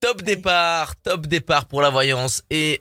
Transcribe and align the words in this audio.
Top 0.00 0.22
départ, 0.22 0.96
top 0.96 1.26
départ 1.26 1.66
pour 1.66 1.82
la 1.82 1.90
voyance 1.90 2.42
et 2.48 2.80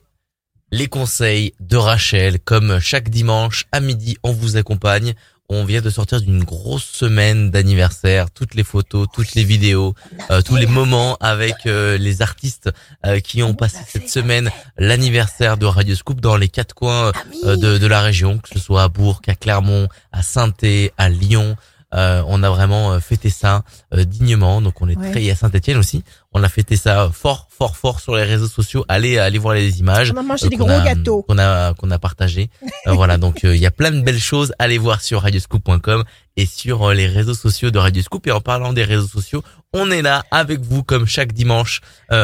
les 0.72 0.88
conseils 0.88 1.54
de 1.60 1.76
Rachel. 1.76 2.40
Comme 2.40 2.80
chaque 2.80 3.10
dimanche 3.10 3.66
à 3.74 3.82
midi, 3.82 4.16
on 4.24 4.32
vous 4.32 4.56
accompagne. 4.56 5.14
On 5.50 5.66
vient 5.66 5.82
de 5.82 5.90
sortir 5.90 6.22
d'une 6.22 6.46
grosse 6.46 6.86
semaine 6.86 7.52
d'anniversaire, 7.52 8.32
toutes 8.32 8.56
les 8.56 8.64
photos, 8.64 9.06
toutes 9.12 9.36
les 9.36 9.44
vidéos, 9.44 9.96
euh, 10.32 10.42
tous 10.42 10.56
les 10.56 10.66
moments 10.66 11.18
avec 11.20 11.66
euh, 11.66 11.98
les 11.98 12.22
artistes 12.22 12.70
euh, 13.06 13.20
qui 13.20 13.44
ont 13.44 13.54
passé 13.54 13.80
cette 13.86 14.10
semaine 14.10 14.50
l'anniversaire 14.78 15.58
de 15.58 15.66
Radio 15.66 15.96
Scoop 15.96 16.22
dans 16.22 16.38
les 16.38 16.48
quatre 16.48 16.74
coins 16.74 17.12
de, 17.44 17.78
de, 17.78 17.88
la 17.88 18.00
région, 18.02 18.38
que 18.38 18.48
ce 18.48 18.60
soit 18.60 18.84
à 18.84 18.88
Bourg, 18.88 19.22
à 19.28 19.36
Clermont, 19.36 19.90
à 20.14 20.24
saint 20.24 20.54
à 20.98 21.10
Lyon, 21.10 21.58
euh, 21.96 22.24
on 22.28 22.44
a 22.44 22.50
vraiment 22.50 22.92
euh, 22.92 23.00
fêté 23.00 23.30
ça 23.30 23.64
euh, 23.94 24.04
dignement. 24.04 24.62
Donc 24.62 24.82
on 24.82 24.88
est 24.88 24.96
très 24.96 25.24
et 25.24 25.32
à 25.32 25.36
Saint-Etienne 25.36 25.78
aussi. 25.78 26.04
On 26.32 26.44
a 26.44 26.50
fêté 26.50 26.76
ça 26.76 27.10
fort, 27.12 27.48
fort, 27.50 27.76
fort 27.76 28.00
sur 28.00 28.16
les 28.16 28.24
réseaux 28.24 28.48
sociaux. 28.48 28.86
Allez, 28.88 29.18
allez 29.18 29.40
voir 29.40 29.56
les 29.56 29.80
images. 29.80 30.12
On 30.14 30.18
a 30.18 30.22
mangé 30.22 30.50
des 30.50 30.56
gros 30.56 30.68
gâteaux 30.68 31.24
qu'on 31.24 31.40
a 31.40 31.74
qu'on 31.74 31.90
a 31.90 32.00
partagé. 32.00 32.50
voilà, 32.86 33.18
donc 33.18 33.42
il 33.44 33.58
y 33.58 33.66
a 33.66 33.72
plein 33.72 33.92
de 33.92 34.02
belles 34.02 34.20
choses. 34.20 34.54
Allez 34.60 34.78
voir 34.78 35.02
sur 35.02 35.22
radioscoop.com 35.24 36.04
et 36.38 36.46
sur 36.46 36.92
les 36.94 37.08
réseaux 37.08 37.34
sociaux 37.34 37.72
de 37.72 37.80
Radioscoop. 37.80 38.28
Et 38.28 38.32
en 38.32 38.42
parlant 38.42 38.72
des 38.72 38.84
réseaux 38.84 39.08
sociaux, 39.08 39.44
on 39.74 39.90
est 39.92 40.02
là 40.02 40.24
avec 40.32 40.62
vous 40.62 40.84
comme 40.84 41.08
chaque 41.08 41.34
dimanche 41.34 41.82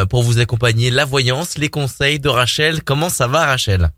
pour 0.10 0.24
vous 0.24 0.40
accompagner. 0.40 0.92
La 0.92 1.06
voyance, 1.06 1.58
les 1.58 1.70
conseils 1.70 2.20
de 2.20 2.30
Rachel. 2.30 2.84
Comment 2.84 3.10
ça 3.10 3.28
va, 3.28 3.46
Rachel? 3.46 3.90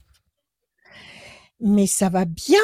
Mais 1.59 1.88
ça 1.88 2.09
va 2.09 2.25
bien. 2.25 2.61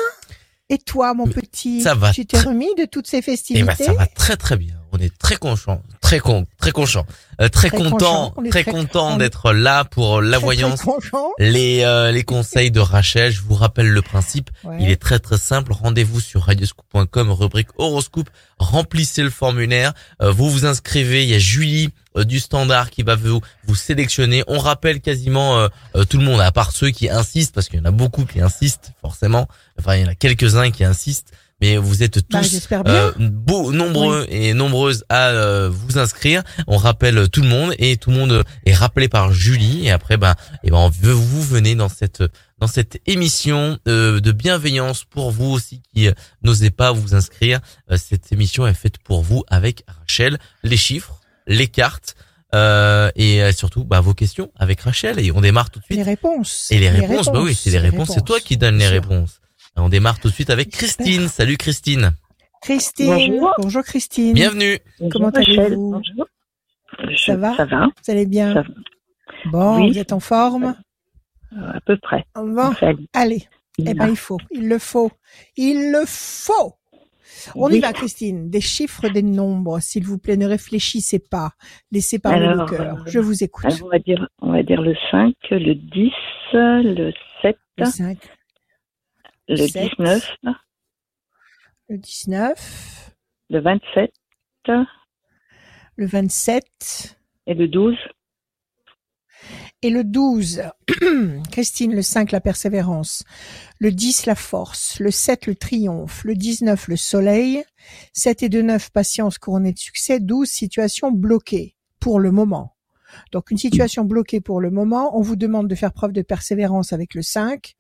Et 0.74 0.80
toi, 0.80 1.14
mon 1.14 1.28
petit, 1.28 1.82
ça 1.82 1.94
va 1.94 2.12
tu 2.12 2.26
t'es 2.26 2.40
remis 2.40 2.74
de 2.78 2.86
toutes 2.86 3.06
ces 3.06 3.22
festivités 3.22 3.64
eh 3.64 3.64
ben, 3.64 3.76
Ça 3.76 3.94
va 3.94 4.08
très 4.08 4.38
très 4.38 4.58
bien. 4.58 4.83
On 4.96 5.00
est 5.00 5.18
très 5.18 5.38
content, 5.38 5.82
très 6.02 6.20
con, 6.20 6.46
très 6.60 6.70
content, 6.70 7.04
euh, 7.42 7.50
très, 7.50 7.72
content, 7.72 8.32
très, 8.52 8.64
content 8.64 9.18
d'être 9.18 9.52
là 9.52 9.86
pour 9.86 10.22
la 10.22 10.38
voyance, 10.38 10.82
les 11.40 11.82
euh, 11.84 12.12
les 12.12 12.22
conseils 12.22 12.70
de 12.70 12.80
Rachel. 12.80 13.32
Je 13.32 13.42
vous 13.42 13.56
rappelle 13.56 13.90
le 13.90 14.04
principe. 14.04 14.52
Il 14.80 14.92
est 14.92 15.02
très 15.02 15.18
très 15.18 15.40
simple. 15.40 15.74
Rendez-vous 15.74 16.20
sur 16.20 16.44
radioscoop.com, 16.44 17.32
rubrique 17.32 17.70
horoscope. 17.80 18.30
Remplissez 18.60 19.24
le 19.24 19.32
formulaire. 19.32 19.94
Euh, 20.22 20.30
vous 20.32 20.52
vous 20.52 20.68
inscrivez. 20.68 21.24
Il 21.24 21.30
y 21.30 21.36
a 21.36 21.40
Julie 21.40 21.90
du 22.16 22.40
standard 22.40 22.92
qui 22.92 23.02
va 23.02 23.16
vous 23.16 23.42
vous 23.66 23.76
sélectionner. 23.76 24.44
On 24.46 24.60
rappelle 24.60 25.02
quasiment 25.02 25.68
tout 26.08 26.20
le 26.20 26.24
monde, 26.24 26.42
à 26.42 26.52
part 26.52 26.72
ceux 26.72 26.92
qui 26.92 27.10
insistent, 27.10 27.56
parce 27.56 27.68
qu'il 27.68 27.80
y 27.80 27.82
en 27.82 27.86
a 27.86 27.92
beaucoup 27.92 28.26
qui 28.26 28.40
insistent 28.40 28.92
forcément. 29.02 29.48
Enfin, 29.80 29.96
il 29.96 30.04
y 30.04 30.06
en 30.06 30.10
a 30.10 30.14
quelques-uns 30.14 30.70
qui 30.70 30.84
insistent 30.84 31.34
mais 31.64 31.78
vous 31.78 32.04
êtes 32.04 32.20
bah, 32.30 32.42
tous 32.42 32.68
euh, 32.74 33.14
beau, 33.18 33.72
nombreux 33.72 34.26
et 34.28 34.54
nombreuses 34.54 35.06
à 35.08 35.30
euh, 35.30 35.70
vous 35.72 35.98
inscrire. 35.98 36.44
On 36.68 36.76
rappelle 36.76 37.30
tout 37.30 37.42
le 37.42 37.48
monde 37.48 37.74
et 37.78 37.96
tout 37.96 38.12
le 38.12 38.18
monde 38.18 38.44
est 38.66 38.74
rappelé 38.74 39.08
par 39.08 39.32
Julie 39.32 39.88
et 39.88 39.92
après 39.92 40.18
ben 40.18 40.36
et 40.66 40.72
ben 40.72 40.90
vous 40.90 41.42
venez 41.42 41.76
dans 41.76 41.88
cette 41.88 42.22
dans 42.60 42.68
cette 42.68 43.00
émission 43.06 43.78
euh, 43.88 44.20
de 44.20 44.34
bienveillance 44.34 45.06
pour 45.06 45.32
vous 45.32 45.52
aussi 45.52 45.82
qui 45.96 46.10
n'osez 46.42 46.70
pas 46.70 46.92
vous 46.92 47.16
inscrire. 47.16 47.62
cette 47.96 48.34
émission 48.34 48.68
est 48.68 48.74
faite 48.74 48.98
pour 48.98 49.22
vous 49.22 49.46
avec 49.48 49.86
Rachel, 49.88 50.40
les 50.64 50.78
chiffres, 50.78 51.22
les 51.48 51.68
cartes. 51.68 52.18
et 52.54 53.42
surtout 53.56 53.86
bah, 53.86 54.02
vos 54.02 54.14
questions 54.14 54.52
avec 54.58 54.82
Rachel 54.82 55.18
et 55.18 55.32
on 55.32 55.40
démarre 55.40 55.70
tout 55.70 55.80
de 55.80 55.86
suite. 55.86 55.98
Les 55.98 56.04
réponses. 56.04 56.68
Et 56.72 56.80
les, 56.80 56.90
réponses, 56.90 57.28
bah 57.28 57.40
oui, 57.42 57.56
c'est 57.56 57.72
les 57.72 57.80
réponses, 57.80 58.12
c'est 58.14 58.26
toi 58.26 58.42
qui 58.42 58.58
donnes 58.58 58.80
les 58.80 58.90
réponses. 58.90 59.40
On 59.76 59.90
démarre 59.90 60.20
tout 60.20 60.28
de 60.30 60.34
suite 60.34 60.50
avec 60.50 60.70
Christine. 60.70 61.28
Salut 61.28 61.58
Christine. 61.58 62.12
Christine. 62.62 63.42
Bonjour, 63.58 63.84
Christine. 63.84 64.34
Bienvenue. 64.34 64.78
Comment 65.12 65.30
allez-vous 65.30 66.02
Ça 67.18 67.36
va 67.36 67.56
Ça 67.56 67.66
va. 67.66 67.86
Vous 67.88 68.12
allez 68.12 68.26
bien 68.26 68.64
Bon, 69.52 69.88
vous 69.88 69.98
êtes 69.98 70.14
en 70.14 70.20
forme 70.20 70.76
À 71.58 71.80
peu 71.86 71.98
près. 71.98 72.26
Bon, 72.36 72.74
allez. 73.14 73.44
Eh 73.80 73.94
ben, 73.96 74.08
il 74.10 74.16
faut, 74.16 74.38
il 74.52 74.70
le 74.70 74.78
faut, 74.78 75.12
il 75.58 75.92
le 75.92 76.04
faut. 76.06 76.76
On 77.56 77.70
y 77.70 77.80
va, 77.80 77.92
Christine. 77.92 78.52
Des 78.52 78.62
chiffres, 78.62 79.10
des 79.10 79.24
nombres, 79.24 79.80
s'il 79.80 80.06
vous 80.06 80.20
plaît. 80.20 80.38
Ne 80.38 80.46
réfléchissez 80.46 81.18
pas. 81.18 81.52
Laissez 81.92 82.20
parler 82.20 82.48
le 82.48 82.66
cœur. 82.66 82.98
Euh, 83.00 83.04
Je 83.08 83.20
vous 83.20 83.44
écoute. 83.44 83.82
on 83.84 83.90
va 83.90 83.98
dire, 83.98 84.28
on 84.40 84.52
va 84.52 84.62
dire 84.62 84.82
le 84.82 84.94
5, 85.10 85.34
le 85.50 85.74
10, 85.74 86.12
le 86.54 87.12
7. 87.42 87.58
Le 87.80 87.86
5. 87.86 88.18
Le 89.50 89.56
19. 89.58 90.38
Le 91.90 91.98
19. 91.98 93.16
Le 93.50 93.60
27. 93.60 94.14
Le 95.98 96.06
27. 96.06 97.20
Et 97.48 97.54
le 97.54 97.68
12. 97.68 97.96
Et 99.82 99.90
le 99.90 100.06
12, 100.06 100.64
Christine, 101.52 101.94
le 101.94 102.02
5, 102.02 102.32
la 102.32 102.40
persévérance. 102.40 103.26
Le 103.80 103.92
10, 103.92 104.28
la 104.28 104.36
force. 104.36 104.98
Le 105.02 105.12
7, 105.12 105.48
le 105.48 105.56
triomphe. 105.56 106.24
Le 106.24 106.36
19, 106.36 106.88
le 106.88 106.96
soleil. 106.96 107.64
7 108.14 108.44
et 108.44 108.50
2, 108.50 108.62
9, 108.62 108.92
patience 108.92 109.38
couronnée 109.38 109.74
de 109.74 109.78
succès. 109.78 110.22
12, 110.22 110.48
situation 110.48 111.12
bloquée. 111.12 111.76
Pour 112.00 112.22
le 112.22 112.32
moment. 112.32 112.78
Donc 113.32 113.52
une 113.52 113.58
situation 113.58 114.06
bloquée 114.06 114.42
pour 114.42 114.62
le 114.62 114.72
moment, 114.72 115.18
on 115.18 115.22
vous 115.22 115.36
demande 115.36 115.68
de 115.68 115.76
faire 115.76 115.94
preuve 115.94 116.12
de 116.12 116.22
persévérance 116.22 116.94
avec 116.94 117.14
le 117.14 117.22
5. 117.22 117.76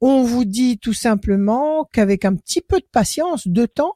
On 0.00 0.22
vous 0.22 0.44
dit 0.44 0.78
tout 0.78 0.92
simplement 0.92 1.88
qu'avec 1.92 2.24
un 2.24 2.34
petit 2.34 2.60
peu 2.60 2.78
de 2.78 2.88
patience, 2.90 3.48
de 3.48 3.66
temps, 3.66 3.94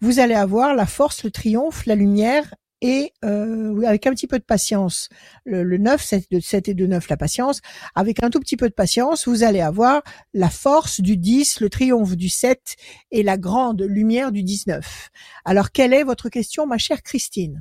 vous 0.00 0.18
allez 0.18 0.34
avoir 0.34 0.74
la 0.74 0.86
force, 0.86 1.24
le 1.24 1.30
triomphe, 1.30 1.86
la 1.86 1.94
lumière 1.94 2.54
et 2.84 3.12
euh, 3.24 3.82
avec 3.86 4.06
un 4.06 4.10
petit 4.10 4.26
peu 4.26 4.38
de 4.38 4.44
patience, 4.44 5.08
le, 5.46 5.62
le 5.62 5.78
9, 5.78 6.02
7, 6.02 6.30
de 6.30 6.38
7 6.38 6.68
et 6.68 6.74
de 6.74 6.86
9, 6.86 7.08
la 7.08 7.16
patience, 7.16 7.62
avec 7.94 8.22
un 8.22 8.28
tout 8.28 8.40
petit 8.40 8.58
peu 8.58 8.68
de 8.68 8.74
patience, 8.74 9.26
vous 9.26 9.42
allez 9.42 9.62
avoir 9.62 10.02
la 10.34 10.50
force 10.50 11.00
du 11.00 11.16
10, 11.16 11.60
le 11.60 11.70
triomphe 11.70 12.14
du 12.14 12.28
7 12.28 12.76
et 13.10 13.22
la 13.22 13.38
grande 13.38 13.80
lumière 13.80 14.32
du 14.32 14.42
19. 14.42 15.08
Alors, 15.46 15.72
quelle 15.72 15.94
est 15.94 16.02
votre 16.02 16.28
question, 16.28 16.66
ma 16.66 16.76
chère 16.76 17.02
Christine? 17.02 17.60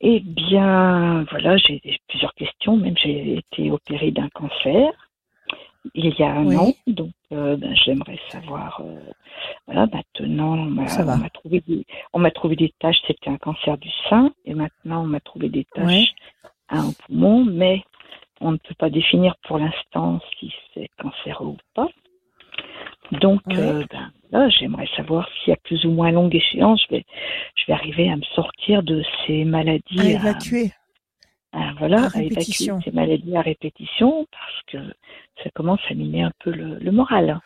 Eh 0.00 0.20
bien, 0.20 1.24
voilà, 1.30 1.56
j'ai 1.56 1.80
plusieurs 2.08 2.34
questions, 2.34 2.76
même 2.76 2.96
j'ai 2.96 3.38
été 3.38 3.70
opérée 3.70 4.10
d'un 4.10 4.28
cancer 4.30 4.92
il 5.94 6.14
y 6.18 6.22
a 6.22 6.32
un 6.32 6.56
an. 6.56 6.72
Donc, 6.86 7.12
euh, 7.32 7.56
ben, 7.56 7.74
j'aimerais 7.84 8.18
savoir. 8.30 8.80
Euh, 8.84 8.98
voilà, 9.66 9.86
maintenant, 9.86 10.54
on 10.54 10.64
m'a 10.66 11.30
trouvé 11.30 11.62
des, 11.66 11.86
on 12.12 12.18
m'a 12.18 12.30
trouvé 12.30 12.56
des 12.56 12.72
tâches. 12.78 12.98
C'était 13.06 13.30
un 13.30 13.38
cancer 13.38 13.76
du 13.78 13.90
sein, 14.08 14.32
et 14.44 14.54
maintenant 14.54 15.02
on 15.02 15.06
m'a 15.06 15.20
trouvé 15.20 15.48
des 15.48 15.64
tâches 15.64 16.14
à 16.68 16.78
un 16.80 16.92
poumon, 16.92 17.44
mais 17.44 17.82
on 18.40 18.52
ne 18.52 18.56
peut 18.56 18.74
pas 18.78 18.90
définir 18.90 19.36
pour 19.46 19.58
l'instant 19.58 20.20
si 20.38 20.52
c'est 20.74 20.88
cancéreux 20.98 21.46
ou 21.46 21.56
pas. 21.74 21.88
Donc, 23.12 23.40
euh, 23.52 23.84
ben, 23.90 24.10
là, 24.32 24.48
j'aimerais 24.48 24.88
savoir 24.96 25.28
si 25.44 25.52
à 25.52 25.56
plus 25.56 25.84
ou 25.84 25.90
moins 25.90 26.10
longue 26.10 26.34
échéance, 26.34 26.82
je 26.88 26.96
vais, 26.96 27.04
je 27.54 27.66
vais 27.66 27.72
arriver 27.72 28.10
à 28.10 28.16
me 28.16 28.22
sortir 28.34 28.82
de 28.82 29.02
ces 29.26 29.44
maladies. 29.44 30.00
À 30.00 30.04
évacuer. 30.04 30.72
Ah, 31.52 31.72
voilà, 31.78 32.08
à, 32.14 32.22
évacuer 32.22 32.70
ces 32.84 32.90
maladies 32.92 33.36
à 33.36 33.40
répétition 33.40 34.26
parce 34.30 34.62
que 34.66 34.94
ça 35.42 35.50
commence 35.54 35.80
à 35.88 35.94
miner 35.94 36.24
un 36.24 36.32
peu 36.40 36.50
le, 36.50 36.90
moral. 36.90 37.40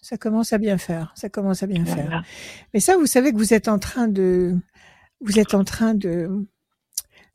Ça 0.00 0.16
commence 0.16 0.52
à 0.52 0.58
bien 0.58 0.78
faire, 0.78 1.10
ça 1.16 1.28
commence 1.28 1.62
à 1.62 1.66
bien 1.66 1.84
faire. 1.84 2.22
Mais 2.72 2.80
ça, 2.80 2.96
vous 2.96 3.06
savez 3.06 3.32
que 3.32 3.36
vous 3.36 3.52
êtes 3.52 3.66
en 3.66 3.78
train 3.78 4.06
de, 4.06 4.54
vous 5.20 5.38
êtes 5.40 5.54
en 5.54 5.64
train 5.64 5.94
de 5.94 6.46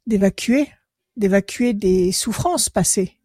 d'évacuer, 0.05 0.67
d'évacuer 1.17 1.73
des 1.73 2.11
souffrances 2.11 2.69
passées. 2.69 3.17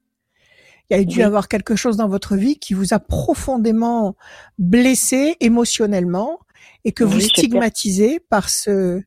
Il 0.91 0.97
y 0.97 1.01
a 1.01 1.05
dû 1.05 1.23
avoir 1.23 1.49
quelque 1.49 1.77
chose 1.77 1.97
dans 1.97 2.09
votre 2.09 2.37
vie 2.37 2.59
qui 2.59 2.73
vous 2.73 2.95
a 2.95 2.99
profondément 2.99 4.17
blessé 4.59 5.37
émotionnellement 5.41 6.39
et 6.85 6.93
que 6.93 7.05
vous 7.05 7.21
stigmatisez 7.21 8.21
par 8.21 8.49
ce, 8.49 9.03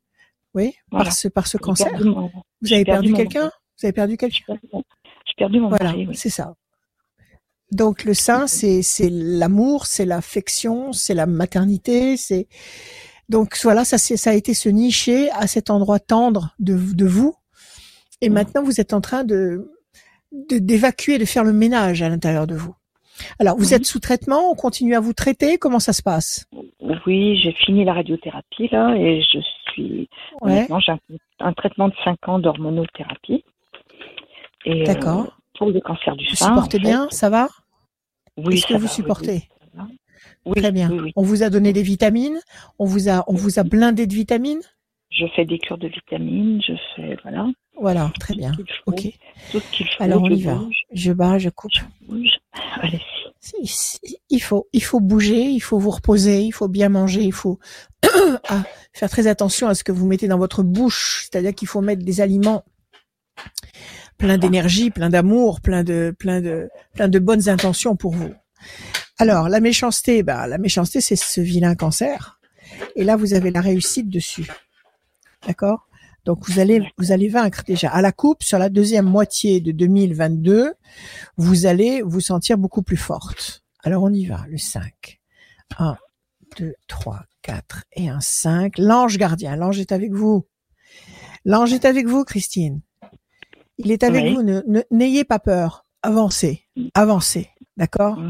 oui, 0.54 0.76
par 0.92 1.12
ce, 1.12 1.28
par 1.28 1.48
ce 1.48 1.58
cancer. 1.58 1.90
Vous 1.98 2.74
avez 2.74 2.86
perdu 2.86 3.14
quelqu'un? 3.14 3.52
vous 3.82 3.88
avez 3.88 3.94
perdu 3.94 4.18
quelque 4.18 4.36
chose 4.36 4.58
J'ai 4.74 5.34
perdu 5.38 5.60
mon 5.60 5.70
voilà, 5.70 5.94
c'est 6.14 6.30
ça. 6.30 6.54
Donc 7.72 8.04
le 8.04 8.14
sein, 8.14 8.48
c'est 8.48 8.82
c'est 8.82 9.10
l'amour, 9.10 9.86
c'est 9.86 10.06
l'affection, 10.06 10.92
c'est 10.92 11.14
la 11.14 11.26
maternité, 11.26 12.18
c'est 12.18 12.48
donc 13.30 13.58
voilà, 13.64 13.86
ça 13.86 13.98
c'est 13.98 14.18
ça 14.18 14.32
a 14.32 14.34
été 14.34 14.54
se 14.54 14.70
nicher 14.70 15.32
à 15.32 15.48
cet 15.48 15.70
endroit 15.70 16.00
tendre 16.00 16.54
de 16.60 16.76
de 16.76 17.06
vous. 17.06 17.34
Et 18.20 18.30
maintenant 18.30 18.62
vous 18.62 18.82
êtes 18.82 18.94
en 18.94 19.02
train 19.02 19.24
de 19.24 19.72
d'évacuer, 20.32 21.18
de, 21.18 21.26
faire 21.26 21.44
le 21.44 21.54
ménage 21.54 22.02
à 22.02 22.10
l'intérieur 22.10 22.48
de 22.48 22.56
vous. 22.56 22.76
Alors 23.40 23.58
vous 23.58 23.74
êtes 23.74 23.86
sous 23.86 24.00
traitement, 24.00 24.52
on 24.52 24.56
continue 24.56 24.96
à 24.96 25.00
vous 25.00 25.14
traiter, 25.14 25.58
comment 25.58 25.80
ça 25.80 25.94
se 25.94 26.02
passe? 26.02 26.48
Oui, 27.06 27.38
j'ai 27.38 27.52
fini 27.52 27.84
la 27.86 27.94
radiothérapie 27.94 28.70
là 28.72 28.96
et 28.96 29.22
je 29.22 29.40
suis 29.72 30.10
maintenant 30.42 30.80
j'ai 30.80 30.94
un, 30.94 31.00
un, 31.40 31.54
traitement 31.54 31.90
de 31.90 31.94
5 32.04 32.28
ans 32.30 32.40
d'hormonothérapie. 32.40 33.44
Euh, 34.68 34.84
D'accord. 34.86 35.38
pour 35.58 35.72
le 35.72 35.80
cancer 35.80 36.16
du 36.16 36.26
sein. 36.28 36.50
Vous 36.50 36.56
supportez 36.56 36.80
bien, 36.80 37.08
ça 37.10 37.30
va? 37.30 37.48
Oui. 38.38 38.56
Est-ce 38.56 38.68
que 38.68 38.76
vous 38.76 38.88
supportez? 38.88 39.44
oui, 40.46 40.62
Très 40.62 40.72
bien. 40.72 40.92
on 41.16 41.24
vous 41.24 41.44
a 41.44 41.50
donné 41.50 41.74
des 41.74 41.82
vitamines. 41.82 42.40
On 42.80 42.86
vous 42.86 43.10
a, 43.10 43.24
on 43.28 43.34
vous 43.34 43.60
a 43.60 43.64
blindé 43.64 44.08
de 44.08 44.14
vitamines? 44.14 44.62
Je 45.10 45.26
fais 45.36 45.46
des 45.46 45.58
cures 45.60 45.78
de 45.78 45.88
vitamines. 45.88 46.62
Je 46.62 46.74
fais 46.96 47.18
voilà. 47.24 47.48
Voilà, 47.80 48.12
très 48.20 48.36
bien. 48.36 48.52
Ok. 48.86 49.08
Alors 50.00 50.24
on 50.24 50.30
y 50.30 50.44
va. 50.44 50.62
Je 50.94 51.12
bats, 51.14 51.38
je 51.38 51.50
coupe. 51.50 51.72
Il 54.30 54.42
faut, 54.42 54.68
il 54.72 54.84
faut 54.84 55.00
bouger, 55.00 55.46
il 55.46 55.60
faut 55.60 55.80
vous 55.80 55.90
reposer, 55.90 56.42
il 56.42 56.52
faut 56.52 56.68
bien 56.68 56.90
manger, 56.90 57.22
il 57.22 57.34
faut 57.34 57.60
ah, 58.50 58.64
faire 58.94 59.10
très 59.10 59.28
attention 59.28 59.68
à 59.68 59.74
ce 59.74 59.84
que 59.84 59.92
vous 59.92 60.06
mettez 60.06 60.28
dans 60.28 60.38
votre 60.38 60.64
bouche. 60.64 61.28
C'est-à-dire 61.30 61.56
qu'il 61.56 61.68
faut 61.68 61.82
mettre 61.82 62.04
des 62.04 62.22
aliments 62.22 62.64
plein 64.18 64.38
d'énergie, 64.38 64.92
plein 64.92 65.10
d'amour, 65.10 65.62
plein 65.62 65.84
de, 65.84 66.16
plein 66.18 66.42
de, 66.42 66.70
plein 66.94 67.08
de 67.08 67.20
bonnes 67.20 67.50
intentions 67.50 67.96
pour 67.96 68.14
vous. 68.14 68.34
Alors, 69.18 69.50
la 69.50 69.60
méchanceté, 69.60 70.24
bah, 70.24 70.48
la 70.48 70.58
méchanceté, 70.58 71.02
c'est 71.02 71.16
ce 71.16 71.42
vilain 71.42 71.76
cancer. 71.76 72.40
Et 72.96 73.04
là, 73.04 73.16
vous 73.16 73.34
avez 73.34 73.52
la 73.52 73.62
réussite 73.62 74.10
dessus. 74.10 74.48
D'accord? 75.48 75.88
Donc, 76.26 76.48
vous 76.48 76.60
allez, 76.60 76.82
vous 76.98 77.12
allez 77.12 77.30
vaincre 77.30 77.64
déjà. 77.66 77.90
À 77.90 78.02
la 78.02 78.12
coupe, 78.12 78.44
sur 78.44 78.60
la 78.60 78.70
deuxième 78.70 79.06
moitié 79.06 79.60
de 79.60 79.72
2022, 79.72 80.74
vous 81.38 81.66
allez 81.66 82.02
vous 82.02 82.22
sentir 82.22 82.58
beaucoup 82.58 82.84
plus 82.84 82.98
forte. 82.98 83.64
Alors, 83.84 84.04
on 84.04 84.14
y 84.14 84.26
va. 84.26 84.46
Le 84.50 84.58
5. 84.58 85.20
1, 85.78 85.98
2, 86.60 86.74
3, 86.88 87.24
4 87.42 87.84
et 87.94 88.10
un 88.10 88.20
5. 88.20 88.78
L'ange 88.78 89.18
gardien. 89.18 89.56
L'ange 89.56 89.80
est 89.80 89.92
avec 89.92 90.12
vous. 90.12 90.46
L'ange 91.46 91.74
est 91.74 91.86
avec 91.86 92.08
vous, 92.08 92.24
Christine. 92.24 92.82
Il 93.78 93.92
est 93.92 94.04
avec 94.04 94.34
vous. 94.34 94.44
N'ayez 94.92 95.24
pas 95.24 95.40
peur. 95.40 95.86
Avancez. 96.04 96.68
Avancez. 96.94 97.50
D'accord 97.78 98.22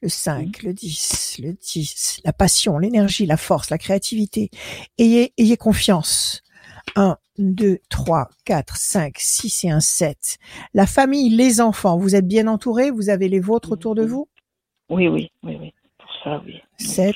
Le 0.00 0.08
5, 0.08 0.62
le 0.62 0.72
10, 0.72 1.40
le 1.40 1.52
10, 1.52 2.20
la 2.24 2.32
passion, 2.32 2.78
l'énergie, 2.78 3.26
la 3.26 3.36
force, 3.36 3.68
la 3.68 3.78
créativité. 3.78 4.50
Ayez, 4.96 5.34
ayez 5.36 5.56
confiance. 5.56 6.42
1, 6.94 7.16
2, 7.38 7.78
3, 7.88 8.28
4, 8.44 8.76
5, 8.76 9.14
6 9.18 9.64
et 9.64 9.70
un 9.70 9.80
7. 9.80 10.38
La 10.74 10.86
famille, 10.86 11.30
les 11.30 11.60
enfants, 11.60 11.98
vous 11.98 12.14
êtes 12.14 12.26
bien 12.26 12.46
entourés? 12.46 12.90
Vous 12.90 13.10
avez 13.10 13.28
les 13.28 13.40
vôtres 13.40 13.72
autour 13.72 13.94
de 13.94 14.04
vous? 14.04 14.28
Oui, 14.88 15.08
oui, 15.08 15.30
oui, 15.42 15.56
oui. 15.60 15.74
Pour 15.98 16.10
ça, 16.22 16.42
oui. 16.44 16.60
7, 16.78 17.14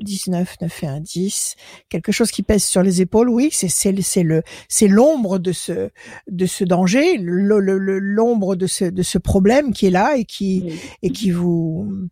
19, 0.00 0.56
9 0.60 0.82
et 0.82 0.86
1, 0.86 1.00
10. 1.00 1.56
Quelque 1.88 2.12
chose 2.12 2.30
qui 2.30 2.42
pèse 2.42 2.64
sur 2.64 2.82
les 2.82 3.00
épaules, 3.00 3.28
oui, 3.28 3.50
c'est 3.52 3.68
c'est 3.68 3.92
le 4.22 4.42
c'est 4.68 4.88
l'ombre 4.88 5.38
de 5.38 5.52
ce 5.52 5.90
de 6.28 6.46
ce 6.46 6.64
danger, 6.64 7.18
l'ombre 7.18 8.56
de 8.56 8.66
ce 8.66 8.86
de 8.86 9.02
ce 9.02 9.18
problème 9.18 9.72
qui 9.72 9.86
est 9.86 9.90
là 9.90 10.16
et 10.16 10.24
qui 10.24 10.80
et 11.02 11.10
qui 11.10 11.30
vous 11.30 12.08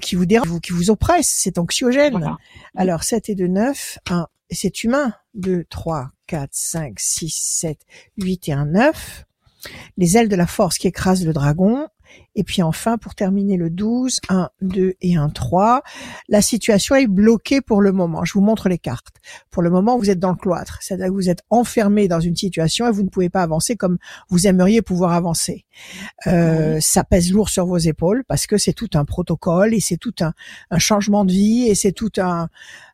qui 0.00 0.14
vous 0.14 0.24
dérange, 0.24 0.60
qui 0.60 0.72
vous 0.72 0.90
oppresse, 0.90 1.28
c'est 1.28 1.58
anxiogène. 1.58 2.36
Alors 2.74 3.02
7 3.02 3.28
et 3.28 3.34
2, 3.34 3.46
9, 3.46 3.98
1, 4.08 4.20
et 4.22 4.26
c'est 4.54 4.84
humain. 4.84 5.14
2, 5.34 5.64
3, 5.68 6.10
4, 6.26 6.50
5, 6.52 7.00
6, 7.00 7.30
7, 7.30 7.78
8 8.18 8.48
et 8.48 8.52
1, 8.52 8.66
9. 8.66 9.24
Les 9.96 10.16
ailes 10.16 10.28
de 10.28 10.36
la 10.36 10.46
force 10.46 10.78
qui 10.78 10.88
écrasent 10.88 11.24
le 11.24 11.32
dragon. 11.32 11.88
Et 12.34 12.44
puis 12.44 12.62
enfin, 12.62 12.96
pour 12.96 13.14
terminer 13.14 13.56
le 13.56 13.68
12, 13.68 14.20
1, 14.28 14.48
2 14.62 14.94
et 15.00 15.16
1, 15.16 15.28
3, 15.28 15.82
la 16.28 16.40
situation 16.40 16.94
est 16.94 17.06
bloquée 17.06 17.60
pour 17.60 17.82
le 17.82 17.92
moment. 17.92 18.24
Je 18.24 18.32
vous 18.32 18.40
montre 18.40 18.68
les 18.68 18.78
cartes. 18.78 19.16
Pour 19.50 19.62
le 19.62 19.70
moment, 19.70 19.98
vous 19.98 20.08
êtes 20.08 20.18
dans 20.18 20.30
le 20.30 20.36
cloître. 20.36 20.78
C'est-à-dire 20.80 21.08
que 21.08 21.12
vous 21.12 21.28
êtes 21.28 21.42
enfermé 21.50 22.08
dans 22.08 22.20
une 22.20 22.36
situation 22.36 22.88
et 22.88 22.90
vous 22.90 23.02
ne 23.02 23.08
pouvez 23.08 23.28
pas 23.28 23.42
avancer 23.42 23.76
comme 23.76 23.98
vous 24.30 24.46
aimeriez 24.46 24.80
pouvoir 24.80 25.12
avancer. 25.12 25.66
Euh, 26.26 26.78
ça 26.80 27.04
pèse 27.04 27.30
lourd 27.30 27.50
sur 27.50 27.66
vos 27.66 27.78
épaules 27.78 28.24
parce 28.26 28.46
que 28.46 28.56
c'est 28.56 28.72
tout 28.72 28.90
un 28.94 29.04
protocole 29.04 29.74
et 29.74 29.80
c'est 29.80 29.98
tout 29.98 30.14
un, 30.20 30.32
un, 30.70 30.78
changement 30.78 31.24
de 31.24 31.32
vie 31.32 31.68
et 31.68 31.74
c'est 31.74 31.92
tout 31.92 32.12
un, 32.18 32.48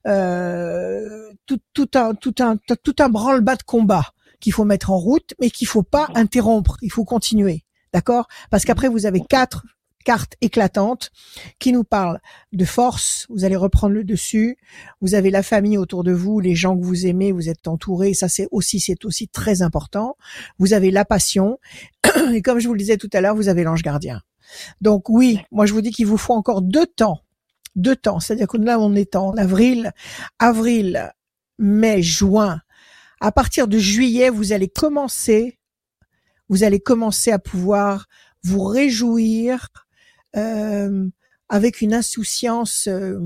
euh, 0.07 1.31
tout, 1.47 1.61
tout 1.73 1.91
un, 1.95 2.15
tout 2.15 2.35
un, 2.41 2.57
tout 2.57 2.97
un 2.99 3.09
branle-bas 3.09 3.57
de 3.57 3.63
combat 3.63 4.13
qu'il 4.41 4.53
faut 4.53 4.65
mettre 4.65 4.91
en 4.91 4.99
route, 4.99 5.35
mais 5.41 5.51
qu'il 5.51 5.67
faut 5.67 5.83
pas 5.83 6.09
interrompre. 6.15 6.77
Il 6.83 6.93
faut 6.93 7.05
continuer. 7.05 7.65
D'accord? 7.93 8.29
Parce 8.51 8.65
qu'après, 8.65 8.89
vous 8.89 9.07
avez 9.07 9.21
quatre 9.21 9.65
cartes 10.09 10.37
éclatantes 10.41 11.11
qui 11.59 11.71
nous 11.71 11.85
parlent 11.85 12.19
de 12.53 12.65
force, 12.65 13.27
vous 13.29 13.45
allez 13.45 13.57
reprendre 13.57 13.93
le 13.93 14.05
dessus, 14.05 14.57
vous 15.03 15.15
avez 15.15 15.31
la 15.31 15.43
famille 15.43 15.77
autour 15.77 16.03
de 16.03 16.13
vous, 16.13 16.41
les 16.41 16.55
gens 16.55 16.79
que 16.79 16.83
vous 16.83 17.07
aimez, 17.07 17.31
vous 17.31 17.51
êtes 17.51 17.69
entourés, 17.69 18.15
ça 18.15 18.27
c'est 18.27 18.49
aussi 18.51 18.81
c'est 18.81 19.05
aussi 19.05 19.29
très 19.29 19.61
important. 19.61 20.17
Vous 20.59 20.73
avez 20.73 20.91
la 20.91 21.05
passion 21.05 21.59
et 22.33 22.41
comme 22.41 22.59
je 22.59 22.69
vous 22.69 22.73
le 22.73 22.79
disais 22.79 22.97
tout 22.97 23.11
à 23.13 23.21
l'heure, 23.21 23.37
vous 23.37 23.49
avez 23.49 23.65
l'ange 23.65 23.83
gardien. 23.83 24.23
Donc 24.81 25.11
oui, 25.11 25.41
moi 25.51 25.67
je 25.67 25.75
vous 25.75 25.83
dis 25.83 25.91
qu'il 25.91 26.07
vous 26.07 26.17
faut 26.17 26.33
encore 26.33 26.63
deux 26.63 26.87
temps. 26.87 27.21
Deux 27.77 27.97
temps, 27.97 28.19
c'est-à-dire 28.19 28.49
que 28.49 28.57
là 28.57 28.79
on 28.81 28.95
est 28.95 29.15
en 29.15 29.33
avril, 29.33 29.93
avril, 30.39 31.13
mai, 31.59 32.03
juin. 32.03 32.61
À 33.21 33.31
partir 33.31 33.69
de 33.69 33.79
juillet, 33.79 34.31
vous 34.31 34.53
allez 34.53 34.69
commencer 34.69 35.58
vous 36.49 36.65
allez 36.65 36.81
commencer 36.81 37.31
à 37.31 37.39
pouvoir 37.39 38.07
vous 38.43 38.65
réjouir 38.65 39.69
euh, 40.37 41.09
avec 41.49 41.81
une 41.81 41.95
insouciance 41.95 42.89
euh, 42.89 43.19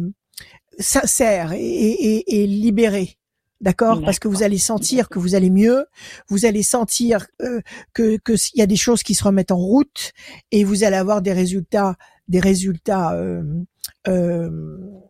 sincère 0.78 1.52
et, 1.52 2.42
et, 2.42 2.46
libérée. 2.46 3.18
D'accord? 3.60 4.02
Parce 4.02 4.18
que 4.18 4.26
vous 4.26 4.42
allez 4.42 4.58
sentir 4.58 5.08
que 5.08 5.20
vous 5.20 5.36
allez 5.36 5.50
mieux, 5.50 5.86
vous 6.28 6.46
allez 6.46 6.64
sentir 6.64 7.26
euh, 7.42 7.60
que 7.92 8.16
qu'il 8.16 8.58
y 8.58 8.62
a 8.62 8.66
des 8.66 8.76
choses 8.76 9.04
qui 9.04 9.14
se 9.14 9.22
remettent 9.22 9.52
en 9.52 9.56
route 9.56 10.12
et 10.50 10.64
vous 10.64 10.82
allez 10.82 10.96
avoir 10.96 11.22
des 11.22 11.32
résultats 11.32 11.96
des 12.26 12.40
résultats 12.40 13.16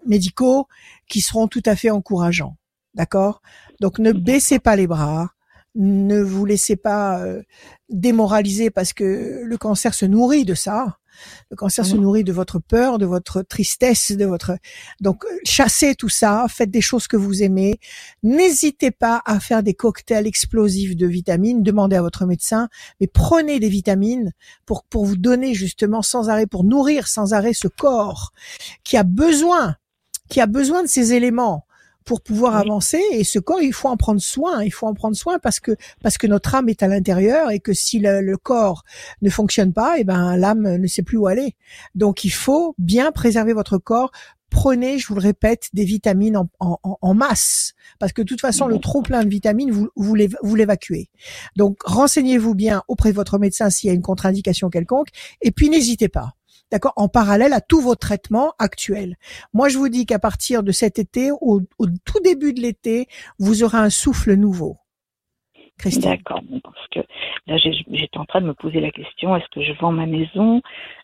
médicaux 0.06 0.66
qui 1.08 1.22
seront 1.22 1.48
tout 1.48 1.62
à 1.64 1.76
fait 1.76 1.90
encourageants. 1.90 2.56
D'accord? 2.94 3.40
Donc 3.80 3.98
ne 3.98 4.12
baissez 4.12 4.58
pas 4.58 4.76
les 4.76 4.86
bras, 4.86 5.30
ne 5.74 6.20
vous 6.20 6.44
laissez 6.44 6.76
pas 6.76 7.20
euh, 7.20 7.42
démoraliser 7.88 8.70
parce 8.70 8.92
que 8.92 9.42
le 9.44 9.56
cancer 9.56 9.94
se 9.94 10.04
nourrit 10.04 10.44
de 10.44 10.54
ça. 10.54 10.98
Le 11.50 11.56
cancer 11.56 11.84
se 11.84 11.94
mmh. 11.94 12.00
nourrit 12.00 12.24
de 12.24 12.32
votre 12.32 12.58
peur, 12.58 12.98
de 12.98 13.06
votre 13.06 13.42
tristesse, 13.42 14.12
de 14.12 14.24
votre 14.24 14.56
donc 15.00 15.24
chassez 15.44 15.94
tout 15.94 16.08
ça, 16.08 16.46
faites 16.48 16.70
des 16.70 16.80
choses 16.80 17.06
que 17.06 17.18
vous 17.18 17.42
aimez. 17.42 17.78
N'hésitez 18.22 18.90
pas 18.90 19.22
à 19.26 19.38
faire 19.38 19.62
des 19.62 19.74
cocktails 19.74 20.26
explosifs 20.26 20.96
de 20.96 21.06
vitamines, 21.06 21.62
demandez 21.62 21.96
à 21.96 22.02
votre 22.02 22.24
médecin, 22.24 22.68
mais 23.00 23.06
prenez 23.06 23.60
des 23.60 23.68
vitamines 23.68 24.32
pour 24.64 24.84
pour 24.84 25.04
vous 25.04 25.18
donner 25.18 25.54
justement 25.54 26.02
sans 26.02 26.30
arrêt 26.30 26.46
pour 26.46 26.64
nourrir 26.64 27.06
sans 27.06 27.34
arrêt 27.34 27.54
ce 27.54 27.68
corps 27.68 28.32
qui 28.82 28.96
a 28.96 29.04
besoin 29.04 29.76
qui 30.28 30.40
a 30.40 30.46
besoin 30.46 30.82
de 30.82 30.88
ces 30.88 31.12
éléments 31.12 31.66
pour 32.04 32.20
pouvoir 32.20 32.56
avancer. 32.56 33.00
Et 33.12 33.24
ce 33.24 33.38
corps, 33.38 33.62
il 33.62 33.72
faut 33.72 33.88
en 33.88 33.96
prendre 33.96 34.20
soin. 34.20 34.62
Il 34.62 34.72
faut 34.72 34.86
en 34.86 34.94
prendre 34.94 35.16
soin 35.16 35.38
parce 35.38 35.60
que 35.60 35.72
parce 36.02 36.18
que 36.18 36.26
notre 36.26 36.54
âme 36.54 36.68
est 36.68 36.82
à 36.82 36.88
l'intérieur 36.88 37.50
et 37.50 37.60
que 37.60 37.72
si 37.72 37.98
le, 37.98 38.36
corps 38.36 38.84
ne 39.20 39.30
fonctionne 39.30 39.72
pas, 39.72 39.98
et 39.98 40.00
eh 40.00 40.04
ben 40.04 40.36
l'âme 40.36 40.76
ne 40.76 40.86
sait 40.86 41.02
plus 41.02 41.16
où 41.16 41.26
aller. 41.26 41.54
Donc 41.94 42.24
il 42.24 42.32
faut 42.32 42.74
bien 42.78 43.12
préserver 43.12 43.52
votre 43.52 43.78
corps. 43.78 44.10
Prenez, 44.50 44.98
je 44.98 45.06
vous 45.08 45.14
le 45.14 45.22
répète, 45.22 45.68
des 45.72 45.84
vitamines 45.84 46.36
en, 46.36 46.46
en, 46.60 46.78
en 46.82 47.14
masse, 47.14 47.72
parce 47.98 48.12
que 48.12 48.20
de 48.20 48.26
toute 48.26 48.42
façon, 48.42 48.66
le 48.66 48.78
trop 48.78 49.00
plein 49.00 49.24
de 49.24 49.30
vitamines, 49.30 49.70
vous, 49.70 49.88
vous 49.96 50.54
l'évacuez. 50.54 51.08
Donc, 51.56 51.82
renseignez-vous 51.84 52.54
bien 52.54 52.82
auprès 52.86 53.12
de 53.12 53.16
votre 53.16 53.38
médecin 53.38 53.70
s'il 53.70 53.88
y 53.88 53.90
a 53.90 53.94
une 53.94 54.02
contre-indication 54.02 54.68
quelconque, 54.68 55.08
et 55.40 55.52
puis 55.52 55.70
n'hésitez 55.70 56.10
pas 56.10 56.34
d'accord, 56.72 56.94
en 56.96 57.08
parallèle 57.08 57.52
à 57.52 57.60
tous 57.60 57.80
vos 57.80 57.94
traitements 57.94 58.54
actuels. 58.58 59.16
Moi, 59.52 59.68
je 59.68 59.78
vous 59.78 59.88
dis 59.88 60.06
qu'à 60.06 60.18
partir 60.18 60.62
de 60.62 60.72
cet 60.72 60.98
été, 60.98 61.30
au, 61.30 61.60
tout 62.04 62.20
début 62.24 62.52
de 62.52 62.60
l'été, 62.60 63.06
vous 63.38 63.62
aurez 63.62 63.78
un 63.78 63.90
souffle 63.90 64.34
nouveau. 64.34 64.78
Christine. 65.78 66.10
D'accord, 66.10 66.40
parce 66.62 66.88
que 66.88 67.00
là, 67.46 67.56
j'étais 67.58 68.18
en 68.18 68.24
train 68.24 68.40
de 68.40 68.46
me 68.46 68.54
poser 68.54 68.80
la 68.80 68.90
question 68.90 69.34
est-ce 69.36 69.48
que 69.52 69.62
je 69.62 69.72
vends 69.80 69.92
ma 69.92 70.06
maison? 70.06 70.60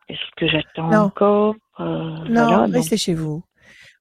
Est-ce 0.08 0.20
que 0.36 0.48
j'attends 0.48 0.92
encore? 0.92 1.54
Euh, 1.80 2.24
Non, 2.28 2.66
restez 2.66 2.96
chez 2.96 3.14
vous. 3.14 3.42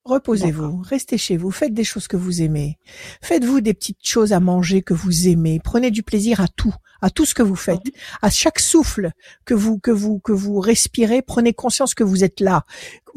Reposez-vous, 0.08 0.82
restez 0.84 1.18
chez 1.18 1.36
vous, 1.36 1.52
faites 1.52 1.74
des 1.74 1.84
choses 1.84 2.08
que 2.08 2.16
vous 2.16 2.42
aimez. 2.42 2.78
Faites-vous 3.22 3.60
des 3.60 3.74
petites 3.74 4.08
choses 4.08 4.32
à 4.32 4.40
manger 4.40 4.82
que 4.82 4.94
vous 4.94 5.28
aimez. 5.28 5.60
Prenez 5.62 5.92
du 5.92 6.02
plaisir 6.02 6.40
à 6.40 6.48
tout, 6.48 6.74
à 7.02 7.10
tout 7.10 7.26
ce 7.26 7.34
que 7.34 7.44
vous 7.44 7.58
faites. 7.58 7.82
À 8.22 8.30
chaque 8.30 8.60
souffle 8.60 9.12
que 9.44 9.54
vous 9.54 9.80
que 9.80 9.92
vous 9.92 10.20
que 10.20 10.32
vous 10.32 10.62
respirez, 10.62 11.22
prenez 11.22 11.52
conscience 11.52 11.94
que 11.94 12.06
vous 12.06 12.24
êtes 12.24 12.40
là. 12.40 12.64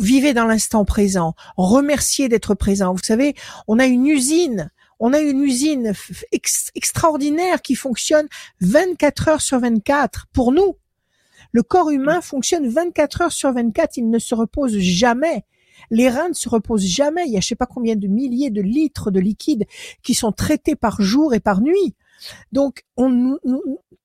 Vivez 0.01 0.35
dans 0.35 0.47
l'instant 0.47 0.85
présent. 0.85 1.35
Remerciez 1.57 2.29
d'être 2.29 2.57
présent. 2.57 2.93
Vous 2.93 3.05
savez, 3.05 3.37
on 3.69 3.79
a 3.79 3.87
une 3.87 4.09
usine 4.09 4.69
on 4.99 5.13
a 5.13 5.21
une 5.21 5.45
usine 5.45 5.93
extraordinaire 6.75 7.63
qui 7.63 7.77
fonctionne 7.77 8.27
24 8.63 9.29
heures 9.29 9.41
sur 9.41 9.61
24 9.61 10.27
pour 10.33 10.51
nous. 10.51 10.77
Le 11.53 11.63
corps 11.63 11.91
humain 11.91 12.21
fonctionne 12.21 12.69
24 12.69 13.23
heures 13.23 13.33
sur 13.33 13.53
24, 13.53 13.97
il 13.97 14.11
ne 14.11 14.19
se 14.19 14.35
repose 14.35 14.77
jamais. 14.79 15.45
Les 15.91 16.09
reins 16.09 16.29
ne 16.29 16.35
se 16.35 16.49
reposent 16.49 16.87
jamais. 16.87 17.25
Il 17.27 17.33
y 17.33 17.37
a 17.37 17.41
je 17.41 17.49
sais 17.49 17.55
pas 17.55 17.67
combien 17.67 17.97
de 17.97 18.07
milliers 18.07 18.51
de 18.51 18.63
litres 18.63 19.11
de 19.11 19.21
liquide 19.21 19.67
qui 20.03 20.15
sont 20.15 20.33
traités 20.33 20.77
par 20.77 21.01
jour 21.01 21.35
et 21.35 21.41
par 21.41 21.61
nuit. 21.61 21.95
Donc, 22.53 22.85
on, 22.97 23.39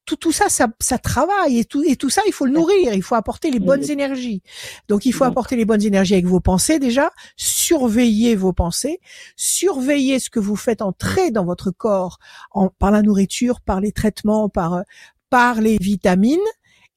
tout, 0.05 0.15
tout 0.15 0.31
ça, 0.31 0.49
ça, 0.49 0.67
ça 0.79 0.97
travaille 0.97 1.59
et 1.59 1.65
tout, 1.65 1.83
et 1.83 1.95
tout 1.95 2.09
ça, 2.09 2.21
il 2.27 2.31
faut 2.31 2.45
le 2.45 2.51
nourrir. 2.51 2.93
Il 2.93 3.03
faut 3.03 3.15
apporter 3.15 3.51
les 3.51 3.59
bonnes 3.59 3.89
énergies. 3.89 4.41
Donc, 4.87 5.05
il 5.05 5.13
faut 5.13 5.23
apporter 5.23 5.55
les 5.55 5.65
bonnes 5.65 5.83
énergies 5.83 6.13
avec 6.13 6.25
vos 6.25 6.39
pensées 6.39 6.79
déjà. 6.79 7.11
Surveiller 7.35 8.35
vos 8.35 8.53
pensées, 8.53 8.99
surveiller 9.35 10.19
ce 10.19 10.29
que 10.29 10.39
vous 10.39 10.55
faites 10.55 10.81
entrer 10.81 11.31
dans 11.31 11.45
votre 11.45 11.71
corps 11.71 12.19
en, 12.51 12.69
par 12.69 12.91
la 12.91 13.01
nourriture, 13.01 13.61
par 13.61 13.81
les 13.81 13.91
traitements, 13.91 14.47
par 14.47 14.83
par 15.29 15.59
les 15.59 15.77
vitamines. 15.81 16.39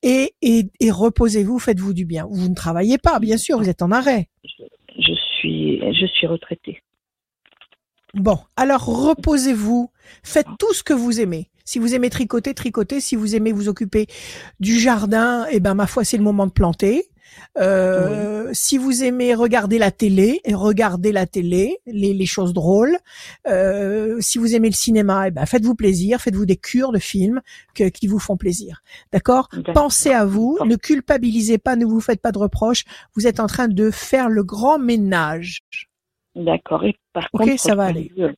Et, 0.03 0.35
et, 0.43 0.71
et 0.81 0.91
reposez-vous, 0.91 1.59
faites-vous 1.59 1.93
du 1.93 2.05
bien. 2.05 2.27
Vous 2.31 2.49
ne 2.49 2.55
travaillez 2.55 2.99
pas, 2.99 3.19
bien 3.19 3.37
sûr, 3.37 3.59
vous 3.59 3.69
êtes 3.69 3.83
en 3.83 3.91
arrêt. 3.91 4.29
Je 4.45 5.13
suis, 5.39 5.81
je 5.81 6.07
suis 6.07 6.27
retraitée. 6.27 6.83
Bon, 8.15 8.39
alors 8.57 8.85
reposez-vous, 8.85 9.91
faites 10.23 10.47
tout 10.59 10.73
ce 10.73 10.83
que 10.83 10.95
vous 10.95 11.21
aimez. 11.21 11.51
Si 11.65 11.79
vous 11.79 11.95
aimez 11.95 12.09
tricoter, 12.09 12.55
tricotez. 12.55 13.01
Si 13.01 13.15
vous 13.15 13.37
aimez 13.37 13.53
vous 13.53 13.69
occuper 13.69 14.07
du 14.59 14.79
jardin, 14.79 15.47
eh 15.51 15.61
ben 15.61 15.75
ma 15.75 15.87
foi, 15.87 16.03
c'est 16.03 16.17
le 16.17 16.23
moment 16.23 16.47
de 16.47 16.53
planter. 16.53 17.05
Euh, 17.59 18.51
Si 18.53 18.79
vous 18.79 19.05
aimez 19.05 19.35
regarder 19.35 19.79
la 19.79 19.91
télé, 19.91 20.41
regardez 20.53 21.13
la 21.13 21.27
télé, 21.27 21.79
les, 21.87 22.15
les 22.15 22.27
choses 22.27 22.53
drôles. 22.53 22.97
Euh, 23.47 24.17
si 24.21 24.39
vous 24.39 24.55
aimez 24.55 24.69
le 24.69 24.75
cinéma, 24.75 25.29
eh 25.29 25.31
ben 25.31 25.45
faites-vous 25.47 25.75
plaisir, 25.75 26.21
faites-vous 26.21 26.47
des 26.47 26.57
cures 26.57 26.93
de 26.93 26.99
films 26.99 27.41
que, 27.75 27.89
qui 27.89 28.07
vous 28.07 28.19
font 28.19 28.37
plaisir. 28.37 28.83
D'accord? 29.13 29.49
Pensez 29.75 30.13
à 30.13 30.25
vous, 30.25 30.59
ne 30.65 30.77
culpabilisez 30.77 31.59
pas, 31.59 31.77
ne 31.77 31.85
vous 31.85 32.01
faites 32.01 32.23
pas 32.23 32.33
de 32.33 32.39
reproches. 32.39 32.85
Vous 33.15 33.27
êtes 33.27 33.41
en 33.41 33.47
train 33.47 33.69
de 33.69 33.91
faire 33.91 34.29
le 34.29 34.45
grand 34.45 34.79
ménage. 34.79 35.61
D'accord. 36.35 36.85
Et 36.85 36.95
par 37.13 37.31
contre, 37.31 37.59
ça 37.59 37.75
va 37.75 37.85
aller. 37.85 38.13
Euh, 38.19 38.33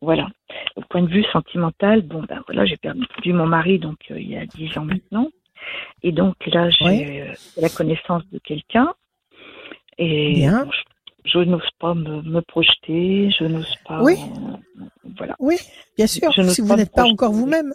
voilà. 0.00 0.28
Au 0.76 0.82
point 0.88 1.02
de 1.02 1.08
vue 1.08 1.24
sentimental, 1.32 2.02
bon 2.02 2.22
ben 2.28 2.42
voilà, 2.46 2.64
j'ai 2.64 2.76
perdu 2.76 3.32
mon 3.32 3.46
mari 3.46 3.78
donc 3.78 3.98
euh, 4.10 4.18
il 4.18 4.30
y 4.30 4.36
a 4.36 4.46
dix 4.46 4.76
ans 4.78 4.84
maintenant, 4.84 5.28
et 6.02 6.12
donc 6.12 6.34
là 6.46 6.70
j'ai 6.70 7.22
euh, 7.22 7.32
la 7.56 7.68
connaissance 7.68 8.22
de 8.32 8.38
quelqu'un 8.38 8.94
et 9.98 10.46
je, 11.24 11.38
n'ose 11.40 11.68
pas 11.80 11.94
me, 11.94 12.40
projeter, 12.40 13.30
je 13.38 13.44
n'ose 13.44 13.74
pas. 13.84 14.00
Oui. 14.02 14.16
voilà. 15.16 15.34
Oui, 15.40 15.56
bien 15.96 16.06
sûr. 16.06 16.32
Si 16.48 16.60
vous 16.60 16.76
n'êtes 16.76 16.92
pas 16.92 17.04
encore 17.04 17.32
vous-même. 17.32 17.72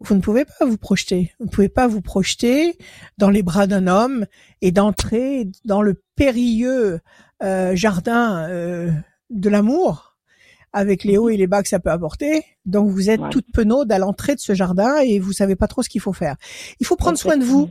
Vous 0.00 0.14
ne 0.14 0.20
pouvez 0.20 0.44
pas 0.44 0.64
vous 0.64 0.78
projeter. 0.78 1.32
Vous 1.38 1.46
ne 1.46 1.50
pouvez 1.50 1.68
pas 1.68 1.86
vous 1.86 2.00
projeter 2.00 2.76
dans 3.18 3.30
les 3.30 3.42
bras 3.42 3.66
d'un 3.66 3.86
homme 3.86 4.26
et 4.60 4.72
d'entrer 4.72 5.46
dans 5.64 5.82
le 5.82 6.02
périlleux 6.16 7.00
euh, 7.42 7.76
jardin 7.76 8.48
euh, 8.48 8.90
de 9.30 9.48
l'amour 9.48 10.13
avec 10.74 11.04
les 11.04 11.16
hauts 11.16 11.30
et 11.30 11.36
les 11.36 11.46
bas 11.46 11.62
que 11.62 11.68
ça 11.68 11.78
peut 11.78 11.90
apporter. 11.90 12.44
Donc 12.66 12.90
vous 12.90 13.08
êtes 13.08 13.20
toute 13.30 13.46
penaude 13.52 13.90
à 13.90 13.98
l'entrée 13.98 14.34
de 14.34 14.40
ce 14.40 14.52
jardin 14.52 14.98
et 14.98 15.18
vous 15.20 15.32
savez 15.32 15.56
pas 15.56 15.68
trop 15.68 15.82
ce 15.82 15.88
qu'il 15.88 16.00
faut 16.00 16.12
faire. 16.12 16.36
Il 16.80 16.86
faut 16.86 16.96
prendre 16.96 17.16
soin 17.16 17.38
de 17.38 17.44
vous. 17.44 17.70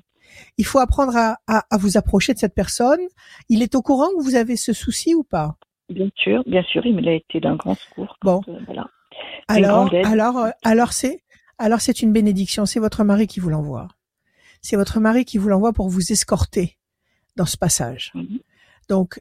Il 0.58 0.66
faut 0.66 0.80
apprendre 0.80 1.16
à, 1.16 1.38
à, 1.48 1.78
vous 1.78 1.98
approcher 1.98 2.34
de 2.34 2.40
cette 2.40 2.56
personne. 2.56 3.00
Il 3.50 3.62
est 3.62 3.76
au 3.76 3.82
courant 3.82 4.08
que 4.18 4.24
vous 4.24 4.36
avez 4.36 4.56
ce 4.56 4.74
souci 4.74 5.14
ou 5.14 5.24
pas? 5.24 5.58
Bien 5.90 6.10
sûr, 6.16 6.42
bien 6.48 6.64
sûr, 6.64 6.84
il 6.86 7.08
a 7.08 7.14
été 7.14 7.40
d'un 7.40 7.56
grand 7.56 7.76
secours. 7.76 8.18
Bon, 8.24 8.42
euh, 8.48 8.58
voilà. 8.66 8.88
Alors, 9.48 9.94
alors, 10.06 10.48
alors 10.64 10.94
c'est, 10.94 11.24
alors 11.60 11.82
c'est 11.82 12.02
une 12.02 12.14
bénédiction. 12.14 12.66
C'est 12.66 12.80
votre 12.80 13.04
mari 13.04 13.28
qui 13.28 13.40
vous 13.40 13.50
l'envoie. 13.50 13.90
C'est 14.62 14.76
votre 14.76 15.00
mari 15.00 15.26
qui 15.26 15.38
vous 15.38 15.50
l'envoie 15.50 15.74
pour 15.74 15.90
vous 15.90 16.12
escorter 16.12 16.78
dans 17.36 17.46
ce 17.46 17.58
passage. 17.58 18.12
Mhm. 18.16 18.40
Donc, 18.90 19.20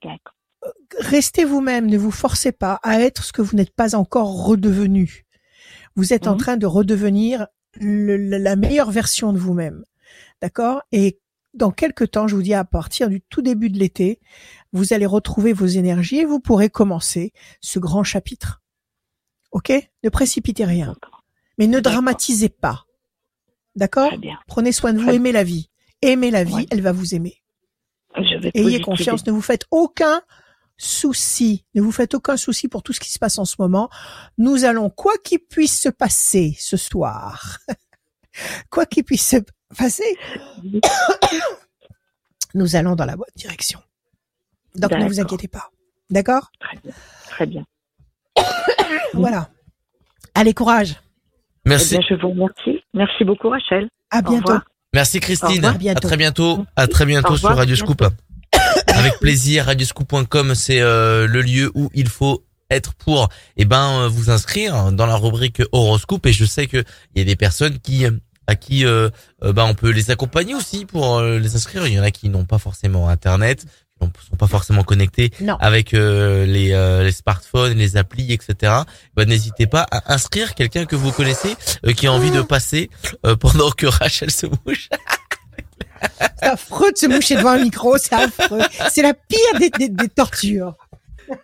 restez 0.99 1.45
vous-même, 1.45 1.87
ne 1.87 1.99
vous 1.99 2.11
forcez 2.11 2.53
pas 2.53 2.81
à 2.83 3.01
être 3.01 3.25
ce 3.25 3.33
que 3.33 3.43
vous 3.43 3.57
n'êtes 3.57 3.75
pas 3.75 3.95
encore 3.95 4.45
redevenu. 4.45 5.25
Vous 5.97 6.13
êtes 6.13 6.27
en 6.27 6.33
mhm. 6.33 6.39
train 6.39 6.57
de 6.57 6.67
redevenir 6.67 7.47
la 7.81 8.57
meilleure 8.57 8.91
version 8.91 9.33
de 9.33 9.39
vous-même. 9.39 9.85
D'accord? 10.41 10.83
Et 10.93 11.21
dans 11.55 11.71
quelques 11.71 12.11
temps, 12.11 12.29
je 12.29 12.35
vous 12.35 12.43
dis 12.43 12.55
à 12.55 12.65
partir 12.65 13.09
du 13.09 13.21
tout 13.21 13.43
début 13.43 13.71
de 13.71 13.79
l'été, 13.79 14.21
vous 14.73 14.93
allez 14.93 15.07
retrouver 15.07 15.53
vos 15.53 15.67
énergies 15.67 16.19
et 16.19 16.25
vous 16.25 16.41
pourrez 16.41 16.71
commencer 16.71 17.33
ce 17.61 17.79
grand 17.79 18.05
chapitre. 18.05 18.63
OK? 19.53 19.73
Ne 20.03 20.09
précipitez 20.09 20.65
rien. 20.65 20.95
Mais 21.59 21.67
ne 21.67 21.81
dramatisez 21.81 22.49
pas. 22.49 22.85
D'accord? 23.77 24.13
Prenez 24.47 24.73
soin 24.73 24.93
de 24.93 24.99
vous, 24.99 25.11
aimez 25.11 25.33
la 25.33 25.45
vie. 25.45 25.71
Aimez 26.01 26.31
la 26.31 26.45
vie, 26.45 26.67
elle 26.71 26.81
va 26.81 26.93
vous 26.93 27.15
aimer. 27.15 27.43
Ayez 28.55 28.81
confiance, 28.81 29.27
ne 29.27 29.33
vous 29.33 29.41
faites 29.41 29.67
aucun 29.71 30.21
souci, 30.77 31.65
ne 31.75 31.81
vous 31.81 31.93
faites 31.93 32.15
aucun 32.15 32.37
souci 32.37 32.69
pour 32.69 32.83
tout 32.83 32.93
ce 32.93 33.01
qui 33.01 33.11
se 33.11 33.19
passe 33.19 33.39
en 33.39 33.45
ce 33.45 33.57
moment. 33.59 33.89
Nous 34.39 34.65
allons, 34.65 34.91
quoi 34.91 35.13
qu'il 35.23 35.41
puisse 35.41 35.81
se 35.81 35.89
passer 35.89 36.57
ce 36.59 36.77
soir, 36.77 37.59
quoi 38.71 38.87
qu'il 38.87 39.05
puisse 39.05 39.27
se 39.27 39.37
passer, 39.77 40.19
nous 42.55 42.77
allons 42.77 42.95
dans 42.95 43.07
la 43.07 43.17
bonne 43.17 43.27
direction. 43.37 43.81
Donc 44.75 44.93
ne 44.93 45.07
vous 45.07 45.21
inquiétez 45.21 45.49
pas. 45.49 45.71
D'accord? 46.11 46.51
Très 46.61 46.77
bien. 46.77 46.93
Très 47.29 47.47
bien. 47.47 47.65
voilà. 49.15 49.49
Allez, 50.35 50.55
courage. 50.55 50.97
Merci. 51.65 51.97
Eh 51.99 52.03
je 52.09 52.15
vous 52.21 52.31
remercie. 52.31 52.83
Merci 52.95 53.25
beaucoup, 53.25 53.49
Rachel. 53.49 53.89
À 54.11 54.23
bientôt. 54.23 54.55
Merci 54.95 55.21
Christine. 55.21 55.65
À, 55.65 55.95
très 55.95 56.17
bientôt. 56.17 56.65
À 56.77 56.87
très 56.87 57.07
bientôt 57.07 57.37
sur 57.37 57.49
Radio 57.49 57.77
Scoop. 57.77 58.03
Avec 59.03 59.19
plaisir. 59.19 59.65
Radioscoop.com, 59.67 60.55
c'est 60.55 60.81
euh, 60.81 61.27
le 61.27 61.43
lieu 61.43 61.73
où 61.75 61.91
il 61.93 62.09
faut 62.09 62.45
être 62.71 62.95
pour 62.95 63.29
eh 63.57 63.65
ben 63.65 64.03
euh, 64.03 64.09
vous 64.09 64.31
inscrire 64.31 64.93
dans 64.93 65.07
la 65.07 65.17
rubrique 65.17 65.61
horoscope 65.73 66.25
et 66.27 66.33
je 66.33 66.45
sais 66.45 66.69
que 66.69 66.85
il 67.13 67.19
y 67.19 67.21
a 67.21 67.25
des 67.25 67.35
personnes 67.35 67.81
qui 67.81 68.07
à 68.47 68.55
qui 68.55 68.87
euh, 68.87 69.11
ben 69.43 69.65
on 69.65 69.75
peut 69.75 69.91
les 69.91 70.13
accompagner 70.13 70.55
aussi 70.55 70.85
pour 70.85 71.21
les 71.21 71.57
inscrire. 71.57 71.85
Il 71.89 71.95
y 71.95 71.99
en 71.99 72.05
a 72.05 72.13
qui 72.13 72.29
n'ont 72.29 72.45
pas 72.45 72.59
forcément 72.59 73.09
internet, 73.09 73.65
qui 74.01 74.07
ne 74.07 74.11
sont 74.31 74.37
pas 74.37 74.47
forcément 74.47 74.85
connectés 74.85 75.33
avec 75.59 75.91
les, 75.91 77.03
les 77.03 77.13
smartphones, 77.13 77.77
les 77.77 77.97
applis, 77.97 78.33
etc. 78.33 78.73
Ben, 79.17 79.29
n'hésitez 79.29 79.67
pas 79.67 79.85
à 79.91 80.15
inscrire 80.15 80.55
quelqu'un 80.55 80.85
que 80.85 80.95
vous 80.95 81.11
connaissez 81.11 81.57
qui 81.97 82.07
a 82.07 82.13
envie 82.13 82.31
de 82.31 82.43
passer 82.43 82.89
pendant 83.41 83.73
que 83.73 83.87
Rachel 83.87 84.31
se 84.31 84.47
mouche. 84.47 84.91
C'est 86.39 86.49
affreux 86.49 86.93
de 86.93 86.99
se 86.99 87.07
moucher 87.07 87.37
devant 87.37 87.51
un 87.51 87.63
micro, 87.63 87.97
c'est 87.99 88.15
affreux. 88.15 88.61
C'est 88.91 89.03
la 89.03 89.15
pire 89.15 89.59
des, 89.59 89.71
des, 89.71 89.89
des 89.89 90.09
tortures. 90.09 90.77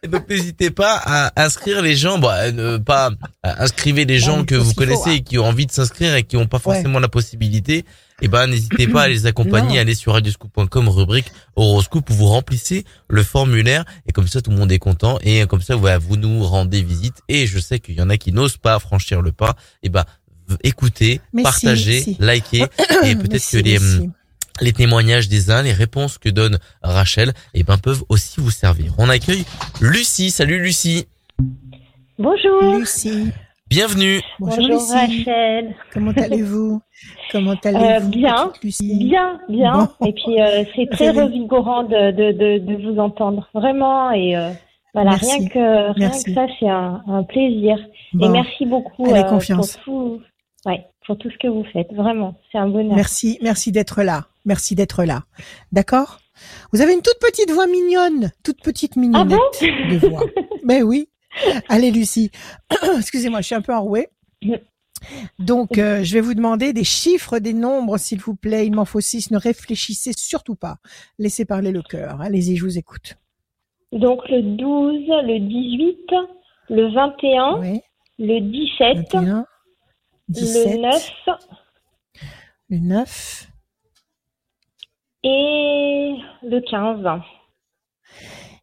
Et 0.03 0.09
donc 0.09 0.29
n'hésitez 0.29 0.71
pas 0.71 1.01
à 1.05 1.43
inscrire 1.43 1.83
les 1.83 1.97
gens, 1.97 2.19
bon, 2.19 2.31
ne 2.53 2.77
pas 2.79 3.11
inscrivez 3.43 4.05
les 4.05 4.19
gens 4.19 4.45
que 4.45 4.55
vous 4.55 4.75
connaissez 4.75 5.13
et 5.13 5.23
qui 5.23 5.39
ont 5.39 5.45
envie 5.45 5.67
de 5.67 5.73
s'inscrire 5.73 6.15
et 6.15 6.25
qui 6.25 6.37
n'ont 6.37 6.47
pas 6.47 6.59
forcément 6.59 6.99
la 6.99 7.09
possibilité. 7.09 7.85
Et 8.21 8.25
eh 8.25 8.29
ben 8.29 8.49
n'hésitez 8.49 8.89
pas 8.89 9.03
à 9.03 9.09
les 9.09 9.27
accompagner, 9.27 9.79
allez 9.79 9.95
sur 9.95 10.13
radioscoop.com 10.13 10.89
rubrique 10.89 11.31
horoscope 11.55 12.11
où 12.11 12.15
vous 12.15 12.27
remplissez 12.27 12.85
le 13.09 13.23
formulaire. 13.23 13.85
Et 14.09 14.13
comme 14.13 14.27
ça 14.27 14.43
tout 14.43 14.51
le 14.51 14.57
monde 14.57 14.73
est 14.73 14.81
content. 14.81 15.19
Et 15.23 15.47
comme 15.47 15.63
ça 15.63 15.77
voilà, 15.77 15.99
vous 15.99 16.17
nous 16.17 16.43
rendez 16.43 16.83
visite. 16.83 17.23
Et 17.29 17.47
je 17.47 17.61
sais 17.61 17.79
qu'il 17.79 17.95
y 17.95 18.03
en 18.03 18.11
a 18.11 18.17
qui 18.17 18.33
n'osent 18.33 18.57
pas 18.57 18.81
franchir 18.81 19.23
le 19.23 19.31
pas. 19.31 19.55
Et 19.83 19.87
eh 19.87 19.89
ben 19.89 20.05
écoutez, 20.65 21.21
partagez, 21.45 22.17
likez. 22.19 22.65
Et 23.05 23.15
peut-être 23.15 23.49
que 23.51 23.59
les 23.59 23.79
les 24.61 24.73
témoignages 24.73 25.29
des 25.29 25.51
uns, 25.51 25.63
les 25.63 25.73
réponses 25.73 26.19
que 26.19 26.29
donne 26.29 26.59
Rachel, 26.83 27.33
eh 27.55 27.63
ben 27.63 27.79
peuvent 27.79 28.05
aussi 28.09 28.41
vous 28.41 28.51
servir. 28.51 28.95
On 28.99 29.09
accueille 29.09 29.45
Lucie. 29.81 30.31
Salut 30.31 30.61
Lucie. 30.61 31.07
Bonjour. 32.19 32.79
Lucie. 32.79 33.33
Bienvenue. 33.69 34.21
Bonjour, 34.41 34.81
Rachel. 34.91 35.75
Comment 35.93 36.13
allez-vous? 36.13 36.81
Comment 37.31 37.55
allez-vous 37.63 37.85
euh, 37.85 38.01
Bien, 38.09 38.51
bien, 38.63 39.41
bien. 39.49 39.91
Et 40.07 40.13
puis 40.15 40.41
euh, 40.41 40.65
c'est 40.75 40.89
très 40.91 41.11
revigorant 41.11 41.83
de, 41.83 42.11
de, 42.11 42.59
de, 42.59 42.83
vous 42.83 42.99
entendre, 42.99 43.47
vraiment. 43.53 44.11
Et 44.13 44.37
euh, 44.37 44.51
voilà, 44.95 45.11
rien 45.13 45.47
que 45.49 45.93
rien 45.93 46.11
que 46.11 46.33
ça, 46.33 46.47
c'est 46.59 46.69
un, 46.69 47.03
un, 47.07 47.23
plaisir. 47.25 47.77
Et 48.19 48.29
merci 48.29 48.65
beaucoup 48.65 49.05
confiance. 49.29 49.77
pour 49.77 49.85
tout, 49.85 50.23
ouais, 50.65 50.87
pour 51.09 51.17
tout 51.17 51.31
ce 51.31 51.39
que 51.39 51.49
vous 51.49 51.65
faites. 51.73 51.91
Vraiment, 51.95 52.35
c'est 52.53 52.59
un 52.59 52.69
bonheur. 52.69 52.95
Merci, 52.95 53.39
merci 53.41 53.73
d'être 53.73 54.03
là. 54.03 54.27
Merci 54.45 54.75
d'être 54.75 55.05
là. 55.05 55.23
D'accord? 55.73 56.21
Vous 56.71 56.83
avez 56.83 56.93
une 56.93 57.01
toute 57.01 57.19
petite 57.19 57.51
voix 57.51 57.67
mignonne, 57.67 58.31
toute 58.45 58.63
petite 58.63 58.95
mignonnette 58.95 59.39
ah 59.63 59.91
de 59.91 60.07
voix. 60.07 60.25
Ben 60.65 60.83
oui. 60.83 61.09
Allez 61.71 61.91
Lucie. 61.91 62.31
Excusez-moi, 62.99 63.41
je 63.41 63.47
suis 63.47 63.55
un 63.55 63.63
peu 63.63 63.75
enrouée. 63.75 64.09
Donc, 65.39 65.79
euh, 65.79 66.05
je 66.05 66.13
vais 66.13 66.21
vous 66.21 66.35
demander 66.35 66.75
des 66.75 66.85
chiffres, 66.85 67.39
des 67.39 67.55
nombres, 67.55 67.97
s'il 67.97 68.21
vous 68.21 68.37
plaît. 68.37 68.67
Il 68.67 68.75
m'en 68.75 68.85
faut 68.85 69.01
six. 69.01 69.31
Ne 69.31 69.39
réfléchissez 69.39 70.13
surtout 70.15 70.57
pas. 70.57 70.77
Laissez 71.19 71.47
parler 71.47 71.73
le 71.73 71.81
cœur. 71.81 72.21
Allez-y, 72.21 72.57
je 72.57 72.65
vous 72.65 72.77
écoute. 72.77 73.17
Donc, 73.93 74.29
le 74.29 74.43
12, 74.43 75.07
le 75.25 75.39
18, 75.39 75.97
le 76.69 76.93
21, 76.93 77.81
le 78.19 78.41
17, 78.41 79.15
21, 79.15 79.47
17, 80.29 80.75
le 80.75 80.81
9, 80.81 81.13
le 82.69 82.79
9, 82.79 83.49
et 85.25 86.17
le 86.43 86.61
15. 86.61 87.23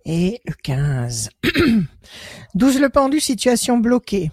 Et 0.05 0.41
le 0.45 0.53
15. 0.53 1.29
12 2.53 2.79
le 2.81 2.89
pendu, 2.89 3.19
situation 3.19 3.77
bloquée. 3.77 4.31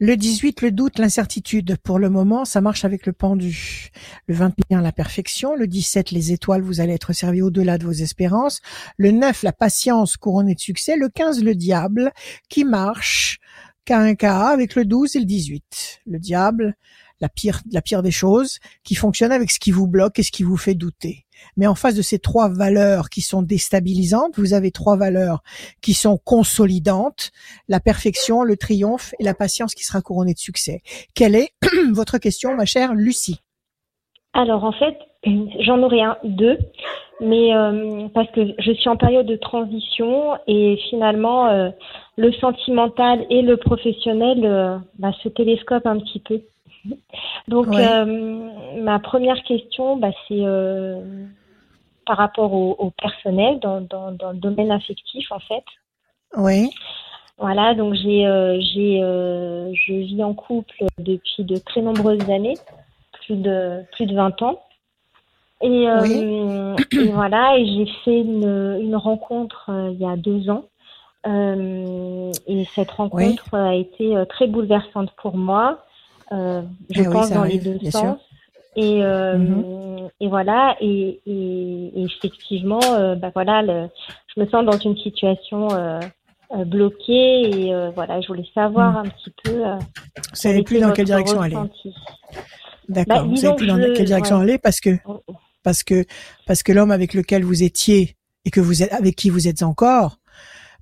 Le 0.00 0.16
18, 0.16 0.62
le 0.62 0.70
doute, 0.70 0.98
l'incertitude. 0.98 1.76
Pour 1.82 1.98
le 1.98 2.10
moment, 2.10 2.44
ça 2.44 2.60
marche 2.60 2.84
avec 2.84 3.06
le 3.06 3.12
pendu. 3.12 3.90
Le 4.26 4.34
21, 4.34 4.80
la 4.80 4.92
perfection. 4.92 5.54
Le 5.54 5.66
17, 5.66 6.10
les 6.10 6.32
étoiles, 6.32 6.62
vous 6.62 6.80
allez 6.80 6.94
être 6.94 7.12
servi 7.12 7.42
au-delà 7.42 7.78
de 7.78 7.84
vos 7.84 7.92
espérances. 7.92 8.60
Le 8.96 9.10
9, 9.10 9.42
la 9.42 9.52
patience 9.52 10.16
couronnée 10.16 10.54
de 10.54 10.60
succès. 10.60 10.96
Le 10.96 11.08
15, 11.08 11.44
le 11.44 11.54
diable, 11.54 12.12
qui 12.48 12.64
marche 12.64 13.38
qu'à 13.84 13.98
un 13.98 14.14
cas 14.14 14.46
avec 14.48 14.74
le 14.74 14.84
12 14.84 15.16
et 15.16 15.20
le 15.20 15.24
18. 15.24 16.02
Le 16.06 16.18
diable, 16.18 16.74
la 17.20 17.28
pire, 17.28 17.60
la 17.70 17.82
pire 17.82 18.02
des 18.02 18.10
choses, 18.10 18.58
qui 18.82 18.94
fonctionne 18.94 19.32
avec 19.32 19.50
ce 19.50 19.58
qui 19.58 19.70
vous 19.70 19.86
bloque 19.86 20.18
et 20.18 20.22
ce 20.22 20.32
qui 20.32 20.42
vous 20.42 20.56
fait 20.56 20.74
douter. 20.74 21.24
Mais 21.56 21.66
en 21.66 21.74
face 21.74 21.94
de 21.94 22.02
ces 22.02 22.18
trois 22.18 22.48
valeurs 22.48 23.10
qui 23.10 23.20
sont 23.20 23.42
déstabilisantes, 23.42 24.38
vous 24.38 24.54
avez 24.54 24.70
trois 24.70 24.96
valeurs 24.96 25.42
qui 25.80 25.94
sont 25.94 26.18
consolidantes, 26.18 27.30
la 27.68 27.80
perfection, 27.80 28.42
le 28.42 28.56
triomphe 28.56 29.14
et 29.18 29.24
la 29.24 29.34
patience 29.34 29.74
qui 29.74 29.84
sera 29.84 30.00
couronnée 30.00 30.34
de 30.34 30.38
succès. 30.38 30.82
Quelle 31.14 31.34
est 31.34 31.50
votre 31.92 32.18
question, 32.18 32.54
ma 32.54 32.64
chère 32.64 32.94
Lucie? 32.94 33.40
Alors 34.32 34.64
en 34.64 34.72
fait, 34.72 34.96
j'en 35.60 35.82
aurais 35.82 36.00
un, 36.00 36.16
deux, 36.24 36.58
mais 37.20 37.54
euh, 37.54 38.08
parce 38.12 38.30
que 38.32 38.40
je 38.58 38.72
suis 38.72 38.88
en 38.88 38.96
période 38.96 39.26
de 39.26 39.36
transition 39.36 40.36
et 40.46 40.76
finalement 40.90 41.46
euh, 41.46 41.70
le 42.16 42.32
sentimental 42.32 43.24
et 43.30 43.42
le 43.42 43.56
professionnel 43.56 44.44
euh, 44.44 44.78
bah, 44.98 45.12
se 45.22 45.28
télescopent 45.28 45.86
un 45.86 45.98
petit 45.98 46.20
peu. 46.20 46.40
Donc, 47.48 47.68
euh, 47.68 48.50
ma 48.82 48.98
première 48.98 49.42
question, 49.44 49.96
bah, 49.96 50.10
c'est 50.28 50.40
euh, 50.40 51.00
par 52.06 52.18
rapport 52.18 52.52
au, 52.52 52.92
personnel 53.00 53.58
dans, 53.60 53.80
dans, 53.80 54.12
dans, 54.12 54.32
le 54.32 54.38
domaine 54.38 54.70
affectif, 54.70 55.32
en 55.32 55.38
fait. 55.38 55.64
Oui. 56.36 56.70
Voilà, 57.38 57.74
donc 57.74 57.94
j'ai, 57.94 58.26
euh, 58.26 58.60
j'ai, 58.60 59.00
je 59.00 59.92
vis 59.92 60.22
en 60.22 60.34
couple 60.34 60.84
depuis 60.98 61.42
de 61.44 61.56
très 61.56 61.80
nombreuses 61.80 62.28
années, 62.30 62.56
plus 63.12 63.36
de 63.36 63.82
plus 63.92 64.06
de 64.06 64.14
20 64.14 64.42
ans. 64.42 64.60
Et, 65.64 65.84
et 65.84 67.08
voilà, 67.12 67.56
et 67.58 67.66
j'ai 67.66 67.86
fait 68.04 68.20
une, 68.20 68.78
une 68.80 68.96
rencontre 68.96 69.70
il 69.92 69.98
y 69.98 70.06
a 70.06 70.16
deux 70.16 70.50
ans. 70.50 70.64
et 71.26 72.64
cette 72.74 72.90
rencontre 72.90 73.54
a 73.54 73.74
été 73.74 74.14
très 74.28 74.46
bouleversante 74.46 75.10
pour 75.16 75.36
moi. 75.36 75.80
Euh, 76.32 76.62
je 76.90 77.02
eh 77.02 77.04
pense 77.04 77.30
dans 77.30 77.44
les 77.44 77.58
deux 77.58 77.78
sens. 77.90 78.18
Et, 78.76 79.04
euh, 79.04 79.38
mhm. 79.38 80.08
et 80.20 80.28
voilà, 80.28 80.76
et, 80.80 81.20
et, 81.26 82.02
effectivement, 82.02 82.80
euh, 82.92 83.14
bah 83.14 83.30
voilà, 83.32 83.62
le, 83.62 83.88
je 84.34 84.40
me 84.40 84.48
sens 84.48 84.64
dans 84.64 84.78
une 84.78 84.96
situation 84.96 85.68
euh, 85.70 86.00
euh 86.56 86.64
bloquée 86.64 87.66
et 87.66 87.72
euh, 87.72 87.90
voilà, 87.94 88.20
je 88.20 88.26
voulais 88.26 88.46
savoir 88.52 88.92
mhm. 88.92 88.98
un 88.98 89.02
petit 89.04 89.32
peu. 89.44 89.64
Euh, 89.64 89.76
vous 89.76 90.34
savez 90.36 90.62
plus 90.62 90.80
dans 90.80 90.90
quelle 90.90 91.06
direction 91.06 91.40
aller. 91.40 91.56
D'accord. 92.88 93.16
Bah, 93.16 93.22
vous 93.22 93.36
savez 93.36 93.54
plus 93.54 93.66
dans 93.68 93.76
quelle 93.76 94.06
direction 94.06 94.38
aller 94.38 94.58
parce 94.58 94.80
que 94.80 94.90
oh, 95.06 95.22
oh. 95.28 95.34
Parce 95.64 95.82
que 95.82 96.04
parce 96.46 96.62
que 96.62 96.70
l'homme 96.72 96.92
avec 96.92 97.14
lequel 97.14 97.44
vous 97.44 97.64
étiez 97.64 98.16
et 98.44 98.50
que 98.50 98.60
vous 98.60 98.82
êtes 98.84 98.92
avec 98.92 99.16
qui 99.16 99.30
vous 99.30 99.48
êtes 99.48 99.62
encore 99.62 100.18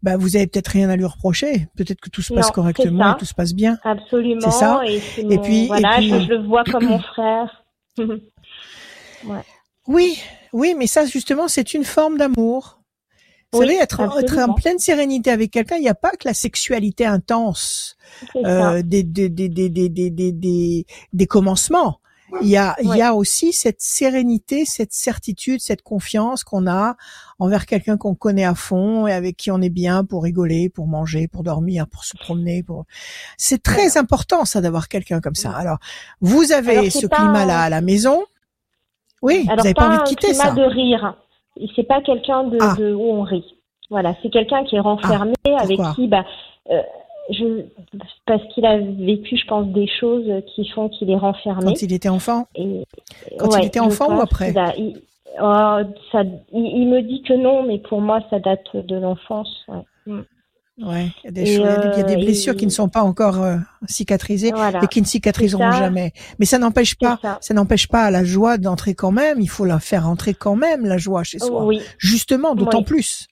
bah, 0.03 0.17
vous 0.17 0.37
avez 0.37 0.49
peut-être 0.49 0.69
rien 0.69 0.91
à 0.91 0.97
lui 0.97 1.05
reprocher. 1.05 1.69
Peut-être 1.77 2.01
que 2.01 2.11
tout 2.11 2.23
se 2.23 2.35
passe 2.35 2.51
correctement, 2.51 3.15
tout 3.15 3.25
se 3.25 3.35
passe 3.35 3.55
bien. 3.55 3.79
Absolument. 3.85 4.41
C'est 4.41 4.51
ça. 4.51 4.83
Et, 4.85 5.39
puis, 5.39 5.69
voilà, 5.69 6.01
Je, 6.01 6.29
le 6.29 6.45
vois 6.45 6.65
comme 6.65 6.87
mon 6.87 6.99
frère. 6.99 7.65
ouais. 7.99 9.45
Oui, 9.87 10.21
oui, 10.53 10.75
mais 10.77 10.87
ça 10.87 11.07
justement, 11.07 11.49
c'est 11.49 11.75
une 11.75 11.85
forme 11.85 12.19
d'amour. 12.19 12.81
Vous 13.53 13.61
savez, 13.61 13.77
être, 13.77 14.01
être, 14.19 14.39
en 14.39 14.55
pleine 14.55 14.79
sérénité 14.79 15.31
avec 15.31 15.51
quelqu'un, 15.51 15.77
il 15.77 15.83
n'y 15.83 15.89
a 15.89 15.95
pas 15.95 16.13
que 16.13 16.27
la 16.27 16.33
sexualité 16.33 17.05
intense 17.05 17.97
euh, 18.35 18.83
des, 18.83 19.03
des, 19.03 19.29
des, 19.29 19.51
des, 19.51 19.69
des, 19.69 19.91
des, 19.91 20.11
des, 20.11 20.87
des 21.13 21.27
commencements. 21.27 22.01
Il 22.41 22.49
y 22.49 22.57
a, 22.57 22.75
il 22.83 22.95
y 22.97 23.03
a 23.03 23.15
aussi 23.15 23.53
cette 23.53 23.81
sérénité, 23.81 24.65
cette 24.65 24.93
certitude, 24.93 25.61
cette 25.61 25.83
confiance 25.83 26.45
qu'on 26.45 26.67
a 26.67 26.97
envers 27.39 27.67
quelqu'un 27.67 27.97
qu'on 27.97 28.15
connaît 28.15 28.45
à 28.45 28.55
fond 28.55 29.07
et 29.07 29.13
avec 29.13 29.37
qui 29.37 29.51
on 29.51 29.61
est 29.61 29.71
bien 29.71 30.05
pour 30.05 30.23
rigoler, 30.23 30.69
pour 30.69 30.87
manger, 30.87 31.29
pour 31.29 31.43
dormir, 31.43 31.87
pour 31.89 32.05
se 32.05 32.17
promener. 32.17 32.63
Pour... 32.63 32.85
C'est 33.37 33.63
très 33.63 33.99
important 33.99 34.45
ça 34.45 34.61
d'avoir 34.61 34.89
quelqu'un 34.89 35.21
comme 35.21 35.35
ça. 35.35 35.51
Alors, 35.53 35.79
vous 36.21 36.53
avez 36.53 36.91
ce 36.91 37.07
climat-là 37.07 37.61
à 37.61 37.69
la 37.69 37.81
maison. 37.81 38.23
Oui, 39.21 39.45
Alors, 39.49 39.59
vous 39.59 39.63
n'avez 39.63 39.75
pas, 39.75 39.89
envie 39.89 39.99
de 39.99 40.09
quitter 40.09 40.35
ça. 40.35 40.53
de 40.53 40.63
rire. 40.63 41.17
C'est 41.77 41.87
pas 41.87 42.01
quelqu'un 42.01 42.45
de, 42.45 42.59
ah. 42.61 42.75
de, 42.79 42.95
où 42.95 43.13
on 43.13 43.23
rit. 43.23 43.45
Voilà, 43.91 44.15
c'est 44.23 44.31
quelqu'un 44.31 44.65
qui 44.65 44.77
est 44.77 44.81
renfermé, 44.81 45.35
ah, 45.47 45.63
avec 45.63 45.79
qui, 45.95 46.09
bah, 46.09 46.25
euh, 46.71 46.81
je, 47.33 47.65
parce 48.27 48.43
qu'il 48.53 48.65
a 48.67 48.79
vécu, 48.79 49.37
je 49.37 49.47
pense, 49.47 49.67
des 49.69 49.89
choses 50.01 50.27
qui 50.55 50.69
font 50.69 50.89
qu'il 50.89 51.11
est 51.11 51.17
renfermé. 51.17 51.67
Quand 51.67 51.83
il 51.83 51.93
était 51.93 52.09
enfant 52.09 52.47
et, 52.55 52.85
Quand 53.39 53.57
il 53.57 53.67
était 53.67 53.81
enfant 53.81 54.17
ou 54.17 54.21
après 54.21 54.55
il, 54.79 55.01
oh, 55.41 55.79
ça, 56.11 56.23
il, 56.53 56.89
me 56.89 57.03
dit 57.03 57.23
que 57.23 57.35
non, 57.35 57.67
mais 57.67 57.79
pour 57.79 58.01
moi, 58.01 58.21
ça 58.31 58.39
date 58.39 58.75
de 58.75 58.97
l'enfance. 58.97 59.65
Ouais. 59.69 59.83
Mm. 60.07 60.23
Ouais, 60.79 61.09
il 61.23 61.27
y 61.27 61.29
a 61.29 61.31
des, 61.31 61.47
choses, 61.47 61.69
il 61.93 61.99
y 61.99 62.01
a 62.01 62.03
des 62.03 62.15
euh, 62.15 62.25
blessures 62.25 62.57
qui 62.57 62.65
ne 62.65 62.71
sont 62.71 62.89
pas 62.89 63.03
encore 63.03 63.43
euh, 63.43 63.57
cicatrisées 63.87 64.53
et 64.83 64.87
qui 64.89 65.03
ne 65.03 65.07
cicatriseront 65.07 65.71
jamais. 65.71 66.13
Mais 66.39 66.47
ça 66.47 66.59
n'empêche 66.59 66.97
pas, 66.97 67.19
ça, 67.41 67.55
n'empêche 67.55 67.89
pas 67.89 68.11
la 68.11 68.25
joie 68.25 68.57
d'entrer 68.57 68.95
quand 68.95 69.13
même. 69.13 69.41
Il 69.41 69.51
faut 69.51 69.67
la 69.67 69.81
faire 69.81 70.09
entrer 70.09 70.33
quand 70.33 70.57
même 70.57 70.87
la 70.87 70.97
joie 70.97 71.25
chez 71.25 71.39
soi. 71.39 71.67
Oui. 71.67 71.81
Justement, 71.99 72.55
d'autant 72.55 72.83
plus. 72.83 73.29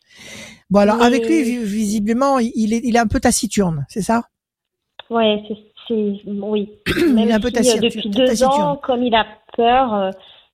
Bon 0.71 0.81
alors 0.81 1.03
avec 1.03 1.27
lui 1.27 1.43
visiblement 1.65 2.39
il 2.39 2.73
est 2.73 2.81
il 2.85 2.97
est 2.97 3.01
un 3.01 3.07
peu 3.07 3.21
taciturne, 3.21 3.87
c'est 3.89 4.03
ça? 4.03 4.25
Ouais, 5.11 5.43
c'est 5.49 5.57
oui. 6.27 6.71
il 6.87 7.29
est 7.29 7.33
un 7.33 7.41
peu 7.41 7.51
taciturne. 7.51 7.89
Depuis 7.89 8.11
deux 8.11 8.45
ans, 8.45 8.77
comme 8.77 9.03
il 9.03 9.15
a 9.15 9.27
peur, 9.57 9.95
euh, 9.95 10.11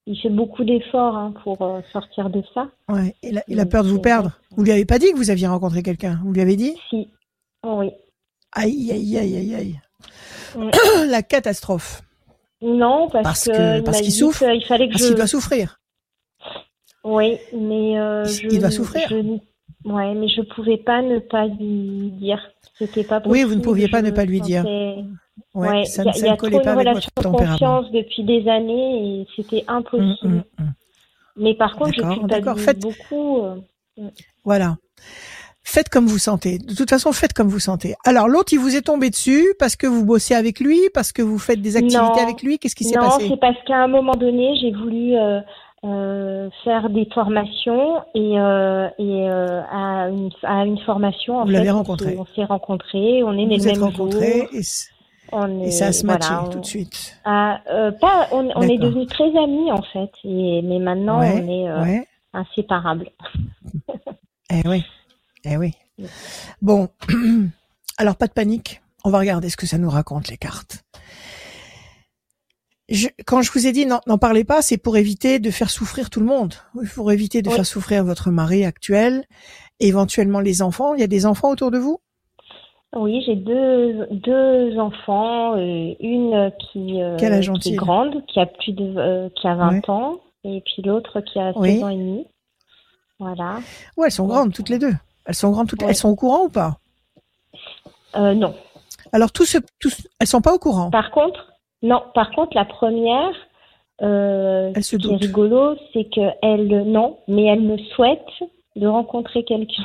il 0.06 0.18
fait 0.18 0.30
beaucoup 0.30 0.64
d'efforts 0.64 1.16
hein, 1.16 1.34
pour 1.42 1.60
euh, 1.62 1.80
sortir 1.92 2.30
de 2.30 2.42
ça. 2.54 2.68
Ouais, 2.88 3.14
il 3.22 3.38
a, 3.38 3.42
il 3.48 3.60
a 3.60 3.66
peur 3.66 3.84
de 3.84 3.88
vous 3.88 4.00
perdre. 4.00 4.32
Vous 4.56 4.64
lui 4.64 4.72
avez 4.72 4.84
pas 4.84 4.98
dit 4.98 5.10
que 5.10 5.16
vous 5.16 5.30
aviez 5.30 5.46
rencontré 5.46 5.82
quelqu'un? 5.82 6.20
Vous 6.24 6.32
lui 6.32 6.40
avez 6.40 6.56
dit? 6.56 6.74
Si. 6.90 7.08
oui. 7.64 7.90
Aïe 8.52 8.90
aïe 8.90 9.18
aïe 9.18 9.36
aïe 9.36 9.54
aïe. 9.54 9.80
La 11.08 11.22
catastrophe. 11.22 12.02
Non, 12.62 13.10
parce, 13.10 13.44
que 13.44 13.80
parce 13.80 14.00
qu'il 14.00 14.12
souffre. 14.12 14.42
Il 14.42 14.64
fallait 14.64 14.86
que 14.88 14.92
parce 14.92 15.06
qu'il 15.06 15.14
doit 15.14 15.26
souffrir. 15.26 15.78
Oui, 17.04 17.38
mais 17.52 17.98
euh, 17.98 18.24
je, 18.24 18.48
il 18.50 18.60
va 18.60 18.70
souffrir. 18.70 19.08
Ouais, 19.86 20.14
mais 20.14 20.28
je 20.28 20.42
pouvais 20.42 20.78
pas 20.78 21.00
ne 21.00 21.20
pas 21.20 21.46
lui 21.46 22.10
dire. 22.18 22.40
C'était 22.76 23.04
pas 23.04 23.20
possible. 23.20 23.32
Oui, 23.32 23.44
vous 23.44 23.54
ne 23.54 23.62
pouviez 23.62 23.88
pas 23.88 24.02
ne 24.02 24.10
pas 24.10 24.24
lui 24.24 24.40
dire. 24.40 24.64
Ouais, 25.54 25.84
ça, 25.84 26.02
il 26.14 26.24
y 26.24 26.28
a, 26.28 26.36
trop 26.36 26.48
une 26.48 26.56
relation 26.56 27.10
de 27.16 27.22
confiance 27.22 27.90
depuis 27.90 28.24
des 28.24 28.48
années 28.48 29.20
et 29.20 29.26
c'était 29.36 29.64
impossible. 29.68 30.16
Hum, 30.22 30.32
hum, 30.32 30.66
hum. 30.66 30.72
Mais 31.36 31.54
par 31.54 31.76
contre, 31.76 31.92
je 31.94 32.02
culpabilise 32.02 32.64
Faites... 32.64 32.80
beaucoup. 32.80 33.42
Euh, 33.42 33.56
voilà. 34.44 34.76
Faites 35.62 35.88
comme 35.88 36.06
vous 36.06 36.18
sentez. 36.18 36.58
De 36.58 36.74
toute 36.74 36.88
façon, 36.88 37.12
faites 37.12 37.32
comme 37.32 37.48
vous 37.48 37.58
sentez. 37.58 37.94
Alors, 38.04 38.28
l'autre, 38.28 38.52
il 38.52 38.58
vous 38.58 38.76
est 38.76 38.82
tombé 38.82 39.10
dessus 39.10 39.54
parce 39.58 39.76
que 39.76 39.86
vous 39.86 40.04
bossez 40.04 40.34
avec 40.34 40.60
lui, 40.60 40.78
parce 40.94 41.12
que 41.12 41.22
vous 41.22 41.38
faites 41.38 41.60
des 41.60 41.76
activités 41.76 42.20
avec 42.20 42.42
lui. 42.42 42.58
Qu'est-ce 42.58 42.76
qui 42.76 42.84
s'est 42.84 42.94
passé? 42.94 43.24
Non, 43.24 43.30
c'est 43.30 43.40
parce 43.40 43.56
qu'à 43.66 43.82
un 43.82 43.88
moment 43.88 44.14
donné, 44.14 44.56
j'ai 44.60 44.70
voulu 44.70 45.16
euh, 45.16 45.40
euh, 45.86 46.50
faire 46.64 46.90
des 46.90 47.08
formations 47.14 48.02
et, 48.14 48.38
euh, 48.38 48.88
et 48.98 49.28
euh, 49.28 49.62
à, 49.70 50.08
une, 50.08 50.30
à 50.42 50.64
une 50.64 50.78
formation. 50.78 51.38
En 51.38 51.44
Vous 51.44 51.50
l'avez 51.50 51.70
rencontré. 51.70 52.16
On 52.18 52.26
s'est 52.34 52.44
rencontrés, 52.44 53.22
on 53.22 53.32
est 53.32 53.46
né 53.46 53.58
le 53.58 53.64
même 53.64 53.82
rencontrés 53.82 54.48
et, 54.52 54.62
on 55.32 55.60
est, 55.60 55.68
et 55.68 55.70
ça 55.70 55.92
se 55.92 56.06
matché 56.06 56.32
tout 56.50 56.60
de 56.60 56.66
suite. 56.66 57.18
Ah, 57.24 57.60
pas, 58.00 58.28
on, 58.32 58.48
on 58.54 58.62
est 58.62 58.78
devenus 58.78 59.08
très 59.08 59.36
amis 59.36 59.70
en 59.72 59.82
fait, 59.82 60.10
et, 60.24 60.62
mais 60.62 60.78
maintenant 60.78 61.18
on 61.18 61.48
est 61.48 61.68
euh, 61.68 62.02
inséparables. 62.32 63.10
eh 64.50 64.68
oui, 64.68 64.84
eh 65.44 65.56
oui. 65.56 65.72
Bon, 66.62 66.88
alors 67.98 68.16
pas 68.16 68.26
de 68.26 68.32
panique. 68.32 68.82
On 69.04 69.10
va 69.10 69.18
regarder 69.18 69.50
ce 69.50 69.56
que 69.56 69.66
ça 69.66 69.78
nous 69.78 69.90
raconte 69.90 70.28
les 70.28 70.36
cartes 70.36 70.84
je, 72.88 73.08
quand 73.26 73.42
je 73.42 73.50
vous 73.50 73.66
ai 73.66 73.72
dit 73.72 73.86
n'en 73.86 74.18
parlez 74.18 74.44
pas, 74.44 74.62
c'est 74.62 74.76
pour 74.76 74.96
éviter 74.96 75.38
de 75.38 75.50
faire 75.50 75.70
souffrir 75.70 76.10
tout 76.10 76.20
le 76.20 76.26
monde. 76.26 76.54
Pour 76.94 77.10
éviter 77.10 77.42
de 77.42 77.50
faire 77.50 77.66
souffrir 77.66 78.04
votre 78.04 78.30
mari 78.30 78.64
actuel, 78.64 79.24
éventuellement 79.80 80.40
les 80.40 80.62
enfants. 80.62 80.94
Il 80.94 81.00
y 81.00 81.04
a 81.04 81.08
des 81.08 81.26
enfants 81.26 81.50
autour 81.50 81.70
de 81.70 81.78
vous? 81.78 81.98
Oui, 82.94 83.22
j'ai 83.26 83.34
deux, 83.34 84.06
deux 84.10 84.78
enfants, 84.78 85.56
euh, 85.56 85.94
une 86.00 86.52
qui, 86.58 87.02
euh, 87.02 87.16
qui, 87.16 87.72
est 87.72 87.76
grande, 87.76 88.24
qui 88.26 88.40
a 88.40 88.46
plus 88.46 88.72
de 88.72 88.96
euh, 88.96 89.28
qui 89.34 89.46
a 89.46 89.54
20 89.54 89.88
ans, 89.90 90.20
et 90.44 90.62
puis 90.64 90.82
l'autre 90.82 91.20
qui 91.20 91.38
a 91.38 91.52
16 91.52 91.82
ans 91.82 91.88
et 91.88 91.96
demi. 91.96 92.26
Voilà. 93.18 93.58
Ouais, 93.96 94.06
elles 94.06 94.12
sont 94.12 94.26
grandes 94.26 94.54
toutes 94.54 94.68
les 94.68 94.78
deux. 94.78 94.94
Elles 95.26 95.34
sont 95.34 95.50
grandes 95.50 95.68
toutes. 95.68 95.82
Elles 95.82 95.96
sont 95.96 96.08
au 96.08 96.16
courant 96.16 96.44
ou 96.44 96.48
pas? 96.48 96.78
Non. 98.14 98.54
Alors 99.12 99.30
tout 99.30 99.44
ce, 99.44 99.58
elles 100.18 100.26
sont 100.26 100.40
pas 100.40 100.54
au 100.54 100.58
courant? 100.58 100.90
Par 100.90 101.10
contre, 101.10 101.55
non, 101.86 102.02
par 102.14 102.30
contre, 102.32 102.56
la 102.56 102.64
première, 102.64 103.32
euh, 104.02 104.72
elle 104.74 104.84
se 104.84 104.96
qui 104.96 105.12
est 105.12 105.16
rigolo, 105.16 105.76
c'est 105.92 106.04
qu'elle, 106.04 106.66
non, 106.86 107.18
mais 107.28 107.44
elle 107.44 107.62
me 107.62 107.78
souhaite 107.94 108.26
de 108.74 108.86
rencontrer 108.86 109.44
quelqu'un 109.44 109.84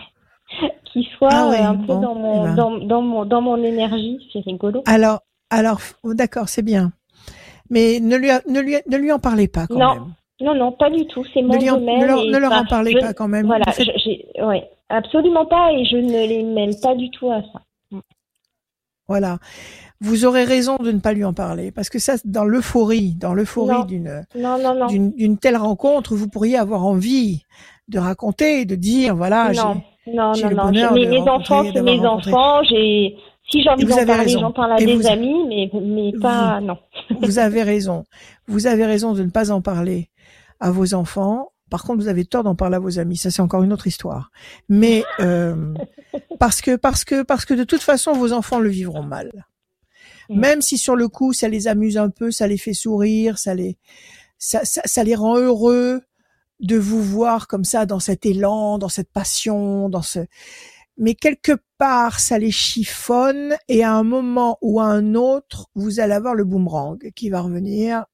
qui 0.91 1.07
soit 1.17 1.29
ah 1.31 1.69
un 1.69 1.75
peu 1.75 1.93
dans, 1.93 2.15
mon, 2.15 2.43
eh 2.43 2.47
ben. 2.47 2.55
dans, 2.55 2.77
dans, 2.79 3.01
mon, 3.01 3.25
dans 3.25 3.41
mon 3.41 3.63
énergie. 3.63 4.19
C'est 4.33 4.39
rigolo. 4.39 4.83
Alors, 4.85 5.19
Alors, 5.49 5.79
oh, 6.03 6.13
d'accord, 6.13 6.49
c'est 6.49 6.63
bien. 6.63 6.91
Mais 7.69 7.99
ne 8.01 8.17
lui, 8.17 8.29
ne 8.47 8.59
lui, 8.59 8.75
ne 8.89 8.97
lui 8.97 9.11
en 9.11 9.19
parlez 9.19 9.47
pas 9.47 9.67
quand 9.67 9.77
non. 9.77 9.93
même. 9.93 10.13
Non, 10.41 10.55
non, 10.55 10.71
pas 10.71 10.89
du 10.89 11.05
tout. 11.05 11.23
C'est 11.33 11.43
mon 11.43 11.53
ne 11.53 11.69
domaine. 11.69 11.99
Ne 11.99 12.05
leur, 12.07 12.25
ne 12.25 12.37
leur 12.37 12.51
en 12.51 12.65
parlez 12.65 12.99
pas 12.99 13.13
quand 13.13 13.27
même. 13.27 13.45
Voilà, 13.45 13.65
ouais, 14.43 14.69
absolument 14.89 15.45
pas, 15.45 15.71
et 15.71 15.85
je 15.85 15.97
ne 15.97 16.27
les 16.27 16.43
mêle 16.43 16.73
pas 16.81 16.95
du 16.95 17.11
tout 17.11 17.29
à 17.31 17.41
ça. 17.43 17.99
Voilà. 19.07 19.37
Vous 20.03 20.25
aurez 20.25 20.43
raison 20.43 20.77
de 20.77 20.91
ne 20.91 20.99
pas 20.99 21.13
lui 21.13 21.23
en 21.23 21.33
parler, 21.33 21.71
parce 21.71 21.89
que 21.89 21.99
ça, 21.99 22.15
dans 22.25 22.43
l'euphorie, 22.43 23.15
dans 23.19 23.35
l'euphorie 23.35 23.85
d'une 23.85 24.25
d'une 25.15 25.37
telle 25.37 25.57
rencontre, 25.57 26.15
vous 26.15 26.27
pourriez 26.27 26.57
avoir 26.57 26.85
envie 26.85 27.43
de 27.87 27.99
raconter, 27.99 28.65
de 28.65 28.75
dire, 28.75 29.15
voilà, 29.15 29.51
non, 29.53 29.81
non, 30.07 30.31
non, 30.33 30.71
non. 30.71 30.93
Mes, 30.93 31.07
mes 31.07 31.19
enfants, 31.19 31.63
c'est 31.71 31.81
mes 31.83 31.99
enfants. 31.99 32.63
J'ai 32.63 33.15
si 33.51 33.61
j'ai 33.61 33.69
envie 33.69 33.85
d'en 33.85 34.05
parler, 34.05 34.29
j'en 34.29 34.51
parle 34.51 34.73
à 34.73 34.77
des 34.77 35.05
amis, 35.07 35.45
mais, 35.47 35.69
mais 35.81 36.13
pas, 36.19 36.61
non. 36.61 36.77
vous 37.21 37.37
avez 37.37 37.63
raison. 37.63 38.05
Vous 38.47 38.67
avez 38.67 38.85
raison 38.85 39.13
de 39.13 39.23
ne 39.23 39.29
pas 39.29 39.51
en 39.51 39.61
parler 39.61 40.09
à 40.59 40.71
vos 40.71 40.93
enfants. 40.93 41.49
Par 41.69 41.83
contre, 41.83 42.01
vous 42.01 42.07
avez 42.07 42.25
tort 42.25 42.43
d'en 42.43 42.55
parler 42.55 42.77
à 42.77 42.79
vos 42.79 42.99
amis. 42.99 43.17
Ça, 43.17 43.29
c'est 43.29 43.41
encore 43.41 43.63
une 43.63 43.73
autre 43.73 43.87
histoire. 43.87 44.31
Mais 44.69 45.03
euh, 45.19 45.73
parce 46.39 46.61
que 46.61 46.75
parce 46.75 47.03
que 47.03 47.23
parce 47.23 47.45
que 47.45 47.53
de 47.53 47.63
toute 47.63 47.81
façon, 47.81 48.13
vos 48.13 48.33
enfants 48.33 48.59
le 48.59 48.69
vivront 48.69 49.03
mal. 49.03 49.31
Même 50.35 50.61
si 50.61 50.77
sur 50.77 50.95
le 50.95 51.07
coup, 51.07 51.33
ça 51.33 51.47
les 51.47 51.67
amuse 51.67 51.97
un 51.97 52.09
peu, 52.09 52.31
ça 52.31 52.47
les 52.47 52.57
fait 52.57 52.73
sourire, 52.73 53.37
ça 53.37 53.53
les 53.53 53.77
ça 54.37 55.03
les 55.03 55.15
rend 55.15 55.37
heureux 55.37 56.01
de 56.59 56.77
vous 56.77 57.03
voir 57.03 57.47
comme 57.47 57.63
ça 57.63 57.85
dans 57.85 57.99
cet 57.99 58.25
élan, 58.25 58.77
dans 58.77 58.89
cette 58.89 59.11
passion, 59.11 59.89
dans 59.89 60.01
ce 60.01 60.19
mais 60.97 61.15
quelque 61.15 61.53
part 61.77 62.19
ça 62.19 62.37
les 62.37 62.51
chiffonne 62.51 63.55
et 63.67 63.83
à 63.83 63.93
un 63.93 64.03
moment 64.03 64.57
ou 64.61 64.79
à 64.79 64.85
un 64.85 65.15
autre, 65.15 65.69
vous 65.75 65.99
allez 65.99 66.13
avoir 66.13 66.35
le 66.35 66.43
boomerang 66.43 67.11
qui 67.15 67.29
va 67.29 67.41
revenir 67.41 68.05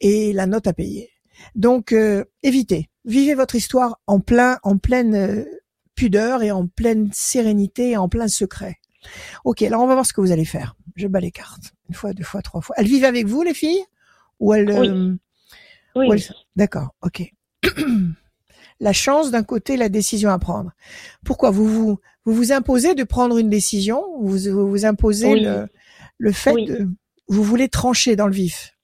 et 0.00 0.32
la 0.32 0.46
note 0.46 0.66
à 0.66 0.72
payer. 0.72 1.10
Donc 1.54 1.92
euh, 1.92 2.24
évitez, 2.42 2.88
vivez 3.04 3.34
votre 3.34 3.54
histoire 3.54 4.00
en 4.06 4.20
plein 4.20 4.58
en 4.62 4.78
pleine 4.78 5.14
euh, 5.14 5.44
pudeur 5.94 6.42
et 6.42 6.50
en 6.50 6.66
pleine 6.66 7.10
sérénité 7.12 7.90
et 7.90 7.96
en 7.96 8.08
plein 8.08 8.28
secret. 8.28 8.76
Ok, 9.44 9.62
alors 9.62 9.82
on 9.82 9.86
va 9.86 9.94
voir 9.94 10.06
ce 10.06 10.12
que 10.12 10.20
vous 10.20 10.32
allez 10.32 10.44
faire. 10.44 10.76
Je 10.96 11.06
bats 11.06 11.20
les 11.20 11.30
cartes. 11.30 11.74
Une 11.88 11.94
fois, 11.94 12.12
deux 12.12 12.24
fois, 12.24 12.42
trois 12.42 12.60
fois. 12.60 12.76
Elles 12.78 12.86
vivent 12.86 13.04
avec 13.04 13.26
vous, 13.26 13.42
les 13.42 13.54
filles? 13.54 13.82
Ou 14.40 14.54
elles... 14.54 14.70
Oui. 14.70 14.88
Euh, 14.88 15.16
oui. 15.94 16.26
D'accord, 16.56 16.94
ok. 17.02 17.32
la 18.80 18.92
chance 18.92 19.30
d'un 19.30 19.42
côté, 19.42 19.76
la 19.76 19.88
décision 19.88 20.30
à 20.30 20.38
prendre. 20.38 20.72
Pourquoi 21.24 21.50
vous 21.50 21.66
vous 21.66 21.98
vous 22.24 22.34
vous 22.34 22.52
imposez 22.52 22.94
de 22.94 23.04
prendre 23.04 23.38
une 23.38 23.50
décision? 23.50 24.04
Vous 24.20 24.38
vous, 24.68 24.84
imposez 24.84 25.40
le, 25.40 25.66
le 26.18 26.32
fait 26.32 26.54
de 26.54 26.88
vous 27.28 27.42
voulez 27.42 27.68
trancher 27.68 28.16
dans 28.16 28.26
le 28.26 28.32
vif? 28.32 28.76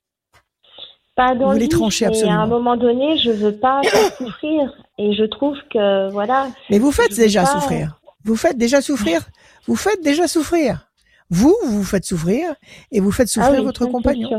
Pas 1.14 1.34
dans 1.34 1.46
vous 1.46 1.52
voulez 1.52 1.66
le 1.66 1.70
trancher 1.70 2.06
absolument. 2.06 2.40
à 2.40 2.42
un 2.42 2.46
moment 2.46 2.76
donné, 2.76 3.18
je 3.18 3.30
veux 3.30 3.56
pas 3.56 3.80
souffrir 4.18 4.72
et 4.98 5.14
je 5.14 5.24
trouve 5.24 5.56
que 5.72 6.10
voilà. 6.10 6.48
Mais 6.70 6.78
vous 6.78 6.92
faites 6.92 7.14
déjà 7.14 7.44
souffrir. 7.44 8.00
Vous 8.24 8.36
faites 8.36 8.56
déjà 8.56 8.80
souffrir? 8.80 9.28
Vous 9.68 9.76
faites 9.76 10.02
déjà 10.02 10.26
souffrir. 10.26 10.90
Vous, 11.30 11.54
vous 11.62 11.84
faites 11.84 12.06
souffrir 12.06 12.54
et 12.90 13.00
vous 13.00 13.12
faites 13.12 13.28
souffrir 13.28 13.60
ah 13.60 13.62
votre 13.62 13.84
compagnon. 13.84 14.30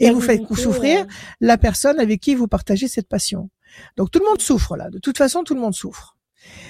Et 0.00 0.10
vous 0.10 0.20
faites 0.20 0.42
souffrir 0.54 1.02
euh. 1.02 1.06
la 1.40 1.56
personne 1.56 2.00
avec 2.00 2.20
qui 2.20 2.34
vous 2.34 2.48
partagez 2.48 2.88
cette 2.88 3.08
passion. 3.08 3.48
Donc 3.96 4.10
tout 4.10 4.18
le 4.18 4.24
monde 4.26 4.42
souffre 4.42 4.76
là. 4.76 4.90
De 4.90 4.98
toute 4.98 5.16
façon, 5.16 5.44
tout 5.44 5.54
le 5.54 5.60
monde 5.60 5.74
souffre. 5.74 6.16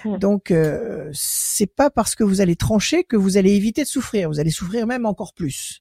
Donc 0.05 0.51
euh, 0.51 1.09
c'est 1.15 1.75
pas 1.75 1.89
parce 1.89 2.15
que 2.15 2.23
vous 2.23 2.43
allez 2.43 2.55
trancher 2.57 3.05
que 3.05 3.17
vous 3.17 3.39
allez 3.39 3.53
éviter 3.53 3.83
de 3.83 3.89
souffrir. 3.89 4.29
Vous 4.29 4.41
allez 4.41 4.51
souffrir 4.51 4.87
même 4.87 5.07
encore 5.07 5.33
plus. 5.33 5.81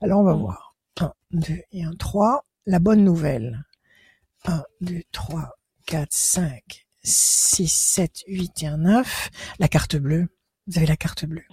Alors 0.00 0.20
on 0.20 0.24
va 0.24 0.32
voir. 0.32 0.76
1, 0.98 1.12
2 1.32 1.54
et 1.72 1.84
1, 1.84 1.92
3. 1.98 2.46
La 2.64 2.78
bonne 2.78 3.04
nouvelle. 3.04 3.66
1, 4.46 4.62
2, 4.80 5.02
3, 5.12 5.50
4, 5.86 6.08
5, 6.10 6.86
6, 7.02 7.68
7, 7.68 8.22
8 8.26 8.62
et 8.62 8.66
1, 8.66 8.78
9. 8.78 9.30
La 9.58 9.68
carte 9.68 9.96
bleue. 9.96 10.28
Vous 10.66 10.78
avez 10.78 10.86
la 10.86 10.96
carte 10.96 11.26
bleue. 11.26 11.44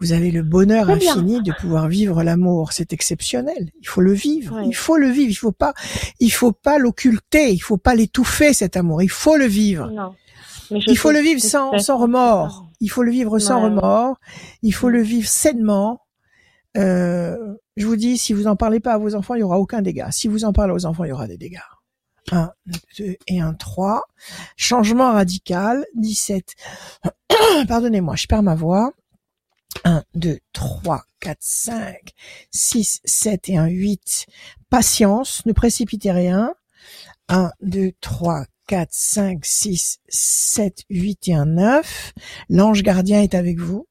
Vous 0.00 0.12
avez 0.12 0.30
le 0.30 0.42
bonheur 0.42 0.90
infini 0.90 1.40
de 1.42 1.52
pouvoir 1.52 1.88
vivre 1.88 2.22
l'amour. 2.22 2.72
C'est 2.72 2.92
exceptionnel. 2.92 3.70
Il 3.80 3.88
faut 3.88 4.00
le 4.00 4.12
vivre. 4.12 4.60
Il 4.64 4.74
faut 4.74 4.96
le 4.96 5.08
vivre. 5.08 5.30
Il 5.30 5.36
faut 5.36 5.52
pas, 5.52 5.72
il 6.20 6.30
faut 6.30 6.52
pas 6.52 6.78
l'occulter. 6.78 7.52
Il 7.52 7.60
faut 7.60 7.76
pas 7.76 7.94
l'étouffer 7.94 8.52
cet 8.52 8.76
amour. 8.76 9.02
Il 9.02 9.10
faut 9.10 9.36
le 9.36 9.46
vivre. 9.46 10.14
il 10.70 10.98
faut 10.98 11.12
le 11.12 11.20
vivre 11.20 11.40
sans, 11.40 11.78
sans 11.78 11.96
remords. 11.96 12.70
Il 12.80 12.90
faut 12.90 13.02
le 13.02 13.12
vivre 13.12 13.38
sans 13.38 13.62
remords. 13.62 14.16
Il 14.62 14.72
faut 14.72 14.88
le 14.90 15.00
vivre 15.00 15.28
sainement. 15.28 16.00
Euh, 16.76 17.36
je 17.76 17.86
vous 17.86 17.96
dis, 17.96 18.18
si 18.18 18.32
vous 18.32 18.46
en 18.46 18.56
parlez 18.56 18.80
pas 18.80 18.94
à 18.94 18.98
vos 18.98 19.14
enfants, 19.14 19.34
il 19.34 19.40
y 19.40 19.44
aura 19.44 19.58
aucun 19.58 19.80
dégât. 19.80 20.10
Si 20.10 20.28
vous 20.28 20.44
en 20.44 20.52
parlez 20.52 20.74
aux 20.74 20.86
enfants, 20.86 21.04
il 21.04 21.08
y 21.08 21.12
aura 21.12 21.28
des 21.28 21.38
dégâts. 21.38 21.58
1, 22.32 22.50
2 22.98 23.16
et 23.28 23.40
1, 23.40 23.54
3. 23.54 24.02
Changement 24.56 25.12
radical. 25.12 25.84
17. 25.94 26.54
Pardonnez-moi, 27.68 28.16
je 28.16 28.26
perds 28.26 28.42
ma 28.42 28.54
voix. 28.54 28.92
1, 29.84 30.04
2, 30.14 30.38
3, 30.52 31.04
4, 31.20 31.38
5, 31.40 32.12
6, 32.50 33.00
7 33.04 33.48
et 33.48 33.56
1, 33.56 33.66
8. 33.66 34.26
Patience, 34.70 35.44
ne 35.46 35.52
précipitez 35.52 36.12
rien. 36.12 36.54
1, 37.28 37.50
2, 37.62 37.92
3, 38.00 38.44
4, 38.66 38.88
5, 38.92 39.44
6, 39.44 39.98
7, 40.08 40.84
8 40.90 41.28
et 41.28 41.34
1, 41.34 41.46
9. 41.46 42.12
L'ange 42.48 42.82
gardien 42.82 43.22
est 43.22 43.34
avec 43.34 43.58
vous. 43.58 43.86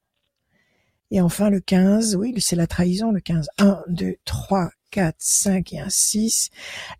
Et 1.10 1.20
enfin 1.20 1.50
le 1.50 1.60
15, 1.60 2.16
oui, 2.16 2.34
c'est 2.38 2.56
la 2.56 2.66
trahison, 2.66 3.12
le 3.12 3.20
15. 3.20 3.48
1, 3.58 3.82
2, 3.88 4.16
3, 4.24 4.70
4, 4.90 5.16
5 5.18 5.72
et 5.72 5.80
1, 5.80 5.88
6. 5.88 6.50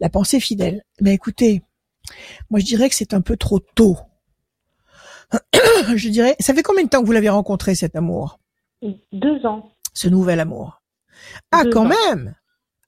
La 0.00 0.08
pensée 0.08 0.40
fidèle. 0.40 0.84
Ben 1.00 1.12
écoutez, 1.12 1.62
moi 2.50 2.60
je 2.60 2.64
dirais 2.64 2.88
que 2.88 2.94
c'est 2.94 3.14
un 3.14 3.20
peu 3.20 3.36
trop 3.36 3.60
tôt. 3.60 3.96
je 5.96 6.08
dirais, 6.08 6.36
ça 6.38 6.54
fait 6.54 6.62
combien 6.62 6.84
de 6.84 6.88
temps 6.88 7.00
que 7.00 7.06
vous 7.06 7.12
l'avez 7.12 7.28
rencontré 7.28 7.74
cet 7.74 7.96
amour? 7.96 8.38
Deux 9.12 9.44
ans. 9.46 9.70
Ce 9.92 10.08
nouvel 10.08 10.40
amour. 10.40 10.82
Ah, 11.52 11.62
quand 11.72 11.84
même 11.84 12.34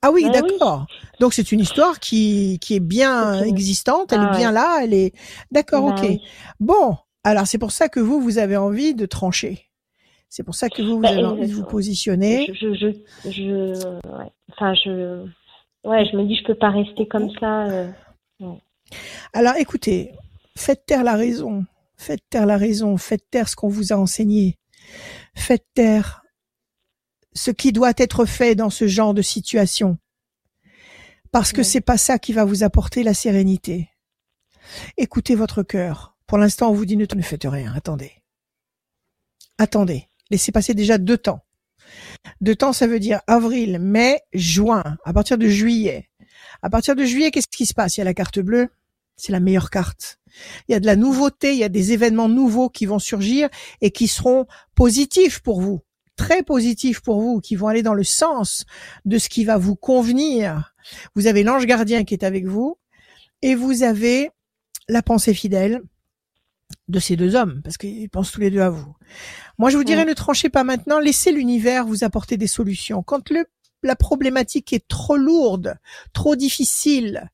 Ah 0.02 0.10
oui, 0.10 0.24
ben 0.24 0.42
d'accord. 0.42 0.86
Donc 1.20 1.32
c'est 1.32 1.52
une 1.52 1.60
histoire 1.60 2.00
qui, 2.00 2.58
qui 2.60 2.76
est 2.76 2.80
bien 2.80 3.42
existante, 3.42 4.12
elle 4.12 4.22
est 4.22 4.36
bien 4.36 4.52
là, 4.52 4.80
elle 4.82 4.94
est... 4.94 5.14
D'accord, 5.50 5.94
ben 5.94 6.04
ok. 6.04 6.20
Bon, 6.60 6.96
alors 7.24 7.46
c'est 7.46 7.58
pour 7.58 7.72
ça 7.72 7.88
que 7.88 8.00
vous, 8.00 8.20
vous 8.20 8.38
avez 8.38 8.56
envie 8.56 8.94
de 8.94 9.06
trancher. 9.06 9.66
C'est 10.28 10.42
pour 10.42 10.54
ça 10.54 10.68
que 10.68 10.82
vous, 10.82 10.96
vous 10.96 11.02
ben, 11.02 11.12
avez 11.12 11.24
envie 11.24 11.48
de 11.48 11.54
vous 11.54 11.64
positionner. 11.64 12.46
Je, 12.52 12.74
je, 12.74 13.30
je, 13.30 13.98
ouais. 14.08 14.30
enfin, 14.52 14.74
je, 14.74 15.24
ouais, 15.84 16.04
je 16.10 16.16
me 16.16 16.26
dis, 16.26 16.36
je 16.36 16.44
peux 16.44 16.54
pas 16.54 16.70
rester 16.70 17.06
comme 17.06 17.30
ça. 17.38 17.66
Euh, 17.66 17.90
alors, 19.32 19.54
écoutez, 19.56 20.12
faites 20.56 20.84
taire 20.86 21.04
la 21.04 21.14
raison, 21.14 21.64
faites 21.96 22.22
taire 22.28 22.46
la 22.46 22.56
raison, 22.56 22.96
faites 22.96 23.28
taire 23.30 23.48
ce 23.48 23.56
qu'on 23.56 23.68
vous 23.68 23.92
a 23.92 23.96
enseigné. 23.96 24.58
Faites 25.36 25.66
taire 25.74 26.22
ce 27.34 27.50
qui 27.50 27.72
doit 27.72 27.92
être 27.96 28.24
fait 28.24 28.54
dans 28.54 28.70
ce 28.70 28.88
genre 28.88 29.14
de 29.14 29.22
situation. 29.22 29.98
Parce 31.30 31.52
que 31.52 31.62
c'est 31.62 31.82
pas 31.82 31.98
ça 31.98 32.18
qui 32.18 32.32
va 32.32 32.44
vous 32.44 32.64
apporter 32.64 33.02
la 33.02 33.14
sérénité. 33.14 33.90
Écoutez 34.96 35.34
votre 35.34 35.62
cœur. 35.62 36.16
Pour 36.26 36.38
l'instant, 36.38 36.70
on 36.70 36.72
vous 36.72 36.86
dit 36.86 36.96
ne, 36.96 37.06
ne 37.14 37.22
faites 37.22 37.44
rien. 37.44 37.72
Attendez. 37.74 38.12
Attendez. 39.58 40.08
Laissez 40.30 40.50
passer 40.50 40.74
déjà 40.74 40.98
deux 40.98 41.18
temps. 41.18 41.44
Deux 42.40 42.56
temps, 42.56 42.72
ça 42.72 42.86
veut 42.86 42.98
dire 42.98 43.20
avril, 43.26 43.78
mai, 43.78 44.20
juin. 44.32 44.96
À 45.04 45.12
partir 45.12 45.38
de 45.38 45.46
juillet. 45.46 46.10
À 46.62 46.70
partir 46.70 46.96
de 46.96 47.04
juillet, 47.04 47.30
qu'est-ce 47.30 47.48
qui 47.48 47.66
se 47.66 47.74
passe? 47.74 47.96
Il 47.96 48.00
y 48.00 48.02
a 48.02 48.04
la 48.04 48.14
carte 48.14 48.40
bleue. 48.40 48.68
C'est 49.16 49.32
la 49.32 49.40
meilleure 49.40 49.70
carte. 49.70 50.18
Il 50.68 50.72
y 50.72 50.74
a 50.74 50.80
de 50.80 50.86
la 50.86 50.96
nouveauté, 50.96 51.52
il 51.52 51.58
y 51.58 51.64
a 51.64 51.68
des 51.68 51.92
événements 51.92 52.28
nouveaux 52.28 52.68
qui 52.68 52.86
vont 52.86 52.98
surgir 52.98 53.48
et 53.80 53.90
qui 53.90 54.08
seront 54.08 54.46
positifs 54.74 55.40
pour 55.40 55.60
vous, 55.60 55.80
très 56.16 56.42
positifs 56.42 57.00
pour 57.00 57.20
vous, 57.20 57.40
qui 57.40 57.56
vont 57.56 57.68
aller 57.68 57.82
dans 57.82 57.94
le 57.94 58.04
sens 58.04 58.66
de 59.04 59.18
ce 59.18 59.28
qui 59.28 59.44
va 59.44 59.56
vous 59.56 59.76
convenir. 59.76 60.74
Vous 61.14 61.26
avez 61.26 61.42
l'ange 61.42 61.66
gardien 61.66 62.04
qui 62.04 62.14
est 62.14 62.24
avec 62.24 62.46
vous 62.46 62.78
et 63.42 63.54
vous 63.54 63.82
avez 63.82 64.30
la 64.88 65.02
pensée 65.02 65.34
fidèle 65.34 65.80
de 66.88 66.98
ces 66.98 67.16
deux 67.16 67.34
hommes, 67.34 67.60
parce 67.62 67.76
qu'ils 67.76 68.08
pensent 68.10 68.32
tous 68.32 68.40
les 68.40 68.50
deux 68.50 68.60
à 68.60 68.70
vous. 68.70 68.94
Moi, 69.58 69.70
je 69.70 69.76
vous 69.76 69.84
dirais, 69.84 70.04
ne 70.04 70.12
tranchez 70.12 70.48
pas 70.48 70.64
maintenant, 70.64 70.98
laissez 70.98 71.32
l'univers 71.32 71.86
vous 71.86 72.04
apporter 72.04 72.36
des 72.36 72.46
solutions. 72.46 73.02
Quand 73.02 73.30
le 73.30 73.44
la 73.86 73.96
problématique 73.96 74.72
est 74.72 74.86
trop 74.88 75.16
lourde, 75.16 75.76
trop 76.12 76.36
difficile, 76.36 77.30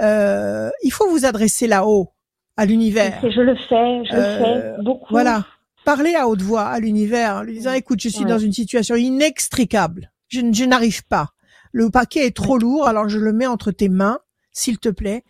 euh, 0.00 0.70
il 0.82 0.92
faut 0.92 1.08
vous 1.08 1.24
adresser 1.24 1.66
là-haut, 1.66 2.12
à 2.56 2.66
l'univers. 2.66 3.20
Je 3.22 3.40
le 3.40 3.54
fais, 3.56 4.04
je 4.04 4.14
le 4.14 4.22
fais 4.22 4.44
euh, 4.44 4.76
beaucoup. 4.82 5.06
Voilà. 5.10 5.46
Parlez 5.84 6.14
à 6.14 6.28
haute 6.28 6.42
voix 6.42 6.66
à 6.66 6.78
l'univers 6.78 7.36
en 7.36 7.42
lui 7.42 7.54
disant, 7.54 7.72
écoute, 7.72 8.00
je 8.00 8.08
suis 8.08 8.24
dans 8.24 8.38
une 8.38 8.52
situation 8.52 8.94
inextricable. 8.94 10.12
Je, 10.28 10.40
je 10.52 10.64
n'arrive 10.64 11.04
pas. 11.06 11.30
Le 11.72 11.90
paquet 11.90 12.26
est 12.26 12.36
trop 12.36 12.58
lourd, 12.58 12.86
alors 12.86 13.08
je 13.08 13.18
le 13.18 13.32
mets 13.32 13.46
entre 13.46 13.72
tes 13.72 13.88
mains, 13.88 14.20
s'il 14.52 14.78
te 14.78 14.90
plaît. 14.90 15.24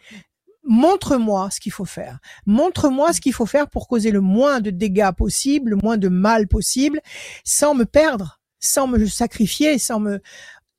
Montre-moi 0.64 1.48
ce 1.50 1.58
qu'il 1.58 1.72
faut 1.72 1.86
faire. 1.86 2.18
Montre-moi 2.46 3.12
ce 3.12 3.20
qu'il 3.20 3.32
faut 3.32 3.46
faire 3.46 3.68
pour 3.68 3.88
causer 3.88 4.10
le 4.10 4.20
moins 4.20 4.60
de 4.60 4.70
dégâts 4.70 5.10
possible, 5.16 5.70
le 5.70 5.76
moins 5.76 5.96
de 5.96 6.08
mal 6.08 6.48
possible, 6.48 7.00
sans 7.44 7.74
me 7.74 7.84
perdre 7.84 8.42
sans 8.62 8.86
me 8.86 9.04
sacrifier, 9.06 9.76
sans 9.78 10.00
me 10.00 10.20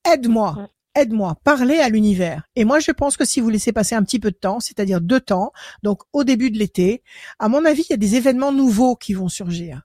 aide-moi, 0.05 0.69
aide-moi, 0.95 1.37
parlez 1.43 1.79
à 1.79 1.89
l'univers. 1.89 2.47
Et 2.55 2.65
moi, 2.65 2.79
je 2.79 2.91
pense 2.91 3.17
que 3.17 3.25
si 3.25 3.39
vous 3.39 3.49
laissez 3.49 3.71
passer 3.71 3.95
un 3.95 4.03
petit 4.03 4.19
peu 4.19 4.31
de 4.31 4.37
temps, 4.37 4.59
c'est-à-dire 4.59 5.01
deux 5.01 5.19
temps, 5.19 5.51
donc 5.81 6.01
au 6.13 6.23
début 6.23 6.51
de 6.51 6.57
l'été, 6.57 7.03
à 7.39 7.49
mon 7.49 7.65
avis, 7.65 7.83
il 7.89 7.91
y 7.91 7.93
a 7.93 7.97
des 7.97 8.15
événements 8.15 8.51
nouveaux 8.51 8.95
qui 8.95 9.13
vont 9.13 9.29
surgir. 9.29 9.83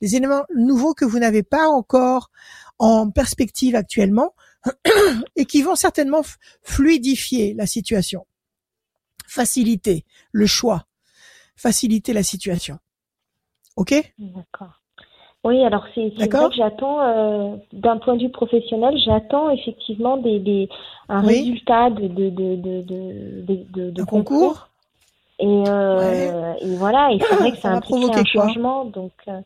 Des 0.00 0.16
éléments 0.16 0.44
nouveaux 0.54 0.94
que 0.94 1.04
vous 1.04 1.18
n'avez 1.18 1.42
pas 1.42 1.66
encore 1.68 2.30
en 2.78 3.10
perspective 3.10 3.74
actuellement 3.74 4.34
et 5.36 5.44
qui 5.46 5.62
vont 5.62 5.76
certainement 5.76 6.22
fluidifier 6.62 7.54
la 7.54 7.66
situation, 7.66 8.26
faciliter 9.26 10.04
le 10.32 10.46
choix, 10.46 10.86
faciliter 11.56 12.12
la 12.12 12.22
situation. 12.22 12.78
Ok? 13.76 13.94
D'accord. 14.18 14.79
Oui, 15.42 15.64
alors 15.64 15.84
c'est 15.94 16.08
vrai 16.10 16.28
que 16.28 16.54
j'attends, 16.54 17.00
euh, 17.00 17.56
d'un 17.72 17.96
point 17.96 18.14
de 18.16 18.24
vue 18.24 18.30
professionnel, 18.30 18.98
j'attends 19.02 19.48
effectivement 19.48 20.18
des, 20.18 20.38
des 20.38 20.68
un 21.08 21.22
résultat 21.22 21.88
de 21.88 22.08
de 22.08 22.28
de 22.28 23.90
de 23.90 24.02
concours. 24.02 24.68
Et, 25.38 25.46
euh, 25.46 26.52
et 26.60 26.76
voilà, 26.76 27.12
et 27.12 27.18
c'est 27.18 27.34
vrai 27.36 27.52
que 27.52 27.56
ça, 27.62 27.72
a 27.72 27.80
provoqué 27.80 28.20
un 28.20 28.24
changement, 28.26 28.84
donc 28.84 29.12
euh, 29.28 29.40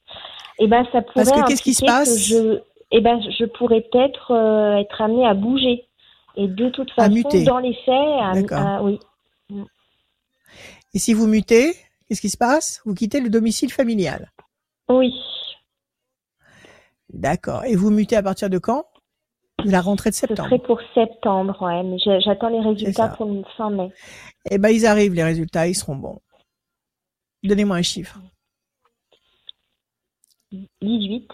et 0.58 0.66
ben 0.66 0.84
ça 0.90 1.02
pourrait 1.02 1.24
Parce 1.24 1.30
que 1.30 1.46
qu'est-ce 1.46 1.62
qui 1.62 1.74
se 1.74 1.84
passe 1.84 2.18
je, 2.18 2.58
et 2.90 3.00
ben 3.00 3.20
je 3.20 3.44
pourrais 3.44 3.82
peut-être 3.82 4.32
être 4.80 5.00
amenée 5.00 5.26
à 5.26 5.34
bouger. 5.34 5.84
Et 6.36 6.48
de 6.48 6.68
toute 6.70 6.90
façon, 6.90 7.44
dans 7.44 7.60
les 7.60 7.74
faits, 7.86 8.50
à, 8.50 8.82
oui. 8.82 8.98
Et 10.92 10.98
si 10.98 11.14
vous 11.14 11.28
mutez, 11.28 11.74
qu'est-ce 12.08 12.20
qui 12.20 12.30
se 12.30 12.36
passe? 12.36 12.82
Vous 12.84 12.94
quittez 12.94 13.20
le 13.20 13.30
domicile 13.30 13.72
familial. 13.72 14.32
Oui. 14.88 15.14
D'accord. 17.14 17.64
Et 17.64 17.76
vous 17.76 17.90
mutez 17.90 18.16
à 18.16 18.22
partir 18.22 18.50
de 18.50 18.58
quand? 18.58 18.86
De 19.64 19.70
la 19.70 19.80
rentrée 19.80 20.10
de 20.10 20.14
septembre. 20.14 20.42
Ce 20.42 20.56
serait 20.56 20.66
pour 20.66 20.80
septembre, 20.94 21.62
ouais. 21.62 21.82
Mais 21.84 21.96
j'attends 22.20 22.48
les 22.48 22.60
résultats 22.60 23.08
pour 23.08 23.30
fin 23.56 23.70
mai. 23.70 23.92
Eh 24.50 24.58
ben, 24.58 24.68
ils 24.70 24.84
arrivent, 24.84 25.14
les 25.14 25.22
résultats, 25.22 25.68
ils 25.68 25.76
seront 25.76 25.94
bons. 25.94 26.20
Donnez-moi 27.44 27.76
un 27.76 27.82
chiffre. 27.82 28.18
18. 30.82 31.30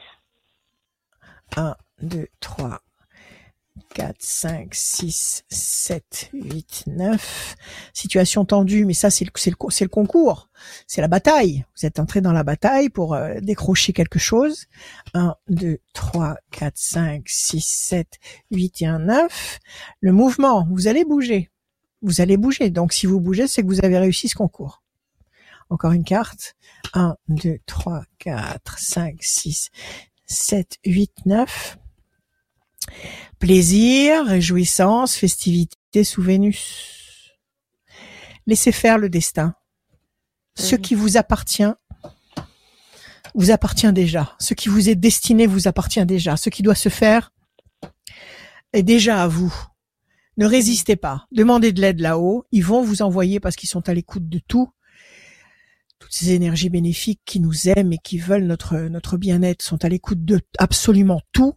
1, 1.56 1.74
2, 2.02 2.26
3, 2.40 2.78
4, 3.94 4.16
5, 4.18 4.74
6, 4.74 5.44
7, 5.48 6.30
8, 6.32 6.84
9. 6.86 7.56
Situation 7.92 8.44
tendue, 8.44 8.84
mais 8.84 8.94
ça 8.94 9.10
c'est 9.10 9.24
le, 9.24 9.30
c'est 9.34 9.50
le, 9.50 9.56
le 9.60 9.88
concours, 9.88 10.48
c'est 10.86 11.00
la 11.00 11.08
bataille. 11.08 11.64
Vous 11.76 11.86
êtes 11.86 11.98
entré 11.98 12.20
dans 12.20 12.32
la 12.32 12.44
bataille 12.44 12.88
pour 12.88 13.14
euh, 13.14 13.40
décrocher 13.40 13.92
quelque 13.92 14.18
chose. 14.18 14.66
1, 15.14 15.34
2, 15.48 15.78
3, 15.92 16.36
4, 16.50 16.72
5, 16.76 17.28
6, 17.28 17.60
7, 17.60 18.08
8 18.50 18.82
et 18.82 18.86
1, 18.86 18.98
9. 19.00 19.58
Le 20.00 20.12
mouvement, 20.12 20.66
vous 20.70 20.88
allez 20.88 21.04
bouger. 21.04 21.50
Vous 22.02 22.20
allez 22.20 22.36
bouger. 22.36 22.70
Donc 22.70 22.92
si 22.92 23.06
vous 23.06 23.20
bougez, 23.20 23.46
c'est 23.46 23.62
que 23.62 23.66
vous 23.66 23.84
avez 23.84 23.98
réussi 23.98 24.28
ce 24.28 24.34
concours. 24.34 24.82
Encore 25.68 25.92
une 25.92 26.04
carte. 26.04 26.54
1, 26.94 27.16
2, 27.28 27.58
3, 27.66 28.02
4, 28.18 28.78
5, 28.78 29.16
6, 29.20 29.70
7, 30.26 30.78
8, 30.84 31.12
9. 31.26 31.79
Plaisir, 33.38 34.26
réjouissance, 34.26 35.16
festivité 35.16 36.04
sous 36.04 36.22
Vénus. 36.22 37.30
Laissez 38.46 38.72
faire 38.72 38.98
le 38.98 39.08
destin. 39.08 39.54
Ce 40.56 40.76
qui 40.76 40.94
vous 40.94 41.16
appartient 41.16 41.72
vous 43.34 43.50
appartient 43.50 43.92
déjà. 43.92 44.34
Ce 44.38 44.54
qui 44.54 44.68
vous 44.68 44.88
est 44.88 44.94
destiné 44.94 45.46
vous 45.46 45.68
appartient 45.68 46.04
déjà. 46.04 46.36
Ce 46.36 46.50
qui 46.50 46.62
doit 46.62 46.74
se 46.74 46.88
faire 46.88 47.32
est 48.72 48.82
déjà 48.82 49.22
à 49.22 49.28
vous. 49.28 49.54
Ne 50.36 50.46
résistez 50.46 50.96
pas. 50.96 51.26
Demandez 51.32 51.72
de 51.72 51.80
l'aide 51.80 52.00
là-haut. 52.00 52.44
Ils 52.50 52.64
vont 52.64 52.82
vous 52.82 53.02
envoyer 53.02 53.40
parce 53.40 53.56
qu'ils 53.56 53.68
sont 53.68 53.88
à 53.88 53.94
l'écoute 53.94 54.28
de 54.28 54.38
tout. 54.38 54.70
Toutes 55.98 56.12
ces 56.12 56.32
énergies 56.32 56.70
bénéfiques 56.70 57.20
qui 57.24 57.40
nous 57.40 57.68
aiment 57.68 57.92
et 57.92 57.98
qui 57.98 58.18
veulent 58.18 58.46
notre, 58.46 58.76
notre 58.76 59.16
bien-être 59.16 59.62
sont 59.62 59.84
à 59.84 59.88
l'écoute 59.88 60.24
de 60.24 60.40
absolument 60.58 61.20
tout 61.32 61.54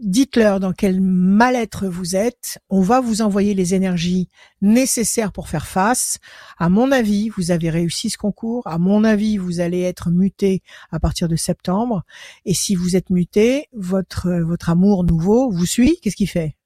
dites-leur 0.00 0.60
dans 0.60 0.72
quel 0.72 1.00
mal-être 1.00 1.86
vous 1.86 2.16
êtes. 2.16 2.58
On 2.70 2.80
va 2.80 3.00
vous 3.00 3.22
envoyer 3.22 3.54
les 3.54 3.74
énergies 3.74 4.28
nécessaires 4.60 5.32
pour 5.32 5.48
faire 5.48 5.66
face. 5.66 6.18
À 6.58 6.68
mon 6.68 6.92
avis, 6.92 7.28
vous 7.30 7.50
avez 7.50 7.70
réussi 7.70 8.10
ce 8.10 8.18
concours. 8.18 8.66
À 8.66 8.78
mon 8.78 9.04
avis, 9.04 9.36
vous 9.36 9.60
allez 9.60 9.82
être 9.82 10.10
muté 10.10 10.62
à 10.90 11.00
partir 11.00 11.28
de 11.28 11.36
septembre. 11.36 12.02
Et 12.44 12.54
si 12.54 12.74
vous 12.74 12.96
êtes 12.96 13.10
muté, 13.10 13.68
votre 13.72 14.30
votre 14.42 14.70
amour 14.70 15.04
nouveau 15.04 15.50
vous 15.50 15.66
suit. 15.66 15.98
Qu'est-ce 16.02 16.16
qu'il 16.16 16.28
fait? 16.28 16.56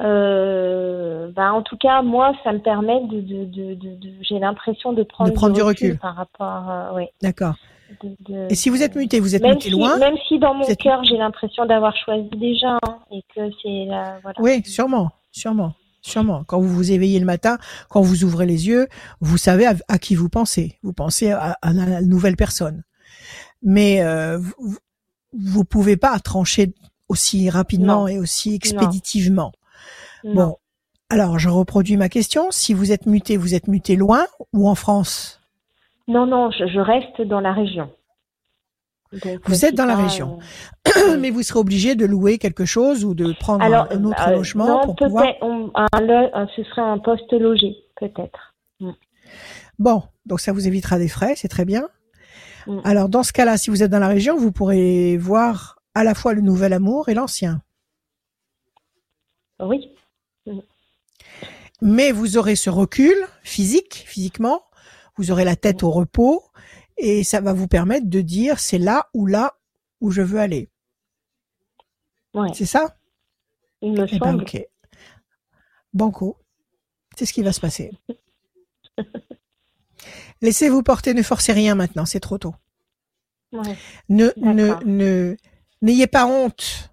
Euh, 0.00 1.30
bah 1.30 1.52
en 1.52 1.62
tout 1.62 1.76
cas, 1.76 2.02
moi, 2.02 2.34
ça 2.42 2.52
me 2.52 2.58
permet 2.58 3.00
de, 3.06 3.20
de, 3.20 3.44
de, 3.44 3.74
de 3.74 4.10
j'ai 4.22 4.40
l'impression 4.40 4.92
de 4.92 5.04
prendre, 5.04 5.30
de 5.30 5.34
prendre 5.34 5.54
du, 5.54 5.62
recul, 5.62 5.98
par 5.98 6.16
rapport, 6.16 6.70
euh, 6.70 6.96
oui. 6.96 7.04
D'accord. 7.22 7.54
Et 8.50 8.54
si 8.54 8.70
vous 8.70 8.82
êtes 8.82 8.96
muté, 8.96 9.20
vous 9.20 9.34
êtes 9.34 9.42
muté 9.42 9.70
loin 9.70 9.98
Même 9.98 10.16
si 10.28 10.38
dans 10.38 10.54
mon 10.54 10.66
cœur, 10.74 11.04
j'ai 11.04 11.16
l'impression 11.16 11.66
d'avoir 11.66 11.96
choisi 11.96 12.28
déjà 12.30 12.78
hein, 12.82 12.98
et 13.10 13.22
que 13.34 13.50
c'est 13.62 13.86
voilà. 14.22 14.38
Oui, 14.38 14.62
sûrement, 14.64 15.10
sûrement, 15.30 15.74
sûrement. 16.02 16.44
Quand 16.44 16.60
vous 16.60 16.68
vous 16.68 16.92
éveillez 16.92 17.20
le 17.20 17.26
matin, 17.26 17.58
quand 17.90 18.00
vous 18.00 18.24
ouvrez 18.24 18.46
les 18.46 18.68
yeux, 18.68 18.88
vous 19.20 19.36
savez 19.36 19.66
à, 19.66 19.98
qui 19.98 20.14
vous 20.14 20.28
pensez. 20.28 20.78
Vous 20.82 20.92
pensez 20.92 21.30
à, 21.30 21.56
la 21.62 22.02
nouvelle 22.02 22.36
personne. 22.36 22.82
Mais 23.62 24.02
euh, 24.02 24.38
vous, 24.38 24.78
vous 25.32 25.64
pouvez 25.64 25.96
pas 25.96 26.18
trancher 26.20 26.74
aussi 27.08 27.50
rapidement 27.50 28.08
et 28.08 28.18
aussi 28.18 28.54
expéditivement. 28.54 29.52
Bon, 30.24 30.56
alors 31.10 31.38
je 31.38 31.48
reproduis 31.48 31.96
ma 31.96 32.08
question. 32.08 32.50
Si 32.50 32.72
vous 32.72 32.92
êtes 32.92 33.06
muté, 33.06 33.36
vous 33.36 33.54
êtes 33.54 33.68
muté 33.68 33.96
loin 33.96 34.26
ou 34.52 34.68
en 34.68 34.74
France? 34.74 35.40
Non, 36.06 36.26
non, 36.26 36.50
je, 36.50 36.78
reste 36.78 37.22
dans 37.22 37.40
la 37.40 37.52
région. 37.52 37.90
vous 39.12 39.64
êtes 39.64 39.74
dans 39.74 39.86
la 39.86 39.96
région, 39.96 40.38
euh, 40.88 41.16
mais 41.18 41.30
vous 41.30 41.42
serez 41.42 41.58
obligé 41.58 41.94
de 41.94 42.04
louer 42.04 42.38
quelque 42.38 42.64
chose 42.64 43.04
ou 43.04 43.14
de 43.14 43.32
prendre 43.32 43.64
un, 43.64 44.04
autre 44.04 44.28
euh, 44.28 44.36
logement 44.36 44.66
non, 44.66 44.80
pour 44.82 44.96
pouvoir. 44.96 45.24
ce 45.24 46.62
serait 46.64 46.82
un 46.82 46.98
poste 46.98 47.32
logé, 47.32 47.76
peut-être. 47.96 48.54
Mm. 48.80 48.90
Bon, 49.78 50.02
donc 50.26 50.40
ça 50.40 50.52
vous 50.52 50.66
évitera 50.66 50.98
des 50.98 51.08
frais, 51.08 51.34
c'est 51.36 51.48
très 51.48 51.64
bien. 51.64 51.88
Mm. 52.66 52.80
Alors 52.84 53.08
dans 53.08 53.22
ce 53.22 53.32
cas-là, 53.32 53.56
si 53.56 53.70
vous 53.70 53.82
êtes 53.82 53.90
dans 53.90 53.98
la 53.98 54.08
région, 54.08 54.36
vous 54.36 54.52
pourrez 54.52 55.16
voir 55.16 55.78
à 55.94 56.04
la 56.04 56.14
fois 56.14 56.34
le 56.34 56.42
nouvel 56.42 56.72
amour 56.72 57.08
et 57.08 57.14
l'ancien. 57.14 57.62
Oui. 59.60 59.94
Mm. 60.46 60.60
Mais 61.80 62.12
vous 62.12 62.36
aurez 62.36 62.56
ce 62.56 62.70
recul 62.70 63.16
physique, 63.42 64.04
physiquement, 64.06 64.62
vous 65.16 65.30
aurez 65.30 65.44
la 65.44 65.56
tête 65.56 65.82
au 65.82 65.90
repos 65.90 66.44
et 66.96 67.24
ça 67.24 67.40
va 67.40 67.52
vous 67.52 67.68
permettre 67.68 68.08
de 68.08 68.20
dire 68.20 68.60
c'est 68.60 68.78
là 68.78 69.08
ou 69.14 69.26
là 69.26 69.58
où 70.00 70.10
je 70.10 70.22
veux 70.22 70.38
aller. 70.38 70.70
Ouais. 72.34 72.48
C'est 72.54 72.66
ça? 72.66 72.96
Il 73.80 73.92
me 73.92 74.06
eh 74.10 74.18
ben, 74.18 74.40
ok. 74.40 74.60
Banco. 75.92 76.38
C'est 77.16 77.26
ce 77.26 77.32
qui 77.32 77.42
va 77.42 77.52
se 77.52 77.60
passer. 77.60 77.90
Laissez-vous 80.42 80.82
porter, 80.82 81.14
ne 81.14 81.22
forcez 81.22 81.52
rien 81.52 81.74
maintenant, 81.74 82.06
c'est 82.06 82.20
trop 82.20 82.38
tôt. 82.38 82.54
Ouais. 83.52 83.76
Ne, 84.08 84.32
ne, 84.36 84.74
ne, 84.84 85.36
n'ayez 85.80 86.06
pas 86.06 86.26
honte. 86.26 86.90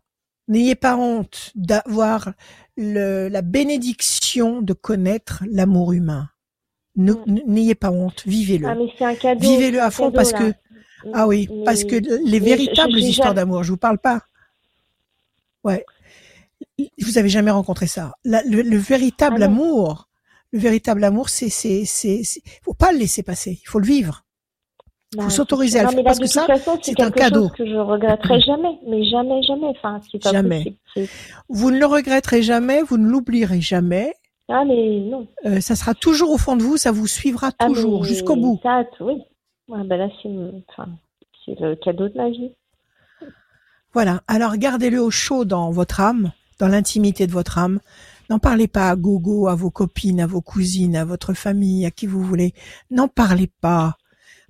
N'ayez 0.48 0.76
pas 0.76 0.96
honte 0.96 1.52
d'avoir 1.56 2.34
la 2.78 3.42
bénédiction 3.42 4.62
de 4.62 4.74
connaître 4.74 5.44
l'amour 5.50 5.94
humain. 5.94 6.31
Mm. 6.96 7.14
N'ayez 7.48 7.76
pas 7.76 7.92
honte, 7.92 8.24
vivez-le. 8.26 8.68
Ah, 8.68 9.36
vivez-le 9.36 9.82
à 9.82 9.92
fond 9.92 10.12
parce 10.12 10.34
que 10.34 10.54
ah 11.14 11.28
oui, 11.28 11.50
parce 11.66 11.84
que 11.84 11.96
les 12.26 12.40
véritables 12.40 13.00
histoires 13.00 13.34
d'amour, 13.34 13.64
je 13.64 13.72
vous 13.72 13.78
parle 13.78 13.98
pas. 13.98 14.22
Ouais. 15.64 15.86
Vous 17.00 17.18
avez 17.18 17.30
jamais 17.30 17.52
rencontré 17.52 17.88
ça. 17.88 18.14
le, 18.24 18.78
véritable 18.78 19.44
ah 19.44 19.46
amour, 19.46 20.10
le 20.52 20.60
véritable 20.60 21.04
amour, 21.04 21.30
c'est 21.30 21.50
c'est 21.50 21.86
c'est 21.86 22.24
faut 22.64 22.74
pas 22.74 22.92
le 22.92 23.00
laisser 23.00 23.24
passer, 23.24 23.60
il 23.62 23.68
faut 23.68 23.80
le 23.80 23.86
vivre. 23.86 24.26
Il 25.14 25.24
faut 25.24 25.30
s'autoriser 25.30 25.80
à 25.80 25.84
le 25.84 25.90
faire 25.90 26.04
parce 26.06 26.20
que 26.20 26.26
ça, 26.26 26.48
c'est 26.82 27.00
un 27.02 27.12
cadeau 27.12 27.50
que 27.50 27.66
je 27.66 27.76
regretterai 27.76 28.40
jamais, 28.40 28.80
mais 28.88 29.04
jamais, 29.04 29.44
jamais. 29.44 29.68
Enfin, 29.68 30.00
pas 30.24 30.32
jamais. 30.32 30.78
Vous 31.50 31.70
ne 31.70 31.80
le 31.80 31.86
regretterez 31.86 32.42
jamais, 32.42 32.82
vous 32.82 32.98
ne 32.98 33.08
l'oublierez 33.08 33.60
jamais, 33.60 34.14
ah, 34.52 34.66
mais 34.66 35.00
non. 35.00 35.28
Euh, 35.46 35.62
ça 35.62 35.76
sera 35.76 35.94
toujours 35.94 36.32
au 36.32 36.38
fond 36.38 36.56
de 36.56 36.64
vous, 36.64 36.78
ça 36.78 36.92
vous 36.92 37.08
suivra 37.08 37.52
ah, 37.58 37.68
toujours, 37.68 38.04
jusqu'au 38.04 38.36
bout. 38.36 38.60
Ça, 38.64 38.84
oui. 39.00 39.22
ben 39.68 39.98
là, 39.98 40.10
c'est 40.22 41.60
le 41.60 41.76
cadeau 41.76 42.10
de 42.10 42.18
la 42.18 42.30
vie. 42.30 42.52
Voilà. 43.94 44.22
Alors, 44.28 44.58
gardez-le 44.58 45.02
au 45.02 45.12
chaud 45.12 45.46
dans 45.46 45.72
votre 45.72 46.00
âme, 46.00 46.32
dans 46.60 46.68
l'intimité 46.68 47.28
de 47.28 47.32
votre 47.32 47.58
âme. 47.58 47.80
N'en 48.30 48.40
parlez 48.40 48.68
pas 48.68 48.90
à 48.90 48.96
gogo, 48.96 49.48
à 49.48 49.56
vos 49.56 49.72
copines, 49.72 50.22
à 50.22 50.28
vos 50.28 50.42
cousines, 50.42 50.96
à 50.96 51.04
votre 51.04 51.34
famille, 51.34 51.86
à 51.86 51.92
qui 51.92 52.08
vous 52.08 52.24
voulez. 52.24 52.54
N'en 52.90 53.08
parlez 53.08 53.50
pas. 53.60 53.98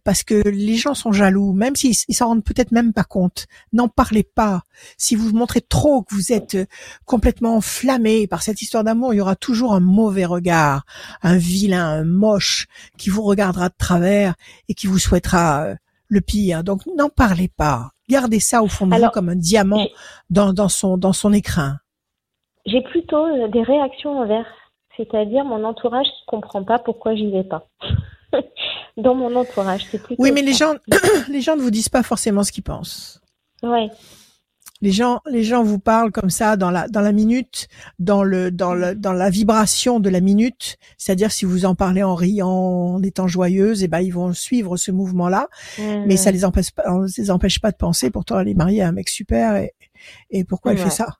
Parce 0.03 0.23
que 0.23 0.47
les 0.47 0.75
gens 0.75 0.93
sont 0.93 1.11
jaloux, 1.11 1.53
même 1.53 1.75
s'ils 1.75 1.95
s'en 1.95 2.27
rendent 2.27 2.43
peut-être 2.43 2.71
même 2.71 2.93
pas 2.93 3.03
compte. 3.03 3.47
N'en 3.73 3.87
parlez 3.87 4.23
pas. 4.23 4.61
Si 4.97 5.15
vous 5.15 5.31
montrez 5.35 5.61
trop 5.61 6.01
que 6.01 6.15
vous 6.15 6.31
êtes 6.31 6.55
euh, 6.55 6.65
complètement 7.05 7.55
enflammé 7.55 8.27
par 8.27 8.41
cette 8.41 8.61
histoire 8.61 8.83
d'amour, 8.83 9.13
il 9.13 9.17
y 9.17 9.21
aura 9.21 9.35
toujours 9.35 9.73
un 9.73 9.79
mauvais 9.79 10.25
regard, 10.25 10.83
un 11.21 11.37
vilain, 11.37 11.87
un 11.87 12.03
moche 12.03 12.67
qui 12.97 13.09
vous 13.09 13.21
regardera 13.21 13.69
de 13.69 13.75
travers 13.77 14.35
et 14.69 14.73
qui 14.73 14.87
vous 14.87 14.99
souhaitera 14.99 15.65
euh, 15.65 15.75
le 16.07 16.21
pire. 16.21 16.63
Donc 16.63 16.81
n'en 16.97 17.09
parlez 17.09 17.47
pas. 17.47 17.91
Gardez 18.09 18.39
ça 18.39 18.61
au 18.61 18.67
fond 18.67 18.87
de 18.87 18.95
vous 18.95 19.09
comme 19.09 19.29
un 19.29 19.35
diamant 19.35 19.87
dans, 20.29 20.51
dans 20.53 20.69
son 20.69 20.97
dans 20.97 21.13
son 21.13 21.31
écrin. 21.31 21.77
J'ai 22.65 22.81
plutôt 22.81 23.25
euh, 23.25 23.47
des 23.47 23.63
réactions 23.63 24.21
inverses, 24.21 24.47
c'est-à-dire 24.97 25.45
mon 25.45 25.63
entourage 25.63 26.05
qui 26.05 26.25
comprend 26.27 26.63
pas 26.63 26.79
pourquoi 26.79 27.15
j'y 27.15 27.31
vais 27.31 27.43
pas. 27.43 27.67
dans 28.97 29.15
mon 29.15 29.35
entourage, 29.35 29.87
c'est 29.89 30.01
plutôt. 30.01 30.21
Oui, 30.21 30.31
mais 30.31 30.41
les 30.41 30.53
gens, 30.53 30.75
les 31.29 31.41
gens 31.41 31.55
ne 31.55 31.61
vous 31.61 31.71
disent 31.71 31.89
pas 31.89 32.03
forcément 32.03 32.43
ce 32.43 32.51
qu'ils 32.51 32.63
pensent. 32.63 33.21
Ouais. 33.63 33.89
Les 34.83 34.91
gens, 34.91 35.19
les 35.29 35.43
gens 35.43 35.63
vous 35.63 35.77
parlent 35.77 36.11
comme 36.11 36.31
ça 36.31 36.57
dans 36.57 36.71
la 36.71 36.87
dans 36.87 37.01
la 37.01 37.11
minute, 37.11 37.67
dans 37.99 38.23
le 38.23 38.49
dans 38.49 38.73
le 38.73 38.95
dans 38.95 39.13
la 39.13 39.29
vibration 39.29 39.99
de 39.99 40.09
la 40.09 40.21
minute. 40.21 40.77
C'est-à-dire 40.97 41.31
si 41.31 41.45
vous 41.45 41.65
en 41.65 41.75
parlez 41.75 42.01
en 42.01 42.15
riant, 42.15 42.49
en 42.95 43.03
étant 43.03 43.27
joyeuse, 43.27 43.83
et 43.83 43.85
eh 43.85 43.87
ben 43.87 43.99
ils 43.99 44.11
vont 44.11 44.33
suivre 44.33 44.77
ce 44.77 44.91
mouvement-là. 44.91 45.49
Mais 45.77 46.17
ça 46.17 46.31
les 46.31 46.45
empêche 46.45 46.71
pas, 46.71 46.83
les 47.15 47.29
empêche 47.29 47.59
pas 47.59 47.69
de 47.69 47.77
penser. 47.77 48.09
Pourtant 48.09 48.39
elle 48.39 48.47
est 48.47 48.55
mariée 48.55 48.81
à 48.81 48.87
un 48.87 48.91
mec 48.91 49.09
super 49.09 49.55
et 49.55 49.73
et 50.31 50.43
pourquoi 50.43 50.71
elle 50.71 50.79
fait 50.79 50.89
ça? 50.89 51.17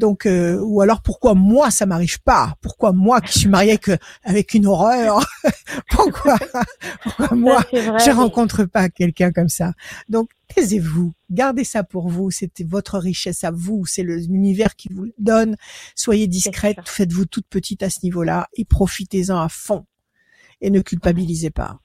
Donc, 0.00 0.26
euh, 0.26 0.58
ou 0.60 0.80
alors 0.80 1.02
pourquoi 1.02 1.34
moi 1.34 1.70
ça 1.70 1.86
m'arrive 1.86 2.20
pas? 2.22 2.54
Pourquoi 2.62 2.92
moi 2.92 3.20
qui 3.20 3.38
suis 3.38 3.48
mariée 3.48 3.72
avec, 3.72 3.90
avec 4.24 4.54
une 4.54 4.66
horreur? 4.66 5.24
Pourquoi, 5.90 6.36
pourquoi 7.02 7.36
moi 7.36 7.62
je 7.72 8.10
rencontre 8.10 8.64
pas 8.64 8.88
quelqu'un 8.88 9.30
comme 9.30 9.48
ça? 9.48 9.72
Donc, 10.08 10.30
taisez-vous, 10.48 11.12
gardez 11.30 11.64
ça 11.64 11.84
pour 11.84 12.08
vous. 12.08 12.30
C'est 12.30 12.50
votre 12.66 12.98
richesse 12.98 13.44
à 13.44 13.50
vous. 13.50 13.84
C'est 13.86 14.02
l'univers 14.02 14.74
qui 14.74 14.88
vous 14.92 15.04
le 15.04 15.14
donne. 15.18 15.56
Soyez 15.94 16.26
discrète, 16.26 16.78
faites-vous 16.86 17.26
toute 17.26 17.46
petite 17.48 17.82
à 17.82 17.90
ce 17.90 17.98
niveau-là 18.02 18.48
et 18.54 18.64
profitez-en 18.64 19.38
à 19.38 19.48
fond. 19.48 19.84
Et 20.60 20.70
ne 20.70 20.80
culpabilisez 20.80 21.50
pas. 21.50 21.78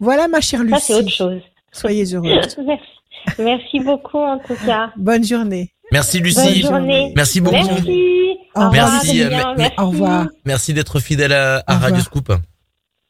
Voilà 0.00 0.28
ma 0.28 0.40
chère 0.40 0.62
Lucie. 0.62 0.80
Ça 0.80 0.86
c'est 0.86 0.94
autre 0.94 1.10
chose. 1.10 1.42
Soyez 1.72 2.04
heureuse. 2.14 2.56
Merci. 2.58 3.38
Merci 3.38 3.80
beaucoup 3.80 4.18
en 4.18 4.38
tout 4.38 4.56
cas. 4.66 4.92
Bonne 4.96 5.24
journée. 5.24 5.72
Merci 5.92 6.20
Lucie. 6.20 6.64
Merci 7.14 7.40
beaucoup. 7.40 7.56
Merci. 7.56 8.36
Au 8.54 8.70
merci. 8.70 9.22
Au 9.78 9.90
revoir. 9.90 10.26
Merci 10.44 10.74
d'être 10.74 11.00
fidèle 11.00 11.32
à, 11.32 11.62
Radio 11.66 12.00
Scoop. 12.00 12.32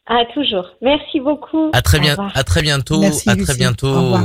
Ah 0.06 0.22
toujours. 0.32 0.66
Merci 0.80 1.20
beaucoup. 1.20 1.70
À 1.72 1.82
très 1.82 2.00
bien. 2.00 2.16
À 2.34 2.44
très 2.44 2.62
bientôt. 2.62 3.02
à 3.02 3.36
très 3.36 3.54
bientôt. 3.56 4.16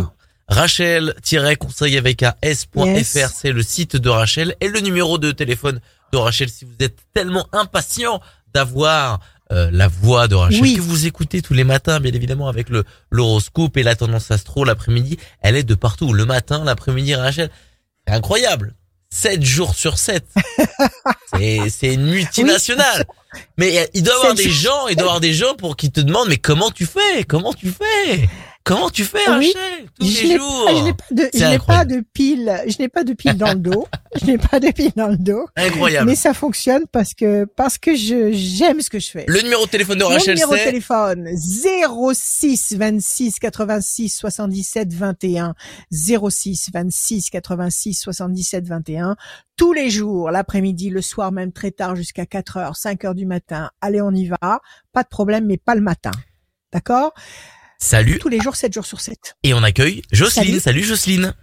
Rachel-conseil 0.47 1.97
avec 1.97 2.23
s.fr, 2.41 3.29
c'est 3.29 3.51
le 3.51 3.63
site 3.63 3.95
de 3.95 4.09
Rachel 4.09 4.55
et 4.61 4.67
le 4.67 4.81
numéro 4.81 5.17
de 5.17 5.31
téléphone 5.31 5.79
de 6.11 6.17
Rachel 6.17 6.49
si 6.49 6.65
vous 6.65 6.75
êtes 6.79 6.97
tellement 7.13 7.47
impatient 7.53 8.21
d'avoir 8.53 9.19
euh, 9.51 9.69
la 9.71 9.87
voix 9.87 10.27
de 10.27 10.35
Rachel 10.35 10.61
que 10.61 10.81
vous 10.81 11.05
écoutez 11.07 11.41
tous 11.41 11.53
les 11.53 11.63
matins, 11.63 11.99
bien 11.99 12.11
évidemment, 12.11 12.47
avec 12.47 12.69
le 12.69 12.83
l'horoscope 13.09 13.77
et 13.77 13.83
la 13.83 13.95
tendance 13.95 14.31
astro 14.31 14.63
l'après-midi. 14.63 15.17
Elle 15.41 15.55
est 15.55 15.63
de 15.63 15.75
partout. 15.75 16.13
Le 16.13 16.25
matin, 16.25 16.63
l'après-midi, 16.63 17.15
Rachel, 17.15 17.49
c'est 18.07 18.13
incroyable. 18.13 18.75
7 19.09 19.43
jours 19.43 19.75
sur 19.75 19.97
7. 19.97 20.25
c'est, 21.33 21.69
c'est 21.69 21.93
une 21.93 22.05
multinationale. 22.05 23.05
Mais 23.57 23.89
il 23.93 24.03
doit 24.03 24.13
y 24.13 24.17
avoir 24.17 24.33
des 24.33 24.49
gens, 24.49 24.87
il 24.87 24.95
doit 24.95 25.05
y 25.05 25.07
avoir 25.07 25.19
des 25.19 25.33
gens 25.33 25.55
pour 25.55 25.75
qui 25.75 25.91
te 25.91 26.01
demandent, 26.01 26.29
mais 26.29 26.37
comment 26.37 26.71
tu 26.71 26.85
fais? 26.85 27.23
Comment 27.23 27.53
tu 27.53 27.71
fais? 27.71 28.29
Comment 28.65 28.89
tu 28.89 29.03
fais, 29.03 29.25
Rachel, 29.27 29.53
tous 29.99 30.05
je 30.05 30.23
les 30.25 30.37
jours 30.37 30.69
Je 30.69 30.83
n'ai 30.83 30.93
pas 30.93 31.03
de, 31.11 31.29
je 31.33 31.45
n'ai 31.45 31.59
pas 31.59 31.83
de 31.83 32.01
pile, 32.13 32.61
je 32.65 32.77
n'ai 32.79 32.87
pas 32.87 33.03
de 33.03 33.11
pile 33.11 33.37
dans 33.37 33.51
le 33.51 33.59
dos. 33.59 33.87
je 34.21 34.25
n'ai 34.25 34.37
pas 34.37 34.61
de 34.61 34.71
pile 34.71 34.93
dans 34.95 35.09
le 35.09 35.17
dos. 35.17 35.45
Incroyable. 35.57 36.09
Mais 36.09 36.15
ça 36.15 36.33
fonctionne 36.33 36.83
parce 36.89 37.13
que 37.13 37.43
parce 37.43 37.77
que 37.77 37.93
je 37.93 38.31
j'aime 38.31 38.79
ce 38.79 38.89
que 38.89 38.99
je 38.99 39.09
fais. 39.09 39.25
Le 39.27 39.41
numéro 39.41 39.65
de 39.65 39.69
téléphone 39.69 39.97
de 39.97 40.05
Rachel, 40.05 40.37
c'est. 40.37 40.45
Le 40.45 40.51
numéro 40.51 40.53
de 40.53 40.63
téléphone 40.63 41.29
06 41.35 42.75
26 42.77 43.39
86 43.39 44.09
77 44.09 44.93
21 44.93 45.55
06 45.91 46.69
26 46.73 47.29
86 47.31 47.93
77 47.95 48.67
21 48.67 49.17
tous 49.55 49.73
les 49.73 49.89
jours, 49.89 50.31
l'après-midi, 50.31 50.89
le 50.89 51.01
soir, 51.01 51.31
même 51.31 51.51
très 51.51 51.71
tard, 51.71 51.95
jusqu'à 51.95 52.25
4 52.25 52.57
heures, 52.57 52.75
5 52.75 53.05
heures 53.05 53.13
du 53.13 53.25
matin. 53.27 53.69
Allez, 53.81 54.01
on 54.01 54.11
y 54.11 54.25
va. 54.25 54.61
Pas 54.93 55.03
de 55.03 55.09
problème, 55.09 55.45
mais 55.45 55.57
pas 55.57 55.75
le 55.75 55.81
matin. 55.81 56.11
D'accord? 56.71 57.13
Salut. 57.83 58.17
Tous 58.17 58.29
les 58.29 58.39
jours, 58.39 58.55
7 58.55 58.71
jours 58.73 58.85
sur 58.85 59.01
7. 59.01 59.35
Et 59.43 59.53
on 59.53 59.61
accueille 59.61 60.03
Jocelyne. 60.09 60.61
Salut, 60.61 60.83
Jocelyne. 60.83 61.33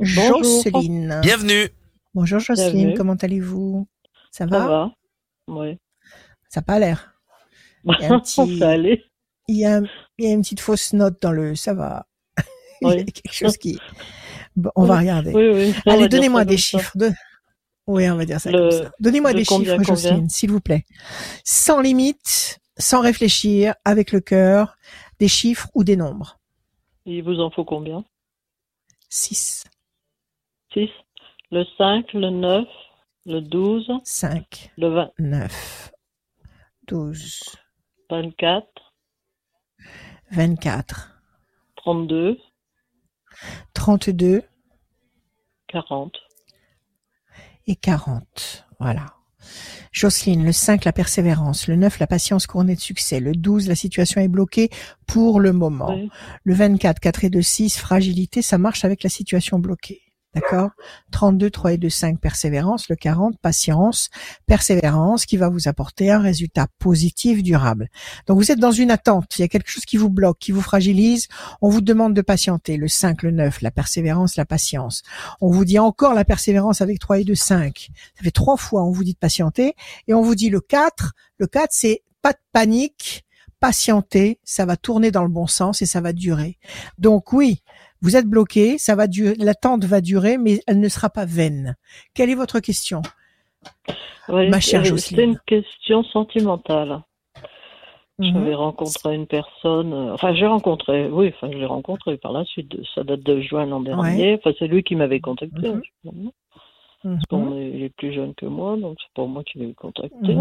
Jocelyne. 0.00 1.20
Bienvenue. 1.22 1.68
Bonjour 2.12 2.40
Jocelyne, 2.40 2.94
comment 2.96 3.14
allez-vous? 3.14 3.86
Ça 4.32 4.46
va? 4.46 4.58
Ça 4.58 4.66
va, 4.66 4.90
oui. 5.46 5.78
Ça 6.48 6.58
n'a 6.58 6.64
pas 6.64 6.80
l'air. 6.80 7.14
Il 7.84 7.94
y 8.00 8.04
a 8.04 8.14
un 8.14 8.18
petit... 8.18 8.40
Il 9.46 9.56
y, 9.56 9.64
a, 9.64 9.80
il 10.18 10.24
y 10.24 10.28
a 10.28 10.32
une 10.32 10.42
petite 10.42 10.58
fausse 10.58 10.92
note 10.92 11.22
dans 11.22 11.30
le 11.30 11.54
ça 11.54 11.72
va. 11.72 12.08
il 12.82 12.88
y 12.88 12.92
a 12.92 13.04
quelque 13.04 13.32
chose 13.32 13.56
qui... 13.56 13.78
Bon, 14.56 14.70
on 14.74 14.86
va 14.86 14.98
regarder. 14.98 15.32
Oui, 15.32 15.50
oui. 15.54 15.74
Allez, 15.86 16.08
donnez-moi 16.08 16.44
des 16.44 16.56
chiffres. 16.56 16.98
De... 16.98 17.12
Oui, 17.86 18.10
on 18.10 18.16
va 18.16 18.24
dire 18.24 18.40
ça 18.40 18.50
comme 18.50 18.72
ça. 18.72 18.90
Donnez-moi 18.98 19.34
des 19.34 19.44
chiffres, 19.44 19.84
Jocelyne, 19.84 20.28
s'il 20.28 20.50
vous 20.50 20.60
plaît. 20.60 20.84
Sans 21.44 21.80
limite, 21.80 22.58
sans 22.76 23.00
réfléchir, 23.00 23.74
avec 23.84 24.10
le 24.10 24.18
cœur, 24.18 24.76
des 25.18 25.28
chiffres 25.28 25.68
ou 25.74 25.84
des 25.84 25.96
nombres. 25.96 26.38
Il 27.04 27.22
vous 27.22 27.40
en 27.40 27.50
faut 27.50 27.64
combien? 27.64 28.04
6. 29.08 29.64
6. 30.72 30.88
Le 31.50 31.64
5, 31.78 32.12
le 32.12 32.30
9, 32.30 32.68
le 33.26 33.40
12. 33.40 33.90
5. 34.02 34.72
Le 34.76 34.88
29. 34.88 35.92
12. 36.88 37.42
24. 38.10 38.66
24. 40.32 41.20
32. 41.76 42.38
32. 43.74 44.42
40. 45.68 46.16
Et 47.66 47.76
40. 47.76 48.66
Voilà. 48.78 49.15
Jocelyne, 49.92 50.44
le 50.44 50.52
5, 50.52 50.84
la 50.84 50.92
persévérance. 50.92 51.68
Le 51.68 51.76
9, 51.76 51.98
la 51.98 52.06
patience 52.06 52.46
couronnée 52.46 52.74
de 52.74 52.80
succès. 52.80 53.20
Le 53.20 53.32
12, 53.32 53.68
la 53.68 53.74
situation 53.74 54.20
est 54.20 54.28
bloquée 54.28 54.70
pour 55.06 55.40
le 55.40 55.52
moment. 55.52 55.98
Le 56.44 56.54
24, 56.54 57.00
4 57.00 57.24
et 57.24 57.30
2, 57.30 57.42
6, 57.42 57.78
fragilité, 57.78 58.42
ça 58.42 58.58
marche 58.58 58.84
avec 58.84 59.02
la 59.02 59.10
situation 59.10 59.58
bloquée. 59.58 60.05
D'accord 60.36 60.72
32, 61.12 61.48
3 61.48 61.72
et 61.72 61.78
2, 61.78 61.88
5, 61.88 62.20
persévérance. 62.20 62.90
Le 62.90 62.96
40, 62.96 63.38
patience, 63.40 64.10
persévérance, 64.44 65.24
qui 65.24 65.38
va 65.38 65.48
vous 65.48 65.66
apporter 65.66 66.10
un 66.10 66.20
résultat 66.20 66.66
positif, 66.78 67.42
durable. 67.42 67.88
Donc 68.26 68.36
vous 68.36 68.52
êtes 68.52 68.58
dans 68.58 68.70
une 68.70 68.90
attente, 68.90 69.38
il 69.38 69.40
y 69.40 69.44
a 69.44 69.48
quelque 69.48 69.70
chose 69.70 69.86
qui 69.86 69.96
vous 69.96 70.10
bloque, 70.10 70.38
qui 70.38 70.52
vous 70.52 70.60
fragilise, 70.60 71.28
on 71.62 71.70
vous 71.70 71.80
demande 71.80 72.12
de 72.12 72.20
patienter. 72.20 72.76
Le 72.76 72.86
5, 72.86 73.22
le 73.22 73.30
9, 73.30 73.62
la 73.62 73.70
persévérance, 73.70 74.36
la 74.36 74.44
patience. 74.44 75.02
On 75.40 75.50
vous 75.50 75.64
dit 75.64 75.78
encore 75.78 76.12
la 76.12 76.26
persévérance 76.26 76.82
avec 76.82 76.98
3 76.98 77.20
et 77.20 77.24
2, 77.24 77.34
5. 77.34 77.88
Ça 78.14 78.22
fait 78.22 78.30
trois 78.30 78.58
fois, 78.58 78.84
on 78.84 78.90
vous 78.90 79.04
dit 79.04 79.14
de 79.14 79.18
patienter. 79.18 79.74
Et 80.06 80.12
on 80.12 80.20
vous 80.20 80.34
dit 80.34 80.50
le 80.50 80.60
4, 80.60 81.12
le 81.38 81.46
4, 81.46 81.68
c'est 81.70 82.02
pas 82.20 82.34
de 82.34 82.38
panique, 82.52 83.24
patienter, 83.60 84.38
ça 84.44 84.66
va 84.66 84.76
tourner 84.76 85.10
dans 85.10 85.22
le 85.22 85.28
bon 85.28 85.46
sens 85.46 85.82
et 85.82 85.86
ça 85.86 86.00
va 86.00 86.12
durer. 86.12 86.58
Donc 86.98 87.32
oui, 87.32 87.62
vous 88.06 88.14
êtes 88.14 88.28
bloqué, 88.28 88.78
ça 88.78 88.94
va 88.94 89.08
durer, 89.08 89.34
l'attente 89.36 89.84
va 89.84 90.00
durer, 90.00 90.38
mais 90.38 90.60
elle 90.68 90.78
ne 90.78 90.88
sera 90.88 91.10
pas 91.10 91.24
vaine. 91.24 91.74
Quelle 92.14 92.30
est 92.30 92.36
votre 92.36 92.60
question, 92.60 93.02
ma 94.28 94.60
chère 94.60 94.84
Jocelyne 94.84 95.16
C'est 95.16 95.24
une 95.24 95.38
question 95.44 96.04
sentimentale. 96.04 97.02
Mhm. 98.20 98.32
J'avais 98.32 98.54
rencontré 98.54 99.12
une 99.16 99.26
personne, 99.26 99.92
euh, 99.92 100.14
enfin 100.14 100.32
j'ai 100.36 100.46
rencontré, 100.46 101.08
oui, 101.08 101.32
enfin 101.34 101.50
je 101.52 101.58
l'ai 101.58 101.66
rencontré 101.66 102.16
par 102.16 102.30
la 102.30 102.44
suite. 102.44 102.76
Ça 102.94 103.02
date 103.02 103.24
de 103.24 103.40
juin 103.40 103.66
l'an 103.66 103.80
dernier. 103.80 104.34
Enfin 104.34 104.52
c'est 104.56 104.68
lui 104.68 104.84
qui 104.84 104.94
m'avait 104.94 105.20
contacté. 105.20 105.68
Mhm. 106.04 106.30
Parce 107.02 107.42
mhm. 107.42 107.58
est, 107.58 107.92
plus 107.96 108.12
jeune 108.12 108.34
que 108.36 108.46
moi, 108.46 108.76
donc 108.76 108.98
c'est 109.00 109.12
pour 109.14 109.26
moi 109.26 109.42
qui 109.42 109.58
l'ai 109.58 109.74
contacté. 109.74 110.36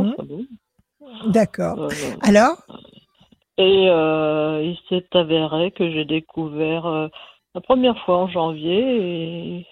D'accord. 1.26 1.80
Euh, 1.80 1.90
Alors? 2.22 2.58
Et 3.58 3.88
euh, 3.90 4.62
il 4.64 4.78
s'est 4.88 5.08
avéré 5.18 5.72
que 5.72 5.90
j'ai 5.90 6.06
découvert 6.06 7.10
la 7.56 7.62
première 7.62 7.98
fois 8.00 8.18
en 8.18 8.28
janvier 8.28 8.82
et 9.60 9.66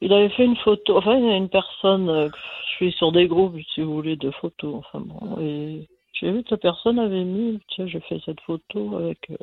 il 0.00 0.12
avait 0.12 0.30
fait 0.30 0.44
une 0.44 0.56
photo. 0.56 0.96
Enfin, 0.96 1.16
il 1.18 1.26
y 1.26 1.30
a 1.30 1.36
une 1.36 1.50
personne. 1.50 2.08
Euh, 2.08 2.28
je 2.70 2.76
suis 2.76 2.92
sur 2.92 3.12
des 3.12 3.26
groupes, 3.26 3.56
si 3.74 3.82
vous 3.82 3.92
voulez, 3.92 4.16
de 4.16 4.30
photos. 4.30 4.76
Enfin 4.76 5.00
bon, 5.00 5.38
et 5.42 5.86
j'ai 6.14 6.30
vu 6.30 6.42
que 6.42 6.52
la 6.52 6.56
personne 6.56 6.98
avait 6.98 7.24
mis. 7.24 7.60
Tiens, 7.68 7.86
j'ai 7.86 8.00
fait 8.00 8.20
cette 8.24 8.40
photo 8.40 8.96
avec 8.96 9.18
euh, 9.30 9.36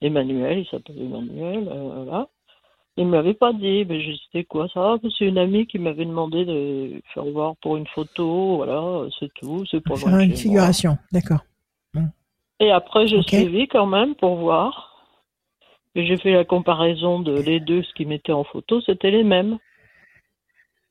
Emmanuel. 0.00 0.58
Il 0.60 0.66
s'appelle 0.68 1.00
Emmanuel. 1.00 1.68
Euh, 1.68 2.04
voilà. 2.04 2.28
Il 2.96 3.08
m'avait 3.08 3.34
pas 3.34 3.52
dit, 3.52 3.84
mais 3.88 4.00
c'était 4.26 4.44
quoi 4.44 4.68
ça? 4.68 4.96
C'est 5.18 5.24
une 5.24 5.38
amie 5.38 5.66
qui 5.66 5.80
m'avait 5.80 6.04
demandé 6.04 6.44
de 6.44 7.02
faire 7.12 7.24
voir 7.24 7.56
pour 7.56 7.76
une 7.76 7.88
photo, 7.88 8.58
voilà, 8.58 9.08
c'est 9.18 9.34
tout, 9.34 9.64
c'est 9.68 9.80
pour 9.80 9.98
Faire 9.98 10.20
une 10.20 10.36
figuration, 10.36 10.96
d'accord. 11.10 11.40
Et 12.60 12.70
après, 12.70 13.08
j'ai 13.08 13.20
suivi 13.22 13.66
quand 13.66 13.86
même 13.86 14.14
pour 14.14 14.36
voir. 14.36 14.93
Et 15.94 16.06
j'ai 16.06 16.16
fait 16.16 16.32
la 16.32 16.44
comparaison 16.44 17.20
de 17.20 17.40
les 17.40 17.60
deux, 17.60 17.82
ce 17.82 17.92
qu'ils 17.94 18.08
mettaient 18.08 18.32
en 18.32 18.44
photo, 18.44 18.80
c'était 18.80 19.10
les 19.10 19.24
mêmes. 19.24 19.58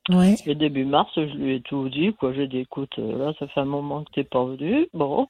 Ouais. 0.10 0.36
Et 0.46 0.56
début 0.56 0.86
mars, 0.86 1.12
je 1.16 1.22
lui 1.22 1.56
ai 1.56 1.62
tout 1.62 1.90
dit, 1.90 2.14
quoi. 2.14 2.34
J'ai 2.34 2.48
dit, 2.48 2.60
écoute, 2.60 2.94
euh, 3.00 3.18
là, 3.18 3.34
ça 3.40 3.48
fait 3.48 3.62
un 3.62 3.66
moment 3.66 4.04
que 4.04 4.12
t'es 4.12 4.24
pas 4.24 4.44
venu. 4.44 4.88
Bon. 4.94 5.28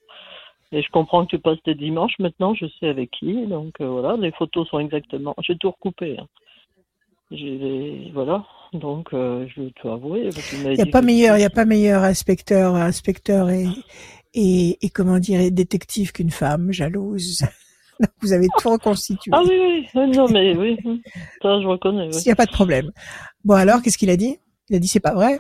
Et 0.72 0.82
je 0.82 0.90
comprends 0.90 1.24
que 1.26 1.30
tu 1.30 1.40
passes 1.40 1.62
tes 1.64 1.76
dimanches 1.76 2.18
maintenant, 2.18 2.56
je 2.56 2.66
sais 2.80 2.88
avec 2.88 3.12
qui. 3.12 3.46
Donc 3.46 3.76
euh, 3.80 3.88
voilà, 3.88 4.18
les 4.18 4.32
photos 4.32 4.68
sont 4.68 4.80
exactement. 4.80 5.36
J'ai 5.40 5.56
tout 5.56 5.70
recoupé. 5.70 6.18
Hein. 6.18 6.26
J'ai 7.30 8.10
voilà. 8.12 8.44
Donc 8.74 9.14
euh, 9.14 9.46
je 9.56 9.62
vais 9.62 9.72
tout 9.76 9.90
avouer. 9.90 10.30
Il 10.52 10.70
n'y 10.72 10.82
a 10.82 10.86
pas 10.88 11.04
meilleur, 11.04 11.38
y 11.38 11.44
a 11.44 11.52
pas 11.52 11.66
meilleur 11.66 12.02
inspecteur, 12.02 12.74
inspecteur 12.74 13.52
et 13.52 13.68
et, 14.34 14.84
et 14.84 14.90
comment 14.90 15.20
dire, 15.20 15.40
détective 15.52 16.12
qu'une 16.12 16.32
femme 16.32 16.72
jalouse. 16.72 17.44
Vous 18.22 18.34
avez 18.34 18.48
tout 18.60 18.70
reconstitué. 18.70 19.32
Ah 19.34 19.42
oui, 19.48 19.88
oui, 19.96 20.08
non 20.16 20.28
mais 20.30 20.56
oui, 20.56 20.78
ça 21.42 21.62
je 21.62 21.68
reconnais. 21.68 22.10
Il 22.12 22.26
n'y 22.26 22.32
a 22.32 22.36
pas 22.36 22.46
de 22.46 22.52
problème. 22.52 22.92
Bon 23.44 23.56
alors, 23.56 23.82
qu'est-ce 23.82 23.98
qu'il 23.98 24.10
a 24.10 24.18
dit? 24.18 24.38
Il 24.70 24.76
a 24.76 24.80
dit 24.80 24.88
c'est 24.88 25.00
pas 25.00 25.14
vrai. 25.14 25.40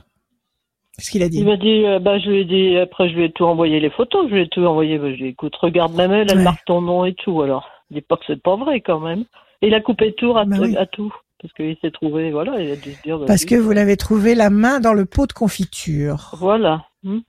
Qu'est-ce 0.97 1.09
qu'il 1.09 1.23
a 1.23 1.29
dit? 1.29 1.39
Il 1.39 1.45
m'a 1.45 1.57
dit, 1.57 1.85
euh, 1.85 1.97
bah, 1.97 2.19
je 2.19 2.29
lui 2.29 2.41
ai 2.41 2.45
dit, 2.45 2.77
après, 2.77 3.09
je 3.09 3.15
lui 3.15 3.23
ai 3.23 3.31
tout 3.31 3.45
envoyé 3.45 3.79
les 3.79 3.89
photos, 3.89 4.29
je 4.29 4.35
lui 4.35 4.41
ai 4.43 4.47
tout 4.47 4.63
envoyé, 4.63 4.99
bah, 4.99 5.05
je 5.05 5.15
lui 5.15 5.21
ai 5.21 5.23
dit, 5.23 5.29
écoute, 5.29 5.55
regarde 5.55 5.95
même 5.95 6.11
elle, 6.11 6.29
elle 6.29 6.43
marque 6.43 6.63
ton 6.65 6.81
nom 6.81 7.03
et 7.03 7.15
tout, 7.15 7.41
alors. 7.41 7.67
Dis 7.89 8.01
pas 8.01 8.15
que 8.15 8.23
c'est 8.27 8.41
pas 8.41 8.55
vrai, 8.55 8.81
quand 8.81 8.99
même. 8.99 9.25
Et 9.61 9.67
il 9.67 9.73
a 9.73 9.81
coupé 9.81 10.13
tout 10.13 10.37
à, 10.37 10.45
bah 10.45 10.57
à 10.77 10.85
tout. 10.85 11.13
Parce 11.41 11.53
qu'il 11.53 11.75
s'est 11.81 11.91
trouvé, 11.91 12.31
voilà, 12.31 12.61
il 12.61 12.71
a 12.71 12.75
dû 12.75 12.93
se 12.93 13.01
dire. 13.01 13.19
Bah, 13.19 13.25
parce 13.27 13.45
que 13.45 13.55
vous 13.55 13.71
l'avez 13.71 13.97
trouvé 13.97 14.35
la 14.35 14.49
main 14.49 14.79
dans 14.79 14.93
le 14.93 15.05
pot 15.05 15.25
de 15.25 15.33
confiture. 15.33 16.31
Voilà. 16.37 16.85
Hmm. 17.03 17.19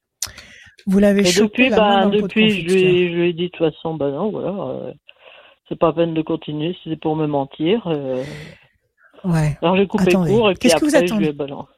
Vous 0.86 0.98
l'avez 0.98 1.24
chopé 1.24 1.64
depuis, 1.64 1.68
la 1.70 1.76
main 1.76 2.02
dans 2.04 2.10
le 2.10 2.20
pot 2.20 2.28
de 2.28 2.32
confiture. 2.34 2.64
Depuis, 2.64 2.68
je 2.68 2.74
lui, 2.74 3.08
je 3.08 3.14
lui 3.14 3.28
ai 3.30 3.32
dit, 3.32 3.44
de 3.44 3.48
toute 3.48 3.72
façon, 3.72 3.94
bah 3.94 4.10
non, 4.10 4.30
voilà. 4.30 4.92
Euh, 5.64 5.68
c'est 5.68 5.78
pas 5.78 5.92
peine 5.92 6.14
de 6.14 6.22
continuer 6.22 6.74
si 6.82 6.90
c'est 6.90 7.00
pour 7.00 7.16
me 7.16 7.26
mentir. 7.26 7.86
Euh. 7.86 8.22
Ouais. 9.24 9.56
Alors 9.62 9.76
j'ai 9.76 9.86
coupé 9.86 10.12
court 10.12 10.50
et 10.50 10.54
puis 10.54 10.70
après, 10.70 10.86
que 10.86 11.00
vous 11.00 11.06
je 11.06 11.14
lui 11.14 11.28
ai 11.28 11.32
balancé 11.32 11.68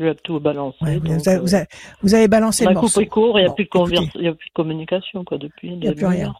je 0.00 0.06
vais 0.06 0.14
tout 0.14 0.40
balancer. 0.40 0.78
vous, 0.80 1.28
avez, 1.28 1.38
vous, 1.38 1.54
avez, 1.54 1.66
vous, 2.02 2.14
avez, 2.14 2.28
balancé 2.28 2.64
le 2.64 2.72
morceau. 2.72 3.04
court, 3.04 3.38
il 3.38 3.42
n'y 3.42 3.50
a, 3.50 3.52
plus 3.52 3.64
de 3.64 4.28
a 4.28 4.34
plus 4.34 4.48
de 4.48 4.54
communication 4.54 5.24
quoi 5.24 5.36
depuis. 5.36 5.68
Il 5.68 5.80
n'y 5.80 5.88
a 5.88 5.92
plus 5.92 6.06
rien. 6.06 6.34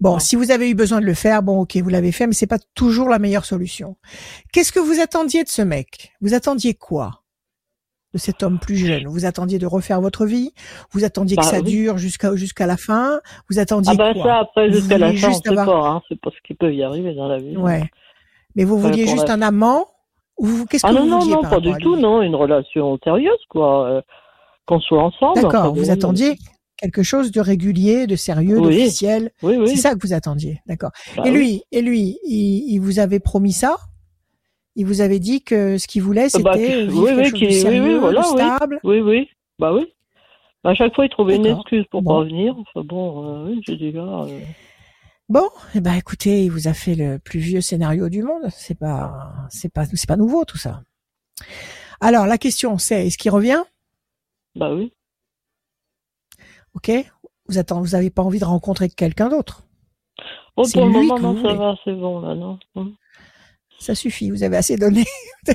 Bon, 0.00 0.18
si 0.18 0.36
vous 0.36 0.50
avez 0.50 0.68
eu 0.68 0.74
besoin 0.74 1.00
de 1.00 1.06
le 1.06 1.14
faire, 1.14 1.42
bon, 1.42 1.60
ok, 1.60 1.76
vous 1.76 1.88
l'avez 1.88 2.12
fait, 2.12 2.26
mais 2.26 2.34
c'est 2.34 2.46
pas 2.46 2.58
toujours 2.74 3.08
la 3.08 3.18
meilleure 3.18 3.46
solution. 3.46 3.96
Qu'est-ce 4.52 4.72
que 4.72 4.80
vous 4.80 5.00
attendiez 5.00 5.42
de 5.42 5.48
ce 5.48 5.62
mec? 5.62 6.12
Vous 6.20 6.34
attendiez 6.34 6.74
quoi? 6.74 7.22
De 8.14 8.18
cet 8.18 8.42
homme 8.42 8.58
plus 8.58 8.76
jeune 8.76 9.06
Vous 9.06 9.26
attendiez 9.26 9.58
de 9.58 9.66
refaire 9.66 10.00
votre 10.00 10.26
vie? 10.26 10.52
Vous 10.92 11.04
attendiez 11.04 11.36
que 11.36 11.42
bah 11.42 11.48
ça 11.48 11.62
dure 11.62 11.98
jusqu'à 11.98 12.34
jusqu'à 12.36 12.66
la 12.66 12.76
fin? 12.76 13.20
Vous 13.50 13.58
attendiez 13.58 13.92
ah 13.94 13.96
bah 13.96 14.14
quoi? 14.14 14.24
ça 14.24 14.38
après 14.38 14.72
jusqu'à 14.72 14.98
la 14.98 15.12
fin, 15.12 15.28
on 15.28 15.34
sait 15.34 15.54
pas. 15.54 15.64
Hein, 15.64 16.02
c'est 16.08 16.20
pas 16.20 16.30
ce 16.30 16.46
qui 16.46 16.54
peut 16.54 16.74
y 16.74 16.82
arriver 16.82 17.14
dans 17.14 17.28
la 17.28 17.38
vie. 17.38 17.56
Ouais. 17.56 17.82
Mais 18.56 18.64
vous 18.64 18.78
vouliez 18.78 19.06
juste 19.06 19.30
un 19.30 19.42
amant? 19.42 19.86
Qu'est-ce 20.70 20.86
ah 20.86 20.90
que 20.90 20.94
non, 20.94 21.02
vous 21.02 21.30
non, 21.30 21.42
non, 21.42 21.42
pas 21.42 21.60
du 21.60 21.72
tout, 21.78 21.96
non, 21.96 22.22
une 22.22 22.36
relation 22.36 22.98
sérieuse, 23.02 23.44
quoi. 23.48 23.88
Euh, 23.88 24.02
qu'on 24.66 24.80
soit 24.80 25.02
ensemble. 25.02 25.40
D'accord, 25.40 25.74
vous 25.74 25.90
attendiez 25.90 26.36
quelque 26.76 27.02
chose 27.02 27.32
de 27.32 27.40
régulier, 27.40 28.06
de 28.06 28.14
sérieux, 28.14 28.60
d'officiel? 28.60 29.32
Oui, 29.42 29.56
oui. 29.58 29.68
C'est 29.68 29.76
ça 29.76 29.94
que 29.94 30.06
vous 30.06 30.12
attendiez, 30.12 30.60
d'accord. 30.66 30.90
Bah 31.16 31.24
et 31.26 31.30
lui, 31.30 31.62
et 31.72 31.82
lui, 31.82 32.18
il, 32.24 32.72
il, 32.72 32.78
vous 32.78 33.00
avait 33.00 33.18
promis 33.18 33.52
ça? 33.52 33.76
Il 34.78 34.86
vous 34.86 35.00
avait 35.00 35.18
dit 35.18 35.42
que 35.42 35.76
ce 35.76 35.88
qu'il 35.88 36.02
voulait, 36.02 36.28
bah, 36.40 36.52
c'était 36.54 36.86
vivre 36.86 37.02
oui, 37.02 37.16
quelque 37.16 37.38
chose 37.38 37.48
de 37.48 37.50
sérieux, 37.50 37.98
voilà, 37.98 38.20
de 38.20 38.26
stable 38.26 38.80
Oui, 38.84 39.00
oui, 39.00 39.28
bah 39.58 39.74
oui. 39.74 39.92
À 40.62 40.72
chaque 40.74 40.94
fois, 40.94 41.04
il 41.04 41.08
trouvait 41.08 41.34
une 41.34 41.46
excuse 41.46 41.84
pour 41.90 42.04
pas 42.04 42.22
venir. 42.22 42.54
Enfin 42.56 42.84
bon, 42.84 43.24
euh, 43.26 43.50
oui, 43.50 43.60
j'ai 43.66 43.76
dit 43.76 43.90
là... 43.90 44.22
Euh, 44.22 44.40
Bon, 45.28 45.50
eh 45.74 45.80
ben 45.80 45.94
écoutez, 45.94 46.44
il 46.44 46.50
vous 46.50 46.68
a 46.68 46.74
fait 46.74 46.94
le 46.94 47.18
plus 47.18 47.40
vieux 47.40 47.60
scénario 47.60 48.08
du 48.08 48.22
monde. 48.22 48.44
C'est 48.50 48.78
pas, 48.78 49.32
c'est 49.50 49.70
pas, 49.70 49.84
c'est 49.84 50.08
pas 50.08 50.16
nouveau 50.16 50.44
tout 50.44 50.56
ça. 50.56 50.82
Alors 52.00 52.26
la 52.26 52.38
question 52.38 52.78
c'est, 52.78 53.06
est-ce 53.06 53.18
qu'il 53.18 53.32
revient? 53.32 53.62
Bah 54.54 54.72
oui. 54.72 54.92
Ok. 56.74 56.90
Vous 57.48 57.58
attendez, 57.58 57.82
vous 57.82 57.94
avez 57.94 58.10
pas 58.10 58.22
envie 58.22 58.38
de 58.38 58.44
rencontrer 58.44 58.88
quelqu'un 58.88 59.28
d'autre? 59.28 59.64
Oh 60.56 60.62
pour 60.72 60.86
le 60.86 60.92
moment 60.92 61.18
non, 61.18 61.42
ça 61.42 61.54
va, 61.54 61.74
c'est 61.84 61.92
bon 61.94 62.20
là, 62.20 62.34
non. 62.34 62.58
Ça 63.78 63.94
suffit, 63.94 64.30
vous 64.30 64.42
avez 64.42 64.56
assez 64.56 64.76
donné. 64.76 65.04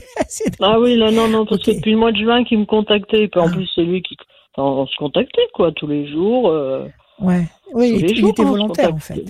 Ah 0.59 0.79
oui, 0.79 0.95
là 0.95 1.11
non, 1.11 1.27
non, 1.27 1.45
parce 1.45 1.61
que 1.61 1.69
depuis 1.69 1.91
le 1.91 1.97
mois 1.97 2.11
de 2.11 2.17
juin 2.17 2.43
qu'il 2.43 2.57
me 2.57 2.65
contactait, 2.65 3.23
et 3.23 3.27
puis 3.27 3.39
en 3.39 3.47
ah. 3.47 3.51
plus 3.51 3.69
c'est 3.75 3.83
lui 3.83 4.01
qui, 4.01 4.17
on 4.57 4.87
se 4.87 4.95
contactait 4.97 5.47
quoi 5.53 5.71
tous 5.71 5.85
les 5.85 6.09
jours. 6.09 6.49
Euh... 6.49 6.87
Ouais, 7.19 7.43
oui, 7.73 7.97
il, 7.99 8.27
était 8.27 8.43
volontaire 8.43 8.93
en 8.93 8.97
fait. 8.97 9.23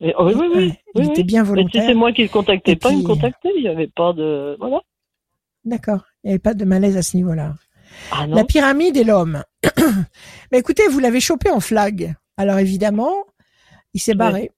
Oh, 0.00 0.26
oui, 0.26 0.34
oui, 0.36 0.48
oui, 0.54 0.72
Il 0.94 1.10
était 1.10 1.24
bien 1.24 1.42
volontaire. 1.42 1.82
si 1.82 1.88
c'est 1.88 1.94
moi 1.94 2.12
qui 2.12 2.22
le 2.22 2.28
contactais 2.28 2.76
pas, 2.76 2.90
il 2.90 2.98
me 2.98 3.02
contactait. 3.06 3.50
Il 3.56 3.62
n'y 3.62 3.68
avait 3.68 3.88
pas 3.88 4.12
de. 4.12 4.56
Voilà. 4.60 4.80
D'accord. 5.64 6.04
Il 6.22 6.28
n'y 6.28 6.32
avait 6.32 6.38
pas 6.38 6.54
de 6.54 6.64
malaise 6.64 6.96
à 6.96 7.02
ce 7.02 7.16
niveau-là. 7.16 7.54
Ah 8.12 8.26
La 8.26 8.44
pyramide 8.44 8.96
et 8.96 9.04
l'homme. 9.04 9.42
Mais 10.52 10.58
écoutez, 10.58 10.86
vous 10.88 10.98
l'avez 10.98 11.20
chopé 11.20 11.50
en 11.50 11.60
flag. 11.60 12.14
Alors 12.36 12.58
évidemment, 12.58 13.24
il 13.94 14.00
s'est 14.00 14.14
barré. 14.14 14.52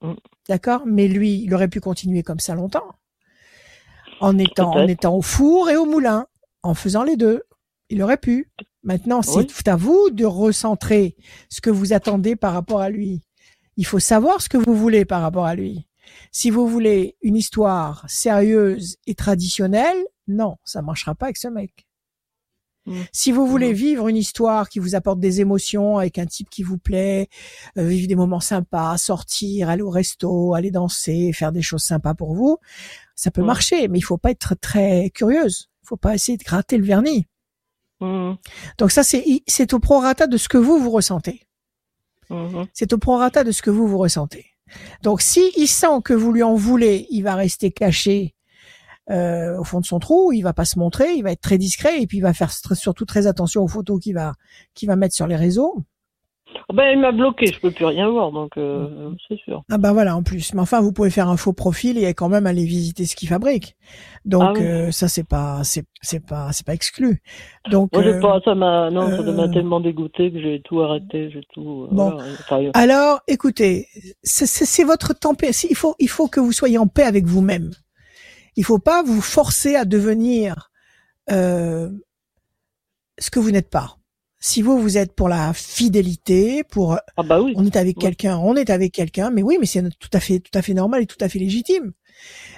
Mm. 0.00 0.12
D'accord? 0.48 0.82
Mais 0.86 1.08
lui, 1.08 1.42
il 1.42 1.54
aurait 1.54 1.68
pu 1.68 1.80
continuer 1.80 2.22
comme 2.22 2.40
ça 2.40 2.54
longtemps. 2.54 2.94
En 4.20 4.36
étant, 4.38 4.72
en 4.72 4.86
étant 4.86 5.16
au 5.16 5.22
four 5.22 5.70
et 5.70 5.76
au 5.76 5.84
moulin. 5.84 6.26
En 6.62 6.74
faisant 6.74 7.02
les 7.04 7.16
deux. 7.16 7.42
Il 7.90 8.02
aurait 8.02 8.16
pu. 8.16 8.50
Maintenant, 8.82 9.22
c'est 9.22 9.68
à 9.68 9.76
vous 9.76 10.10
de 10.10 10.24
recentrer 10.24 11.16
ce 11.48 11.60
que 11.60 11.70
vous 11.70 11.92
attendez 11.92 12.36
par 12.36 12.52
rapport 12.52 12.80
à 12.80 12.90
lui 12.90 13.22
il 13.78 13.86
faut 13.86 14.00
savoir 14.00 14.42
ce 14.42 14.48
que 14.48 14.58
vous 14.58 14.74
voulez 14.74 15.04
par 15.04 15.22
rapport 15.22 15.46
à 15.46 15.54
lui. 15.54 15.86
Si 16.32 16.50
vous 16.50 16.66
voulez 16.66 17.16
une 17.22 17.36
histoire 17.36 18.04
sérieuse 18.08 18.96
et 19.06 19.14
traditionnelle, 19.14 20.04
non, 20.26 20.56
ça 20.64 20.82
marchera 20.82 21.14
pas 21.14 21.26
avec 21.26 21.36
ce 21.36 21.46
mec. 21.46 21.86
Mmh. 22.88 22.94
Si 23.12 23.32
vous 23.32 23.46
voulez 23.46 23.70
mmh. 23.70 23.76
vivre 23.76 24.08
une 24.08 24.16
histoire 24.16 24.68
qui 24.68 24.78
vous 24.78 24.94
apporte 24.94 25.20
des 25.20 25.40
émotions 25.40 25.98
avec 25.98 26.18
un 26.18 26.26
type 26.26 26.50
qui 26.50 26.62
vous 26.62 26.78
plaît, 26.78 27.28
euh, 27.76 27.84
vivre 27.84 28.08
des 28.08 28.16
moments 28.16 28.40
sympas, 28.40 28.96
sortir, 28.98 29.68
aller 29.68 29.82
au 29.82 29.90
resto, 29.90 30.54
aller 30.54 30.70
danser, 30.70 31.32
faire 31.32 31.52
des 31.52 31.62
choses 31.62 31.82
sympas 31.82 32.14
pour 32.14 32.34
vous, 32.34 32.58
ça 33.14 33.30
peut 33.30 33.42
mmh. 33.42 33.46
marcher, 33.46 33.88
mais 33.88 33.98
il 33.98 34.02
faut 34.02 34.18
pas 34.18 34.30
être 34.30 34.54
très 34.60 35.10
curieuse. 35.10 35.68
Il 35.82 35.88
faut 35.88 35.96
pas 35.96 36.14
essayer 36.14 36.36
de 36.36 36.44
gratter 36.44 36.76
le 36.76 36.84
vernis. 36.84 37.26
Donc 38.00 38.92
ça, 38.92 39.02
c'est 39.02 39.24
c'est 39.48 39.74
au 39.74 39.80
prorata 39.80 40.28
de 40.28 40.36
ce 40.36 40.48
que 40.48 40.58
vous 40.58 40.78
vous 40.78 40.90
ressentez. 40.90 41.48
Mhm. 42.30 42.66
C'est 42.72 42.92
au 42.92 42.98
prorata 42.98 43.44
de 43.44 43.52
ce 43.52 43.62
que 43.62 43.70
vous 43.70 43.88
vous 43.88 43.98
ressentez. 43.98 44.46
Donc, 45.02 45.22
si 45.22 45.50
il 45.56 45.68
sent 45.68 46.02
que 46.04 46.12
vous 46.12 46.32
lui 46.32 46.42
en 46.42 46.54
voulez, 46.54 47.06
il 47.10 47.22
va 47.22 47.34
rester 47.34 47.70
caché 47.70 48.34
euh, 49.10 49.58
au 49.58 49.64
fond 49.64 49.80
de 49.80 49.86
son 49.86 49.98
trou, 49.98 50.32
il 50.32 50.42
va 50.42 50.52
pas 50.52 50.64
se 50.64 50.78
montrer, 50.78 51.14
il 51.14 51.22
va 51.22 51.32
être 51.32 51.40
très 51.40 51.58
discret 51.58 52.02
et 52.02 52.06
puis 52.06 52.18
il 52.18 52.22
va 52.22 52.34
faire 52.34 52.50
surtout 52.50 53.04
très 53.04 53.26
attention 53.26 53.62
aux 53.62 53.68
photos 53.68 54.00
qu'il 54.00 54.14
va 54.14 54.34
qu'il 54.74 54.88
va 54.88 54.96
mettre 54.96 55.14
sur 55.14 55.26
les 55.26 55.36
réseaux. 55.36 55.84
Oh, 56.70 56.74
ben, 56.74 56.90
il 56.92 56.98
m'a 56.98 57.12
bloqué, 57.12 57.46
je 57.46 57.60
peux 57.60 57.70
plus 57.70 57.84
rien 57.84 58.08
voir, 58.08 58.30
donc 58.32 58.56
euh, 58.56 59.10
c'est 59.26 59.38
sûr. 59.40 59.62
Ah 59.70 59.78
ben 59.78 59.92
voilà, 59.92 60.16
en 60.16 60.22
plus. 60.22 60.52
Mais 60.54 60.60
enfin, 60.60 60.80
vous 60.80 60.92
pouvez 60.92 61.10
faire 61.10 61.28
un 61.28 61.36
faux 61.36 61.52
profil 61.52 61.98
et 61.98 62.12
quand 62.14 62.28
même 62.28 62.46
aller 62.46 62.64
visiter 62.64 63.06
ce 63.06 63.16
qu'il 63.16 63.28
fabrique. 63.28 63.76
Donc 64.24 64.58
ah 64.58 64.60
euh, 64.60 64.90
ça, 64.90 65.08
c'est 65.08 65.26
pas, 65.26 65.62
c'est, 65.64 65.84
c'est 66.02 66.24
pas, 66.24 66.52
c'est 66.52 66.66
pas 66.66 66.74
exclu. 66.74 67.22
Donc 67.70 67.90
Moi, 67.92 68.02
euh, 68.02 68.20
pas, 68.20 68.40
ça 68.44 68.54
m'a, 68.54 68.90
non, 68.90 69.08
ça 69.08 69.22
m'a 69.22 69.48
tellement 69.48 69.80
dégoûté 69.80 70.30
que 70.30 70.40
j'ai 70.40 70.60
tout 70.62 70.80
arrêté, 70.80 71.30
j'ai 71.30 71.42
tout. 71.54 71.88
bon. 71.90 72.18
Alors, 72.74 73.20
écoutez, 73.28 73.86
c'est, 74.22 74.46
c'est 74.46 74.84
votre 74.84 75.18
tempête. 75.18 75.64
Il 75.64 75.76
faut, 75.76 75.94
il 75.98 76.08
faut 76.08 76.28
que 76.28 76.40
vous 76.40 76.52
soyez 76.52 76.78
en 76.78 76.86
paix 76.86 77.04
avec 77.04 77.24
vous-même. 77.24 77.72
Il 78.58 78.64
faut 78.64 78.78
pas 78.78 79.02
vous 79.02 79.22
forcer 79.22 79.74
à 79.74 79.86
devenir 79.86 80.70
ce 81.28 81.90
que 83.30 83.38
vous 83.38 83.50
n'êtes 83.50 83.70
pas 83.70 83.98
si 84.40 84.62
vous 84.62 84.78
vous 84.78 84.96
êtes 84.96 85.14
pour 85.14 85.28
la 85.28 85.52
fidélité, 85.52 86.62
pour 86.62 86.98
ah 87.16 87.22
bah 87.22 87.40
oui. 87.40 87.54
on 87.56 87.66
est 87.66 87.76
avec 87.76 87.98
quelqu'un, 87.98 88.38
on 88.38 88.54
est 88.54 88.70
avec 88.70 88.92
quelqu'un, 88.92 89.30
mais 89.30 89.42
oui, 89.42 89.56
mais 89.58 89.66
c'est 89.66 89.82
tout 89.98 90.10
à 90.12 90.20
fait 90.20 90.38
tout 90.38 90.56
à 90.56 90.62
fait 90.62 90.74
normal 90.74 91.02
et 91.02 91.06
tout 91.06 91.16
à 91.20 91.28
fait 91.28 91.38
légitime. 91.38 91.92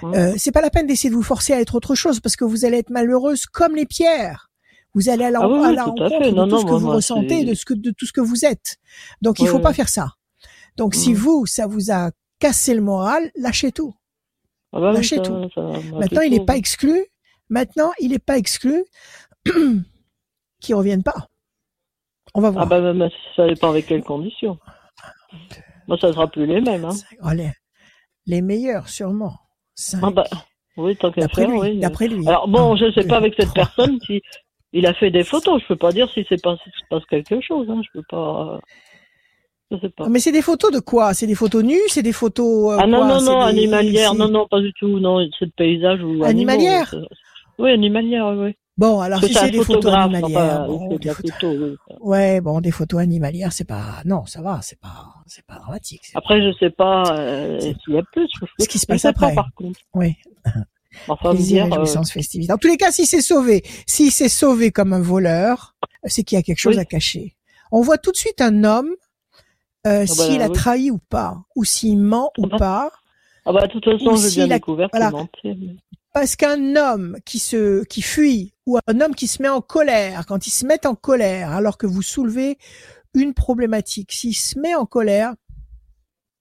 Euh, 0.03 0.33
c'est 0.37 0.51
pas 0.51 0.61
la 0.61 0.69
peine 0.69 0.87
d'essayer 0.87 1.09
de 1.09 1.15
vous 1.15 1.23
forcer 1.23 1.53
à 1.53 1.61
être 1.61 1.75
autre 1.75 1.95
chose 1.95 2.19
parce 2.19 2.35
que 2.35 2.45
vous 2.45 2.65
allez 2.65 2.77
être 2.77 2.89
malheureuse 2.89 3.45
comme 3.45 3.75
les 3.75 3.85
pierres. 3.85 4.49
Vous 4.93 5.09
allez 5.09 5.23
à 5.23 5.31
la, 5.31 5.39
ah 5.39 5.47
rencontre 5.47 5.69
de 5.69 6.49
tout 6.49 6.59
ce 6.59 6.65
que 6.65 6.71
vous 6.71 6.89
ressentez, 6.89 7.45
de 7.45 7.53
ce 7.53 7.65
que 7.65 7.73
de 7.73 7.91
tout 7.91 8.05
ce 8.05 8.13
que 8.13 8.21
vous 8.21 8.45
êtes. 8.45 8.77
Donc 9.21 9.39
il 9.39 9.47
faut 9.47 9.59
pas 9.59 9.73
faire 9.73 9.89
ça. 9.89 10.13
Donc 10.77 10.93
si 10.93 11.13
vous 11.13 11.45
ça 11.45 11.65
vous 11.65 11.91
a 11.91 12.11
cassé 12.39 12.73
le 12.73 12.81
moral, 12.81 13.31
lâchez 13.35 13.71
tout. 13.71 13.93
Ah 14.73 14.79
bah 14.79 14.93
tout. 15.01 15.49
Maintenant 15.93 16.21
il 16.21 16.31
n'est 16.31 16.45
pas 16.45 16.57
exclu. 16.57 17.05
Maintenant 17.49 17.91
il 17.99 18.11
n'est 18.11 18.19
pas 18.19 18.37
exclu 18.37 18.85
qu'il 20.61 20.75
revienne 20.75 21.03
pas. 21.03 21.27
On 22.33 22.41
va 22.41 22.49
voir. 22.51 22.63
Ah 22.63 22.67
bah, 22.67 22.93
bah, 22.93 23.09
ça 23.35 23.47
dépend 23.47 23.69
avec 23.69 23.87
quelles 23.87 24.03
conditions. 24.03 24.57
Moi, 25.87 25.97
ça 25.97 26.11
sera 26.13 26.27
plus 26.27 26.45
les 26.45 26.61
mêmes. 26.61 26.85
Hein. 26.85 26.95
Oh, 27.23 27.29
les, 28.25 28.41
meilleurs, 28.41 28.87
sûrement. 28.87 29.35
Ah 30.01 30.11
bah, 30.11 30.23
oui, 30.77 30.95
tant 30.95 31.11
qu'à 31.11 31.27
faire, 31.27 31.49
oui. 31.49 31.79
D'après 31.79 32.07
lui. 32.07 32.25
Alors 32.27 32.47
bon, 32.47 32.75
je 32.75 32.85
ne 32.85 32.91
sais 32.91 33.05
pas 33.05 33.17
avec 33.17 33.33
cette 33.37 33.53
personne 33.53 33.99
si 34.05 34.21
il 34.71 34.85
a 34.85 34.93
fait 34.93 35.11
des 35.11 35.23
photos. 35.23 35.61
Je 35.61 35.67
peux 35.67 35.75
pas 35.75 35.91
dire 35.91 36.09
si 36.11 36.25
c'est 36.29 36.41
pas 36.41 36.55
se 36.55 36.69
passe 36.89 37.05
quelque 37.05 37.41
chose. 37.41 37.69
Hein. 37.69 37.81
Je 37.83 37.99
peux 37.99 38.05
pas. 38.09 38.59
Pas. 39.95 40.09
Mais 40.09 40.19
c'est 40.19 40.31
des 40.31 40.41
photos 40.41 40.71
de 40.71 40.79
quoi? 40.79 41.13
C'est 41.13 41.27
des 41.27 41.35
photos 41.35 41.63
nues? 41.63 41.79
C'est 41.87 42.03
des 42.03 42.13
photos 42.13 42.77
Ah 42.79 42.87
non 42.87 43.05
non 43.07 43.21
non 43.21 43.41
animalières 43.41 44.13
non 44.13 44.29
non 44.29 44.47
pas 44.49 44.59
du 44.59 44.73
tout 44.73 44.99
non 44.99 45.19
c'est 45.37 45.45
de 45.45 45.51
paysage 45.51 46.01
ou 46.03 46.23
animalières. 46.23 46.93
oui 47.59 47.71
animalières 47.71 48.27
oui. 48.37 48.55
Bon 48.77 48.99
alors 49.01 49.23
si 49.23 49.33
c'est 49.33 49.51
des 49.51 49.63
photos 49.63 49.93
animalières, 49.93 50.65
bon, 50.65 50.97
des 50.97 51.09
photos, 51.09 51.57
oui, 51.59 51.75
ouais 52.01 52.41
bon 52.41 52.61
des 52.61 52.71
photos 52.71 53.01
animalières 53.01 53.51
c'est 53.51 53.67
pas 53.67 54.01
non 54.05 54.25
ça 54.25 54.41
va 54.41 54.59
c'est 54.61 54.79
pas 54.79 55.13
c'est 55.27 55.45
pas 55.45 55.55
dramatique. 55.55 56.01
Après 56.15 56.41
je 56.41 56.57
sais 56.57 56.69
pas 56.69 57.03
euh, 57.17 57.59
s'il 57.59 57.93
y 57.93 57.97
a 57.97 58.03
plus. 58.11 58.27
Ce 58.59 58.67
qui 58.67 58.79
se 58.79 58.85
passe 58.85 59.05
après. 59.05 59.35
par 59.35 59.49
contre. 59.55 59.79
Oui. 59.93 60.15
Enfin, 61.07 61.31
plaisir, 61.31 61.67
dire, 61.67 61.79
euh... 61.79 62.47
Dans 62.47 62.57
tous 62.57 62.67
les 62.67 62.77
cas, 62.77 62.91
si 62.91 63.05
c'est 63.05 63.21
sauvé, 63.21 63.63
si 63.87 64.11
c'est 64.11 64.29
sauvé 64.29 64.71
comme 64.71 64.93
un 64.93 65.01
voleur, 65.01 65.75
c'est 66.05 66.23
qu'il 66.23 66.35
y 66.35 66.39
a 66.39 66.43
quelque 66.43 66.59
chose 66.59 66.79
à 66.79 66.85
cacher. 66.85 67.35
On 67.71 67.81
voit 67.81 67.97
tout 67.97 68.11
de 68.11 68.17
suite 68.17 68.41
un 68.41 68.63
homme 68.63 68.89
euh, 69.87 70.05
ah 70.05 70.05
bah, 70.05 70.05
s'il 70.07 70.41
a 70.41 70.49
trahi 70.49 70.91
ou 70.91 70.97
pas, 70.97 71.43
ou 71.55 71.63
s'il 71.63 71.97
ment 71.99 72.31
ou 72.37 72.47
bah. 72.47 72.57
pas. 72.57 72.91
Ah 73.45 73.53
bah 73.53 73.65
de 73.65 73.71
toute 73.71 73.85
façon, 73.85 74.15
j'ai 74.15 74.45
bien 74.45 74.55
découvert 74.55 74.89
voilà. 74.93 75.11
Parce 76.13 76.35
qu'un 76.35 76.75
homme 76.75 77.17
qui 77.25 77.39
se 77.39 77.83
qui 77.85 78.01
fuit 78.01 78.53
ou 78.65 78.77
un 78.85 79.01
homme 79.01 79.15
qui 79.15 79.27
se 79.27 79.41
met 79.41 79.49
en 79.49 79.61
colère, 79.61 80.25
quand 80.27 80.45
il 80.45 80.51
se 80.51 80.65
met 80.65 80.85
en 80.85 80.95
colère 80.95 81.51
alors 81.51 81.77
que 81.77 81.87
vous 81.87 82.01
soulevez 82.01 82.57
une 83.13 83.33
problématique, 83.33 84.11
s'il 84.11 84.35
se 84.35 84.59
met 84.59 84.75
en 84.75 84.85
colère, 84.85 85.33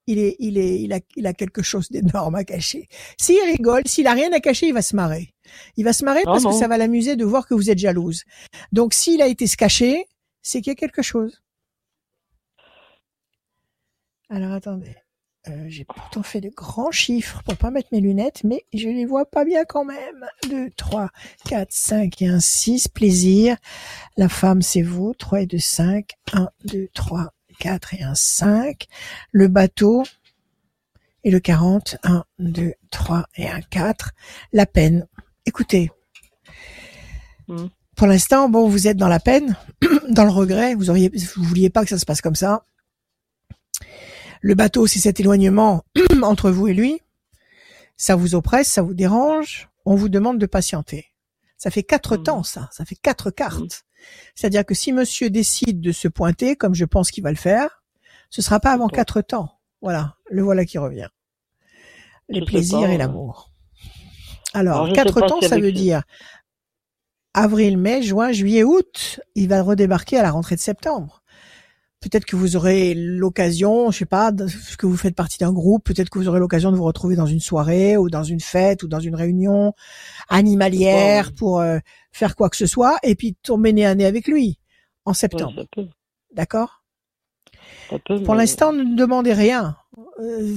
il 0.07 0.19
est, 0.19 0.37
il 0.41 0.59
est, 0.59 0.81
il 0.81 0.93
a, 0.93 0.99
il 1.17 1.27
a 1.27 1.33
quelque 1.33 1.63
chose 1.63 1.89
d'énorme 1.89 2.35
à 2.35 2.45
cacher. 2.45 2.89
S'il 3.17 3.41
rigole, 3.45 3.83
s'il 3.87 4.07
a 4.07 4.13
rien 4.13 4.33
à 4.33 4.41
cacher, 4.41 4.67
il 4.67 4.75
va 4.75 4.83
se 4.83 4.97
marrer. 4.97 5.35
Il 5.77 5.85
va 5.85 5.93
se 5.93 6.05
marrer 6.05 6.23
parce 6.25 6.45
que 6.45 6.53
ça 6.53 6.69
va 6.69 6.79
l'amuser 6.79 7.17
de 7.17 7.25
voir 7.25 7.47
que 7.47 7.55
vous 7.55 7.71
êtes 7.71 7.79
jalouse. 7.79 8.25
Donc, 8.73 8.93
s'il 8.93 9.23
a 9.23 9.29
été 9.29 9.47
se 9.47 9.57
cacher, 9.57 10.07
c'est 10.43 10.61
qu'il 10.61 10.71
y 10.71 10.73
a 10.73 10.77
quelque 10.77 11.03
chose. 11.03 11.43
Alors, 14.31 14.53
attendez. 14.53 14.97
Euh, 15.49 15.65
j'ai 15.69 15.85
pourtant 15.85 16.23
fait 16.23 16.41
de 16.41 16.51
grands 16.51 16.91
chiffres 16.91 17.43
pour 17.45 17.57
pas 17.57 17.71
mettre 17.71 17.89
mes 17.93 18.01
lunettes, 18.01 18.45
mais 18.45 18.65
je 18.75 18.89
les 18.89 19.07
vois 19.07 19.25
pas 19.25 19.45
bien 19.45 19.65
quand 19.65 19.85
même. 19.85 20.27
2, 20.49 20.71
3, 20.77 21.09
4, 21.49 21.73
5 21.73 22.23
et 22.23 22.29
1, 22.29 22.39
6. 22.39 22.89
Plaisir. 22.89 23.57
La 24.17 24.29
femme, 24.29 24.63
c'est 24.63 24.83
vous. 24.83 25.15
3 25.15 25.43
et 25.43 25.47
2, 25.47 25.59
5. 25.59 26.11
1, 26.35 26.49
2, 26.67 26.89
3, 26.95 27.33
4 27.59 27.95
et 27.95 28.03
un 28.03 28.15
5. 28.15 28.87
Le 29.33 29.49
bateau 29.49 30.05
et 31.25 31.31
le 31.31 31.41
40. 31.41 31.97
1, 32.05 32.25
2, 32.39 32.75
3 32.91 33.25
et 33.37 33.49
un 33.49 33.63
4. 33.63 34.13
La 34.53 34.67
peine. 34.67 35.09
Écoutez. 35.47 35.91
Hmm. 37.49 37.67
Pour 37.97 38.07
l'instant, 38.07 38.49
bon, 38.49 38.69
vous 38.69 38.87
êtes 38.87 38.97
dans 38.97 39.09
la 39.09 39.21
peine, 39.21 39.57
dans 40.09 40.25
le 40.25 40.31
regret. 40.31 40.75
Vous 40.75 40.91
auriez, 40.91 41.11
vous 41.37 41.43
vouliez 41.43 41.71
pas 41.71 41.83
que 41.83 41.91
ça 41.91 41.99
se 41.99 42.07
passe 42.07 42.21
comme 42.21 42.37
ça. 42.37 42.63
Le 44.41 44.55
bateau, 44.55 44.87
c'est 44.87 44.99
cet 44.99 45.21
éloignement 45.21 45.85
entre 46.23 46.51
vous 46.51 46.69
et 46.69 46.75
lui. 46.75 47.01
Ça 47.97 48.17
vous 48.17 48.35
oppresse, 48.35 48.69
ça 48.69 48.83
vous 48.83 48.95
dérange. 48.95 49.69
On 49.85 49.95
vous 49.95 50.09
demande 50.09 50.39
de 50.39 50.47
patienter. 50.47 51.07
Ça 51.59 51.71
fait 51.71 51.83
quatre 51.83 52.17
hmm. 52.17 52.23
temps, 52.23 52.43
ça. 52.43 52.69
Ça 52.73 52.85
fait 52.85 52.97
quatre 52.97 53.31
cartes. 53.31 53.85
C'est-à-dire 54.35 54.65
que 54.65 54.75
si 54.75 54.93
monsieur 54.93 55.29
décide 55.29 55.83
de 55.83 55.93
se 55.93 56.09
pointer, 56.09 56.57
comme 56.57 56.75
je 56.75 56.87
pense 56.87 57.11
qu'il 57.11 57.23
va 57.23 57.31
le 57.31 57.37
faire, 57.37 57.83
ce 58.31 58.41
sera 58.41 58.61
pas 58.61 58.73
avant 58.73 58.89
quatre 58.89 59.21
temps. 59.21 59.59
Voilà, 59.83 60.17
le 60.31 60.43
voilà 60.43 60.65
qui 60.65 60.79
revient. 60.79 61.09
Les 62.29 62.45
plaisirs 62.45 62.89
et 62.89 62.97
l'amour. 62.97 63.51
Alors, 64.55 64.93
quatre 64.93 65.21
temps, 65.27 65.41
ça 65.41 65.59
veut 65.59 65.73
dire 65.73 66.03
avril, 67.35 67.77
mai, 67.77 68.03
juin, 68.03 68.33
juillet, 68.33 68.65
août. 68.65 69.21
Il 69.35 69.49
va 69.49 69.63
redébarquer 69.63 70.17
à 70.17 70.23
la 70.23 70.31
rentrée 70.31 70.57
de 70.57 70.61
septembre. 70.61 71.20
Peut-être 72.01 72.25
que 72.25 72.35
vous 72.35 72.57
aurez 72.57 72.95
l'occasion, 72.95 73.91
je 73.91 73.99
sais 73.99 74.07
pas, 74.07 74.33
que 74.33 74.87
vous 74.87 74.97
faites 74.97 75.15
partie 75.15 75.37
d'un 75.39 75.53
groupe, 75.53 75.85
peut-être 75.85 76.09
que 76.09 76.19
vous 76.19 76.29
aurez 76.29 76.41
l'occasion 76.41 76.73
de 76.73 76.77
vous 76.77 76.85
retrouver 76.85 77.15
dans 77.15 77.27
une 77.27 77.41
soirée 77.41 77.99
ou 77.99 78.09
dans 78.09 78.23
une 78.23 78.41
fête 78.41 78.83
ou 78.83 78.89
dans 78.89 79.01
une 79.01 79.15
réunion 79.15 79.75
animalière 80.31 81.33
pour 81.35 81.61
euh, 81.61 81.79
faire 82.11 82.37
quoi 82.37 82.49
que 82.49 82.57
ce 82.57 82.67
soit 82.67 82.97
et 83.03 83.15
puis 83.15 83.35
tomber 83.43 83.75
nez 83.75 83.85
à 83.85 83.95
nez 83.95 84.07
avec 84.07 84.29
lui 84.29 84.59
en 85.05 85.13
septembre. 85.13 85.67
D'accord? 86.33 86.85
Pour 88.25 88.35
l'instant, 88.35 88.73
ne 88.73 88.97
demandez 88.97 89.35
rien. 89.35 89.77
Euh, 90.21 90.55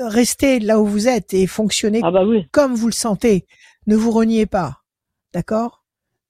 restez 0.00 0.58
là 0.58 0.80
où 0.80 0.86
vous 0.86 1.06
êtes 1.06 1.34
et 1.34 1.46
fonctionnez 1.46 2.00
ah 2.02 2.10
bah 2.10 2.24
comme 2.50 2.74
vous 2.74 2.86
le 2.86 2.92
sentez. 2.92 3.46
Ne 3.86 3.96
vous 3.96 4.10
reniez 4.10 4.46
pas. 4.46 4.82
D'accord? 5.32 5.81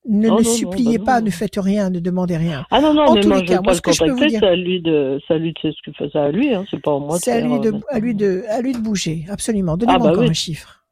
Ne 0.09 0.37
le 0.37 0.43
suppliez 0.43 0.99
bah 0.99 1.05
pas, 1.05 1.21
ne 1.21 1.31
faites 1.31 1.57
rien, 1.57 1.91
ne 1.91 2.01
demandez 2.01 2.37
rien. 2.37 2.67
Ah 2.71 2.81
non, 2.81 2.93
non, 2.93 3.03
en 3.03 3.15
mais 3.15 3.25
moi, 3.25 3.43
cas, 3.43 3.61
moi, 3.61 3.75
ce 3.75 3.81
que 3.81 3.93
je 3.93 4.05
peux 4.05 4.11
vous 4.11 4.27
dire, 4.27 4.41
c'est 4.41 4.47
à 4.47 4.57
lui 4.57 4.81
de, 4.81 5.21
c'est 5.27 5.35
à 5.35 5.39
lui 5.39 5.53
de, 5.53 5.59
c'est 5.63 5.73
ce 5.73 5.91
que 5.91 5.93
fait 5.97 6.19
à 6.19 6.31
lui, 6.31 6.53
hein, 6.53 6.65
c'est 6.71 6.81
pas 6.83 6.95
à 6.95 6.99
moi 6.99 7.19
C'est 7.19 7.33
à 7.33 7.41
lui 7.41 7.61
de, 7.61 7.73
à 7.89 7.99
lui 8.01 8.15
de, 8.15 8.45
à 8.49 8.61
lui 8.61 8.73
de 8.73 8.79
bouger, 8.79 9.27
absolument. 9.29 9.77
Donnez-moi 9.77 10.01
ah 10.01 10.05
bah 10.05 10.19
encore 10.19 10.29
un 10.29 10.33
chiffre. 10.33 10.85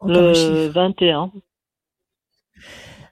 Encore 0.00 0.16
le 0.16 0.28
un 0.30 0.34
chiffre. 0.34 0.72
21. 0.74 1.32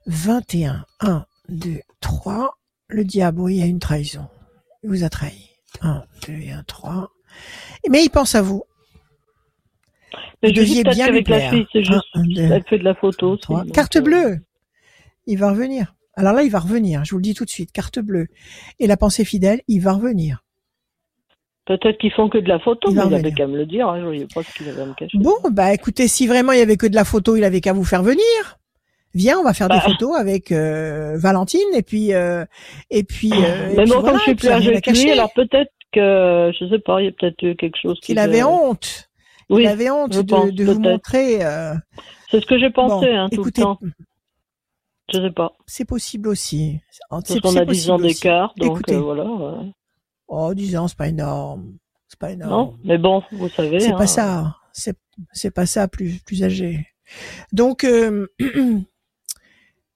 21. 0.06 0.84
1, 1.00 1.24
2, 1.48 1.70
3. 2.00 2.58
Le 2.88 3.04
diable, 3.04 3.40
oui, 3.40 3.56
il 3.56 3.60
y 3.60 3.62
a 3.62 3.66
une 3.66 3.78
trahison. 3.78 4.26
Il 4.82 4.90
vous 4.90 5.04
a 5.04 5.08
trahi. 5.08 5.50
1, 5.82 6.02
2 6.26 6.32
et 6.34 6.52
1, 6.52 6.62
3. 6.64 7.10
Mais 7.90 8.04
il 8.04 8.10
pense 8.10 8.34
à 8.34 8.42
vous. 8.42 8.64
Mais 10.42 10.50
vous 10.50 10.54
deviez 10.54 10.82
bien 10.84 11.08
lui 11.08 11.22
plaire. 11.22 11.50
La 11.50 11.56
fille, 11.56 11.66
c'est 11.72 11.82
juste, 11.82 12.04
1, 12.14 12.22
2, 12.24 12.42
elle 12.42 12.64
fait 12.68 12.78
de 12.78 12.84
la 12.84 12.94
photo. 12.94 13.36
3. 13.36 13.64
Carte 13.72 13.98
bleue. 13.98 14.40
Il 15.28 15.38
va 15.38 15.50
revenir. 15.50 15.94
Alors 16.14 16.32
là, 16.32 16.42
il 16.42 16.50
va 16.50 16.58
revenir. 16.58 17.04
Je 17.04 17.10
vous 17.10 17.18
le 17.18 17.22
dis 17.22 17.34
tout 17.34 17.44
de 17.44 17.50
suite. 17.50 17.70
Carte 17.70 18.00
bleue. 18.00 18.26
Et 18.80 18.86
la 18.86 18.96
pensée 18.96 19.24
fidèle, 19.24 19.60
il 19.68 19.78
va 19.80 19.92
revenir. 19.92 20.42
Peut-être 21.66 21.98
qu'ils 21.98 22.12
font 22.12 22.30
que 22.30 22.38
de 22.38 22.48
la 22.48 22.58
photo, 22.58 22.90
il 22.90 22.96
mais 22.96 23.06
il 23.06 23.14
avait 23.14 23.32
qu'à 23.32 23.46
me 23.46 23.58
le 23.58 23.66
dire. 23.66 23.86
Hein, 23.88 24.10
je 24.12 24.24
pas 24.34 24.42
ce 24.42 24.54
qu'il 24.56 24.68
avait 24.70 24.80
à 24.80 24.86
me 24.86 24.94
cacher. 24.94 25.18
Bon, 25.18 25.36
bah 25.52 25.74
écoutez, 25.74 26.08
si 26.08 26.26
vraiment 26.26 26.52
il 26.52 26.58
y 26.58 26.62
avait 26.62 26.78
que 26.78 26.86
de 26.86 26.94
la 26.94 27.04
photo, 27.04 27.36
il 27.36 27.44
avait 27.44 27.60
qu'à 27.60 27.74
vous 27.74 27.84
faire 27.84 28.02
venir. 28.02 28.22
Viens, 29.14 29.38
on 29.38 29.44
va 29.44 29.52
faire 29.52 29.68
des 29.68 29.76
bah. 29.76 29.82
photos 29.82 30.16
avec 30.16 30.50
euh, 30.50 31.18
Valentine 31.18 31.60
et 31.74 31.82
puis 31.82 32.14
euh, 32.14 32.46
et 32.90 33.04
puis. 33.04 33.32
Euh, 33.32 33.74
mais 33.76 33.84
bon, 33.84 34.02
je 34.14 34.22
suis 34.22 34.34
plus 34.34 34.48
avec 34.48 34.86
lui, 34.86 35.10
alors 35.10 35.32
peut-être 35.34 35.72
que 35.92 36.50
je 36.58 36.68
sais 36.70 36.78
pas, 36.78 37.02
il 37.02 37.04
y 37.04 37.08
a 37.08 37.12
peut-être 37.12 37.56
quelque 37.58 37.78
chose. 37.80 38.00
Qu'il 38.00 38.18
avait 38.18 38.42
honte. 38.42 39.10
Oui, 39.50 39.62
il 39.62 39.68
avait 39.68 39.90
honte 39.90 40.12
de, 40.12 40.50
de 40.50 40.64
vous 40.64 40.80
montrer. 40.80 41.40
C'est 42.30 42.40
ce 42.40 42.46
que 42.46 42.58
j'ai 42.58 42.70
pensé 42.70 43.08
hein, 43.10 43.28
tout 43.30 43.40
écoutez, 43.40 43.60
le 43.60 43.66
temps. 43.66 43.78
Je 45.12 45.18
sais 45.20 45.30
pas. 45.30 45.52
C'est 45.66 45.84
possible 45.84 46.28
aussi. 46.28 46.80
C'est 47.24 47.40
qu'on 47.40 47.56
a 47.56 47.64
10 47.64 47.90
ans 47.90 47.98
d'écart, 47.98 48.52
donc 48.56 48.72
Écoutez. 48.72 48.96
voilà. 48.96 49.24
Ouais. 49.24 49.72
Oh, 50.28 50.52
10 50.54 50.76
ans, 50.76 50.88
c'est 50.88 50.98
pas 50.98 51.08
énorme. 51.08 51.78
C'est 52.08 52.18
pas 52.18 52.32
énorme. 52.32 52.50
Non, 52.50 52.78
mais 52.84 52.98
bon, 52.98 53.22
vous 53.32 53.48
savez. 53.48 53.80
C'est 53.80 53.92
hein, 53.92 53.96
pas 53.96 54.06
ça. 54.06 54.56
C'est 54.72 54.96
c'est 55.32 55.50
pas 55.50 55.66
ça 55.66 55.88
plus 55.88 56.20
plus 56.20 56.44
âgé. 56.44 56.86
Donc 57.52 57.84
euh, 57.84 58.28
il 58.38 58.84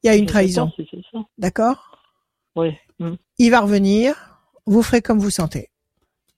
y 0.03 0.09
a 0.09 0.17
une 0.17 0.27
trahison. 0.27 0.71
D'accord? 1.39 1.99
Oui. 2.57 2.77
Il 3.39 3.51
va 3.51 3.61
revenir, 3.61 4.39
vous 4.67 4.83
ferez 4.83 5.03
comme 5.03 5.19
vous 5.19 5.31
sentez. 5.31 5.71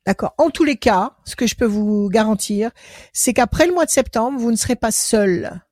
D'accord? 0.07 0.35
En 0.39 0.51
tous 0.51 0.65
les 0.65 0.77
cas, 0.77 1.17
ce 1.25 1.35
que 1.37 1.47
je 1.47 1.55
peux 1.55 1.65
vous 1.65 2.09
garantir, 2.11 2.71
c'est 3.13 3.33
qu'après 3.33 3.67
le 3.67 3.73
mois 3.73 3.87
de 3.87 3.91
septembre, 3.91 4.39
vous 4.39 4.51
ne 4.51 4.57
serez 4.57 4.77
pas 4.77 4.91
seul. 4.91 5.63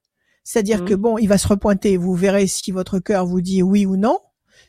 C'est-à-dire 0.45 0.85
que 0.85 0.95
mmh. 0.95 0.99
bon, 0.99 1.19
il 1.19 1.29
va 1.29 1.39
se 1.39 1.49
repointer. 1.49 1.97
Vous 1.97 2.15
verrez 2.15 2.47
si 2.47 2.73
votre 2.73 2.99
cœur 2.99 3.27
vous 3.27 3.41
dit 3.41 3.63
oui 3.63 3.87
ou 3.87 3.97
non, 3.97 4.19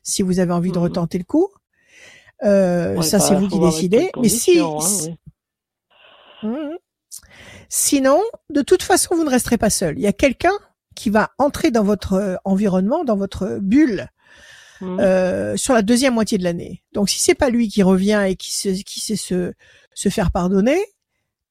si 0.03 0.21
vous 0.21 0.39
avez 0.39 0.53
envie 0.53 0.71
de 0.71 0.79
mmh. 0.79 0.83
retenter 0.83 1.17
le 1.17 1.23
coup. 1.23 1.49
Euh, 2.43 3.01
ça, 3.01 3.19
c'est 3.19 3.35
vous 3.35 3.47
qui 3.47 3.59
décidez. 3.59 4.11
Mais 4.21 4.29
si, 4.29 4.59
hein, 4.59 4.77
mmh. 6.43 6.75
sinon, 7.69 8.21
de 8.49 8.61
toute 8.61 8.83
façon, 8.83 9.15
vous 9.15 9.23
ne 9.23 9.29
resterez 9.29 9.57
pas 9.57 9.69
seul. 9.69 9.97
Il 9.97 10.01
y 10.01 10.07
a 10.07 10.13
quelqu'un 10.13 10.53
qui 10.95 11.09
va 11.09 11.31
entrer 11.37 11.71
dans 11.71 11.83
votre 11.83 12.13
euh, 12.13 12.35
environnement, 12.45 13.03
dans 13.03 13.17
votre 13.17 13.59
bulle, 13.59 14.09
euh, 14.81 15.55
sur 15.55 15.73
la 15.73 15.81
deuxième 15.81 16.13
moitié 16.13 16.37
de 16.37 16.43
l'année. 16.43 16.83
Donc, 16.91 17.09
si 17.09 17.19
c'est 17.19 17.35
pas 17.35 17.49
lui 17.49 17.69
qui 17.69 17.83
revient 17.83 18.25
et 18.27 18.35
qui, 18.35 18.51
se, 18.51 18.69
qui 18.83 18.99
sait 18.99 19.15
se, 19.15 19.53
se 19.93 20.09
faire 20.09 20.31
pardonner, 20.31 20.79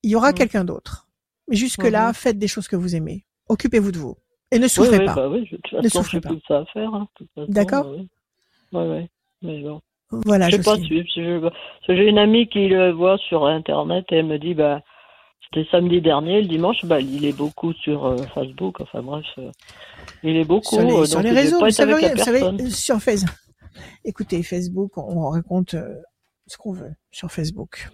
il 0.02 0.10
y 0.10 0.16
aura 0.16 0.32
quelqu'un 0.32 0.64
d'autre. 0.64 1.08
Mais 1.48 1.56
jusque 1.56 1.84
là, 1.84 2.12
faites 2.12 2.38
des 2.38 2.48
choses 2.48 2.68
que 2.68 2.76
vous 2.76 2.94
aimez. 2.94 3.24
Occupez-vous 3.52 3.92
de 3.92 3.98
vous. 3.98 4.16
Et 4.50 4.58
ne 4.58 4.66
souffrez 4.66 4.98
oui, 4.98 5.04
pas. 5.04 5.14
Bah 5.14 5.28
oui, 5.28 5.46
je, 5.50 5.76
ne 5.76 5.88
souffrez 5.88 6.20
pas. 6.22 6.30
ça 6.48 6.58
à 6.60 6.64
faire. 6.72 6.94
Hein, 6.94 7.06
D'accord 7.48 7.86
Oui, 7.90 8.08
oui. 8.72 9.06
Mais 9.42 9.62
bon. 9.62 9.80
Voilà, 10.24 10.48
je 10.48 10.56
sais 10.56 10.62
pas 10.62 10.76
suivre. 10.78 11.52
J'ai 11.86 12.08
une 12.08 12.18
amie 12.18 12.48
qui 12.48 12.68
le 12.68 12.92
voit 12.92 13.18
sur 13.28 13.46
Internet 13.46 14.06
et 14.10 14.16
elle 14.16 14.26
me 14.26 14.38
dit, 14.38 14.54
bah, 14.54 14.80
c'était 15.44 15.68
samedi 15.70 16.00
dernier, 16.00 16.40
le 16.40 16.48
dimanche, 16.48 16.82
bah, 16.84 17.00
il 17.00 17.26
est 17.26 17.36
beaucoup 17.36 17.74
sur 17.74 18.06
euh, 18.06 18.16
Facebook. 18.34 18.80
Enfin 18.80 19.02
bref, 19.02 19.26
euh, 19.36 19.50
il 20.22 20.36
est 20.36 20.44
beaucoup. 20.44 20.76
Sur 20.76 20.82
les, 20.82 20.94
euh, 20.94 21.04
sur 21.04 21.20
les 21.20 21.30
réseaux, 21.30 21.60
vous 21.60 21.70
savez, 21.70 21.92
vous 21.92 22.22
savez, 22.22 22.70
sur 22.70 23.00
Facebook. 23.00 23.36
Écoutez, 24.04 24.42
Facebook, 24.42 24.96
on 24.96 25.28
raconte 25.28 25.76
ce 26.46 26.56
qu'on 26.56 26.72
veut 26.72 26.92
sur 27.10 27.30
Facebook. 27.30 27.90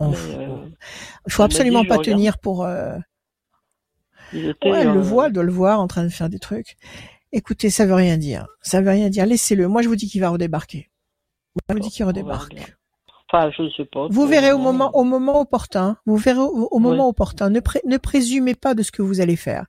Il 0.00 0.12
faut 1.28 1.42
absolument 1.44 1.84
pas 1.84 1.98
tenir 1.98 2.38
pour 2.38 2.66
ouais, 4.32 4.54
elle 4.62 4.92
le 4.92 5.00
voit, 5.00 5.30
doit 5.30 5.42
le 5.42 5.52
voir 5.52 5.80
en 5.80 5.86
train 5.86 6.04
de 6.04 6.08
faire 6.08 6.28
des 6.28 6.38
trucs. 6.38 6.76
Écoutez, 7.32 7.70
ça 7.70 7.86
veut 7.86 7.94
rien 7.94 8.16
dire. 8.16 8.46
Ça 8.60 8.80
veut 8.80 8.90
rien 8.90 9.08
dire. 9.08 9.26
Laissez-le. 9.26 9.68
Moi, 9.68 9.82
je 9.82 9.88
vous 9.88 9.96
dis 9.96 10.08
qu'il 10.08 10.20
va 10.20 10.30
redébarquer. 10.30 10.90
Moi, 11.54 11.62
je 11.68 11.74
vous 11.74 11.80
dis 11.80 11.90
qu'il 11.90 12.04
redébarque. 12.04 12.76
Enfin, 13.32 13.50
je 13.56 13.68
sais 13.76 13.84
pas. 13.84 14.08
Vous 14.10 14.26
verrez 14.26 14.52
au 14.52 14.58
moment, 14.58 14.90
au 14.94 15.04
moment 15.04 15.40
opportun. 15.40 15.96
Vous 16.06 16.16
verrez 16.16 16.40
au, 16.40 16.78
moment 16.80 17.08
opportun. 17.08 17.48
Ne, 17.50 17.60
ne 17.86 17.96
présumez 17.96 18.54
pas 18.54 18.74
de 18.74 18.82
ce 18.82 18.90
que 18.90 19.02
vous 19.02 19.20
allez 19.20 19.36
faire. 19.36 19.66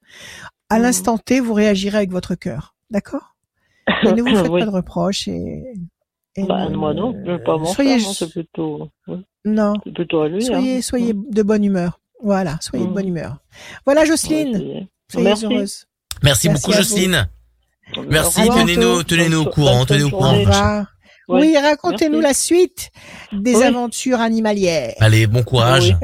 À 0.70 0.80
mmh. 0.80 0.82
l'instant 0.82 1.18
T, 1.18 1.39
vous 1.39 1.53
réagirez 1.53 1.97
avec 1.97 2.12
votre 2.12 2.34
cœur. 2.34 2.76
D'accord? 2.89 3.36
Ne 4.03 4.22
vous 4.22 4.36
faites 4.36 4.51
pas 4.51 4.66
de 4.66 4.72
reproches 4.72 5.28
et. 5.28 5.64
bah, 6.38 6.70
moi 6.70 6.93
non, 6.93 7.14
je 7.26 7.32
vais 7.32 7.43
pas 7.43 7.57
m'en 7.57 7.66
soyez... 7.66 7.99
faire, 7.99 8.14
c'est 8.14 8.32
plutôt. 8.32 8.89
Non. 9.45 9.74
C'est 9.84 9.93
plutôt 9.93 10.22
à 10.22 10.30
lui. 10.30 10.41
Soyez, 10.41 10.78
hein. 10.78 10.82
soyez 10.82 11.14
de 11.14 11.43
bonne 11.43 11.64
humeur. 11.64 11.99
Voilà, 12.24 12.57
soyez 12.61 12.86
de 12.86 12.91
bonne 12.91 13.07
humeur. 13.07 13.38
Voilà, 13.86 14.05
Jocelyne. 14.05 14.88
soyez 15.11 15.28
Merci. 15.28 15.45
heureuse. 15.45 15.86
Merci, 16.24 16.49
beaucoup, 16.49 16.72
Jocelyne. 16.72 17.28
Merci, 18.09 18.41
tenez-nous, 18.47 19.03
tenez-nous 19.03 19.41
au 19.41 19.45
courant, 19.45 19.86
tenez-nous 19.86 20.07
au 20.07 20.11
courant. 20.11 20.86
Oui, 21.28 21.55
racontez-nous 21.57 22.19
la 22.19 22.34
suite 22.34 22.91
des 23.32 23.61
aventures 23.63 24.19
animalières. 24.19 24.93
Allez, 24.99 25.28
bon 25.28 25.43
courage. 25.43 25.95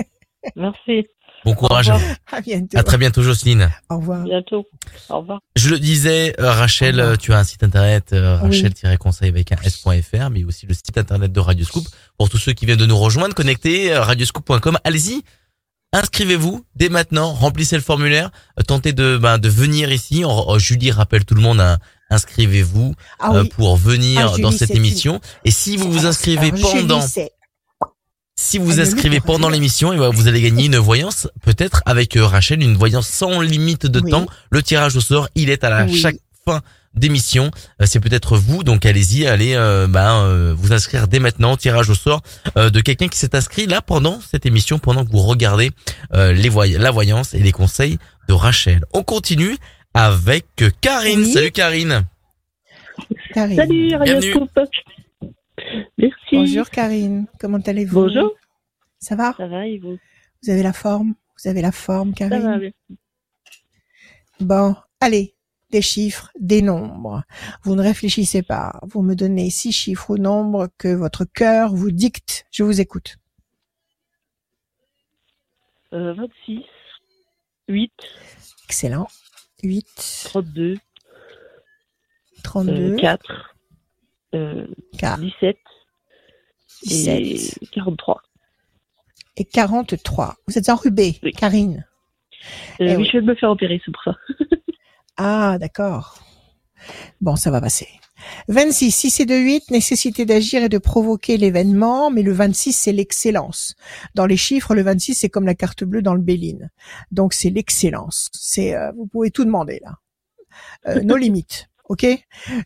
Merci. 0.56 1.06
Bon 1.46 1.54
courage. 1.54 1.90
À 2.32 2.42
bientôt. 2.42 2.78
À 2.78 2.84
très 2.84 2.98
bientôt, 2.98 3.22
Jocelyne. 3.22 3.70
Au 3.90 3.98
revoir. 4.00 4.24
Bientôt. 4.24 4.66
Au 5.10 5.20
revoir. 5.20 5.40
Je 5.56 5.70
le 5.70 5.80
disais, 5.80 6.36
euh, 6.40 6.52
Rachel, 6.52 7.00
euh, 7.00 7.16
tu 7.16 7.32
as 7.32 7.40
un 7.40 7.44
site 7.44 7.64
internet, 7.64 8.12
euh, 8.12 8.38
rachel-conseil 8.38 9.30
avec 9.30 9.52
un 9.52 9.58
s.fr, 9.64 10.30
mais 10.30 10.44
aussi 10.44 10.66
le 10.66 10.74
site 10.74 10.98
internet 10.98 11.32
de 11.32 11.40
Radioscoop. 11.40 11.86
Pour 12.18 12.30
tous 12.30 12.38
ceux 12.38 12.54
qui 12.54 12.66
viennent 12.66 12.78
de 12.80 12.86
nous 12.86 12.98
rejoindre, 12.98 13.36
connectez 13.36 13.96
radioscoop.com. 13.96 14.78
Allez-y, 14.84 15.24
inscrivez-vous 15.94 16.66
dès 16.76 16.90
maintenant, 16.90 17.34
remplissez 17.34 17.76
le 17.76 17.82
formulaire, 17.82 18.32
tentez 18.68 18.94
de 18.94 19.18
ben, 19.18 19.38
de 19.38 19.50
venir 19.50 19.92
ici. 19.92 20.24
Julie 20.58 20.92
rappelle 20.92 21.26
tout 21.26 21.36
le 21.36 21.42
monde, 21.42 21.60
hein, 21.60 21.78
inscrivez-vous 22.10 22.96
ah 23.20 23.34
euh, 23.34 23.44
pour 23.46 23.78
venir 23.78 24.34
ah, 24.34 24.38
dans 24.40 24.52
cette 24.52 24.72
émission. 24.72 25.20
Et 25.46 25.52
si 25.52 25.78
vous 25.78 25.92
vous 25.92 26.06
inscrivez 26.06 26.52
pendant 26.52 27.02
si 28.40 28.60
vous 28.60 28.66
vous 28.66 28.80
inscrivez 28.80 29.20
pendant 29.20 29.50
l'émission, 29.50 29.94
et 29.94 29.98
ben, 29.98 30.10
vous 30.12 30.28
allez 30.28 30.42
gagner 30.42 30.68
une 30.68 30.78
voyance, 30.78 31.28
peut-être 31.42 31.82
avec 31.88 32.16
euh, 32.16 32.26
Rachel, 32.26 32.62
une 32.62 32.78
voyance 32.78 33.08
sans 33.08 33.42
limite 33.42 33.88
de 33.88 34.00
temps. 34.00 34.28
Le 34.52 34.62
tirage 34.62 34.96
au 34.96 35.02
sort, 35.02 35.28
il 35.34 35.50
est 35.50 35.64
à 35.64 35.70
la 35.70 35.88
chaque 35.88 36.18
fin 36.46 36.62
d'émission. 36.98 37.52
Euh, 37.82 37.86
c'est 37.86 38.00
peut-être 38.00 38.38
vous, 38.38 38.64
donc 38.64 38.86
allez-y, 38.86 39.28
allez, 39.28 39.56
ben, 39.90 40.54
vous 40.54 40.74
inscrire 40.74 41.08
dès 41.08 41.20
maintenant. 41.20 41.58
Tirage 41.58 41.90
au 41.90 41.96
sort 41.96 42.22
de 42.56 42.80
quelqu'un 42.82 43.08
qui 43.08 43.18
s'est 43.18 43.36
inscrit 43.36 43.66
là 43.66 43.82
pendant 43.82 44.20
cette 44.22 44.46
émission, 44.46 44.80
pendant 44.80 45.06
que 45.06 45.12
vous 45.12 45.22
regardez 45.22 45.72
les 46.14 46.50
la 46.78 46.92
voyance 46.92 47.34
et 47.34 47.40
les 47.40 47.52
conseils 47.52 47.98
de 48.28 48.34
Rachel. 48.34 48.84
On 48.94 49.04
continue 49.04 49.58
avec 49.94 50.46
Karine. 50.82 51.26
Salut 51.26 51.52
Karine. 51.52 52.04
Karine. 53.34 53.56
Salut 53.56 53.96
Radio 53.96 54.48
Merci. 55.98 56.16
Bonjour 56.32 56.70
Karine, 56.70 57.26
comment 57.40 57.58
allez-vous 57.58 58.02
Bonjour. 58.02 58.34
Ça 59.00 59.16
va 59.16 59.34
Ça 59.38 59.48
va 59.48 59.66
et 59.68 59.80
vous 59.80 59.98
Vous 60.44 60.50
avez 60.50 60.64
la 60.64 60.74
forme? 60.74 61.14
Vous 61.42 61.50
avez 61.50 61.62
la 61.62 61.72
forme 61.72 62.14
Karine 62.14 62.42
Ça 62.42 62.48
va, 62.48 62.58
merci. 62.58 62.74
Bon, 64.40 64.76
allez, 65.00 65.34
des 65.70 65.82
chiffres, 65.82 66.32
des 66.40 66.62
nombres. 66.62 67.24
Vous 67.64 67.76
ne 67.76 67.82
réfléchissez 67.82 68.42
pas. 68.42 68.80
Vous 68.84 69.02
me 69.02 69.16
donnez 69.16 69.50
six 69.50 69.72
chiffres 69.72 70.12
ou 70.12 70.18
nombres 70.18 70.70
que 70.78 70.94
votre 70.94 71.26
cœur 71.26 71.74
vous 71.74 71.92
dicte. 71.92 72.46
Je 72.52 72.64
vous 72.64 72.80
écoute. 72.80 73.18
Euh, 75.94 76.14
26, 76.14 76.64
8. 77.70 77.92
Excellent. 78.66 79.08
8. 79.64 80.24
32. 80.26 80.76
32. 82.44 82.96
4. 82.98 83.56
Euh, 84.36 84.68
4. 84.98 85.20
17. 85.20 85.58
17. 86.84 87.58
Et 87.62 87.68
43. 87.68 88.22
Et 89.38 89.46
43. 89.46 90.36
Vous 90.48 90.58
êtes 90.58 90.70
enrubée, 90.70 91.20
oui. 91.24 91.32
Karine. 91.32 91.86
Euh, 92.80 92.86
oui, 92.88 92.96
oui, 92.98 93.10
je 93.12 93.18
vais 93.18 93.26
me 93.26 93.36
faire 93.36 93.50
opérer, 93.50 93.82
c'est 93.84 93.92
pour 93.92 94.04
ça. 94.04 94.16
ah, 95.18 95.58
d'accord. 95.60 96.24
Bon, 97.22 97.36
ça 97.36 97.52
va 97.52 97.60
passer. 97.62 97.88
26, 98.48 98.92
si 98.92 99.10
c'est 99.10 99.26
de 99.26 99.36
8, 99.36 99.72
nécessité 99.72 100.26
d'agir 100.26 100.64
et 100.64 100.70
de 100.70 100.78
provoquer 100.78 101.38
l'événement, 101.38 102.10
mais 102.10 102.24
le 102.24 102.32
26, 102.32 102.74
c'est 102.74 102.92
l'excellence. 102.92 103.76
Dans 104.16 104.26
les 104.26 104.38
chiffres, 104.38 104.76
le 104.76 104.82
26, 104.84 105.16
c'est 105.16 105.30
comme 105.30 105.46
la 105.46 105.56
carte 105.56 105.84
bleue 105.84 106.02
dans 106.02 106.14
le 106.14 106.22
Béline. 106.22 106.72
Donc, 107.12 107.34
c'est 107.34 107.50
l'excellence. 107.50 108.30
C'est, 108.34 108.76
euh, 108.76 108.92
vous 108.96 109.06
pouvez 109.08 109.32
tout 109.32 109.46
demander, 109.46 109.82
là. 109.84 109.96
Euh, 110.88 111.02
nos 111.02 111.18
limites. 111.18 111.70
OK? 111.90 112.06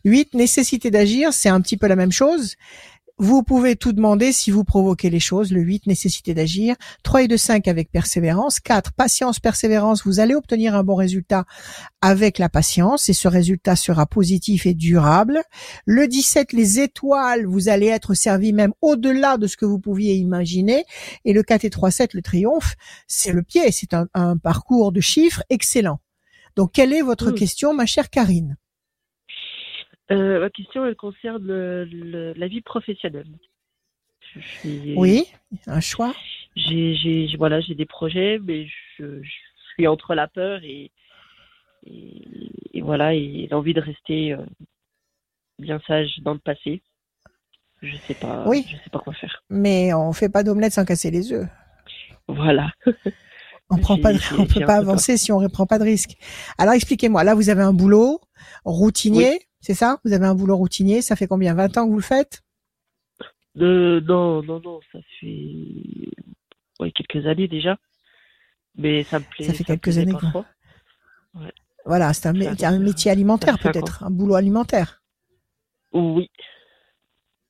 8, 0.03 0.33
nécessité 0.33 0.89
d'agir, 0.89 1.31
c'est 1.33 1.49
un 1.49 1.61
petit 1.61 1.77
peu 1.77 1.87
la 1.87 1.95
même 1.95 2.11
chose. 2.11 2.55
Vous 3.17 3.43
pouvez 3.43 3.75
tout 3.75 3.93
demander 3.93 4.31
si 4.31 4.51
vous 4.51 4.63
provoquez 4.63 5.09
les 5.09 5.19
choses. 5.19 5.51
Le 5.51 5.61
8, 5.61 5.87
nécessité 5.87 6.33
d'agir. 6.33 6.75
3 7.03 7.23
et 7.23 7.27
2, 7.27 7.37
5 7.37 7.67
avec 7.67 7.91
persévérance. 7.91 8.59
4, 8.59 8.93
patience, 8.93 9.39
persévérance. 9.39 10.05
Vous 10.05 10.19
allez 10.19 10.35
obtenir 10.35 10.75
un 10.75 10.83
bon 10.83 10.95
résultat 10.95 11.45
avec 12.01 12.39
la 12.39 12.49
patience 12.49 13.09
et 13.09 13.13
ce 13.13 13.27
résultat 13.27 13.75
sera 13.75 14.05
positif 14.05 14.65
et 14.65 14.73
durable. 14.73 15.41
Le 15.85 16.07
17, 16.07 16.53
les 16.53 16.79
étoiles. 16.79 17.45
Vous 17.45 17.69
allez 17.69 17.87
être 17.87 18.13
servi 18.13 18.53
même 18.53 18.73
au-delà 18.81 19.37
de 19.37 19.47
ce 19.47 19.57
que 19.57 19.65
vous 19.65 19.79
pouviez 19.79 20.15
imaginer. 20.15 20.85
Et 21.25 21.33
le 21.33 21.43
4 21.43 21.65
et 21.65 21.69
3, 21.69 21.91
7, 21.91 22.13
le 22.13 22.21
triomphe, 22.21 22.75
c'est 23.07 23.31
le 23.31 23.43
pied. 23.43 23.71
C'est 23.71 23.93
un, 23.93 24.07
un, 24.13 24.37
parcours 24.37 24.91
de 24.91 25.01
chiffres 25.01 25.43
excellent. 25.49 25.99
Donc, 26.55 26.71
quelle 26.73 26.93
est 26.93 27.01
votre 27.01 27.31
mmh. 27.31 27.35
question, 27.35 27.73
ma 27.73 27.85
chère 27.85 28.09
Karine? 28.09 28.57
Euh, 30.11 30.39
ma 30.39 30.49
question, 30.49 30.85
elle 30.85 30.95
concerne 30.95 31.45
le, 31.45 31.85
le, 31.85 32.33
la 32.33 32.47
vie 32.47 32.61
professionnelle. 32.61 33.27
Suis, 34.39 34.93
oui, 34.95 35.25
un 35.67 35.81
choix. 35.81 36.13
J'ai, 36.55 36.95
j'ai, 36.95 37.35
voilà, 37.37 37.59
j'ai 37.61 37.75
des 37.75 37.85
projets, 37.85 38.39
mais 38.43 38.67
je, 38.67 39.21
je, 39.21 39.29
suis 39.73 39.87
entre 39.87 40.15
la 40.15 40.27
peur 40.27 40.63
et, 40.63 40.91
et, 41.85 42.21
et 42.73 42.81
voilà, 42.81 43.13
et 43.13 43.47
l'envie 43.51 43.73
de 43.73 43.81
rester 43.81 44.33
euh, 44.33 44.45
bien 45.59 45.79
sage 45.87 46.19
dans 46.23 46.33
le 46.33 46.39
passé. 46.39 46.81
Je 47.81 47.95
sais 47.97 48.13
pas. 48.13 48.43
Oui. 48.47 48.65
Je 48.67 48.75
sais 48.75 48.89
pas 48.91 48.99
quoi 48.99 49.13
faire. 49.13 49.43
Mais 49.49 49.93
on 49.93 50.13
fait 50.13 50.29
pas 50.29 50.43
d'omelette 50.43 50.73
sans 50.73 50.85
casser 50.85 51.09
les 51.09 51.33
œufs. 51.33 51.47
Voilà. 52.27 52.71
on 53.69 53.77
prend 53.81 53.97
pas, 53.97 54.11
on 54.37 54.45
peut 54.45 54.65
pas 54.65 54.75
avancer 54.75 55.17
si 55.17 55.31
on 55.31 55.41
ne 55.41 55.47
prend 55.47 55.65
pas 55.65 55.79
de 55.79 55.83
risque. 55.83 56.17
Alors 56.57 56.73
expliquez-moi. 56.73 57.23
Là, 57.23 57.33
vous 57.33 57.49
avez 57.49 57.63
un 57.63 57.73
boulot 57.73 58.21
routinier. 58.65 59.31
Oui. 59.31 59.50
C'est 59.61 59.73
ça? 59.75 59.99
Vous 60.03 60.13
avez 60.13 60.25
un 60.25 60.35
boulot 60.35 60.57
routinier, 60.57 61.01
ça 61.01 61.15
fait 61.15 61.27
combien? 61.27 61.53
20 61.53 61.77
ans 61.77 61.85
que 61.85 61.91
vous 61.91 61.97
le 61.97 62.01
faites? 62.01 62.41
Euh, 63.57 64.01
Non, 64.01 64.41
non, 64.41 64.59
non, 64.59 64.79
ça 64.91 64.99
fait 65.19 66.09
ouais, 66.79 66.91
quelques 66.91 67.25
années 67.27 67.47
déjà. 67.47 67.77
Mais 68.75 69.03
ça 69.03 69.19
me 69.19 69.25
plaît. 69.25 69.45
Ça 69.45 69.53
fait 69.53 69.63
quelques 69.63 69.97
années. 69.97 70.13
Quoi. 70.13 70.45
Ouais. 71.35 71.51
Voilà, 71.85 72.13
c'est 72.13 72.27
un, 72.27 72.35
un, 72.35 72.79
métier 72.79 73.11
alimentaire 73.11 73.57
peut-être, 73.59 74.03
un 74.03 74.11
boulot 74.11 74.35
alimentaire. 74.35 75.01
Oui. 75.93 76.29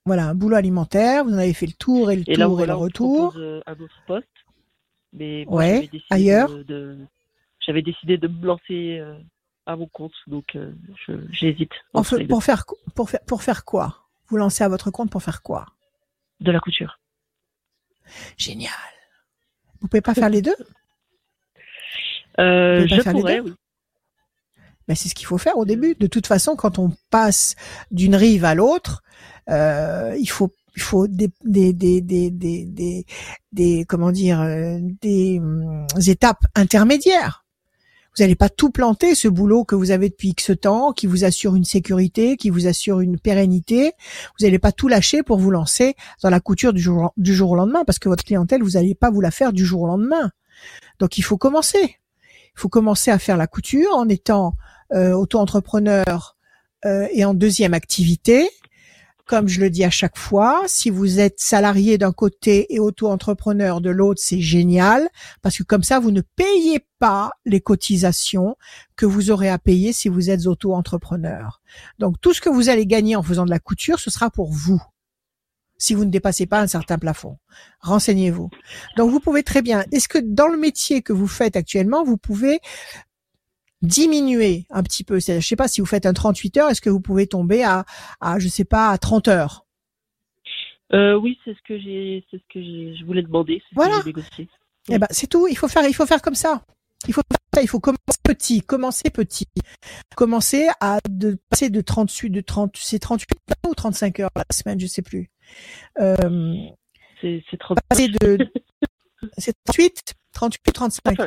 Voilà, 0.05 0.29
un 0.29 0.35
boulot 0.35 0.55
alimentaire, 0.55 1.23
vous 1.23 1.33
en 1.33 1.37
avez 1.37 1.53
fait 1.53 1.67
le 1.67 1.73
tour 1.73 2.11
et 2.11 2.15
le 2.15 2.23
et 2.27 2.33
tour 2.33 2.57
là, 2.57 2.63
et 2.63 2.67
le 2.67 2.73
retour. 2.73 3.33
Euh, 3.37 3.61
un 3.67 3.73
autre 3.73 4.01
poste. 4.07 4.27
Mais 5.13 5.45
moi, 5.47 5.59
ouais, 5.59 5.89
ailleurs? 6.09 6.49
De, 6.49 6.63
de, 6.63 6.97
j'avais 7.59 7.81
décidé 7.81 8.17
de 8.17 8.27
me 8.27 8.45
lancer 8.45 8.97
euh, 8.99 9.13
à 9.65 9.75
mon 9.75 9.87
compte, 9.87 10.13
donc 10.27 10.55
euh, 10.55 10.73
j'hésite. 11.31 11.71
Pour 11.93 12.05
faire, 12.07 12.65
pour, 12.95 13.09
faire, 13.09 13.19
pour 13.25 13.43
faire 13.43 13.65
quoi? 13.65 14.07
Vous 14.27 14.37
lancez 14.37 14.63
à 14.63 14.69
votre 14.69 14.91
compte 14.91 15.09
pour 15.11 15.21
faire 15.23 15.41
quoi? 15.41 15.65
De 16.39 16.51
la 16.51 16.59
couture. 16.59 16.99
Génial. 18.37 18.71
Vous 19.79 19.87
pouvez 19.87 20.01
pas 20.01 20.13
faire 20.13 20.29
les 20.29 20.41
deux? 20.41 20.55
euh, 22.39 22.87
Je 22.87 23.01
pourrais, 23.09 23.39
oui. 23.39 23.53
Ben, 24.87 24.95
c'est 24.95 25.09
ce 25.09 25.15
qu'il 25.15 25.27
faut 25.27 25.37
faire 25.37 25.57
au 25.57 25.65
début. 25.65 25.95
De 25.95 26.07
toute 26.07 26.27
façon, 26.27 26.55
quand 26.55 26.79
on 26.79 26.91
passe 27.09 27.55
d'une 27.91 28.15
rive 28.15 28.45
à 28.45 28.55
l'autre, 28.55 29.03
euh, 29.49 30.15
il 30.19 30.29
faut 30.29 30.53
il 30.75 30.81
faut 30.81 31.07
des 31.07 31.29
des 31.43 31.73
des 31.73 32.01
des 32.01 32.31
des, 32.31 32.65
des, 32.65 33.05
des 33.51 33.85
comment 33.87 34.11
dire 34.11 34.41
euh, 34.41 34.79
des, 34.81 35.37
des 35.37 35.39
hum, 35.39 35.85
étapes 36.07 36.45
intermédiaires. 36.55 37.45
Vous 38.15 38.23
n'allez 38.23 38.35
pas 38.35 38.49
tout 38.49 38.71
planter 38.71 39.15
ce 39.15 39.29
boulot 39.29 39.63
que 39.63 39.75
vous 39.75 39.91
avez 39.91 40.09
depuis 40.09 40.29
X 40.29 40.51
temps, 40.59 40.91
qui 40.91 41.07
vous 41.07 41.23
assure 41.23 41.55
une 41.55 41.63
sécurité, 41.63 42.35
qui 42.35 42.49
vous 42.49 42.67
assure 42.67 42.99
une 42.99 43.17
pérennité. 43.17 43.93
Vous 44.37 44.45
n'allez 44.45 44.59
pas 44.59 44.73
tout 44.73 44.89
lâcher 44.89 45.23
pour 45.23 45.37
vous 45.37 45.51
lancer 45.51 45.95
dans 46.21 46.29
la 46.29 46.41
couture 46.41 46.73
du 46.73 46.81
jour, 46.81 47.11
au 47.51 47.55
lendemain, 47.55 47.85
parce 47.85 47.99
que 47.99 48.09
votre 48.09 48.25
clientèle, 48.25 48.63
vous 48.63 48.71
n'allez 48.71 48.95
pas 48.95 49.09
vous 49.09 49.21
la 49.21 49.31
faire 49.31 49.53
du 49.53 49.65
jour 49.65 49.83
au 49.83 49.87
lendemain. 49.87 50.31
Donc 50.99 51.17
il 51.17 51.21
faut 51.21 51.37
commencer. 51.37 51.97
Il 52.53 52.59
faut 52.59 52.69
commencer 52.69 53.11
à 53.11 53.19
faire 53.19 53.37
la 53.37 53.47
couture 53.47 53.95
en 53.95 54.09
étant 54.09 54.55
euh, 54.93 55.13
auto-entrepreneur 55.13 56.35
euh, 56.85 57.07
et 57.13 57.23
en 57.23 57.33
deuxième 57.33 57.73
activité 57.73 58.49
comme 59.25 59.47
je 59.47 59.61
le 59.61 59.69
dis 59.69 59.83
à 59.83 59.89
chaque 59.89 60.17
fois, 60.17 60.63
si 60.67 60.89
vous 60.89 61.19
êtes 61.19 61.39
salarié 61.39 61.97
d'un 61.97 62.11
côté 62.11 62.73
et 62.73 62.79
auto-entrepreneur 62.79 63.81
de 63.81 63.89
l'autre, 63.89 64.21
c'est 64.23 64.41
génial 64.41 65.09
parce 65.41 65.57
que 65.57 65.63
comme 65.63 65.83
ça, 65.83 65.99
vous 65.99 66.11
ne 66.11 66.21
payez 66.21 66.85
pas 66.99 67.31
les 67.45 67.61
cotisations 67.61 68.55
que 68.95 69.05
vous 69.05 69.31
aurez 69.31 69.49
à 69.49 69.57
payer 69.57 69.93
si 69.93 70.09
vous 70.09 70.29
êtes 70.29 70.47
auto-entrepreneur. 70.47 71.61
Donc 71.99 72.19
tout 72.21 72.33
ce 72.33 72.41
que 72.41 72.49
vous 72.49 72.69
allez 72.69 72.85
gagner 72.85 73.15
en 73.15 73.23
faisant 73.23 73.45
de 73.45 73.49
la 73.49 73.59
couture, 73.59 73.99
ce 73.99 74.11
sera 74.11 74.29
pour 74.29 74.51
vous. 74.51 74.81
si 75.77 75.95
vous 75.95 76.05
ne 76.05 76.11
dépassez 76.11 76.45
pas 76.45 76.61
un 76.61 76.67
certain 76.67 76.99
plafond. 76.99 77.39
Renseignez-vous. 77.79 78.51
Donc 78.97 79.09
vous 79.09 79.19
pouvez 79.19 79.41
très 79.41 79.63
bien. 79.63 79.83
Est-ce 79.91 80.07
que 80.07 80.19
dans 80.19 80.47
le 80.47 80.57
métier 80.57 81.01
que 81.01 81.11
vous 81.11 81.27
faites 81.27 81.55
actuellement, 81.55 82.03
vous 82.03 82.17
pouvez 82.17 82.59
diminuer 83.81 84.65
un 84.69 84.83
petit 84.83 85.03
peu 85.03 85.19
Je 85.19 85.39
Je 85.39 85.47
sais 85.47 85.55
pas 85.55 85.67
si 85.67 85.81
vous 85.81 85.87
faites 85.87 86.05
un 86.05 86.13
38 86.13 86.57
heures, 86.57 86.69
est-ce 86.69 86.81
que 86.81 86.89
vous 86.89 87.01
pouvez 87.01 87.27
tomber 87.27 87.63
à, 87.63 87.85
à 88.19 88.39
je 88.39 88.47
sais 88.47 88.65
pas, 88.65 88.89
à 88.89 88.97
30 88.97 89.27
heures? 89.27 89.65
Euh, 90.93 91.15
Oui, 91.15 91.39
c'est 91.45 91.53
ce 91.53 91.61
que 91.67 91.79
j'ai, 91.79 92.25
c'est 92.29 92.37
ce 92.37 92.53
que 92.53 92.61
je 92.61 93.05
voulais 93.05 93.23
demander. 93.23 93.61
Voilà. 93.73 94.01
Eh 94.89 94.97
ben, 94.97 95.07
c'est 95.09 95.27
tout. 95.27 95.47
Il 95.47 95.57
faut 95.57 95.67
faire, 95.67 95.85
il 95.87 95.93
faut 95.93 96.05
faire 96.05 96.21
comme 96.21 96.35
ça. 96.35 96.63
Il 97.07 97.13
faut 97.13 97.21
il 97.59 97.67
faut 97.67 97.79
commencer 97.79 98.19
petit, 98.23 98.61
commencer 98.61 99.09
petit. 99.09 99.47
Commencer 100.15 100.67
à 100.79 100.99
de, 101.09 101.37
passer 101.49 101.69
de 101.69 101.81
38, 101.81 102.29
de 102.29 102.41
30, 102.41 102.75
c'est 102.77 102.99
38 102.99 103.27
ou 103.67 103.75
35 103.75 104.19
heures 104.21 104.29
la 104.35 104.45
semaine, 104.51 104.79
je 104.79 104.87
sais 104.87 105.01
plus. 105.01 105.29
Euh, 105.99 106.15
c'est 107.21 107.43
30. 107.59 107.79
Passer 107.89 108.07
de, 108.07 108.37
c'est 109.37 109.55
38, 109.65 110.13
38, 110.33 110.73
35. 110.73 111.17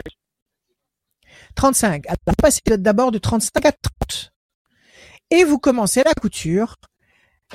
35. 1.54 2.06
Alors, 2.06 2.36
passez 2.36 2.60
d'abord 2.66 3.12
de 3.12 3.18
35 3.18 3.64
à 3.64 3.72
30. 3.72 4.32
Et 5.30 5.44
vous 5.44 5.58
commencez 5.58 6.02
la 6.04 6.14
couture 6.14 6.76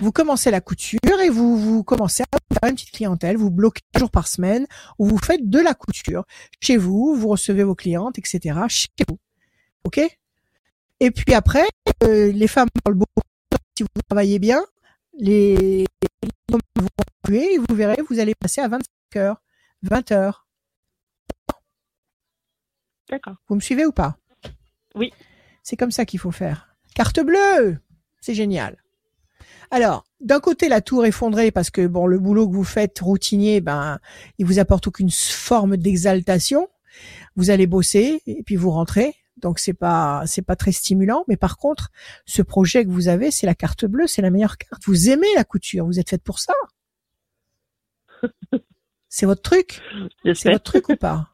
vous 0.01 0.11
commencez 0.11 0.49
la 0.51 0.61
couture 0.61 1.19
et 1.21 1.29
vous, 1.29 1.57
vous 1.57 1.83
commencez 1.83 2.23
à 2.23 2.37
faire 2.53 2.69
une 2.69 2.75
petite 2.75 2.91
clientèle, 2.91 3.37
vous 3.37 3.51
bloquez 3.51 3.81
un 3.95 3.99
jour 3.99 4.11
par 4.11 4.27
semaine 4.27 4.65
où 4.97 5.05
vous 5.05 5.17
faites 5.17 5.49
de 5.49 5.59
la 5.59 5.73
couture 5.73 6.23
chez 6.61 6.77
vous, 6.77 7.15
vous 7.15 7.27
recevez 7.27 7.63
vos 7.63 7.75
clientes, 7.75 8.17
etc. 8.17 8.59
chez 8.69 8.87
vous. 9.07 9.17
Ok? 9.83 9.99
Et 10.99 11.11
puis 11.11 11.33
après, 11.33 11.67
euh, 12.03 12.31
les 12.31 12.47
femmes 12.47 12.69
parlent 12.83 12.95
beaucoup. 12.95 13.21
Si 13.77 13.83
vous 13.83 14.01
travaillez 14.07 14.39
bien, 14.39 14.63
les, 15.17 15.85
vont 16.49 16.59
et 17.31 17.57
vous 17.57 17.75
verrez, 17.75 18.01
vous 18.09 18.19
allez 18.19 18.35
passer 18.35 18.61
à 18.61 18.67
25 18.67 18.85
heures, 19.17 19.41
20 19.83 20.11
heures. 20.11 20.47
D'accord. 23.09 23.35
Vous 23.47 23.55
me 23.55 23.59
suivez 23.59 23.85
ou 23.85 23.91
pas? 23.91 24.17
Oui. 24.95 25.11
C'est 25.63 25.75
comme 25.77 25.91
ça 25.91 26.05
qu'il 26.05 26.19
faut 26.19 26.31
faire. 26.31 26.75
Carte 26.95 27.19
bleue 27.19 27.77
C'est 28.21 28.33
génial. 28.33 28.77
Alors, 29.71 30.05
d'un 30.19 30.39
côté, 30.39 30.67
la 30.67 30.81
tour 30.81 31.05
effondrée 31.05 31.51
parce 31.51 31.69
que 31.69 31.85
bon, 31.85 32.07
le 32.07 32.19
boulot 32.19 32.47
que 32.47 32.55
vous 32.55 32.63
faites 32.63 32.99
routinier, 32.99 33.61
ben, 33.61 33.99
il 34.37 34.45
vous 34.45 34.59
apporte 34.59 34.87
aucune 34.87 35.11
forme 35.11 35.77
d'exaltation. 35.77 36.67
Vous 37.35 37.51
allez 37.51 37.67
bosser 37.67 38.21
et 38.25 38.43
puis 38.43 38.55
vous 38.55 38.71
rentrez. 38.71 39.15
Donc 39.37 39.59
c'est 39.59 39.73
pas 39.73 40.23
c'est 40.25 40.41
pas 40.41 40.57
très 40.57 40.73
stimulant, 40.73 41.23
mais 41.27 41.37
par 41.37 41.57
contre, 41.57 41.91
ce 42.25 42.41
projet 42.41 42.83
que 42.83 42.89
vous 42.89 43.07
avez, 43.07 43.31
c'est 43.31 43.45
la 43.45 43.55
carte 43.55 43.85
bleue, 43.85 44.07
c'est 44.07 44.21
la 44.21 44.31
meilleure 44.31 44.57
carte. 44.57 44.83
Vous 44.85 45.09
aimez 45.09 45.33
la 45.35 45.45
couture, 45.45 45.85
vous 45.85 45.99
êtes 45.99 46.09
faite 46.09 46.23
pour 46.23 46.39
ça. 46.39 46.53
C'est 49.11 49.25
votre 49.25 49.41
truc? 49.41 49.81
C'est 50.35 50.51
votre 50.51 50.63
truc 50.63 50.89
ou 50.89 50.95
pas? 50.95 51.29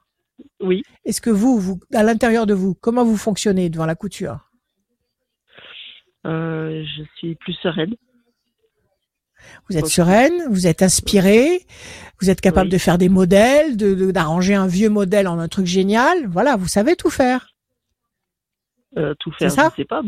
Oui. 0.60 0.84
Est-ce 1.06 1.22
que 1.22 1.30
vous, 1.30 1.60
vous, 1.60 1.80
à 1.94 2.04
l'intérieur 2.04 2.46
de 2.46 2.54
vous, 2.54 2.74
comment 2.74 3.04
vous 3.04 3.18
fonctionnez 3.18 3.70
devant 3.70 3.86
la 3.86 3.96
couture? 3.96 4.50
Euh, 6.26 6.84
Je 6.84 7.04
suis 7.18 7.36
plus 7.36 7.54
sereine. 7.54 7.96
Vous 9.70 9.78
êtes 9.78 9.88
sereine, 9.88 10.34
vous 10.50 10.66
êtes 10.66 10.82
inspirée, 10.82 11.66
vous 12.20 12.30
êtes 12.32 12.42
capable 12.42 12.70
de 12.70 12.78
faire 12.80 12.98
des 12.98 13.10
modèles, 13.10 13.78
de 13.78 14.10
d'arranger 14.12 14.56
un 14.56 14.66
vieux 14.66 14.90
modèle 14.90 15.28
en 15.28 15.38
un 15.38 15.48
truc 15.48 15.68
génial. 15.68 16.26
Voilà, 16.28 16.56
vous 16.56 16.68
savez 16.68 16.96
tout 16.96 17.12
faire. 17.12 17.54
Euh, 18.98 19.14
tout 19.20 19.32
faire, 19.34 19.52
ça? 19.52 19.70
je 19.72 19.82
sais 19.82 19.86
pas. 19.86 20.02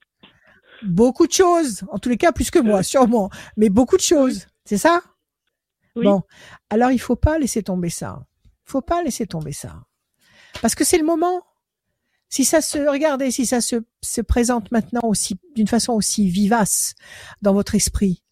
beaucoup 0.82 1.26
de 1.26 1.32
choses, 1.32 1.82
en 1.90 1.98
tous 1.98 2.08
les 2.08 2.16
cas 2.16 2.32
plus 2.32 2.50
que 2.50 2.58
moi, 2.58 2.82
sûrement, 2.82 3.30
mais 3.56 3.68
beaucoup 3.68 3.96
de 3.96 4.02
choses. 4.02 4.46
C'est 4.64 4.78
ça? 4.78 5.02
Oui. 5.96 6.04
Bon, 6.04 6.22
alors 6.70 6.90
il 6.90 6.98
faut 6.98 7.16
pas 7.16 7.38
laisser 7.38 7.62
tomber 7.62 7.90
ça. 7.90 8.22
Faut 8.64 8.82
pas 8.82 9.02
laisser 9.02 9.26
tomber 9.26 9.52
ça, 9.52 9.84
parce 10.62 10.74
que 10.74 10.84
c'est 10.84 10.98
le 10.98 11.04
moment. 11.04 11.42
Si 12.28 12.44
ça 12.44 12.60
se 12.60 12.78
regardez, 12.78 13.30
si 13.30 13.46
ça 13.46 13.60
se, 13.60 13.76
se 14.02 14.20
présente 14.20 14.72
maintenant 14.72 15.02
aussi 15.04 15.38
d'une 15.54 15.68
façon 15.68 15.92
aussi 15.92 16.28
vivace 16.28 16.94
dans 17.42 17.52
votre 17.52 17.74
esprit, 17.74 18.24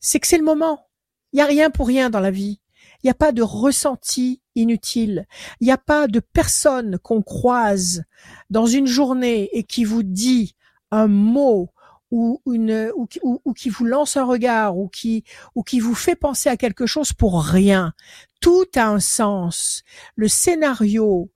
c'est 0.00 0.20
que 0.20 0.26
c'est 0.26 0.38
le 0.38 0.44
moment. 0.44 0.88
Il 1.32 1.36
n'y 1.36 1.42
a 1.42 1.46
rien 1.46 1.70
pour 1.70 1.86
rien 1.86 2.10
dans 2.10 2.20
la 2.20 2.30
vie. 2.30 2.60
Il 3.02 3.06
n'y 3.06 3.10
a 3.10 3.14
pas 3.14 3.32
de 3.32 3.42
ressenti 3.42 4.42
inutile. 4.54 5.26
Il 5.60 5.66
n'y 5.66 5.72
a 5.72 5.78
pas 5.78 6.06
de 6.06 6.20
personne 6.20 6.98
qu'on 6.98 7.22
croise 7.22 8.04
dans 8.50 8.66
une 8.66 8.86
journée 8.86 9.48
et 9.52 9.64
qui 9.64 9.84
vous 9.84 10.02
dit 10.02 10.54
un 10.90 11.06
mot 11.06 11.70
ou 12.10 12.40
une 12.46 12.90
ou, 12.96 13.08
ou, 13.44 13.52
qui 13.52 13.68
vous 13.68 13.84
lance 13.84 14.16
un 14.16 14.24
regard 14.24 14.76
ou 14.76 14.88
qui 14.88 15.24
ou 15.54 15.62
qui 15.62 15.80
vous 15.80 15.94
fait 15.94 16.16
penser 16.16 16.48
à 16.48 16.56
quelque 16.56 16.86
chose 16.86 17.12
pour 17.12 17.42
rien. 17.42 17.92
Tout 18.40 18.66
a 18.76 18.86
un 18.86 19.00
sens. 19.00 19.82
Le 20.14 20.28
scénario 20.28 21.30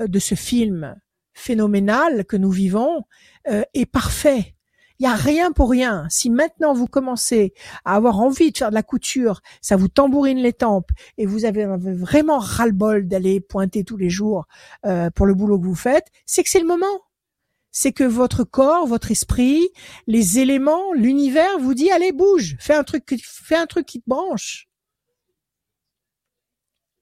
euh, 0.00 0.06
de 0.06 0.18
ce 0.18 0.34
film 0.34 0.96
phénoménal 1.34 2.24
que 2.24 2.36
nous 2.36 2.50
vivons 2.50 3.04
euh, 3.48 3.62
est 3.74 3.86
parfait. 3.86 4.56
Il 4.98 5.02
n'y 5.02 5.12
a 5.12 5.14
rien 5.14 5.52
pour 5.52 5.70
rien. 5.70 6.06
Si 6.08 6.30
maintenant 6.30 6.72
vous 6.72 6.86
commencez 6.86 7.52
à 7.84 7.96
avoir 7.96 8.18
envie 8.18 8.50
de 8.50 8.56
faire 8.56 8.70
de 8.70 8.74
la 8.74 8.82
couture, 8.82 9.42
ça 9.60 9.76
vous 9.76 9.88
tambourine 9.88 10.38
les 10.38 10.54
tempes 10.54 10.88
et 11.18 11.26
vous 11.26 11.44
avez 11.44 11.66
vraiment 11.66 12.38
ras-le-bol 12.38 13.06
d'aller 13.06 13.40
pointer 13.40 13.84
tous 13.84 13.98
les 13.98 14.08
jours 14.08 14.46
euh, 14.86 15.10
pour 15.10 15.26
le 15.26 15.34
boulot 15.34 15.58
que 15.58 15.66
vous 15.66 15.74
faites, 15.74 16.06
c'est 16.24 16.42
que 16.42 16.48
c'est 16.48 16.60
le 16.60 16.66
moment. 16.66 17.05
C'est 17.78 17.92
que 17.92 18.04
votre 18.04 18.42
corps, 18.42 18.86
votre 18.86 19.10
esprit, 19.10 19.68
les 20.06 20.38
éléments, 20.38 20.94
l'univers 20.94 21.58
vous 21.58 21.74
dit 21.74 21.90
allez 21.90 22.10
bouge, 22.10 22.56
fais 22.58 22.72
un 22.72 22.84
truc, 22.84 23.04
fais 23.22 23.54
un 23.54 23.66
truc 23.66 23.84
qui 23.84 24.00
te 24.00 24.08
branche. 24.08 24.66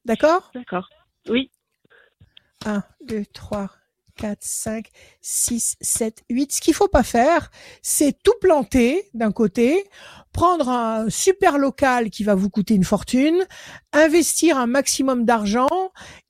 D'accord? 0.04 0.50
D'accord. 0.52 0.88
Oui. 1.28 1.52
Un, 2.66 2.82
deux, 3.02 3.24
trois, 3.24 3.70
4, 4.16 4.38
5, 4.40 4.88
6, 5.20 5.76
7, 5.80 6.22
8. 6.30 6.52
Ce 6.52 6.60
qu'il 6.60 6.74
faut 6.74 6.88
pas 6.88 7.02
faire, 7.02 7.50
c'est 7.82 8.16
tout 8.22 8.34
planter 8.40 9.08
d'un 9.14 9.32
côté, 9.32 9.84
prendre 10.32 10.68
un 10.68 11.10
super 11.10 11.58
local 11.58 12.10
qui 12.10 12.24
va 12.24 12.34
vous 12.34 12.50
coûter 12.50 12.74
une 12.74 12.84
fortune, 12.84 13.44
investir 13.92 14.58
un 14.58 14.66
maximum 14.66 15.24
d'argent 15.24 15.68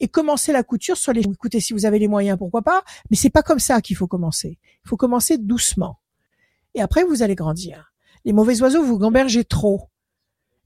et 0.01 0.09
commencer 0.09 0.53
la 0.53 0.62
couture 0.62 0.97
sur 0.97 1.12
les. 1.12 1.22
Écoutez, 1.22 1.61
si 1.61 1.72
vous 1.72 1.87
avez 1.87 1.99
les 1.99 2.09
moyens, 2.09 2.39
pourquoi 2.39 2.62
pas 2.62 2.82
Mais 3.11 3.16
c'est 3.16 3.30
pas 3.30 3.43
comme 3.43 3.61
ça 3.61 3.80
qu'il 3.80 3.97
faut 3.97 4.07
commencer. 4.07 4.59
Il 4.85 4.89
faut 4.89 4.97
commencer 4.97 5.39
doucement. 5.39 6.01
Et 6.74 6.82
après, 6.82 7.05
vous 7.05 7.22
allez 7.22 7.35
grandir. 7.35 7.93
Les 8.24 8.32
mauvais 8.32 8.61
oiseaux 8.62 8.82
vous 8.82 8.99
gambergez 8.99 9.45
trop. 9.45 9.91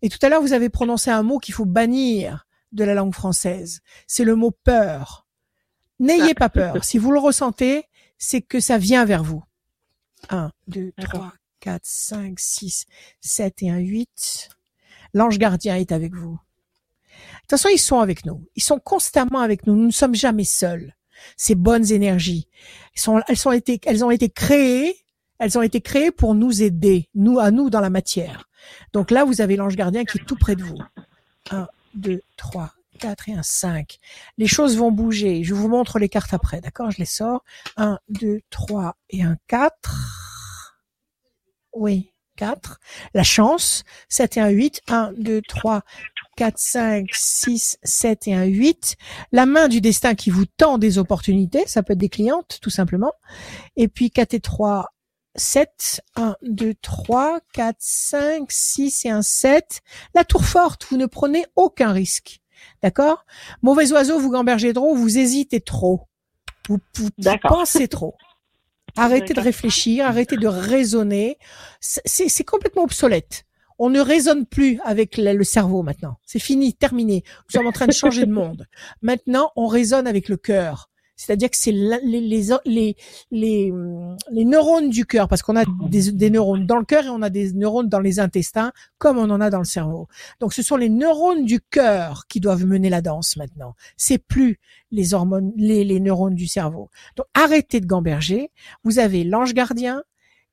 Et 0.03 0.09
tout 0.09 0.19
à 0.23 0.29
l'heure, 0.29 0.43
vous 0.43 0.53
avez 0.53 0.69
prononcé 0.69 1.11
un 1.11 1.23
mot 1.23 1.39
qu'il 1.39 1.55
faut 1.55 1.65
bannir 1.65 2.47
de 2.73 2.85
la 2.85 2.95
langue 2.95 3.15
française. 3.15 3.81
C'est 4.07 4.25
le 4.25 4.37
mot 4.37 4.51
peur. 4.51 5.28
N'ayez 6.01 6.35
pas 6.35 6.49
peur. 6.49 6.85
Si 6.85 6.99
vous 6.99 7.13
le 7.13 7.19
ressentez, 7.19 7.85
c'est 8.19 8.43
que 8.43 8.61
ça 8.61 8.79
vient 8.79 9.05
vers 9.05 9.23
vous. 9.23 9.43
1, 10.31 10.51
2, 10.69 10.93
3, 11.01 11.33
4, 11.61 11.81
5, 11.85 12.39
6, 12.39 12.87
7 13.21 13.63
et 13.63 13.71
un 13.71 13.79
8. 13.79 14.49
L'ange 15.15 15.39
gardien 15.39 15.77
est 15.77 15.93
avec 15.93 16.15
vous. 16.15 16.39
De 16.39 17.41
toute 17.43 17.51
façon, 17.51 17.69
ils 17.69 17.79
sont 17.79 18.01
avec 18.01 18.27
nous. 18.27 18.47
Ils 18.57 18.63
sont 18.63 18.79
constamment 18.79 19.41
avec 19.41 19.67
nous. 19.67 19.75
Nous 19.75 19.87
ne 19.87 19.93
sommes 19.93 20.15
jamais 20.15 20.45
seuls. 20.45 20.95
Ces 21.37 21.57
bonnes 21.57 21.91
énergies, 21.91 22.47
elles, 22.95 23.01
sont, 23.01 23.21
elles, 23.27 23.37
sont 23.37 23.51
été, 23.51 23.81
elles 23.87 24.05
ont 24.05 24.11
été 24.11 24.29
créées. 24.29 24.97
Elles 25.41 25.57
ont 25.57 25.63
été 25.63 25.81
créées 25.81 26.11
pour 26.11 26.35
nous 26.35 26.63
aider, 26.63 27.09
nous 27.15 27.39
à 27.39 27.53
nous 27.53 27.71
dans 27.71 27.81
la 27.81 27.91
matière. 27.91 28.49
Donc 28.93 29.13
là, 29.13 29.25
vous 29.25 29.41
avez 29.41 29.55
l'ange 29.55 29.77
gardien 29.77 30.05
qui 30.05 30.19
est 30.19 30.25
tout 30.25 30.35
près 30.35 30.57
de 30.57 30.65
vous. 30.65 30.79
1, 31.53 31.69
2, 31.95 32.21
3, 32.37 32.73
4 32.99 33.29
et 33.31 33.33
un 33.33 33.43
5. 33.43 33.99
Les 34.37 34.47
choses 34.47 34.77
vont 34.77 34.93
bouger. 34.93 35.45
Je 35.45 35.55
vous 35.55 35.69
montre 35.69 35.99
les 35.99 36.09
cartes 36.09 36.35
après, 36.35 36.61
d'accord? 36.61 36.91
Je 36.91 36.99
les 36.99 37.07
sors. 37.07 37.45
1, 37.77 37.99
2, 38.09 38.41
3 38.51 38.97
et 39.11 39.23
un 39.23 39.37
4. 39.47 39.95
Oui, 41.73 42.13
4. 42.37 42.79
La 43.15 43.23
chance, 43.23 43.85
7 44.09 44.37
et 44.37 44.41
un 44.41 44.49
8. 44.49 44.83
1, 44.89 45.13
2, 45.17 45.41
3, 45.49 45.83
4, 46.37 46.59
5, 46.59 47.09
6, 47.13 47.79
7 47.83 48.29
et 48.29 48.35
un 48.35 48.45
8. 48.45 48.97
La 49.33 49.47
main 49.47 49.69
du 49.69 49.81
destin 49.81 50.15
qui 50.15 50.31
vous 50.31 50.47
tend 50.47 50.79
des 50.79 50.99
opportunités. 50.99 51.67
Ça 51.67 51.83
peut 51.83 51.95
être 51.95 51.99
des 51.99 52.09
clientes, 52.09 52.59
tout 52.61 52.71
simplement. 52.71 53.13
Et 53.77 53.89
puis 53.89 54.11
4 54.11 54.35
et 54.35 54.41
3, 54.41 54.87
7, 55.37 56.01
1, 56.17 56.37
2, 56.43 56.75
3, 56.83 57.41
4, 57.53 57.77
5, 57.79 58.51
6 58.51 59.05
et 59.07 59.11
un 59.11 59.23
7. 59.23 59.81
La 60.15 60.25
tour 60.25 60.45
forte, 60.45 60.87
vous 60.91 60.97
ne 60.97 61.07
prenez 61.07 61.47
aucun 61.57 61.93
risque. 61.93 62.41
D'accord? 62.83 63.25
Mauvais 63.63 63.93
oiseau, 63.93 64.19
vous 64.19 64.31
gambergez 64.31 64.73
trop, 64.73 64.95
vous 64.95 65.19
hésitez 65.19 65.61
trop. 65.61 66.09
Vous, 66.69 66.79
pensez 67.43 67.89
trop. 67.89 68.15
Arrêtez 68.97 69.33
de 69.33 69.41
réfléchir, 69.41 70.07
arrêtez 70.07 70.37
de 70.37 70.49
raisonner. 70.49 71.39
C'est 71.81 72.45
complètement 72.45 72.83
obsolète. 72.83 73.45
On 73.79 73.91
ne 73.91 74.01
raisonne 74.01 74.45
plus 74.45 74.81
avec 74.85 75.17
le 75.19 75.45
cerveau 75.45 75.83
maintenant. 75.83 76.19
C'est 76.25 76.41
fini, 76.41 76.75
terminé. 76.75 77.23
Nous 77.25 77.53
sommes 77.53 77.69
en 77.69 77.73
train 77.73 77.87
de 77.87 77.93
changer 77.93 78.27
de 78.27 78.33
monde. 78.33 78.67
Maintenant, 79.03 79.53
on 79.55 79.69
raisonne 79.69 80.09
avec 80.09 80.29
le 80.29 80.37
cœur. 80.37 80.88
C'est-à-dire 81.19 81.51
que 81.51 81.57
c'est 81.57 81.73
les, 81.73 81.99
les, 82.05 82.21
les, 82.65 82.97
les, 83.33 83.73
les 84.31 84.45
neurones 84.45 84.89
du 84.89 85.05
cœur, 85.05 85.27
parce 85.27 85.43
qu'on 85.43 85.57
a 85.57 85.65
des, 85.89 86.13
des, 86.13 86.31
neurones 86.31 86.65
dans 86.65 86.79
le 86.79 86.85
cœur 86.85 87.05
et 87.05 87.09
on 87.09 87.23
a 87.23 87.29
des 87.29 87.53
neurones 87.55 87.89
dans 87.89 87.99
les 87.99 88.21
intestins, 88.21 88.73
comme 88.99 89.19
on 89.19 89.29
en 89.29 89.41
a 89.41 89.51
dans 89.51 89.59
le 89.59 89.65
cerveau. 89.65 90.07
Donc 90.39 90.55
ce 90.55 90.63
sont 90.63 90.77
les 90.77 90.89
neurones 90.89 91.45
du 91.45 91.61
cœur 91.61 92.29
qui 92.29 92.39
doivent 92.39 92.65
mener 92.65 92.89
la 92.89 93.01
danse 93.03 93.37
maintenant. 93.37 93.75
C'est 93.97 94.19
plus 94.19 94.61
les 94.93 95.13
hormones, 95.13 95.53
les, 95.57 95.85
les 95.85 95.99
neurones 95.99 96.37
du 96.37 96.47
cerveau. 96.47 96.89
Donc 97.17 97.27
arrêtez 97.35 97.81
de 97.81 97.87
gamberger. 97.87 98.53
Vous 98.85 99.01
avez 99.01 99.25
l'ange 99.25 99.55
gardien 99.55 100.05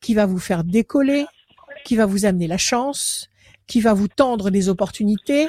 qui 0.02 0.16
va 0.16 0.26
vous 0.26 0.40
faire 0.40 0.64
décoller, 0.64 1.28
qui 1.84 1.96
va 1.96 2.08
vous 2.08 2.26
amener 2.26 2.48
la 2.48 2.58
chance, 2.58 3.30
qui 3.68 3.82
va 3.82 3.94
vous 3.94 4.08
tendre 4.08 4.50
des 4.50 4.68
opportunités. 4.68 5.48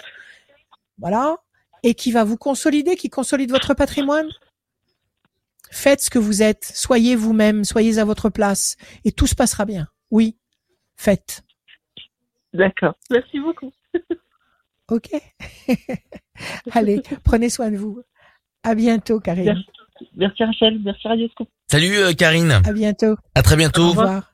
Voilà. 0.99 1.39
Et 1.83 1.95
qui 1.95 2.12
va 2.12 2.25
vous 2.25 2.37
consolider, 2.37 2.97
qui 2.97 3.09
consolide 3.09 3.51
votre 3.51 3.73
patrimoine. 3.73 4.29
Faites 5.71 6.01
ce 6.01 6.11
que 6.11 6.19
vous 6.19 6.43
êtes, 6.43 6.64
soyez 6.75 7.17
vous-même, 7.17 7.64
soyez 7.64 7.99
à 7.99 8.05
votre 8.05 8.29
place 8.29 8.77
et 9.05 9.12
tout 9.12 9.27
se 9.27 9.35
passera 9.35 9.64
bien. 9.64 9.89
Oui, 10.11 10.37
faites. 10.97 11.43
D'accord, 12.53 12.95
merci 13.11 13.41
beaucoup. 13.41 13.73
ok. 14.91 15.11
Allez, 16.73 17.03
prenez 17.25 17.51
soin 17.51 17.71
de 17.71 17.77
vous. 17.77 18.03
À 18.62 18.75
bientôt, 18.75 19.21
Karine. 19.21 19.62
Merci, 20.17 20.45
Rachel, 20.45 20.81
merci 20.85 21.09
Radioscope. 21.09 21.49
Salut 21.71 21.97
euh, 21.97 22.12
Karine. 22.12 22.61
À 22.64 22.73
bientôt. 22.73 23.17
À 23.35 23.43
très 23.43 23.57
bientôt. 23.57 23.87
Au 23.87 23.91
revoir. 23.91 24.33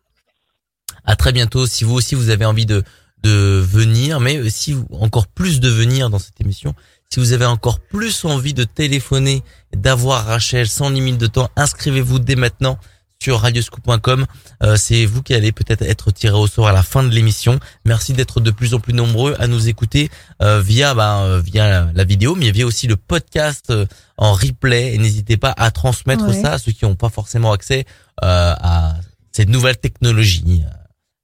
À 1.05 1.17
très 1.17 1.33
bientôt. 1.33 1.67
Si 1.67 1.85
vous 1.85 1.95
aussi 1.95 2.15
vous 2.15 2.31
avez 2.31 2.45
envie 2.45 2.67
de 2.67 2.83
de 3.23 3.61
venir, 3.61 4.21
mais 4.21 4.41
aussi 4.41 4.77
encore 4.91 5.29
plus 5.29 5.61
de 5.61 5.69
venir 5.69 6.11
dans 6.11 6.19
cette 6.19 6.41
émission, 6.41 6.75
si 7.13 7.21
vous 7.21 7.35
avez 7.35 7.45
encore 7.45 7.79
plus 7.79 8.25
envie 8.25 8.55
de 8.55 8.65
téléphoner, 8.65 9.43
d'avoir 9.77 10.25
Rachel 10.25 10.67
sans 10.67 10.89
limite 10.89 11.19
de 11.19 11.27
temps, 11.27 11.51
inscrivez-vous 11.57 12.19
dès 12.19 12.37
maintenant 12.37 12.79
sur 13.23 13.41
radioscoop.com. 13.41 14.25
Euh, 14.63 14.77
c'est 14.77 15.05
vous 15.05 15.23
qui 15.23 15.35
allez 15.35 15.53
peut-être 15.53 15.83
être 15.83 16.11
tiré 16.11 16.35
au 16.35 16.47
sort 16.47 16.69
à 16.69 16.73
la 16.73 16.83
fin 16.83 17.03
de 17.03 17.11
l'émission. 17.11 17.61
Merci 17.85 18.15
d'être 18.15 18.41
de 18.41 18.51
plus 18.51 18.73
en 18.73 18.81
plus 18.81 18.95
nombreux 18.95 19.37
à 19.39 19.47
nous 19.47 19.69
écouter 19.69 20.11
euh, 20.41 20.63
via 20.63 20.95
bah, 20.95 21.21
euh, 21.25 21.43
via 21.43 21.91
la 21.93 22.05
vidéo, 22.05 22.35
mais 22.35 22.51
via 22.51 22.65
aussi 22.65 22.87
le 22.87 22.97
podcast 22.97 23.71
en 24.17 24.33
replay. 24.33 24.95
Et 24.95 24.99
n'hésitez 24.99 25.37
pas 25.37 25.53
à 25.59 25.71
transmettre 25.71 26.33
ça 26.33 26.55
à 26.55 26.59
ceux 26.59 26.73
qui 26.73 26.87
n'ont 26.87 26.97
pas 26.97 27.11
forcément 27.11 27.53
accès 27.53 27.85
à 28.23 28.95
cette 29.33 29.51
nouvelle 29.51 29.77
technologie, 29.77 30.63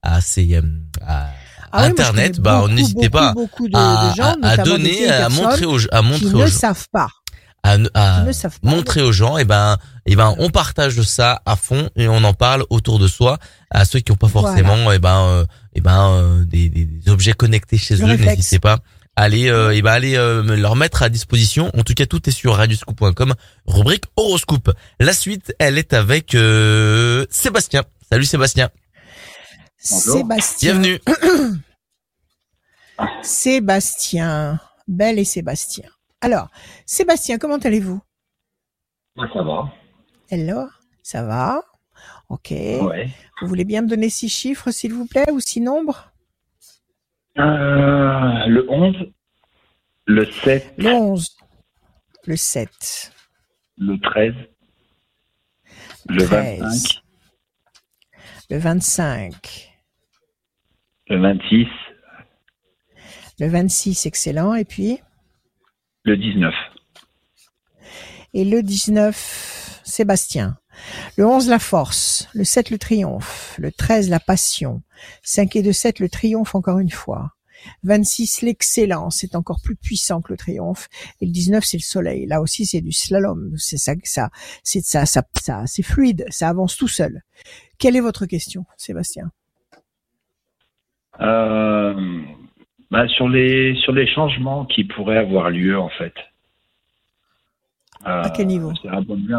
à 0.03 0.21
ces 0.21 0.61
à, 1.01 1.31
ah 1.71 1.83
Internet, 1.83 2.39
bah 2.39 2.65
n'hésitez 2.69 3.09
pas 3.09 3.33
à, 3.73 4.57
donner, 4.63 5.09
à 5.09 5.29
montrer 5.29 5.65
aux, 5.65 5.79
à 5.91 6.01
montrer 6.01 6.19
qui 6.19 6.33
aux 6.33 6.39
ne 6.39 6.47
gens. 6.47 6.57
savent 6.57 6.87
pas. 6.91 7.09
À, 7.61 7.75
à 7.93 8.25
montrer 8.63 9.01
aux 9.01 9.11
gens, 9.11 9.37
et 9.37 9.43
ben, 9.43 9.77
et 10.05 10.15
ben, 10.15 10.33
on 10.39 10.49
partage 10.49 11.01
ça 11.01 11.41
à 11.45 11.55
fond 11.57 11.89
et 11.97 12.07
on 12.07 12.23
en 12.23 12.33
parle 12.33 12.63
autour 12.69 12.99
de 12.99 13.07
soi 13.07 13.37
à 13.69 13.83
ceux 13.83 13.99
qui 13.99 14.11
n'ont 14.11 14.17
pas 14.17 14.29
forcément, 14.29 14.91
et 14.91 14.99
ben, 14.99 15.23
euh, 15.25 15.45
et 15.75 15.81
ben, 15.81 16.09
euh, 16.09 16.45
des, 16.45 16.69
des, 16.69 16.87
objets 17.11 17.33
connectés 17.33 17.77
chez 17.77 17.95
eux. 17.95 18.05
N'hésitez 18.15 18.59
pas. 18.59 18.79
Allez, 19.17 19.49
euh, 19.49 19.75
et 19.75 19.81
ben, 19.81 19.91
allez 19.91 20.15
leur 20.15 20.77
mettre 20.77 21.03
à 21.03 21.09
disposition. 21.09 21.69
En 21.77 21.83
tout 21.83 21.93
cas, 21.93 22.05
tout 22.05 22.27
est 22.29 22.31
sur 22.31 22.55
radioscoop.com, 22.55 23.35
rubrique 23.67 24.05
horoscope. 24.15 24.71
La 25.01 25.11
suite, 25.11 25.53
elle 25.59 25.77
est 25.77 25.93
avec 25.93 26.31
Sébastien. 27.29 27.83
Salut 28.09 28.25
Sébastien. 28.25 28.69
Sébastien. 29.79 30.77
Bienvenue. 30.79 30.99
Sébastien. 33.23 34.59
Belle 34.87 35.19
et 35.19 35.23
Sébastien. 35.25 35.89
Alors, 36.21 36.49
Sébastien, 36.85 37.37
comment 37.37 37.57
allez-vous? 37.57 38.01
Ça 39.15 39.41
va. 39.41 39.71
Hello, 40.29 40.67
ça 41.01 41.23
va? 41.23 41.61
Ok. 42.27 42.51
Vous 43.41 43.47
voulez 43.47 43.63
bien 43.65 43.81
me 43.81 43.87
donner 43.87 44.09
six 44.09 44.29
chiffres, 44.29 44.71
s'il 44.71 44.93
vous 44.93 45.05
plaît, 45.05 45.31
ou 45.31 45.39
six 45.39 45.61
nombres? 45.61 46.11
Euh, 47.37 48.45
Le 48.47 48.65
11, 48.69 48.95
le 50.05 50.25
7. 50.29 50.73
Le 50.77 50.89
11, 50.93 51.37
le 52.25 52.35
7. 52.35 53.13
Le 53.77 53.97
13, 53.97 54.33
le 56.09 56.23
25. 56.25 57.01
Le 58.49 58.57
25. 58.57 59.68
Le 61.09 61.19
26. 61.19 61.65
Le 63.39 63.47
26, 63.47 64.05
excellent. 64.05 64.53
Et 64.53 64.63
puis? 64.63 64.99
Le 66.03 66.15
19. 66.15 66.53
Et 68.35 68.45
le 68.45 68.61
19, 68.61 69.81
Sébastien. 69.83 70.59
Le 71.17 71.25
11, 71.25 71.49
la 71.49 71.57
force. 71.57 72.27
Le 72.35 72.43
7, 72.43 72.69
le 72.69 72.77
triomphe. 72.77 73.55
Le 73.57 73.71
13, 73.71 74.09
la 74.09 74.19
passion. 74.19 74.83
5 75.23 75.55
et 75.55 75.63
2, 75.63 75.73
7, 75.73 75.99
le 75.99 76.09
triomphe 76.09 76.53
encore 76.53 76.77
une 76.77 76.91
fois. 76.91 77.31
26, 77.83 78.43
l'excellence, 78.43 79.17
c'est 79.17 79.35
encore 79.35 79.61
plus 79.63 79.75
puissant 79.75 80.21
que 80.21 80.31
le 80.31 80.37
triomphe. 80.37 80.89
Et 81.21 81.25
le 81.25 81.31
19, 81.31 81.65
c'est 81.65 81.77
le 81.77 81.83
soleil. 81.83 82.27
Là 82.27 82.39
aussi, 82.39 82.67
c'est 82.67 82.81
du 82.81 82.91
slalom. 82.91 83.55
C'est 83.57 83.77
ça, 83.77 83.95
ça, 84.03 84.29
c'est 84.63 84.85
ça, 84.85 85.07
ça, 85.07 85.23
ça, 85.41 85.63
c'est 85.65 85.81
fluide. 85.81 86.25
Ça 86.29 86.49
avance 86.49 86.77
tout 86.77 86.87
seul. 86.87 87.23
Quelle 87.79 87.95
est 87.95 88.01
votre 88.01 88.27
question, 88.27 88.65
Sébastien? 88.77 89.31
Euh, 91.21 92.21
bah, 92.91 93.07
sur 93.09 93.27
les 93.27 93.75
sur 93.83 93.91
les 93.91 94.07
changements 94.07 94.65
qui 94.65 94.83
pourraient 94.85 95.17
avoir 95.17 95.49
lieu 95.49 95.77
en 95.77 95.89
fait. 95.89 96.13
à 98.03 98.29
quel 98.35 98.47
niveau 98.47 98.71
à 98.87 98.97
un, 98.97 99.03
point 99.03 99.17
de 99.17 99.27
vue, 99.27 99.35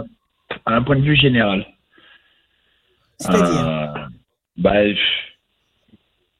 à 0.66 0.74
un 0.74 0.82
point 0.82 0.96
de 0.96 1.02
vue 1.02 1.16
général. 1.16 1.66
C'est-à-dire 3.18 3.66
euh, 3.66 3.86
bah, 4.58 4.84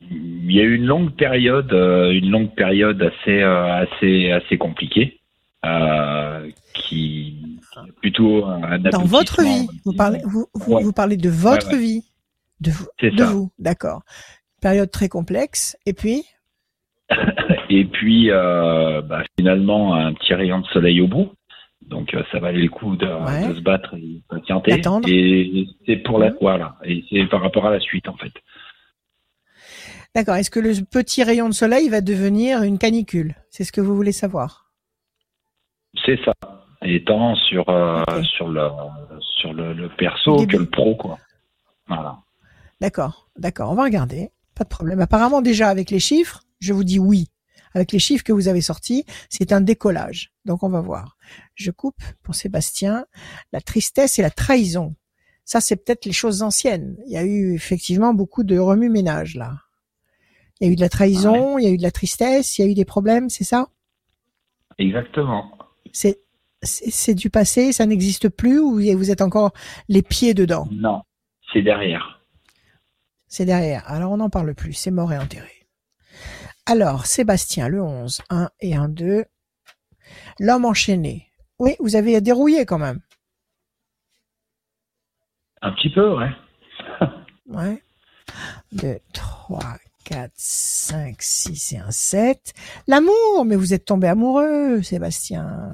il 0.03 0.53
y 0.53 0.61
a 0.61 0.63
eu 0.63 0.75
une 0.75 0.87
longue 0.87 1.13
période, 1.17 1.73
euh, 1.73 2.11
une 2.11 2.31
longue 2.31 2.55
période 2.55 3.03
assez 3.03 3.43
assez 3.43 4.31
assez 4.31 4.59
compliquée, 4.59 5.21
qui 6.75 7.59
plutôt 8.03 8.45
un 8.45 8.79
dans 8.79 9.05
votre 9.05 9.43
vie. 9.43 9.69
Vous 9.87 9.95
parlez 9.95 10.21
vous, 10.25 10.47
vous, 10.55 10.93
parlez 10.93 11.17
de 11.17 11.31
votre 11.31 11.75
vie, 11.77 12.05
de 12.61 12.71
vous, 12.71 12.87
de 13.03 13.25
vous, 13.25 13.51
d'accord. 13.59 14.03
Période 14.61 14.91
très 14.91 15.09
complexe. 15.09 15.77
Et 15.87 15.93
puis 15.93 16.25
Et 17.71 17.85
puis, 17.85 18.31
euh, 18.31 19.01
bah, 19.03 19.23
finalement, 19.39 19.95
un 19.95 20.13
petit 20.15 20.35
rayon 20.35 20.61
de 20.61 20.67
soleil 20.67 21.01
au 21.01 21.07
bout. 21.07 21.31
Donc, 21.83 22.15
euh, 22.15 22.23
ça 22.31 22.39
valait 22.39 22.63
le 22.63 22.69
coup 22.69 22.97
de, 22.97 23.07
se 23.07 23.61
battre 23.61 23.95
et 23.95 24.23
patienter. 24.29 24.81
Et 25.09 25.67
c'est 25.87 25.97
pour 25.97 26.19
la, 26.19 26.33
voilà. 26.41 26.77
Et 26.85 27.05
c'est 27.11 27.27
par 27.27 27.41
rapport 27.41 27.67
à 27.67 27.71
la 27.71 27.81
suite, 27.81 28.09
en 28.09 28.17
fait. 28.17 28.33
D'accord. 30.15 30.35
Est-ce 30.35 30.51
que 30.51 30.61
le 30.61 30.73
petit 30.85 31.23
rayon 31.23 31.49
de 31.49 31.55
soleil 31.55 31.89
va 31.89 32.01
devenir 32.01 32.63
une 32.63 32.79
canicule? 32.79 33.35
C'est 33.51 33.65
ce 33.65 33.73
que 33.73 33.81
vous 33.81 33.95
voulez 33.95 34.13
savoir? 34.13 34.73
C'est 36.05 36.19
ça. 36.25 36.33
Étant 36.83 37.35
sur 37.35 37.69
euh, 37.69 38.03
sur 38.23 38.49
le 38.49 38.69
sur 39.21 39.53
le, 39.53 39.89
perso 39.97 40.47
que 40.47 40.57
le 40.57 40.67
pro, 40.67 40.95
quoi. 40.97 41.19
Voilà. 41.87 42.19
D'accord, 42.81 43.29
d'accord. 43.37 43.71
On 43.71 43.75
va 43.75 43.85
regarder. 43.85 44.31
Pas 44.61 44.65
de 44.65 44.69
problème. 44.69 45.01
Apparemment, 45.01 45.41
déjà 45.41 45.71
avec 45.71 45.91
les 45.91 46.01
chiffres, 46.01 46.43
je 46.59 46.75
vous 46.75 46.85
dis 46.85 46.99
oui. 46.99 47.29
Avec 47.73 47.93
les 47.93 47.99
chiffres 47.99 48.23
que 48.23 48.33
vous 48.35 48.47
avez 48.47 48.61
sortis, 48.61 49.07
c'est 49.31 49.53
un 49.53 49.63
décollage. 49.63 50.35
Donc 50.45 50.63
on 50.63 50.69
va 50.69 50.83
voir. 50.83 51.17
Je 51.55 51.71
coupe 51.71 52.03
pour 52.23 52.35
Sébastien. 52.35 53.07
La 53.55 53.63
tristesse 53.63 54.19
et 54.19 54.23
la 54.23 54.29
trahison. 54.29 54.97
Ça, 55.47 55.63
c'est 55.63 55.77
peut-être 55.77 56.05
les 56.05 56.13
choses 56.13 56.43
anciennes. 56.43 56.99
Il 57.07 57.13
y 57.13 57.17
a 57.17 57.25
eu 57.25 57.55
effectivement 57.55 58.13
beaucoup 58.13 58.43
de 58.43 58.59
remue-ménage 58.59 59.35
là. 59.35 59.61
Il 60.61 60.67
y 60.67 60.69
a 60.69 60.73
eu 60.75 60.77
de 60.77 60.83
la 60.83 60.91
trahison, 60.91 61.57
il 61.57 61.65
y 61.65 61.67
a 61.67 61.71
eu 61.71 61.79
de 61.79 61.83
la 61.83 61.91
tristesse, 61.91 62.59
il 62.59 62.63
y 62.63 62.69
a 62.69 62.71
eu 62.71 62.75
des 62.75 62.85
problèmes, 62.85 63.31
c'est 63.31 63.45
ça? 63.45 63.69
Exactement. 64.77 65.57
C'est 65.91 66.21
c'est 66.61 67.15
du 67.15 67.31
passé, 67.31 67.73
ça 67.73 67.87
n'existe 67.87 68.29
plus 68.29 68.59
ou 68.59 68.75
vous 68.75 69.11
êtes 69.11 69.23
encore 69.23 69.53
les 69.89 70.03
pieds 70.03 70.35
dedans? 70.35 70.69
Non, 70.71 71.01
c'est 71.51 71.63
derrière. 71.63 72.20
C'est 73.31 73.47
derrière. 73.47 73.89
Alors 73.89 74.11
on 74.11 74.19
n'en 74.19 74.29
parle 74.29 74.55
plus, 74.55 74.75
c'est 74.75 74.91
mort 74.91 75.13
et 75.13 75.19
enterré. 75.19 75.67
Alors, 76.67 77.07
Sébastien, 77.07 77.69
le 77.69 77.83
11, 77.83 78.21
1 78.29 78.51
et 78.61 78.77
1, 78.77 78.89
2. 78.89 79.25
L'homme 80.41 80.65
enchaîné. 80.65 81.31
Oui, 81.59 81.77
vous 81.81 81.97
avez 81.97 82.21
dérouillé 82.21 82.67
quand 82.67 82.79
même. 82.79 83.01
Un 85.63 85.73
petit 85.73 85.91
peu, 85.91 86.17
ouais. 86.17 86.31
ouais. 87.47 87.83
2, 88.73 88.99
3, 89.13 89.61
4, 90.05 90.33
5, 90.35 91.17
6 91.23 91.73
et 91.73 91.79
1, 91.79 91.91
7. 91.91 92.53
L'amour, 92.89 93.45
mais 93.45 93.57
vous 93.57 93.73
êtes 93.73 93.85
tombé 93.85 94.09
amoureux, 94.09 94.83
Sébastien. 94.83 95.73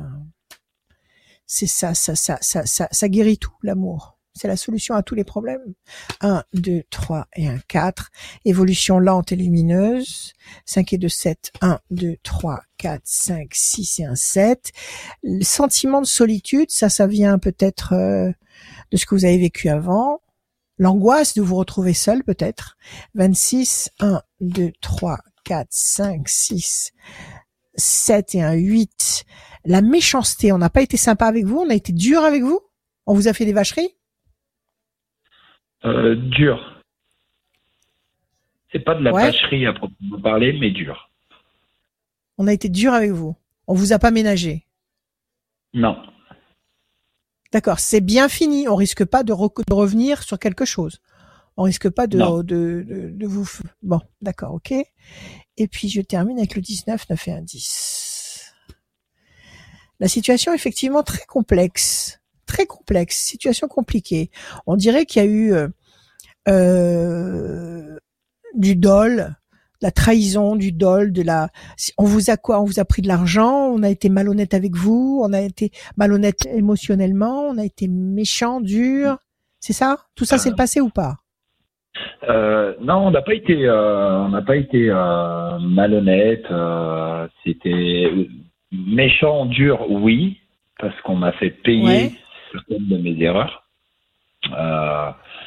C'est 1.46 1.66
ça, 1.66 1.94
ça, 1.94 2.16
ça, 2.16 2.38
ça, 2.40 2.66
ça, 2.66 2.88
ça 2.90 3.08
guérit 3.08 3.38
tout, 3.38 3.54
l'amour. 3.62 4.15
C'est 4.36 4.48
la 4.48 4.56
solution 4.56 4.94
à 4.94 5.02
tous 5.02 5.14
les 5.14 5.24
problèmes. 5.24 5.74
1, 6.20 6.44
2, 6.52 6.82
3 6.90 7.26
et 7.36 7.48
1, 7.48 7.58
4. 7.68 8.10
Évolution 8.44 8.98
lente 8.98 9.32
et 9.32 9.36
lumineuse. 9.36 10.34
5 10.66 10.92
et 10.92 10.98
2, 10.98 11.08
7. 11.08 11.52
1, 11.62 11.80
2, 11.90 12.16
3, 12.22 12.60
4, 12.76 13.00
5, 13.02 13.48
6 13.50 14.00
et 14.00 14.04
1, 14.04 14.14
7. 14.14 14.72
Le 15.22 15.42
sentiment 15.42 16.02
de 16.02 16.06
solitude, 16.06 16.70
ça, 16.70 16.90
ça 16.90 17.06
vient 17.06 17.38
peut-être 17.38 17.94
euh, 17.94 18.30
de 18.92 18.96
ce 18.98 19.06
que 19.06 19.14
vous 19.14 19.24
avez 19.24 19.38
vécu 19.38 19.70
avant. 19.70 20.20
L'angoisse 20.78 21.32
de 21.32 21.40
vous 21.40 21.56
retrouver 21.56 21.94
seul 21.94 22.22
peut-être. 22.22 22.76
26, 23.14 23.88
1, 24.00 24.20
2, 24.40 24.72
3, 24.82 25.18
4, 25.44 25.66
5, 25.70 26.28
6, 26.28 26.92
7 27.76 28.34
et 28.34 28.42
un 28.42 28.52
8. 28.52 29.24
La 29.64 29.80
méchanceté, 29.80 30.52
on 30.52 30.58
n'a 30.58 30.68
pas 30.68 30.82
été 30.82 30.98
sympa 30.98 31.26
avec 31.26 31.46
vous, 31.46 31.58
on 31.58 31.70
a 31.70 31.74
été 31.74 31.94
dur 31.94 32.22
avec 32.22 32.42
vous 32.42 32.60
On 33.06 33.14
vous 33.14 33.28
a 33.28 33.32
fait 33.32 33.46
des 33.46 33.54
vacheries 33.54 33.96
euh, 35.86 36.16
Dur. 36.16 36.76
C'est 38.72 38.80
pas 38.80 38.94
de 38.94 39.02
la 39.02 39.12
vacherie 39.12 39.66
à 39.66 39.72
proprement 39.72 40.20
parler, 40.20 40.52
mais 40.58 40.70
dur. 40.70 41.10
On 42.36 42.46
a 42.46 42.52
été 42.52 42.68
dur 42.68 42.92
avec 42.92 43.10
vous. 43.10 43.36
On 43.66 43.74
vous 43.74 43.92
a 43.92 43.98
pas 43.98 44.10
ménagé 44.10 44.66
Non. 45.72 45.96
D'accord, 47.52 47.78
c'est 47.78 48.00
bien 48.00 48.28
fini. 48.28 48.68
On 48.68 48.74
risque 48.74 49.04
pas 49.04 49.22
de, 49.22 49.32
revenir 49.32 50.22
sur 50.22 50.38
quelque 50.38 50.64
chose. 50.64 51.00
On 51.56 51.62
risque 51.62 51.88
pas 51.88 52.06
de, 52.06 52.18
de, 52.42 53.12
de, 53.14 53.26
vous. 53.26 53.48
Bon, 53.82 54.00
d'accord, 54.20 54.52
ok. 54.52 54.74
Et 55.56 55.68
puis 55.68 55.88
je 55.88 56.02
termine 56.02 56.38
avec 56.38 56.54
le 56.54 56.60
19, 56.60 57.08
9 57.08 57.28
et 57.28 57.32
1, 57.32 57.40
10. 57.42 58.54
La 60.00 60.08
situation 60.08 60.52
est 60.52 60.56
effectivement 60.56 61.02
très 61.02 61.24
complexe. 61.24 62.20
Très 62.46 62.66
complexe. 62.66 63.16
Situation 63.16 63.68
compliquée. 63.68 64.30
On 64.66 64.76
dirait 64.76 65.06
qu'il 65.06 65.22
y 65.22 65.24
a 65.24 65.28
eu 65.28 65.52
euh, 65.52 65.68
euh 66.48 67.98
du 68.54 68.74
dol, 68.74 69.36
la 69.82 69.90
trahison, 69.90 70.56
du 70.56 70.72
dol, 70.72 71.12
de 71.12 71.22
la. 71.22 71.48
On 71.98 72.04
vous 72.04 72.30
a 72.30 72.36
quoi 72.36 72.60
On 72.60 72.64
vous 72.64 72.80
a 72.80 72.84
pris 72.84 73.02
de 73.02 73.08
l'argent. 73.08 73.68
On 73.68 73.82
a 73.82 73.90
été 73.90 74.08
malhonnête 74.08 74.54
avec 74.54 74.74
vous. 74.74 75.20
On 75.22 75.32
a 75.32 75.40
été 75.40 75.70
malhonnête 75.96 76.46
émotionnellement. 76.46 77.42
On 77.48 77.58
a 77.58 77.64
été 77.64 77.88
méchant, 77.88 78.60
dur. 78.60 79.18
C'est 79.60 79.72
ça? 79.72 79.98
Tout 80.14 80.24
ça, 80.24 80.38
c'est 80.38 80.50
le 80.50 80.56
passé 80.56 80.80
ou 80.80 80.88
pas? 80.88 81.16
Euh, 82.28 82.74
non, 82.80 83.06
on 83.06 83.10
n'a 83.10 83.22
pas 83.22 83.34
été, 83.34 83.66
euh, 83.66 84.24
on 84.24 84.28
n'a 84.28 84.42
pas 84.42 84.56
été 84.56 84.88
euh, 84.90 85.58
malhonnête. 85.60 86.44
Euh, 86.50 87.26
c'était 87.44 88.10
méchant, 88.72 89.46
dur, 89.46 89.90
oui, 89.90 90.38
parce 90.78 90.98
qu'on 91.02 91.16
m'a 91.16 91.32
fait 91.32 91.50
payer 91.50 92.12
certaines 92.58 92.88
de 92.88 92.96
mes 92.98 93.22
erreurs. 93.22 93.64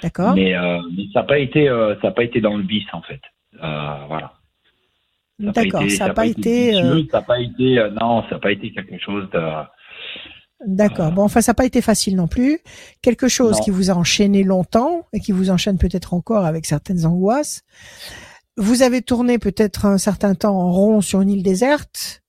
D'accord. 0.01 0.34
Mais, 0.36 0.53
mais, 0.95 1.03
ça 1.14 1.22
n'a 1.22 1.28
pas 1.28 1.39
été, 1.39 1.68
ça 1.68 2.07
n'a 2.07 2.12
pas 2.12 2.24
été 2.24 2.41
dans 2.41 2.57
le 2.57 2.64
vice 2.64 2.88
en 2.93 3.01
fait. 3.01 3.22
voilà. 3.53 4.34
D'accord, 5.39 5.89
ça 5.89 6.07
n'a 6.07 6.14
pas 6.14 6.26
été. 6.26 6.74
Ça 6.74 7.20
n'a 7.20 7.22
pas 7.22 7.39
été, 7.39 7.76
non, 7.99 8.24
ça 8.24 8.36
n'a 8.36 8.39
pas 8.39 8.51
été 8.51 8.72
quelque 8.72 8.99
chose 8.99 9.30
de 9.32 9.39
D'accord. 10.66 11.12
Bon, 11.14 11.24
enfin, 11.24 11.41
ça 11.41 11.51
n'a 11.51 11.55
pas 11.55 11.66
été 11.66 11.82
facile 11.82 12.16
non 12.16 12.28
plus. 12.28 12.60
Quelque 13.01 13.28
chose 13.28 13.60
qui 13.62 13.70
vous 13.70 13.91
a 13.91 13.93
enchaîné 13.93 14.43
longtemps 14.43 15.07
et 15.14 15.20
qui 15.20 15.32
vous 15.32 15.49
enchaîne 15.49 15.78
peut-être 15.78 16.14
encore 16.14 16.45
avec 16.45 16.66
certaines 16.66 17.05
angoisses. 17.05 17.64
Vous 18.57 18.82
avez 18.82 19.01
tourné 19.01 19.39
peut-être 19.39 19.86
un 19.86 19.97
certain 19.97 20.36
temps 20.36 20.60
en 20.60 20.72
rond 20.72 21.01
sur 21.01 21.22
une 21.22 21.30
île 21.30 21.43
déserte. 21.43 22.24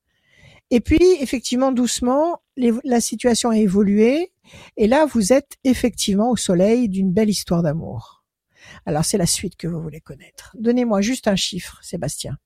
Et 0.70 0.80
puis, 0.80 1.04
effectivement, 1.20 1.72
doucement, 1.72 2.40
la 2.56 3.00
situation 3.00 3.50
a 3.50 3.56
évolué. 3.56 4.30
Et 4.76 4.86
là, 4.86 5.06
vous 5.06 5.32
êtes 5.32 5.58
effectivement 5.64 6.30
au 6.30 6.36
soleil 6.36 6.88
d'une 6.88 7.12
belle 7.12 7.30
histoire 7.30 7.62
d'amour. 7.62 8.24
Alors, 8.86 9.04
c'est 9.04 9.18
la 9.18 9.26
suite 9.26 9.56
que 9.56 9.66
vous 9.66 9.80
voulez 9.80 10.00
connaître. 10.00 10.54
Donnez-moi 10.58 11.00
juste 11.00 11.28
un 11.28 11.36
chiffre, 11.36 11.78
Sébastien. 11.82 12.36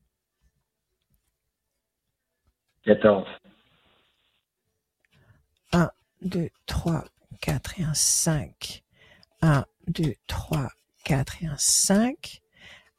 14. 2.85 3.25
2, 6.25 6.49
3, 6.67 7.05
4 7.41 7.81
et 7.81 7.85
un 7.85 7.95
5. 7.95 8.83
1, 9.43 9.65
2, 9.89 10.15
3, 10.27 10.71
4 11.05 11.43
et 11.43 11.47
un 11.47 11.57
5. 11.59 12.41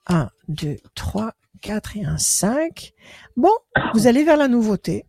1, 0.07 0.29
2, 0.47 0.77
3, 0.93 1.33
4 1.61 1.97
et 1.97 2.05
un 2.05 2.17
5. 2.17 2.93
Bon, 3.35 3.51
vous 3.93 4.05
allez 4.05 4.23
vers 4.23 4.37
la 4.37 4.47
nouveauté. 4.47 5.05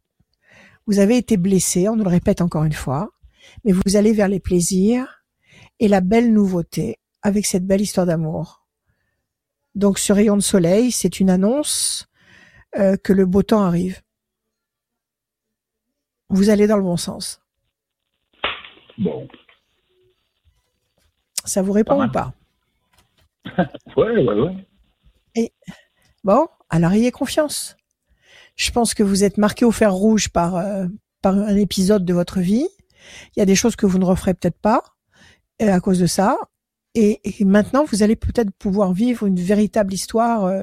Vous 0.86 0.99
avez 0.99 1.18
été 1.18 1.36
blessé, 1.36 1.88
on 1.88 1.97
nous 1.97 2.05
le 2.05 2.11
répète 2.11 2.40
encore 2.40 2.64
une 2.64 2.72
fois, 2.72 3.11
mais 3.67 3.73
vous 3.73 3.97
allez 3.97 4.12
vers 4.12 4.29
les 4.29 4.39
plaisirs 4.39 5.25
et 5.81 5.89
la 5.89 6.01
belle 6.01 6.33
nouveauté 6.33 6.99
avec 7.21 7.45
cette 7.45 7.67
belle 7.67 7.81
histoire 7.81 8.07
d'amour. 8.07 8.64
Donc 9.75 9.99
ce 9.99 10.12
rayon 10.12 10.37
de 10.37 10.43
soleil, 10.43 10.93
c'est 10.93 11.19
une 11.19 11.29
annonce 11.29 12.09
euh, 12.77 12.97
que 12.97 13.12
le 13.12 13.27
beau 13.27 13.43
temps 13.43 13.62
arrive. 13.62 14.01
Vous 16.29 16.49
allez 16.49 16.69
dans 16.69 16.77
le 16.77 16.85
bon 16.85 16.97
sens. 16.97 17.43
Bon. 18.99 19.27
Ça 21.45 21.61
vous 21.61 21.73
répond 21.73 22.03
ou 22.03 22.11
pas? 22.11 22.33
Ouais, 23.97 24.11
ouais, 24.11 24.41
ouais. 24.41 24.67
Et 25.37 25.53
bon, 26.25 26.49
alors 26.69 26.93
ayez 26.93 27.12
confiance. 27.12 27.77
Je 28.57 28.71
pense 28.73 28.93
que 28.93 29.05
vous 29.05 29.23
êtes 29.23 29.39
marqué 29.39 29.64
au 29.64 29.71
fer 29.71 29.93
rouge 29.93 30.31
par 30.31 30.57
euh, 30.57 30.87
par 31.23 31.37
un 31.37 31.55
épisode 31.57 32.05
de 32.05 32.12
votre 32.12 32.41
vie. 32.41 32.69
Il 33.34 33.40
y 33.40 33.42
a 33.42 33.46
des 33.46 33.54
choses 33.54 33.76
que 33.76 33.86
vous 33.86 33.98
ne 33.98 34.04
referez 34.04 34.34
peut-être 34.34 34.59
pas 34.59 34.82
euh, 35.62 35.72
à 35.72 35.80
cause 35.80 35.98
de 35.98 36.07
ça. 36.07 36.36
Et, 36.94 37.20
maintenant, 37.40 37.84
vous 37.84 38.02
allez 38.02 38.16
peut-être 38.16 38.50
pouvoir 38.52 38.94
vivre 38.94 39.26
une 39.26 39.38
véritable 39.38 39.92
histoire 39.92 40.46
euh, 40.46 40.62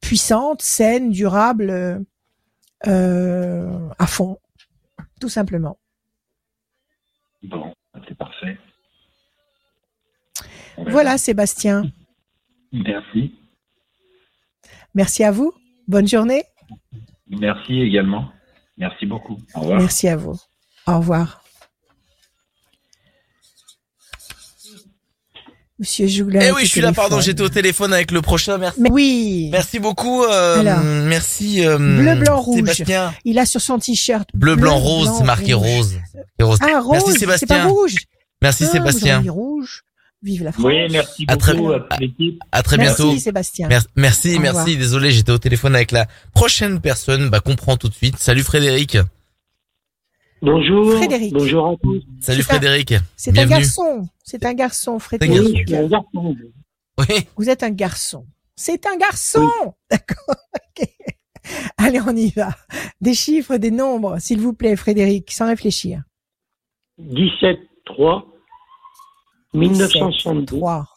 puissante, 0.00 0.62
saine, 0.62 1.10
durable, 1.10 2.04
à 2.82 4.06
fond, 4.06 4.38
tout 5.20 5.28
simplement. 5.28 5.78
Bon, 7.42 7.74
c'est 8.08 8.16
parfait. 8.16 8.58
Voilà, 10.78 11.18
Sébastien. 11.18 11.84
Merci. 12.72 13.34
Merci 14.94 15.24
à 15.24 15.30
vous. 15.30 15.52
Bonne 15.88 16.08
journée. 16.08 16.42
Merci 17.28 17.80
également. 17.80 18.30
Merci 18.76 19.06
beaucoup. 19.06 19.38
Au 19.54 19.60
revoir. 19.60 19.80
Merci 19.80 20.08
à 20.08 20.16
vous. 20.16 20.36
Au 20.86 20.98
revoir. 20.98 21.45
Monsieur 25.78 26.06
Jougla. 26.06 26.42
Eh 26.42 26.52
oui, 26.52 26.62
je 26.62 26.70
suis 26.70 26.80
là, 26.80 26.92
pardon, 26.92 27.20
j'étais 27.20 27.42
au 27.42 27.50
téléphone 27.50 27.92
avec 27.92 28.10
le 28.10 28.22
prochain. 28.22 28.56
Merci. 28.56 28.80
oui. 28.90 29.48
Merci 29.52 29.78
beaucoup. 29.78 30.24
Euh, 30.24 31.04
merci. 31.04 31.66
Euh, 31.66 31.76
bleu, 31.76 32.14
blanc, 32.14 32.40
rouge. 32.40 32.82
Il 33.24 33.38
a 33.38 33.44
sur 33.44 33.60
son 33.60 33.78
t-shirt. 33.78 34.28
Bleu, 34.34 34.56
blanc, 34.56 34.78
rose, 34.78 35.10
c'est 35.18 35.24
marqué 35.24 35.52
rose. 35.52 35.98
rose. 36.40 36.58
Ah, 36.62 36.80
rose. 36.80 37.02
Merci 37.04 37.18
Sébastien. 37.18 37.46
Pas 37.48 37.64
rouge. 37.66 37.94
Merci 38.40 38.64
ah, 38.64 38.72
Sébastien. 38.72 39.22
rouge. 39.28 39.82
Vive 40.22 40.44
la 40.44 40.52
France. 40.52 40.64
Oui, 40.64 40.74
merci 40.90 41.26
à 41.28 41.36
beaucoup 41.36 41.72
à, 41.72 41.86
à, 42.52 42.62
très 42.62 42.78
bientôt. 42.78 43.08
Merci 43.08 43.20
Sébastien. 43.20 43.68
Merci, 43.96 44.38
merci. 44.38 44.78
Désolé, 44.78 45.10
j'étais 45.10 45.30
au 45.30 45.38
téléphone 45.38 45.74
avec 45.74 45.92
la 45.92 46.06
prochaine 46.32 46.80
personne. 46.80 47.28
Bah, 47.28 47.40
comprends 47.40 47.76
tout 47.76 47.90
de 47.90 47.94
suite. 47.94 48.16
Salut 48.18 48.42
Frédéric. 48.42 48.96
Bonjour. 50.42 50.96
Frédéric. 50.96 51.32
Bonjour 51.32 51.66
à 51.68 51.76
tous. 51.82 52.02
Salut 52.20 52.42
Frédéric. 52.42 52.94
C'est 53.16 53.38
un 53.38 53.46
garçon. 53.46 54.08
C'est 54.22 54.44
un 54.44 54.54
garçon, 54.54 54.98
Frédéric. 54.98 55.72
un 55.72 55.86
garçon. 55.88 56.36
Oui. 56.98 57.28
Vous 57.36 57.48
êtes 57.48 57.62
un 57.62 57.70
garçon. 57.70 58.26
C'est 58.54 58.86
un 58.86 58.96
garçon. 58.96 59.48
D'accord. 59.90 60.36
Allez, 61.78 62.00
on 62.00 62.16
y 62.16 62.30
va. 62.30 62.50
Des 63.00 63.14
chiffres, 63.14 63.56
des 63.56 63.70
nombres, 63.70 64.18
s'il 64.18 64.40
vous 64.40 64.52
plaît, 64.52 64.76
Frédéric, 64.76 65.30
sans 65.30 65.46
réfléchir. 65.46 66.02
17 66.98 67.58
3 67.84 68.26
1963. 69.54 70.46
3. 70.46 70.88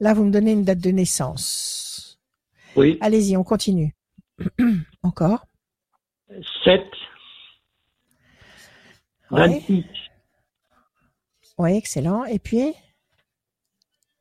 Là, 0.00 0.14
vous 0.14 0.24
me 0.24 0.30
donnez 0.30 0.52
une 0.52 0.64
date 0.64 0.80
de 0.80 0.90
naissance. 0.90 2.18
Oui. 2.76 2.98
Allez-y, 3.00 3.36
on 3.36 3.44
continue. 3.44 3.94
Encore. 5.02 5.46
7 6.64 6.82
26. 9.34 9.84
Oui, 11.58 11.76
excellent. 11.76 12.24
Et 12.24 12.38
puis? 12.38 12.72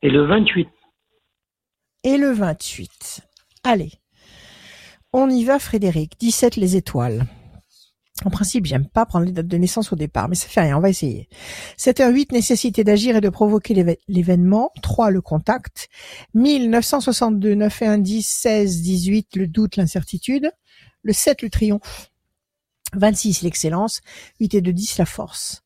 Et 0.02 0.10
le 0.10 0.26
28. 0.26 0.68
Et 2.04 2.18
le 2.18 2.32
28. 2.32 3.22
Allez. 3.64 3.92
On 5.14 5.30
y 5.30 5.44
va, 5.46 5.60
Frédéric. 5.60 6.20
17 6.20 6.58
les 6.58 6.76
étoiles. 6.76 7.26
En 8.26 8.30
principe, 8.30 8.66
j'aime 8.66 8.88
pas 8.88 9.06
prendre 9.06 9.26
les 9.26 9.32
dates 9.32 9.48
de 9.48 9.58
naissance 9.58 9.92
au 9.92 9.96
départ, 9.96 10.30
mais 10.30 10.36
ça 10.36 10.48
fait 10.48 10.62
rien, 10.62 10.78
on 10.78 10.82
va 10.82 10.90
essayer. 10.90 11.28
7 11.78 12.00
h 12.00 12.12
8, 12.12 12.32
nécessité 12.32 12.84
d'agir 12.84 13.16
et 13.16 13.22
de 13.22 13.30
provoquer 13.30 13.98
l'événement. 14.08 14.72
3, 14.82 15.10
le 15.10 15.22
contact. 15.22 15.90
1962, 16.34 17.56
9 17.56 17.82
et 17.82 17.86
1, 17.86 17.98
10, 17.98 18.24
16, 18.24 18.82
18, 18.82 19.36
le 19.36 19.48
doute, 19.48 19.76
l'incertitude. 19.78 20.52
Le 21.02 21.12
7, 21.12 21.42
le 21.42 21.50
triomphe. 21.50 22.12
26, 22.96 23.42
l'excellence. 23.42 24.02
8 24.40 24.56
et 24.56 24.62
2, 24.62 24.74
10, 24.74 24.98
la 24.98 25.06
force. 25.06 25.64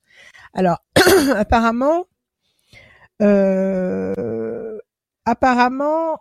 Alors, 0.54 0.80
apparemment, 1.36 2.06
Euh, 3.22 4.78
apparemment, 5.26 6.20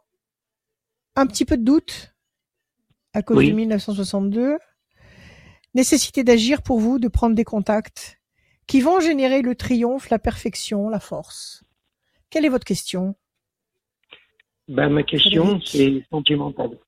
un 1.14 1.26
petit 1.26 1.44
peu 1.44 1.56
de 1.58 1.62
doute 1.62 2.14
à 3.12 3.22
cause 3.22 3.46
de 3.46 3.52
1962. 3.52 4.58
Nécessité 5.74 6.24
d'agir 6.24 6.62
pour 6.62 6.80
vous, 6.80 6.98
de 6.98 7.08
prendre 7.08 7.34
des 7.34 7.44
contacts 7.44 8.18
qui 8.66 8.80
vont 8.80 8.98
générer 8.98 9.42
le 9.42 9.54
triomphe, 9.54 10.08
la 10.08 10.18
perfection, 10.18 10.88
la 10.88 11.00
force. 11.00 11.64
Quelle 12.30 12.46
est 12.46 12.50
votre 12.50 12.64
question? 12.64 13.14
Ben, 14.68 14.88
Ma 14.88 15.02
question, 15.02 15.60
c'est 15.64 16.02
sentimentale. 16.10 16.78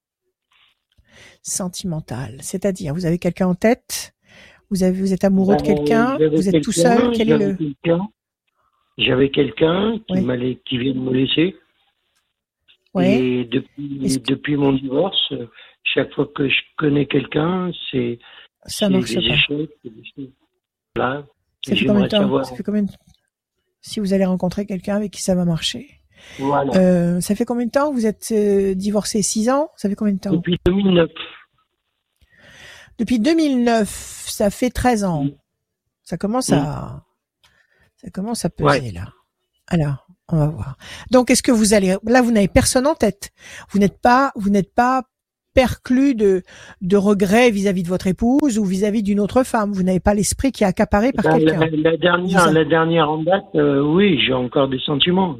Sentimentale, 1.43 2.39
c'est-à-dire, 2.41 2.95
vous 2.95 3.07
avez 3.07 3.19
quelqu'un 3.19 3.49
en 3.49 3.55
tête 3.55 4.15
vous, 4.71 4.83
avez, 4.83 5.01
vous 5.01 5.13
êtes 5.13 5.25
amoureux 5.25 5.57
de 5.57 5.63
ben, 5.63 5.75
quelqu'un 5.75 6.19
Vous 6.19 6.49
êtes 6.49 6.63
tout 6.63 6.73
seul 6.73 7.13
Quel 7.15 7.31
est 7.31 7.39
le... 7.39 7.57
J'avais 8.99 9.31
quelqu'un 9.31 9.99
qui, 10.09 10.59
qui 10.67 10.79
vient 10.79 10.95
de 10.95 10.99
me 10.99 11.13
laisser. 11.13 11.57
Et 13.01 13.45
depuis, 13.45 14.21
depuis 14.27 14.57
mon 14.57 14.73
divorce, 14.73 15.33
chaque 15.85 16.13
fois 16.15 16.29
que 16.35 16.49
je 16.49 16.57
connais 16.77 17.07
quelqu'un, 17.07 17.71
c'est 17.91 18.19
ça 18.65 18.89
marche 18.91 19.11
des 19.11 19.19
échecs. 19.19 19.71
Là, 20.97 21.25
ça 21.65 21.77
fait 21.77 21.87
combien 21.87 22.03
de 22.03 22.09
temps 22.09 22.45
ça 22.45 22.57
fait 22.57 22.63
combien 22.63 22.83
de... 22.83 22.91
Si 23.81 24.01
vous 24.01 24.13
allez 24.13 24.25
rencontrer 24.25 24.67
quelqu'un 24.67 24.97
avec 24.97 25.13
qui 25.13 25.23
ça 25.23 25.37
va 25.37 25.45
marcher? 25.45 25.98
Voilà. 26.39 26.73
Euh, 26.77 27.21
ça 27.21 27.35
fait 27.35 27.45
combien 27.45 27.67
de 27.67 27.71
temps 27.71 27.93
Vous 27.93 28.07
êtes 28.07 28.29
euh, 28.33 28.75
divorcé? 28.75 29.23
6 29.23 29.51
ans? 29.51 29.71
Ça 29.77 29.89
fait 29.89 29.95
combien 29.95 30.15
de 30.15 30.21
temps? 30.21 30.33
Depuis 30.33 30.59
2009. 30.65 31.09
Depuis 32.99 33.21
2009, 33.21 33.89
ça 34.27 34.51
fait 34.51 34.71
13 34.71 35.05
ans. 35.05 35.27
Ça 36.03 36.17
commence 36.17 36.53
à 36.53 37.05
ça 37.97 38.11
commence 38.11 38.45
à 38.45 38.51
peser 38.51 38.93
là. 38.93 39.09
Alors, 39.67 40.07
on 40.29 40.37
va 40.37 40.47
voir. 40.47 40.77
Donc, 41.11 41.31
est-ce 41.31 41.43
que 41.43 41.53
vous 41.53 41.75
allez 41.75 41.97
là 42.05 42.23
vous 42.23 42.31
n'avez 42.31 42.49
personne 42.49 42.87
en 42.87 42.95
tête. 42.95 43.31
Vous 43.71 43.79
n'êtes 43.79 44.01
pas 44.01 44.33
vous 44.35 44.51
n'êtes 44.51 44.75
pas 44.75 45.03
perclus 45.55 46.15
de, 46.15 46.43
de 46.83 46.97
regrets 46.97 47.51
vis-à-vis 47.51 47.83
de 47.83 47.89
votre 47.89 48.07
épouse 48.07 48.59
ou 48.59 48.65
vis-à-vis 48.65 49.03
d'une 49.03 49.19
autre 49.19 49.43
femme. 49.43 49.73
Vous 49.73 49.83
n'avez 49.83 49.99
pas 49.99 50.15
l'esprit 50.15 50.53
qui 50.53 50.63
est 50.63 50.67
accaparé 50.67 51.13
par 51.13 51.25
ben, 51.25 51.39
quelqu'un. 51.39 51.59
La, 51.73 51.97
dernière, 51.97 52.53
la 52.53 52.65
dernière 52.65 53.11
en 53.11 53.23
date, 53.23 53.45
euh, 53.57 53.83
oui, 53.83 54.21
j'ai 54.25 54.35
encore 54.35 54.69
des 54.69 54.79
sentiments. 54.79 55.37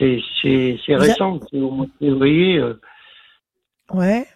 C'est, 0.00 0.18
c'est, 0.40 0.78
c'est 0.84 0.96
récent, 0.96 1.38
c'est 1.50 1.58
au 1.58 1.70
mois 1.70 1.86
de 1.86 1.92
février. 1.98 2.56
Euh. 2.56 2.80
Ouais. 3.92 4.26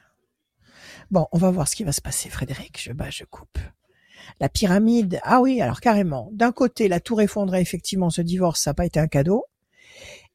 Bon, 1.11 1.27
on 1.33 1.39
va 1.39 1.51
voir 1.51 1.67
ce 1.67 1.75
qui 1.75 1.85
va 1.85 1.93
se 1.93 2.03
passer, 2.03 2.29
Frédéric. 2.29 2.79
Je 2.81 2.93
bats, 2.93 3.11
je 3.11 3.25
coupe. 3.25 3.59
La 4.41 4.49
pyramide, 4.49 5.21
ah 5.23 5.41
oui, 5.41 5.61
alors 5.63 5.81
carrément. 5.81 6.29
D'un 6.33 6.53
côté, 6.53 6.89
la 6.89 7.01
tour 7.01 7.21
effondrée, 7.23 7.61
effectivement, 7.61 8.11
ce 8.11 8.21
divorce, 8.21 8.61
ça 8.61 8.71
n'a 8.71 8.75
pas 8.75 8.85
été 8.85 9.01
un 9.01 9.07
cadeau. 9.07 9.47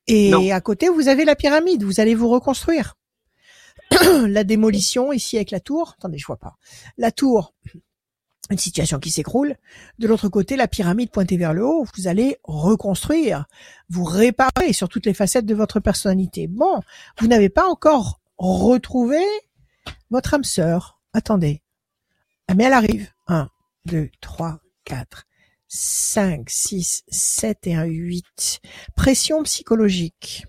Et 0.07 0.51
à 0.51 0.59
côté, 0.61 0.89
vous 0.89 1.07
avez 1.07 1.23
la 1.23 1.35
pyramide, 1.35 1.83
vous 1.83 1.99
allez 1.99 2.15
vous 2.15 2.29
reconstruire. 2.29 2.95
la 4.27 4.43
démolition 4.43 5.13
ici 5.13 5.35
avec 5.35 5.51
la 5.51 5.59
tour. 5.59 5.93
Attendez, 5.97 6.17
je 6.17 6.25
vois 6.25 6.37
pas. 6.37 6.57
La 6.97 7.11
tour, 7.11 7.53
une 8.49 8.57
situation 8.57 8.99
qui 8.99 9.11
s'écroule. 9.11 9.55
De 9.99 10.07
l'autre 10.07 10.27
côté, 10.29 10.55
la 10.55 10.67
pyramide 10.67 11.11
pointée 11.11 11.37
vers 11.37 11.53
le 11.53 11.65
haut. 11.65 11.85
Vous 11.95 12.07
allez 12.07 12.37
reconstruire, 12.43 13.45
vous 13.89 14.03
réparer 14.03 14.73
sur 14.73 14.89
toutes 14.89 15.05
les 15.05 15.13
facettes 15.13 15.45
de 15.45 15.55
votre 15.55 15.79
personnalité. 15.79 16.47
Bon, 16.47 16.81
vous 17.19 17.27
n'avez 17.27 17.49
pas 17.49 17.67
encore 17.67 18.19
retrouvé 18.37 19.19
votre 20.09 20.33
âme 20.33 20.43
sœur. 20.43 20.99
Attendez. 21.13 21.61
Ah, 22.47 22.55
mais 22.55 22.63
elle 22.65 22.73
arrive. 22.73 23.11
1, 23.27 23.49
2, 23.85 24.09
3, 24.21 24.59
4, 24.85 25.27
5, 25.67 26.49
6, 26.49 27.03
7 27.07 27.67
et 27.67 27.75
un 27.75 27.83
8. 27.83 28.61
Pression 28.95 29.43
psychologique. 29.43 30.45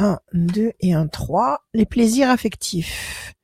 1, 0.00 0.18
2 0.32 0.72
et 0.80 0.94
1, 0.94 1.06
3. 1.06 1.64
Les 1.72 1.86
plaisirs 1.86 2.30
affectifs. 2.30 3.34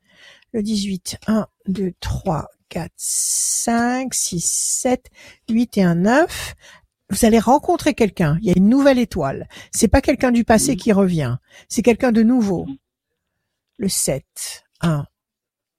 Le 0.53 0.63
18, 0.63 1.19
1, 1.27 1.47
2, 1.67 1.93
3, 2.01 2.49
4, 2.75 2.93
5, 2.97 4.13
6, 4.13 4.41
7, 4.41 5.07
8 5.49 5.79
et 5.79 5.83
1, 5.85 5.95
9. 5.95 6.55
Vous 7.09 7.25
allez 7.25 7.39
rencontrer 7.39 7.95
quelqu'un. 7.95 8.37
Il 8.43 8.49
y 8.49 8.51
a 8.51 8.55
une 8.57 8.69
nouvelle 8.69 8.99
étoile. 8.99 9.49
C'est 9.71 9.87
pas 9.87 10.01
quelqu'un 10.01 10.33
du 10.33 10.43
passé 10.43 10.75
qui 10.75 10.91
revient. 10.91 11.37
C'est 11.69 11.83
quelqu'un 11.83 12.11
de 12.11 12.25
nouveau. 12.25 12.67
Le 13.77 13.89
7, 13.89 14.25
1, 14.81 15.07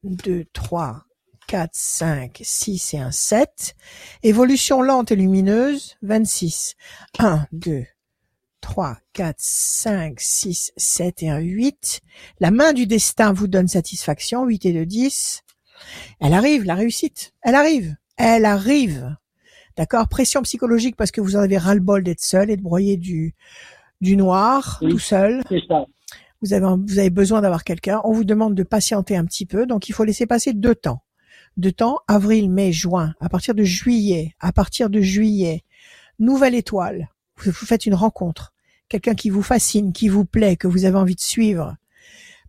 2, 0.04 0.46
3, 0.54 1.04
4, 1.48 1.70
5, 1.74 2.40
6 2.42 2.94
et 2.94 3.00
1, 3.00 3.12
7. 3.12 3.76
Évolution 4.24 4.82
lente 4.82 5.12
et 5.12 5.18
lumineuse, 5.18 5.98
26. 6.02 6.76
1, 7.20 7.46
2, 7.52 7.86
3, 8.62 8.98
4, 9.12 9.36
5, 9.38 10.18
6, 10.18 10.72
7 10.78 11.24
et 11.24 11.30
un 11.30 11.40
8. 11.40 12.00
La 12.40 12.52
main 12.52 12.72
du 12.72 12.88
destin 12.88 13.34
vous 13.34 13.48
donne 13.48 13.68
satisfaction, 13.68 14.46
8 14.46 14.66
et 14.66 14.72
2, 14.72 14.86
10. 14.86 15.45
Elle 16.20 16.34
arrive, 16.34 16.64
la 16.64 16.76
réussite. 16.76 17.34
Elle 17.42 17.56
arrive. 17.56 17.96
Elle 18.18 18.46
arrive. 18.46 19.16
D'accord? 19.78 20.08
Pression 20.08 20.42
psychologique 20.42 20.96
parce 20.96 21.12
que 21.12 21.22
vous 21.22 21.36
en 21.36 21.40
avez 21.40 21.58
ras-le-bol 21.58 22.04
d'être 22.04 22.22
seul 22.22 22.50
et 22.50 22.58
de 22.58 22.62
broyer 22.62 22.98
du, 22.98 23.36
du 24.02 24.16
noir, 24.16 24.80
tout 24.82 25.00
seul. 25.00 25.42
Vous 26.42 26.54
avez, 26.54 26.66
vous 26.66 27.00
avez 27.00 27.10
besoin 27.10 27.42
d'avoir 27.42 27.64
quelqu'un. 27.64 28.02
On 28.04 28.12
vous 28.12 28.24
demande 28.24 28.56
de 28.56 28.64
patienter 28.64 29.18
un 29.18 29.26
petit 29.26 29.46
peu. 29.46 29.66
Donc, 29.66 29.90
il 29.90 29.94
faut 29.94 30.04
laisser 30.04 30.26
passer 30.26 30.54
deux 30.54 30.76
temps. 30.76 31.02
Deux 31.58 31.72
temps, 31.72 32.00
avril, 32.08 32.50
mai, 32.50 32.72
juin. 32.72 33.14
À 33.20 33.30
partir 33.30 33.56
de 33.56 33.64
juillet, 33.64 34.36
à 34.40 34.52
partir 34.52 34.90
de 34.90 35.02
juillet, 35.02 35.64
nouvelle 36.20 36.56
étoile. 36.56 37.10
Vous, 37.38 37.52
vous 37.52 37.66
faites 37.66 37.86
une 37.86 37.96
rencontre 37.96 38.54
quelqu'un 38.90 39.16
qui 39.16 39.30
vous 39.30 39.42
fascine, 39.42 39.94
qui 39.94 40.08
vous 40.08 40.26
plaît, 40.26 40.56
que 40.56 40.68
vous 40.68 40.86
avez 40.86 40.98
envie 40.98 41.16
de 41.16 41.22
suivre. 41.22 41.76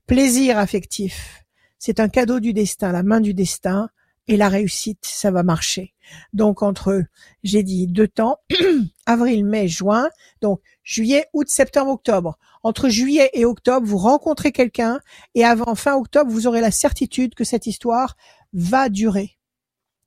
Plaisir 0.07 0.59
affectif, 0.59 1.45
c'est 1.79 2.01
un 2.01 2.09
cadeau 2.09 2.41
du 2.41 2.53
destin, 2.53 2.93
la 2.93 3.03
main 3.03 3.20
du 3.20 3.35
destin, 3.35 3.89
et 4.29 4.37
la 4.37 4.49
réussite, 4.49 4.99
ça 5.03 5.31
va 5.31 5.43
marcher. 5.43 5.95
Donc 6.33 6.62
entre, 6.62 7.05
j'ai 7.43 7.62
dit 7.62 7.87
deux 7.87 8.09
temps, 8.09 8.39
avril, 9.07 9.45
mai, 9.45 9.68
juin, 9.68 10.09
donc 10.41 10.61
juillet, 10.83 11.27
août, 11.33 11.49
septembre, 11.49 11.93
octobre. 11.93 12.39
Entre 12.62 12.89
juillet 12.89 13.31
et 13.35 13.45
octobre, 13.45 13.87
vous 13.87 13.99
rencontrez 13.99 14.53
quelqu'un, 14.53 15.01
et 15.35 15.45
avant 15.45 15.74
fin 15.74 15.95
octobre, 15.95 16.31
vous 16.31 16.47
aurez 16.47 16.61
la 16.61 16.70
certitude 16.72 17.35
que 17.35 17.45
cette 17.45 17.66
histoire 17.66 18.16
va 18.53 18.89
durer. 18.89 19.37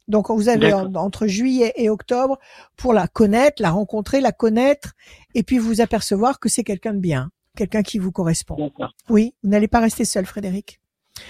Donc 0.09 0.32
vous 0.32 0.49
avez 0.49 0.74
entre 0.74 1.28
juillet 1.28 1.72
et 1.76 1.89
octobre 1.89 2.39
pour 2.76 2.93
la 2.93 3.07
connaître, 3.07 3.61
la 3.61 3.70
rencontrer, 3.70 4.22
la 4.22 4.32
connaître, 4.32 4.93
et 5.36 5.43
puis 5.43 5.59
vous 5.59 5.82
apercevoir 5.82 6.39
que 6.39 6.49
c'est 6.49 6.63
quelqu'un 6.63 6.93
de 6.93 6.99
bien, 6.99 7.30
quelqu'un 7.55 7.84
qui 7.84 7.99
vous 7.99 8.11
correspond. 8.11 8.72
Oui, 9.07 9.36
vous 9.43 9.49
n'allez 9.49 9.67
pas 9.67 9.80
rester 9.80 10.05
seul, 10.05 10.26
Frédéric. 10.26 10.82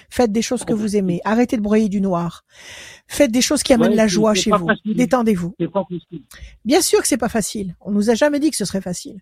Faites 0.10 0.32
des 0.32 0.42
choses 0.42 0.64
que 0.66 0.74
vous 0.74 0.96
aimez. 0.96 1.22
Arrêtez 1.24 1.58
de 1.58 1.62
broyer 1.62 1.90
du 1.90 2.02
noir. 2.02 2.44
Faites 3.08 3.32
des 3.32 3.42
choses 3.42 3.64
qui 3.64 3.74
amènent 3.74 3.96
la 3.96 4.08
joie 4.08 4.34
chez 4.34 4.52
vous. 4.52 4.68
Détendez-vous. 4.86 5.56
Bien 6.66 6.82
sûr 6.82 7.02
que 7.02 7.08
c'est 7.08 7.18
pas 7.18 7.30
facile. 7.30 7.76
On 7.82 7.92
nous 7.92 8.10
a 8.10 8.16
jamais 8.16 8.40
dit 8.40 8.52
que 8.52 8.58
ce 8.58 8.66
serait 8.66 8.82
facile. 8.82 9.20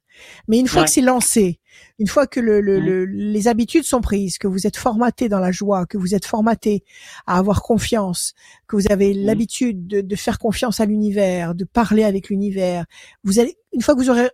Mais 0.47 0.59
une 0.59 0.67
fois 0.67 0.83
que 0.83 0.89
c'est 0.89 1.01
lancé, 1.01 1.59
une 1.99 2.07
fois 2.07 2.27
que 2.27 2.39
le, 2.39 2.61
le, 2.61 3.05
les 3.05 3.47
habitudes 3.47 3.83
sont 3.83 4.01
prises, 4.01 4.37
que 4.37 4.47
vous 4.47 4.67
êtes 4.67 4.77
formaté 4.77 5.29
dans 5.29 5.39
la 5.39 5.51
joie, 5.51 5.85
que 5.85 5.97
vous 5.97 6.15
êtes 6.15 6.25
formaté 6.25 6.83
à 7.25 7.37
avoir 7.37 7.61
confiance, 7.61 8.33
que 8.67 8.75
vous 8.75 8.91
avez 8.91 9.13
l'habitude 9.13 9.87
de, 9.87 10.01
de, 10.01 10.15
faire 10.15 10.39
confiance 10.39 10.79
à 10.79 10.85
l'univers, 10.85 11.55
de 11.55 11.63
parler 11.63 12.03
avec 12.03 12.29
l'univers, 12.29 12.85
vous 13.23 13.39
allez, 13.39 13.57
une 13.77 13.83
fois 13.83 13.93
que 13.93 13.99
vous 13.99 14.09
aurez 14.09 14.31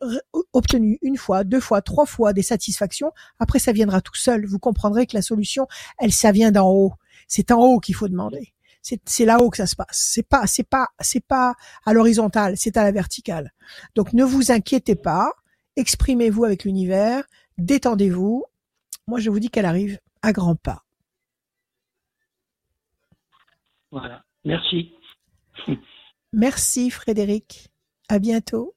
obtenu 0.53 0.97
une 1.01 1.17
fois, 1.17 1.43
deux 1.43 1.59
fois, 1.59 1.81
trois 1.81 2.05
fois 2.05 2.31
des 2.31 2.43
satisfactions, 2.43 3.11
après 3.39 3.59
ça 3.59 3.73
viendra 3.73 3.99
tout 3.99 4.15
seul. 4.15 4.45
Vous 4.45 4.57
comprendrez 4.57 5.05
que 5.05 5.17
la 5.17 5.21
solution, 5.21 5.67
elle, 5.99 6.13
ça 6.13 6.31
vient 6.31 6.49
d'en 6.49 6.71
haut. 6.71 6.93
C'est 7.27 7.51
en 7.51 7.59
haut 7.59 7.82
qu'il 7.82 7.93
faut 7.93 8.07
demander 8.07 8.53
c'est 9.05 9.25
là-haut 9.25 9.49
que 9.49 9.57
ça 9.57 9.65
se 9.65 9.75
passe. 9.75 10.11
C'est 10.13 10.28
pas 10.28 10.45
c'est 10.45 10.67
pas 10.67 10.89
c'est 10.99 11.25
pas 11.25 11.55
à 11.86 11.93
l'horizontale, 11.93 12.55
c'est 12.57 12.78
à 12.78 12.83
la 12.83 12.91
verticale. 12.91 13.53
Donc 13.95 14.13
ne 14.13 14.24
vous 14.24 14.51
inquiétez 14.51 14.95
pas, 14.95 15.32
exprimez-vous 15.75 16.43
avec 16.43 16.65
l'univers, 16.65 17.24
détendez-vous. 17.57 18.43
Moi 19.07 19.20
je 19.20 19.29
vous 19.29 19.39
dis 19.39 19.49
qu'elle 19.49 19.65
arrive 19.65 19.99
à 20.21 20.33
grands 20.33 20.57
pas. 20.57 20.83
Voilà. 23.91 24.25
Merci. 24.43 24.93
Merci 26.33 26.89
Frédéric. 26.89 27.70
À 28.09 28.20
bientôt. 28.20 28.75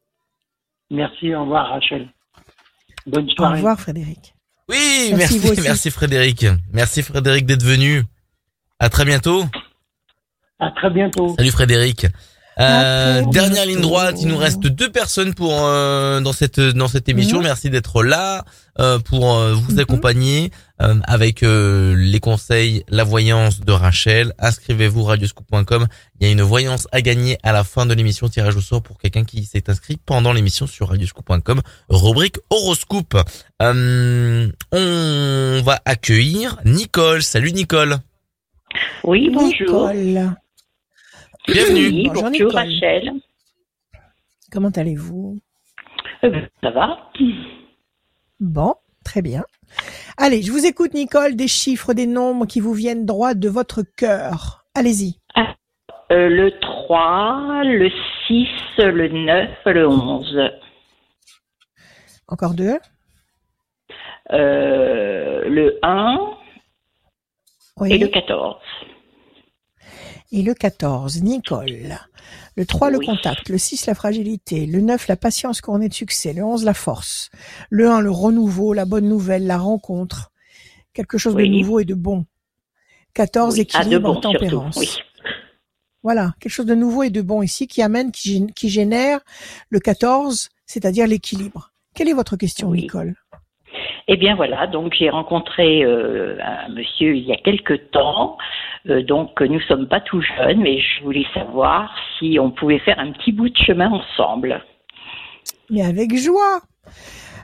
Merci, 0.91 1.35
au 1.35 1.43
revoir 1.43 1.69
Rachel. 1.69 2.09
Bonne 3.07 3.29
soirée. 3.31 3.55
Au 3.55 3.57
revoir 3.57 3.81
Frédéric. 3.81 4.35
Oui, 4.69 5.13
merci, 5.17 5.41
merci, 5.43 5.61
merci 5.63 5.91
Frédéric. 5.91 6.47
Merci 6.73 7.03
Frédéric 7.03 7.47
d'être 7.47 7.63
venu. 7.63 8.03
À 8.79 8.89
très 8.89 9.05
bientôt. 9.05 9.45
À 10.59 10.71
très 10.71 10.91
bientôt. 10.91 11.35
Salut 11.37 11.51
Frédéric. 11.51 12.07
Euh, 12.59 13.23
dernière 13.33 13.67
ligne 13.67 13.83
droite, 13.83 14.17
il 14.21 14.29
nous 14.29 14.39
reste 14.39 14.61
deux 14.61 14.91
personnes 14.91 15.35
pour 15.35 15.53
euh, 15.53 16.21
dans 16.21 16.33
cette 16.33 16.59
dans 16.59 16.89
cette 16.89 17.09
émission. 17.09 17.39
Mhm. 17.39 17.45
Merci 17.45 17.69
d'être 17.69 18.03
là 18.03 18.45
euh, 18.79 18.99
pour 18.99 19.35
euh, 19.35 19.53
vous 19.53 19.75
mhm. 19.75 19.79
accompagner. 19.81 20.51
Euh, 20.83 20.95
avec 21.05 21.43
euh, 21.43 21.95
les 21.97 22.21
conseils, 22.21 22.85
la 22.89 23.05
voyance 23.05 23.61
de 23.61 23.73
Rachel. 23.73 24.33
Inscrivez-vous 24.39 25.05
radioscoop.com. 25.05 25.87
Il 26.21 26.27
y 26.27 26.31
a 26.31 26.33
une 26.33 26.43
voyance 26.43 26.87
à 26.93 27.01
gagner 27.01 27.39
à 27.43 27.53
la 27.53 27.65
fin 27.65 27.87
de 27.87 27.95
l'émission, 27.95 28.29
tirage 28.29 28.57
au 28.57 28.61
sort 28.61 28.83
pour 28.83 28.99
quelqu'un 28.99 29.25
qui 29.25 29.45
s'est 29.45 29.71
inscrit 29.71 29.97
pendant 29.97 30.33
l'émission 30.33 30.67
sur 30.67 30.89
radioscoop.com, 30.89 31.63
rubrique 31.89 32.37
horoscope. 32.51 33.17
Euh, 33.63 34.49
on 34.73 35.63
va 35.65 35.81
accueillir 35.85 36.59
Nicole. 36.65 37.23
Salut 37.23 37.53
Nicole. 37.53 37.97
Oui, 39.05 39.31
bonjour. 39.33 39.91
Nicole. 39.93 40.37
Bienvenue. 41.49 42.11
bonjour, 42.13 42.53
Rachel. 42.53 43.13
Comment 44.53 44.71
allez-vous? 44.71 45.39
Ça 46.21 46.71
va. 46.71 46.99
Bon, 48.41 48.75
très 49.05 49.23
bien. 49.23 49.45
Allez, 50.17 50.43
je 50.43 50.51
vous 50.51 50.65
écoute, 50.67 50.95
Nicole, 50.95 51.37
des 51.37 51.49
chiffres, 51.49 51.93
des 51.93 52.07
nombres 52.07 52.47
qui 52.47 52.61
vous 52.61 52.73
viennent 52.73 53.05
droit 53.05 53.35
de 53.35 53.49
votre 53.49 53.83
cœur. 53.83 54.65
Allez-y. 54.75 55.19
Ah, 55.35 55.55
euh, 56.13 56.29
le 56.29 56.59
3, 56.61 57.63
le 57.65 57.91
6, 58.27 58.47
le 58.79 59.09
9, 59.09 59.51
le 59.67 59.89
11. 59.89 60.51
Encore 62.29 62.55
deux. 62.55 62.79
Euh, 64.33 65.49
le 65.49 65.79
1 65.83 66.19
et 67.87 67.99
le 67.99 68.09
14. 68.09 68.57
Et 70.33 70.43
le 70.43 70.55
14, 70.55 71.23
Nicole. 71.23 71.99
Le 72.57 72.67
3, 72.67 72.91
le 72.91 72.99
contact. 72.99 73.49
Le 73.49 73.59
6, 73.59 73.87
la 73.87 73.95
fragilité. 73.95 74.67
Le 74.67 74.81
9, 74.81 75.09
la 75.09 75.17
patience 75.17 75.61
couronnée 75.61 75.89
de 75.89 75.95
succès. 75.95 76.33
Le 76.33 76.45
11, 76.45 76.65
la 76.65 76.75
force. 76.75 77.31
Le 77.71 77.89
1, 77.89 78.01
le 78.01 78.11
renouveau, 78.11 78.73
la 78.73 78.85
bonne 78.85 79.09
nouvelle, 79.09 79.47
la 79.47 79.59
rencontre. 79.59 80.33
Quelque 80.93 81.19
chose 81.19 81.37
de 81.37 81.45
nouveau 81.45 81.79
et 81.79 81.85
de 81.85 81.95
bon. 81.95 82.27
14, 83.15 83.59
équilibre, 83.59 84.11
en 84.11 84.21
tempérance. 84.21 84.99
Voilà, 86.03 86.35
quelque 86.39 86.53
chose 86.53 86.67
de 86.67 86.75
nouveau 86.75 87.03
et 87.03 87.11
de 87.11 87.23
bon 87.23 87.43
ici 87.43 87.67
qui 87.67 87.83
amène, 87.83 88.13
qui, 88.13 88.47
qui 88.55 88.69
génère 88.69 89.21
le 89.71 89.81
14, 89.81 90.51
c'est-à-dire 90.65 91.07
l'équilibre. 91.07 91.73
Quelle 91.95 92.09
est 92.09 92.13
votre 92.13 92.37
question, 92.37 92.73
Nicole? 92.73 93.17
Eh 94.09 94.17
bien 94.17 94.37
voilà, 94.37 94.67
donc 94.69 94.95
j'ai 94.97 95.11
rencontré 95.11 95.85
euh, 95.85 96.39
un 96.41 96.69
monsieur 96.69 97.17
il 97.17 97.25
y 97.25 97.33
a 97.33 97.37
quelque 97.37 97.75
temps. 97.75 98.39
Euh, 98.89 99.03
donc 99.03 99.41
nous 99.41 99.61
sommes 99.63 99.89
pas 99.89 100.01
tout 100.01 100.21
jeunes, 100.21 100.61
mais 100.61 100.81
je 100.81 101.03
voulais 101.03 101.27
savoir 101.35 101.93
si 102.19 102.39
on 102.41 102.51
pouvait 102.51 102.79
faire 102.79 102.99
un 103.01 103.11
petit 103.13 103.33
bout 103.33 103.49
de 103.49 103.57
chemin 103.57 103.91
ensemble. 103.91 104.63
Mais 105.71 105.83
avec 105.83 106.17
joie. 106.17 106.61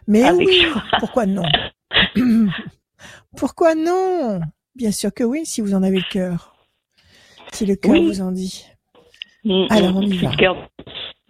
Mais 0.07 0.31
oui, 0.31 0.67
pourquoi 1.01 1.27
non? 1.27 1.43
Pourquoi 3.37 3.75
non? 3.75 4.41
Bien 4.75 4.93
sûr 4.93 5.13
que 5.13 5.25
oui, 5.25 5.45
si 5.45 5.61
vous 5.61 5.75
en 5.75 5.83
avez 5.83 5.97
le 5.97 6.11
cœur. 6.11 6.55
Si 7.53 7.67
le 7.67 7.77
cœur 7.77 7.95
vous 7.95 8.21
en 8.21 8.31
dit. 8.31 8.67
Mm, 9.45 9.65
mm, 9.65 9.67
Alors 9.71 9.97
on 9.97 10.03
y 10.03 10.17
va. 10.19 10.31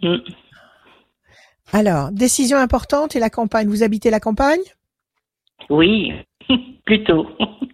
Mm. 0.03 0.17
Alors, 1.73 2.13
décision 2.13 2.59
importante 2.59 3.17
et 3.17 3.21
la 3.21 3.31
campagne. 3.31 3.69
Vous 3.69 3.83
habitez 3.83 4.11
la 4.11 4.21
campagne? 4.21 4.61
Oui, 5.70 6.12
plutôt. 6.84 7.26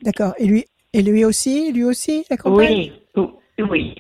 D'accord. 0.02 0.34
Et 0.38 0.46
lui, 0.46 0.64
et 0.92 1.02
lui 1.02 1.24
aussi, 1.24 1.72
lui 1.72 1.84
aussi, 1.84 2.24
la 2.30 2.36
campagne? 2.36 2.92
Oui, 3.16 3.28
oui. 3.58 3.94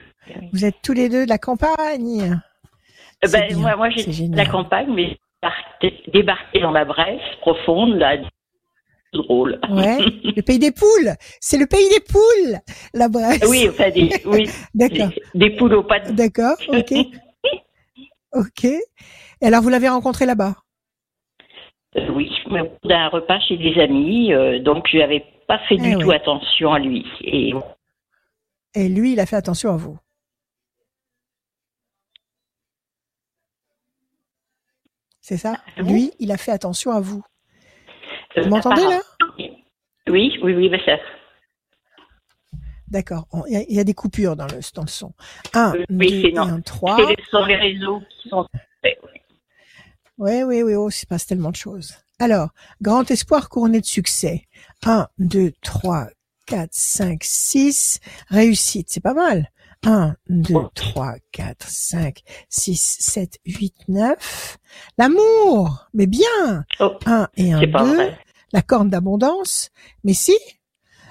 Vous 0.52 0.64
êtes 0.64 0.76
tous 0.82 0.92
les 0.92 1.08
deux 1.08 1.24
de 1.24 1.28
la 1.28 1.38
campagne? 1.38 2.40
Euh, 3.24 3.28
ben, 3.30 3.56
moi, 3.56 3.76
moi 3.76 3.88
j'ai 3.90 4.28
de 4.28 4.36
la 4.36 4.46
campagne, 4.46 4.92
mais 4.94 5.18
débarqué 6.12 6.60
dans 6.60 6.70
la 6.70 6.84
Bresse 6.84 7.20
profonde, 7.40 7.94
là, 7.94 8.16
drôle. 9.12 9.58
Ouais, 9.70 9.98
le 10.36 10.42
pays 10.42 10.58
des 10.58 10.72
poules. 10.72 11.14
C'est 11.40 11.58
le 11.58 11.66
pays 11.66 11.88
des 11.90 12.00
poules, 12.00 12.58
la 12.94 13.08
Bresse. 13.08 13.44
Oui, 13.48 13.68
enfin, 13.68 13.90
des, 13.90 14.10
oui. 14.26 14.48
D'accord. 14.74 15.10
Des, 15.34 15.50
poules 15.56 15.74
au 15.74 15.82
pas 15.82 16.00
de... 16.00 16.12
D'accord, 16.12 16.56
ok. 16.68 16.94
ok. 18.32 18.64
Et 18.64 19.46
alors, 19.46 19.62
vous 19.62 19.68
l'avez 19.68 19.88
rencontré 19.88 20.26
là-bas? 20.26 20.54
Euh, 21.96 22.08
oui, 22.10 22.30
d'un 22.84 23.08
repas 23.08 23.40
chez 23.40 23.56
des 23.56 23.80
amis, 23.80 24.32
euh, 24.32 24.58
donc 24.60 24.86
je 24.90 24.98
n'avais 24.98 25.24
pas 25.46 25.58
fait 25.68 25.76
du 25.76 25.92
eh 25.92 25.98
tout 25.98 26.10
attention 26.10 26.72
à 26.72 26.78
lui. 26.78 27.06
Et... 27.22 27.54
et 28.74 28.88
lui, 28.88 29.12
il 29.12 29.20
a 29.20 29.26
fait 29.26 29.36
attention 29.36 29.72
à 29.72 29.76
vous. 29.76 29.98
C'est 35.20 35.36
ça? 35.36 35.56
Ah 35.76 35.82
Lui, 35.82 36.12
il 36.18 36.32
a 36.32 36.38
fait 36.38 36.52
attention 36.52 36.90
à 36.90 37.00
vous. 37.00 37.22
Euh, 38.36 38.42
vous 38.42 38.48
m'entendez 38.48 38.82
là? 38.82 39.00
Oui, 40.08 40.38
oui, 40.42 40.54
oui, 40.54 40.70
mais 40.70 40.80
ça. 40.84 40.96
D'accord. 42.86 43.26
Il 43.46 43.66
y, 43.68 43.78
a 43.78 43.84
des 43.84 43.92
coupures 43.92 44.36
dans 44.36 44.46
le, 44.46 44.60
dans 44.74 44.82
le 44.82 44.88
son. 44.88 45.12
Un, 45.52 45.74
oui, 45.90 46.32
deux, 46.32 46.38
un, 46.38 46.62
trois. 46.62 46.96
C'est 46.96 47.46
les 47.46 47.56
réseaux 47.56 48.00
qui 48.08 48.30
sont. 48.30 48.46
Oui, 50.18 50.42
oui, 50.42 50.62
oui, 50.62 50.74
oh, 50.74 50.88
il 50.90 50.92
se 50.92 51.06
passe 51.06 51.26
tellement 51.26 51.50
de 51.50 51.56
choses. 51.56 51.94
Alors, 52.18 52.48
grand 52.82 53.08
espoir 53.08 53.48
couronné 53.48 53.80
de 53.80 53.86
succès. 53.86 54.48
1, 54.84 55.06
2, 55.18 55.52
3, 55.62 56.08
4, 56.46 56.68
5, 56.72 57.22
6. 57.22 58.00
Réussite, 58.28 58.88
c'est 58.90 59.00
pas 59.00 59.14
mal. 59.14 59.52
1, 59.86 60.16
2, 60.28 60.54
3, 60.74 61.14
4, 61.30 61.68
5, 61.68 62.22
6, 62.48 62.96
7, 62.98 63.38
8, 63.46 63.74
9. 63.86 64.58
L'amour, 64.98 65.88
mais 65.94 66.08
bien. 66.08 66.64
1 66.80 67.28
et 67.36 67.52
1, 67.52 67.60
2. 67.60 68.10
La 68.52 68.62
corne 68.62 68.90
d'abondance, 68.90 69.70
mais 70.02 70.14
si. 70.14 70.36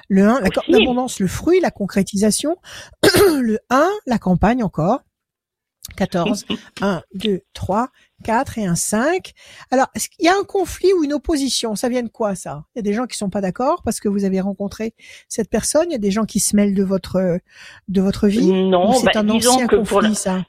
Le 0.10 0.28
1, 0.28 0.42
la 0.42 0.50
corne 0.50 0.72
d'abondance, 0.72 1.22
le 1.22 1.28
fruit, 1.28 1.62
la 1.62 1.72
concrétisation. 1.72 2.58
le 3.42 3.60
1, 3.70 3.90
la 4.06 4.20
campagne 4.20 4.64
encore. 4.64 5.00
14, 5.96 6.46
1, 6.82 7.04
2, 7.14 7.42
3, 7.54 7.90
4 8.24 8.58
et 8.58 8.66
un 8.66 8.76
5. 8.76 9.32
Alors, 9.72 9.88
il 10.20 10.26
y 10.26 10.28
a 10.28 10.34
un 10.34 10.44
conflit 10.44 10.92
ou 10.94 11.04
une 11.04 11.14
opposition? 11.14 11.76
Ça 11.76 11.90
vient 11.90 12.04
de 12.04 12.10
quoi 12.10 12.36
ça? 12.36 12.64
Il 12.76 12.80
y 12.80 12.82
a 12.82 12.84
des 12.84 12.94
gens 12.94 13.06
qui 13.06 13.18
sont 13.18 13.30
pas 13.30 13.42
d'accord 13.42 13.82
parce 13.84 14.00
que 14.00 14.10
vous 14.10 14.26
avez 14.26 14.42
rencontré 14.42 14.94
cette 15.28 15.50
personne? 15.50 15.86
Il 15.90 15.94
y 15.94 15.96
a 15.96 16.00
des 16.00 16.12
gens 16.12 16.26
qui 16.26 16.40
se 16.40 16.56
mêlent 16.56 16.76
de 16.76 16.84
votre 16.84 17.40
de 17.88 18.02
votre 18.02 18.28
vie? 18.28 18.52
Non, 18.52 18.94
c'est 18.94 19.14
bah, 19.14 19.22
un 19.22 19.30
ancien 19.30 19.68
conflit 19.68 20.16
ça? 20.16 20.44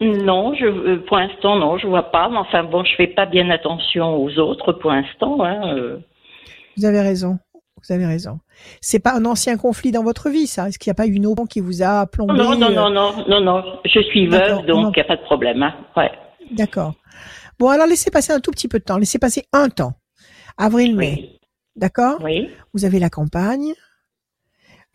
Non, 0.00 0.52
je, 0.54 0.66
euh, 0.66 1.04
pour 1.06 1.18
l'instant 1.18 1.56
non, 1.56 1.78
je 1.78 1.86
vois 1.86 2.10
pas. 2.10 2.28
Mais 2.28 2.38
enfin 2.38 2.64
bon, 2.64 2.84
je 2.84 2.94
fais 2.96 3.06
pas 3.06 3.26
bien 3.26 3.50
attention 3.50 4.16
aux 4.16 4.36
autres 4.38 4.72
pour 4.72 4.90
l'instant. 4.90 5.42
Hein, 5.44 5.76
euh. 5.76 5.98
Vous 6.76 6.84
avez 6.84 7.00
raison. 7.00 7.38
Vous 7.86 7.92
avez 7.92 8.06
raison. 8.06 8.38
C'est 8.80 9.02
pas 9.02 9.14
un 9.14 9.24
ancien 9.24 9.56
conflit 9.56 9.90
dans 9.90 10.04
votre 10.04 10.28
vie, 10.28 10.46
ça? 10.46 10.68
Est-ce 10.68 10.78
qu'il 10.78 10.90
n'y 10.90 10.92
a 10.92 11.02
pas 11.02 11.06
une 11.06 11.26
eau 11.26 11.34
qui 11.48 11.60
vous 11.60 11.82
a 11.82 12.06
plombé 12.06 12.34
Non, 12.34 12.56
non, 12.56 12.70
non, 12.70 12.90
non, 12.90 13.12
non, 13.28 13.40
non. 13.40 13.64
Je 13.84 14.00
suis 14.00 14.28
veuve, 14.28 14.66
donc 14.66 14.96
il 14.96 15.00
n'y 15.00 15.02
a 15.02 15.04
pas 15.04 15.16
de 15.16 15.22
problème. 15.22 15.62
Hein. 15.62 15.74
Ouais. 15.96 16.10
D'accord. 16.50 16.94
Bon, 17.58 17.68
alors 17.68 17.86
laissez 17.86 18.10
passer 18.10 18.32
un 18.32 18.40
tout 18.40 18.50
petit 18.50 18.68
peu 18.68 18.78
de 18.78 18.84
temps. 18.84 18.98
Laissez 18.98 19.18
passer 19.18 19.46
un 19.52 19.68
temps. 19.68 19.94
Avril-mai. 20.56 21.40
D'accord? 21.76 22.20
Oui. 22.22 22.50
Vous 22.74 22.84
avez 22.84 22.98
la 22.98 23.10
campagne. 23.10 23.74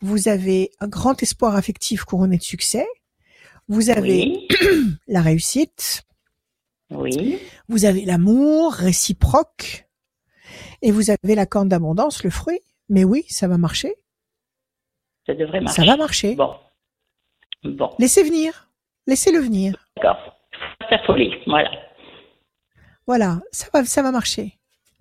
Vous 0.00 0.28
avez 0.28 0.70
un 0.80 0.88
grand 0.88 1.20
espoir 1.22 1.56
affectif 1.56 2.04
couronné 2.04 2.38
de 2.38 2.42
succès. 2.42 2.86
Vous 3.68 3.90
avez 3.90 4.46
la 5.08 5.22
réussite. 5.22 6.02
Oui. 6.90 7.38
Vous 7.68 7.84
avez 7.84 8.04
l'amour 8.04 8.72
réciproque. 8.72 9.88
Et 10.80 10.92
vous 10.92 11.10
avez 11.10 11.34
la 11.34 11.46
corne 11.46 11.68
d'abondance, 11.68 12.22
le 12.22 12.30
fruit. 12.30 12.60
Mais 12.88 13.04
oui, 13.04 13.24
ça 13.28 13.48
va 13.48 13.58
marcher. 13.58 13.94
Ça 15.26 15.34
devrait 15.34 15.60
marcher. 15.60 15.82
Ça 15.82 15.86
va 15.86 15.96
marcher. 15.96 16.34
Bon. 16.36 16.54
Bon. 17.64 17.90
Laissez 17.98 18.22
venir. 18.22 18.70
Laissez-le 19.06 19.40
venir. 19.40 19.90
D'accord 19.96 20.37
sa 20.90 20.98
folie. 21.04 21.32
Voilà. 21.46 21.70
Voilà, 23.06 23.38
ça 23.52 23.66
va, 23.72 23.84
ça 23.84 24.02
va 24.02 24.10
marcher. 24.12 24.54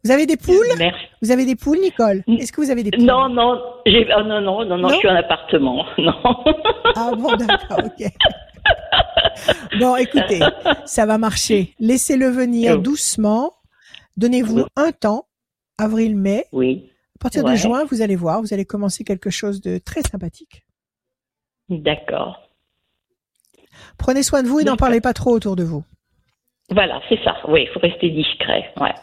Vous 0.04 0.12
avez 0.12 0.26
des 0.26 0.38
poules? 0.38 0.68
Merci. 0.78 1.06
Vous 1.22 1.32
avez 1.32 1.46
des 1.46 1.56
poules, 1.56 1.80
Nicole? 1.80 2.24
Est-ce 2.28 2.52
que 2.54 2.62
vous 2.62 2.72
avez 2.72 2.84
des 2.84 2.92
poules? 2.92 3.04
Non, 3.04 3.28
non, 3.28 3.62
j'ai, 3.86 4.08
oh, 4.16 4.24
non, 4.24 4.40
non, 4.40 4.64
non, 4.64 4.78
non, 4.78 4.90
je 4.90 4.96
suis 4.96 5.10
en 5.10 5.16
appartement. 5.16 5.86
Non. 5.98 6.14
Ah 6.96 7.12
bon, 7.18 7.36
d'accord, 7.36 7.80
ok. 7.84 8.08
Bon, 9.80 9.96
écoutez, 9.98 10.40
ça 10.86 11.06
va 11.06 11.18
marcher. 11.18 11.74
Laissez-le 11.80 12.30
venir 12.30 12.80
doucement. 12.80 13.52
Donnez-vous 14.16 14.66
un 14.76 14.92
temps, 14.92 15.28
avril-mai. 15.78 16.46
Oui. 16.52 16.90
À 17.20 17.20
partir 17.20 17.44
de 17.44 17.56
juin, 17.56 17.84
vous 17.90 18.02
allez 18.02 18.16
voir, 18.16 18.42
vous 18.42 18.54
allez 18.54 18.66
commencer 18.66 19.04
quelque 19.04 19.30
chose 19.30 19.60
de 19.62 19.80
très 19.80 20.02
sympathique. 20.02 20.64
D'accord. 21.70 22.47
Prenez 23.98 24.24
soin 24.24 24.44
de 24.44 24.48
vous 24.48 24.60
et 24.60 24.64
n'en 24.64 24.78
parlez 24.78 25.02
pas 25.02 25.14
trop 25.14 25.32
autour 25.32 25.56
de 25.56 25.64
vous. 25.64 25.84
Voilà, 26.70 27.02
c'est 27.10 27.20
ça. 27.24 27.36
Oui, 27.48 27.64
il 27.64 27.70
faut 27.74 27.80
rester 27.80 28.10
discret. 28.10 28.72
Ouais. 28.80 28.94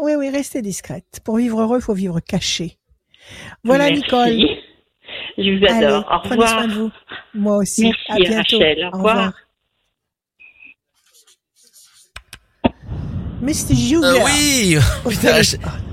Oui, 0.00 0.12
oui, 0.16 0.30
restez 0.30 0.62
discrète. 0.62 1.20
Pour 1.24 1.36
vivre 1.36 1.60
heureux, 1.60 1.78
il 1.78 1.82
faut 1.82 1.94
vivre 1.94 2.20
caché. 2.20 2.76
Voilà, 3.64 3.90
Nicole. 3.90 4.36
Je 5.38 5.58
vous 5.58 5.64
adore. 5.64 6.04
Au 6.10 6.18
revoir. 6.18 6.22
Prenez 6.22 6.46
soin 6.46 6.66
de 6.66 6.72
vous. 6.72 6.90
Moi 7.34 7.56
aussi. 7.58 7.84
Merci, 7.84 8.00
à 8.08 8.16
bientôt. 8.16 8.58
Rachel. 8.58 8.90
Au 8.92 8.96
revoir. 8.96 9.32
Mais 13.40 13.54
c'était 13.54 13.74
Julia. 13.74 14.08
Euh, 14.08 14.18
oui. 14.24 14.76
Putain, 15.08 15.40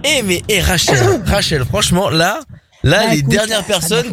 eh 0.03 0.23
mais 0.23 0.41
eh 0.49 0.61
Rachel, 0.61 0.97
Rachel, 1.25 1.63
franchement 1.63 2.09
là, 2.09 2.39
là 2.83 3.05
bah, 3.05 3.13
les 3.13 3.21
dernières 3.21 3.63
personnes, 3.63 4.07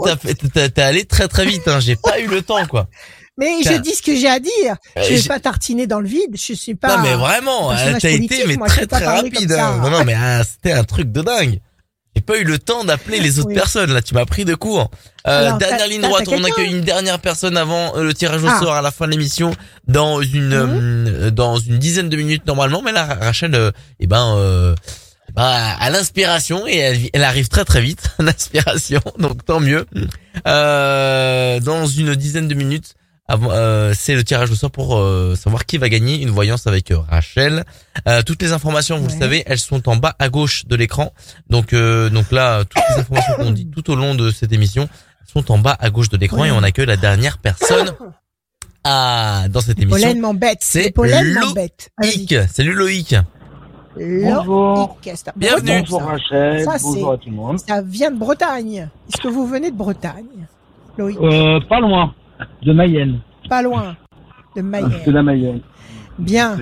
t'as 0.52 0.68
t'as 0.68 0.86
allé 0.86 1.04
très 1.04 1.28
très 1.28 1.46
vite. 1.46 1.66
Hein. 1.66 1.80
J'ai 1.80 1.96
pas 1.96 2.20
eu 2.20 2.26
le 2.26 2.42
temps 2.42 2.66
quoi. 2.66 2.88
Mais 3.38 3.62
je 3.64 3.80
dis 3.80 3.94
ce 3.94 4.02
que 4.02 4.14
j'ai 4.14 4.28
à 4.28 4.38
dire. 4.38 4.76
Euh, 4.98 5.02
je 5.08 5.14
vais 5.14 5.28
pas 5.28 5.40
tartiner 5.40 5.86
dans 5.86 6.00
le 6.00 6.08
vide. 6.08 6.34
Je 6.34 6.52
suis 6.52 6.74
pas. 6.74 6.96
Non 6.96 7.02
mais 7.02 7.14
vraiment, 7.14 7.70
t'as 8.00 8.10
été 8.10 8.44
mais 8.46 8.56
très 8.66 8.86
très 8.86 9.04
rapide. 9.04 9.52
Hein. 9.52 9.78
Non 9.82 9.90
non 9.90 10.04
mais 10.04 10.14
ah, 10.14 10.42
c'était 10.44 10.72
un 10.72 10.84
truc 10.84 11.10
de 11.10 11.22
dingue. 11.22 11.60
J'ai 12.14 12.20
pas 12.20 12.38
eu 12.38 12.44
le 12.44 12.58
temps 12.58 12.84
d'appeler 12.84 13.20
les 13.20 13.38
autres 13.38 13.54
personnes. 13.54 13.90
Là, 13.92 14.02
tu 14.02 14.12
m'as 14.12 14.26
pris 14.26 14.44
de 14.44 14.54
court. 14.54 14.90
Euh, 15.26 15.56
dernière 15.56 15.86
ligne 15.86 16.02
droite. 16.02 16.28
On 16.28 16.44
accueille 16.44 16.70
une 16.70 16.82
dernière 16.82 17.18
personne 17.18 17.56
avant 17.56 17.96
euh, 17.96 18.04
le 18.04 18.12
tirage 18.12 18.42
au 18.42 18.48
ah. 18.48 18.58
sort 18.60 18.74
à 18.74 18.82
la 18.82 18.90
fin 18.90 19.06
de 19.06 19.12
l'émission 19.12 19.54
dans 19.88 20.20
une 20.20 20.48
mhm. 20.48 21.06
euh, 21.08 21.30
dans 21.30 21.56
une 21.56 21.78
dizaine 21.78 22.10
de 22.10 22.16
minutes 22.16 22.46
normalement. 22.46 22.82
Mais 22.82 22.92
là, 22.92 23.04
Rachel, 23.18 23.54
euh, 23.54 23.70
eh 23.98 24.06
ben, 24.06 24.36
euh, 24.36 24.74
bah, 25.34 25.74
à 25.80 25.88
l'inspiration 25.88 26.66
et 26.66 26.76
elle, 26.76 26.98
elle, 27.14 27.24
arrive 27.24 27.48
très 27.48 27.64
très 27.64 27.80
vite. 27.80 28.10
L'inspiration, 28.18 29.00
donc 29.18 29.46
tant 29.46 29.60
mieux. 29.60 29.86
dans 30.44 31.86
une 31.86 32.14
dizaine 32.14 32.48
de 32.48 32.54
minutes, 32.54 32.94
euh, 33.32 33.92
c'est 33.96 34.14
le 34.14 34.24
tirage 34.24 34.50
au 34.50 34.54
sort 34.54 34.70
pour 34.70 34.96
euh, 34.96 35.34
savoir 35.36 35.64
qui 35.64 35.78
va 35.78 35.88
gagner 35.88 36.20
une 36.20 36.30
voyance 36.30 36.66
avec 36.66 36.90
euh, 36.90 36.98
Rachel. 37.08 37.64
toutes 38.26 38.42
les 38.42 38.52
informations, 38.52 38.98
vous 38.98 39.08
le 39.08 39.18
savez, 39.18 39.42
elles 39.46 39.58
sont 39.58 39.88
en 39.88 39.96
bas 39.96 40.14
à 40.18 40.28
gauche 40.28 40.66
de 40.66 40.76
l'écran. 40.76 41.12
Donc 41.48 41.74
donc 41.74 42.32
là, 42.32 42.64
toutes 42.64 42.82
les 42.90 43.00
informations 43.00 43.34
qu'on 43.36 43.50
dit 43.50 43.66
tout 43.66 43.90
au 43.90 43.94
long 43.94 44.14
de 44.14 44.30
cette 44.30 44.52
émission 44.52 44.88
sont 45.32 45.50
en 45.50 45.58
bas 45.58 45.76
à 45.78 45.90
gauche 45.90 46.08
de 46.08 46.16
l'écran 46.16 46.44
et 46.44 46.50
on 46.50 46.62
accueille 46.62 46.86
la 46.86 46.96
dernière 46.96 47.38
personne 47.38 47.92
à 48.84 49.46
dans 49.50 49.60
cette 49.60 49.78
émission. 49.80 50.14
C'est 50.60 50.92
Loïc. 50.96 52.34
Salut 52.50 52.74
Loïc. 52.74 53.16
Bonjour. 53.96 54.96
Bienvenue. 55.36 55.80
Bonjour 55.80 56.02
Rachel. 56.02 56.64
Ça, 56.64 56.76
Bonjour 56.82 57.12
à 57.12 57.18
tout 57.18 57.28
le 57.28 57.36
monde. 57.36 57.58
Ça 57.58 57.82
vient 57.82 58.10
de 58.10 58.18
Bretagne. 58.18 58.88
Est-ce 59.08 59.20
que 59.20 59.28
vous 59.28 59.46
venez 59.46 59.70
de 59.70 59.76
Bretagne, 59.76 60.46
Loïc? 60.96 61.18
Euh, 61.20 61.60
Pas 61.68 61.80
loin. 61.80 62.14
De 62.62 62.72
Mayenne. 62.72 63.20
Pas 63.48 63.62
loin. 63.62 63.96
De 64.56 64.62
Mayenne. 64.62 64.92
De 65.06 65.10
la 65.10 65.22
Mayenne. 65.22 65.60
Bien. 66.18 66.58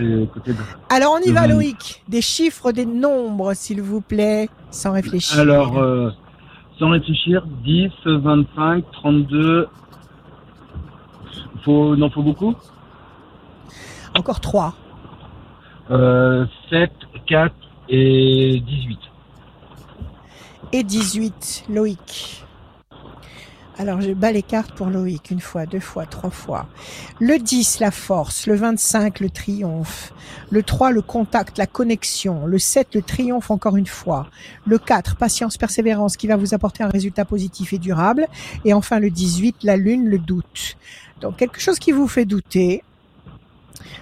Alors 0.88 1.18
on 1.18 1.28
y 1.28 1.32
va 1.32 1.46
Loïc. 1.46 2.02
Des 2.08 2.22
chiffres, 2.22 2.72
des 2.72 2.86
nombres 2.86 3.54
s'il 3.54 3.82
vous 3.82 4.00
plaît, 4.00 4.48
sans 4.70 4.92
réfléchir. 4.92 5.40
Alors, 5.40 5.78
euh, 5.78 6.10
sans 6.78 6.90
réfléchir, 6.90 7.46
10, 7.64 7.90
25, 8.06 8.84
32. 8.92 9.68
Faut, 11.64 11.96
non, 11.96 12.10
faut 12.10 12.22
beaucoup? 12.22 12.54
Encore 14.16 14.40
3. 14.40 14.74
Euh, 15.90 16.46
7, 16.70 16.90
4 17.26 17.54
et 17.88 18.60
18. 18.60 18.98
Et 20.72 20.84
18, 20.84 21.64
Loïc. 21.68 22.44
Alors, 23.80 24.02
je 24.02 24.12
bats 24.12 24.30
les 24.30 24.42
cartes 24.42 24.72
pour 24.72 24.88
Loïc 24.88 25.30
une 25.30 25.40
fois, 25.40 25.64
deux 25.64 25.80
fois, 25.80 26.04
trois 26.04 26.28
fois. 26.28 26.68
Le 27.18 27.38
10, 27.38 27.80
la 27.80 27.90
force. 27.90 28.46
Le 28.46 28.54
25, 28.54 29.20
le 29.20 29.30
triomphe. 29.30 30.12
Le 30.50 30.62
3, 30.62 30.90
le 30.90 31.00
contact, 31.00 31.56
la 31.56 31.66
connexion. 31.66 32.44
Le 32.44 32.58
7, 32.58 32.94
le 32.94 33.00
triomphe 33.00 33.50
encore 33.50 33.78
une 33.78 33.86
fois. 33.86 34.28
Le 34.66 34.76
4, 34.76 35.16
patience, 35.16 35.56
persévérance 35.56 36.18
qui 36.18 36.26
va 36.26 36.36
vous 36.36 36.52
apporter 36.52 36.82
un 36.82 36.90
résultat 36.90 37.24
positif 37.24 37.72
et 37.72 37.78
durable. 37.78 38.28
Et 38.66 38.74
enfin, 38.74 38.98
le 39.00 39.08
18, 39.08 39.64
la 39.64 39.78
lune, 39.78 40.10
le 40.10 40.18
doute. 40.18 40.76
Donc, 41.22 41.38
quelque 41.38 41.58
chose 41.58 41.78
qui 41.78 41.92
vous 41.92 42.06
fait 42.06 42.26
douter. 42.26 42.84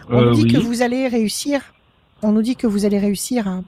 On 0.09 0.23
nous 0.23 0.29
euh, 0.31 0.35
dit 0.35 0.53
que 0.53 0.59
vous 0.59 0.83
allez 0.83 1.07
réussir. 1.07 1.61
On 2.23 2.33
nous 2.33 2.43
dit 2.43 2.57
que 2.57 2.67
vous 2.67 2.85
allez 2.85 2.99
réussir 2.99 3.47
à 3.47 3.63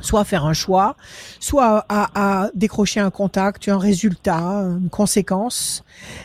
soit 0.00 0.24
faire 0.24 0.44
un 0.44 0.52
choix, 0.52 0.96
soit 1.40 1.84
à, 1.88 2.50
décrocher 2.54 3.00
un 3.00 3.10
contact, 3.10 3.68
un 3.68 3.78
résultat, 3.78 4.40
une 4.80 4.90
conséquence 4.90 5.84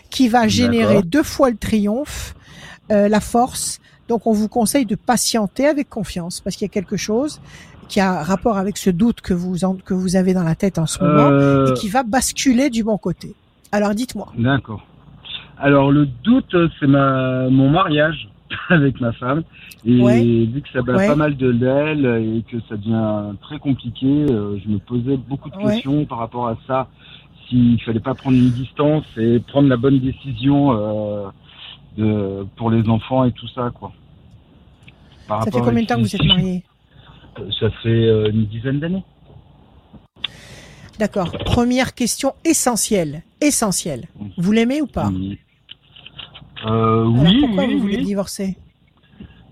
qui 0.09 0.27
va 0.27 0.47
générer 0.47 1.01
deux 1.03 1.23
fois 1.23 1.49
le 1.49 1.57
triomphe, 1.57 2.35
euh, 2.91 3.07
la 3.07 3.19
force. 3.19 3.79
Donc 4.07 4.27
on 4.27 4.33
vous 4.33 4.49
conseille 4.49 4.85
de 4.85 4.95
patienter 4.95 5.67
avec 5.67 5.89
confiance 5.89 6.41
parce 6.41 6.55
qu'il 6.55 6.65
y 6.65 6.69
a 6.69 6.73
quelque 6.73 6.97
chose 6.97 7.39
qui 7.87 7.99
a 7.99 8.23
rapport 8.23 8.57
avec 8.57 8.77
ce 8.77 8.89
doute 8.89 9.21
que 9.21 9.33
vous 9.33 9.57
que 9.83 9.93
vous 9.93 10.15
avez 10.15 10.33
dans 10.33 10.43
la 10.43 10.55
tête 10.55 10.79
en 10.79 10.85
ce 10.85 11.03
moment 11.03 11.29
euh. 11.29 11.67
et 11.67 11.73
qui 11.73 11.89
va 11.89 12.03
basculer 12.03 12.69
du 12.69 12.83
bon 12.83 12.97
côté. 12.97 13.35
Alors 13.71 13.93
dites-moi. 13.93 14.31
D'accord. 14.37 14.85
Alors 15.57 15.91
le 15.91 16.05
doute, 16.05 16.55
c'est 16.79 16.87
ma 16.87 17.49
mon 17.49 17.69
mariage. 17.69 18.29
avec 18.69 18.99
ma 19.01 19.11
femme. 19.13 19.43
Et 19.85 20.45
vu 20.45 20.61
que 20.61 20.69
ça 20.71 20.81
bat 20.81 20.95
pas 20.95 21.15
mal 21.15 21.37
de 21.37 21.49
l'aile 21.49 22.05
et 22.05 22.43
que 22.49 22.61
ça 22.69 22.77
devient 22.77 23.35
très 23.41 23.59
compliqué, 23.59 24.05
euh, 24.07 24.57
je 24.63 24.69
me 24.69 24.79
posais 24.79 25.17
beaucoup 25.17 25.49
de 25.49 25.57
questions 25.57 26.05
par 26.05 26.19
rapport 26.19 26.47
à 26.47 26.57
ça. 26.67 26.87
S'il 27.47 27.81
fallait 27.81 27.99
pas 27.99 28.13
prendre 28.13 28.37
une 28.37 28.51
distance 28.51 29.05
et 29.17 29.39
prendre 29.39 29.67
la 29.67 29.77
bonne 29.77 29.99
décision 29.99 30.71
euh, 30.71 31.27
de, 31.97 32.45
pour 32.55 32.71
les 32.71 32.87
enfants 32.87 33.25
et 33.25 33.31
tout 33.31 33.47
ça, 33.49 33.71
quoi. 33.73 33.91
ça 35.27 35.51
fait 35.51 35.59
combien 35.59 35.81
de 35.81 35.87
temps 35.87 35.95
que 35.95 36.01
vous 36.01 36.15
êtes 36.15 36.23
mariés 36.23 36.63
euh, 37.39 37.49
Ça 37.59 37.69
fait 37.83 38.29
une 38.29 38.45
dizaine 38.45 38.79
d'années. 38.79 39.03
D'accord. 40.99 41.31
Première 41.45 41.95
question 41.95 42.33
essentielle. 42.45 43.23
Essentielle. 43.41 44.07
Vous 44.37 44.51
l'aimez 44.51 44.81
ou 44.81 44.87
pas? 44.87 45.09
Euh, 46.65 47.05
oui, 47.05 47.41
pourquoi 47.41 47.67
vous 47.67 47.79
voulez 47.79 47.97
divorcer? 47.97 48.57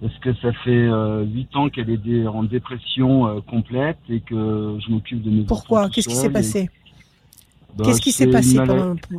Parce 0.02 0.18
que 0.20 0.34
ça 0.36 0.54
fait 0.64 0.70
euh, 0.70 1.26
huit 1.26 1.54
ans 1.56 1.70
qu'elle 1.70 1.90
est 1.90 2.28
en 2.28 2.44
dépression 2.44 3.28
euh, 3.28 3.42
complète 3.42 3.98
et 4.10 4.22
que 4.22 4.78
je 4.80 4.92
m'occupe 4.92 5.22
de 5.22 5.30
mes 5.30 5.44
Pourquoi? 5.44 5.90
Qu'est-ce 5.90 6.08
qui 6.08 6.16
s'est 6.16 6.30
passé? 6.30 6.70
Bah, 7.78 7.84
Qu'est-ce 7.86 8.02
qui 8.02 8.12
s'est 8.12 8.28
passé 8.28 8.58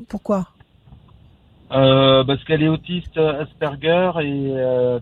Pourquoi? 0.08 0.48
Euh, 1.72 2.24
Parce 2.24 2.42
qu'elle 2.44 2.62
est 2.62 2.68
autiste 2.68 3.16
Asperger 3.18 4.12
et 4.22 4.54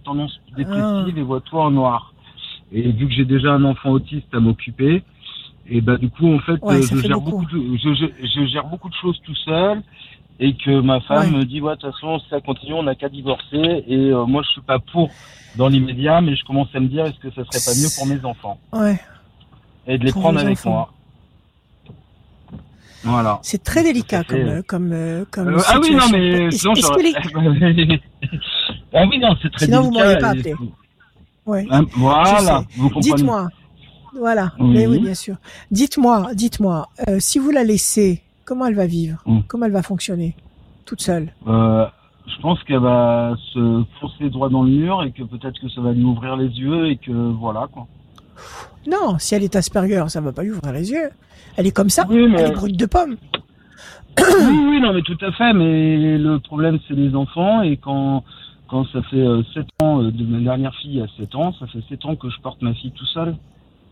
tendance 0.04 0.40
dépressive 0.56 0.82
ah. 0.82 1.06
et 1.16 1.22
voit 1.22 1.40
tout 1.40 1.56
en 1.56 1.70
noir. 1.70 2.12
Et 2.72 2.90
vu 2.90 3.06
que 3.06 3.14
j'ai 3.14 3.24
déjà 3.24 3.52
un 3.52 3.64
enfant 3.64 3.90
autiste 3.90 4.34
à 4.34 4.40
m'occuper, 4.40 5.02
et 5.70 5.80
bah 5.80 5.96
du 5.96 6.10
coup 6.10 6.34
en 6.34 6.38
fait, 6.40 6.60
je, 6.62 6.96
gère 6.96 7.20
beaucoup. 7.20 7.46
je, 7.50 8.10
je, 8.22 8.46
gère 8.46 8.66
beaucoup 8.66 8.90
de 8.90 8.94
choses 8.94 9.18
tout 9.24 9.34
seul 9.36 9.82
et 10.40 10.54
que 10.56 10.80
ma 10.80 11.00
femme 11.00 11.32
me 11.32 11.44
dit 11.44 11.60
ouais 11.60 11.74
de 11.76 11.80
toute 11.80 11.92
façon 11.92 12.18
si 12.20 12.28
ça 12.28 12.40
continue 12.40 12.74
on 12.74 12.84
n'a 12.84 12.94
qu'à 12.94 13.08
divorcer. 13.08 13.84
Et 13.86 14.10
euh, 14.10 14.24
moi 14.26 14.42
je 14.42 14.48
suis 14.50 14.60
pas 14.60 14.78
pour 14.78 15.10
dans 15.56 15.68
l'immédiat 15.68 16.20
mais 16.20 16.36
je 16.36 16.44
commence 16.44 16.68
à 16.74 16.80
me 16.80 16.86
dire 16.86 17.06
est-ce 17.06 17.18
que 17.18 17.30
ça 17.30 17.42
serait 17.50 17.72
pas 17.72 17.80
mieux 17.80 17.88
pour 17.96 18.06
mes 18.06 18.24
enfants 18.24 18.58
ouais. 18.72 19.00
et 19.86 19.98
de 19.98 20.04
les 20.04 20.12
prendre 20.12 20.38
avec 20.38 20.64
moi. 20.64 20.92
voilà. 23.02 23.40
C'est 23.42 23.62
très 23.62 23.82
délicat 23.82 24.24
comme 24.24 24.38
euh, 24.38 24.62
comme 24.62 24.92
euh, 24.92 25.24
comme 25.30 25.48
euh, 25.48 25.62
ah 25.66 25.78
oui 25.80 25.94
non 25.94 26.08
mais 26.12 26.50
sinon 26.50 26.74
ah 28.94 29.04
oui 29.10 29.18
non 29.18 29.36
c'est 29.42 29.50
très 29.52 29.66
sinon 29.66 29.82
délicat 29.82 29.82
vous 29.82 29.90
m'auriez 29.90 30.18
pas 30.18 30.28
appelé. 30.28 30.54
ouais. 31.46 31.66
Hein, 31.70 31.84
voilà 31.96 32.64
dites-moi. 33.00 33.48
Voilà. 34.16 34.52
Oui. 34.58 34.86
oui. 34.86 34.98
bien 35.00 35.14
sûr. 35.14 35.36
Dites-moi 35.70 36.30
dites-moi 36.34 36.88
si 37.18 37.38
vous 37.38 37.50
la 37.50 37.64
laissez 37.64 38.22
Comment 38.48 38.64
elle 38.64 38.76
va 38.76 38.86
vivre 38.86 39.18
mm. 39.26 39.40
Comment 39.46 39.66
elle 39.66 39.72
va 39.72 39.82
fonctionner 39.82 40.34
Toute 40.86 41.02
seule 41.02 41.34
euh, 41.46 41.84
Je 42.26 42.40
pense 42.40 42.58
qu'elle 42.64 42.78
va 42.78 43.36
se 43.52 43.84
foncer 44.00 44.30
droit 44.30 44.48
dans 44.48 44.62
le 44.62 44.70
mur 44.70 45.02
et 45.02 45.12
que 45.12 45.22
peut-être 45.22 45.60
que 45.60 45.68
ça 45.68 45.82
va 45.82 45.92
lui 45.92 46.02
ouvrir 46.02 46.34
les 46.34 46.48
yeux 46.48 46.86
et 46.86 46.96
que 46.96 47.12
voilà 47.12 47.68
quoi. 47.70 47.86
Non, 48.86 49.18
si 49.18 49.34
elle 49.34 49.42
est 49.42 49.54
Asperger, 49.54 50.02
ça 50.08 50.22
va 50.22 50.32
pas 50.32 50.44
lui 50.44 50.52
ouvrir 50.52 50.72
les 50.72 50.90
yeux. 50.90 51.10
Elle 51.58 51.66
est 51.66 51.76
comme 51.76 51.90
ça, 51.90 52.06
elle 52.10 52.34
est 52.36 52.52
brute 52.52 52.78
de 52.78 52.86
pomme. 52.86 53.16
oui, 54.18 54.66
oui, 54.70 54.80
non, 54.80 54.94
mais 54.94 55.02
tout 55.02 55.18
à 55.20 55.30
fait. 55.32 55.52
Mais 55.52 56.16
le 56.16 56.38
problème, 56.38 56.78
c'est 56.88 56.94
les 56.94 57.14
enfants. 57.14 57.60
Et 57.60 57.76
quand, 57.76 58.24
quand 58.66 58.86
ça 58.86 59.02
fait 59.02 59.26
7 59.52 59.58
euh, 59.58 59.84
ans, 59.84 60.02
euh, 60.02 60.10
de 60.10 60.24
ma 60.24 60.38
dernière 60.38 60.74
fille 60.76 61.02
a 61.02 61.06
7 61.18 61.34
ans, 61.34 61.52
ça 61.60 61.66
fait 61.66 61.82
7 61.90 62.06
ans 62.06 62.16
que 62.16 62.30
je 62.30 62.40
porte 62.40 62.62
ma 62.62 62.72
fille 62.72 62.92
tout 62.92 63.06
seul 63.06 63.36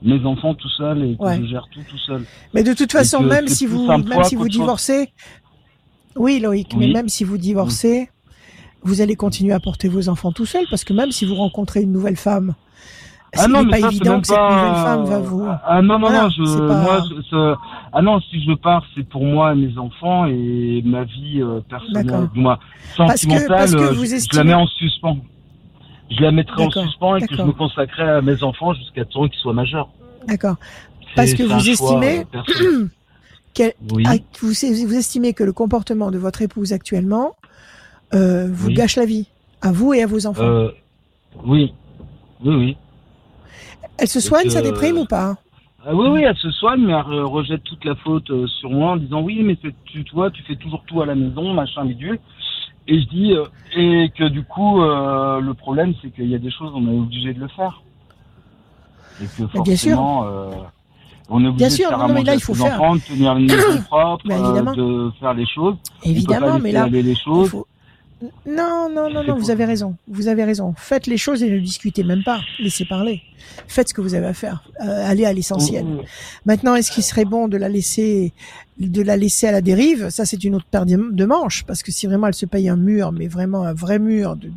mes 0.02 0.24
enfants 0.24 0.54
tout 0.54 0.68
seul 0.68 1.02
et 1.02 1.16
que 1.16 1.42
je 1.42 1.46
gère 1.46 1.66
tout 1.72 1.80
tout 1.88 1.98
seul. 1.98 2.24
Mais 2.54 2.62
de 2.62 2.74
toute 2.74 2.92
façon, 2.92 3.22
même 3.22 3.48
si 3.48 3.66
vous, 3.66 3.86
même 3.86 4.24
si 4.24 4.36
vous 4.36 4.48
divorcez, 4.48 5.12
oui 6.16 6.40
Loïc, 6.40 6.74
mais 6.76 6.88
même 6.88 7.08
si 7.08 7.24
vous 7.24 7.38
divorcez, 7.38 8.10
vous 8.82 9.00
allez 9.00 9.16
continuer 9.16 9.52
à 9.52 9.60
porter 9.60 9.88
vos 9.88 10.08
enfants 10.08 10.32
tout 10.32 10.46
seul 10.46 10.64
parce 10.70 10.84
que 10.84 10.92
même 10.92 11.12
si 11.12 11.24
vous 11.24 11.34
rencontrez 11.34 11.82
une 11.82 11.92
nouvelle 11.92 12.16
femme, 12.16 12.54
ah 13.38 13.48
non, 13.48 13.64
mais 13.64 13.80
pas 13.80 13.88
évident 13.88 14.20
que 14.20 14.26
cette 14.28 14.38
nouvelle 14.38 14.74
femme 14.74 15.04
va 15.04 15.18
vous. 15.18 15.46
Ah 15.64 15.82
non, 15.82 15.98
non, 15.98 16.10
non, 16.10 16.28
je, 16.30 16.42
moi, 16.42 17.56
ah 17.92 18.02
non, 18.02 18.20
si 18.20 18.42
je 18.42 18.52
pars, 18.54 18.84
c'est 18.94 19.06
pour 19.06 19.24
moi, 19.24 19.54
mes 19.54 19.76
enfants 19.76 20.26
et 20.26 20.82
ma 20.84 21.04
vie 21.04 21.42
euh, 21.42 21.60
personnelle, 21.68 22.30
moi, 22.34 22.58
sentimentale, 22.96 23.08
parce 23.08 23.26
que, 23.26 23.48
parce 23.48 23.74
que 23.74 23.94
vous 23.94 24.14
estimez... 24.14 24.28
je 24.32 24.38
la 24.38 24.44
mets 24.44 24.54
en 24.54 24.66
suspens 24.66 25.18
je 26.10 26.22
la 26.22 26.32
mettrai 26.32 26.64
en 26.64 26.70
suspens 26.70 27.16
et 27.16 27.26
que 27.26 27.34
je 27.34 27.42
me 27.42 27.52
consacrerai 27.52 28.10
à 28.10 28.22
mes 28.22 28.42
enfants 28.42 28.74
jusqu'à 28.74 29.04
temps 29.04 29.28
qu'ils 29.28 29.40
soient 29.40 29.52
majeurs. 29.52 29.88
D'accord. 30.26 30.56
Parce 31.14 31.34
que 31.34 31.42
vous 31.42 31.68
estimez 31.68 32.26
ah, 34.04 34.14
vous, 34.40 34.48
vous, 34.48 34.94
estimez 34.94 35.32
que 35.32 35.44
le 35.44 35.52
comportement 35.52 36.10
de 36.10 36.18
votre 36.18 36.42
épouse 36.42 36.72
actuellement 36.72 37.36
euh, 38.14 38.48
vous 38.50 38.70
gâche 38.70 38.96
la 38.96 39.06
vie, 39.06 39.26
à 39.62 39.72
vous 39.72 39.94
et 39.94 40.02
à 40.02 40.06
vos 40.06 40.26
enfants? 40.26 40.42
Euh, 40.42 40.70
oui, 41.44 41.72
oui, 42.44 42.54
oui. 42.54 42.76
Elle 43.98 44.08
se 44.08 44.20
soigne, 44.20 44.50
ça 44.50 44.60
déprime 44.60 44.98
ou 44.98 45.06
pas? 45.06 45.36
Ah 45.88 45.94
oui, 45.94 46.08
oui, 46.10 46.22
elle 46.22 46.36
se 46.36 46.50
soigne, 46.50 46.84
mais 46.84 46.92
elle 46.92 47.22
rejette 47.22 47.62
toute 47.64 47.84
la 47.84 47.94
faute 47.94 48.30
sur 48.46 48.70
moi 48.70 48.92
en 48.92 48.96
disant 48.96 49.22
oui, 49.22 49.40
mais 49.42 49.56
tu, 49.56 49.72
tu 50.04 50.14
vois, 50.14 50.30
tu 50.30 50.42
fais 50.42 50.56
toujours 50.56 50.82
tout 50.86 51.00
à 51.00 51.06
la 51.06 51.14
maison, 51.14 51.54
machin, 51.54 51.84
bidule. 51.84 52.18
Et 52.88 53.00
je 53.00 53.08
dis, 53.08 53.34
et 53.76 54.12
que 54.16 54.28
du 54.28 54.42
coup, 54.44 54.80
le 54.80 55.52
problème, 55.52 55.94
c'est 56.02 56.10
qu'il 56.10 56.28
y 56.28 56.34
a 56.34 56.38
des 56.38 56.50
choses, 56.50 56.72
on 56.74 56.86
est 56.86 56.98
obligé 56.98 57.34
de 57.34 57.40
le 57.40 57.48
faire. 57.48 57.82
Et 59.20 59.24
que 59.24 59.46
forcément, 59.46 59.62
Bien 59.62 59.76
sûr. 59.76 60.70
On 61.28 61.44
est 61.44 61.48
obligé 61.48 61.66
Bien 61.66 61.70
sûr, 61.70 61.90
de 61.90 61.96
faire 61.96 62.08
non, 62.08 62.14
mais 62.14 62.22
là, 62.22 62.34
il 62.34 62.40
faut 62.40 62.54
faire. 62.54 62.80
Enfants, 62.80 62.94
de 62.94 63.00
tenir 63.00 63.36
une 63.36 63.46
maison 63.46 63.82
propre, 63.88 64.24
bah, 64.26 64.72
de 64.74 65.10
faire 65.18 65.34
les 65.34 65.46
choses. 65.46 65.76
Évidemment, 66.04 66.58
mais 66.58 66.72
là, 66.72 66.86
les 66.86 67.14
choses. 67.14 67.50
Faut... 67.50 67.66
Non, 68.46 68.88
non, 68.88 69.10
non, 69.10 69.22
non, 69.24 69.36
vous 69.36 69.50
avez 69.50 69.66
raison. 69.66 69.96
Vous 70.08 70.28
avez 70.28 70.44
raison. 70.44 70.74
Faites 70.76 71.06
les 71.06 71.18
choses 71.18 71.42
et 71.42 71.50
ne 71.50 71.58
discutez 71.58 72.02
même 72.02 72.22
pas. 72.24 72.40
Laissez 72.58 72.86
parler. 72.86 73.20
Faites 73.68 73.90
ce 73.90 73.94
que 73.94 74.00
vous 74.00 74.14
avez 74.14 74.26
à 74.26 74.32
faire. 74.32 74.64
Euh, 74.80 75.10
allez 75.10 75.26
à 75.26 75.32
l'essentiel. 75.32 75.84
Mmh. 75.84 76.00
Maintenant, 76.46 76.74
est-ce 76.74 76.90
qu'il 76.90 77.02
serait 77.02 77.26
bon 77.26 77.46
de 77.46 77.58
la 77.58 77.68
laisser, 77.68 78.32
de 78.78 79.02
la 79.02 79.16
laisser 79.16 79.48
à 79.48 79.52
la 79.52 79.60
dérive? 79.60 80.08
Ça, 80.08 80.24
c'est 80.24 80.42
une 80.44 80.54
autre 80.54 80.66
paire 80.70 80.86
de 80.86 81.24
manches, 81.24 81.64
parce 81.64 81.82
que 81.82 81.92
si 81.92 82.06
vraiment 82.06 82.28
elle 82.28 82.34
se 82.34 82.46
paye 82.46 82.68
un 82.68 82.76
mur, 82.76 83.12
mais 83.12 83.28
vraiment 83.28 83.64
un 83.64 83.74
vrai 83.74 83.98
mur 83.98 84.36
de, 84.36 84.50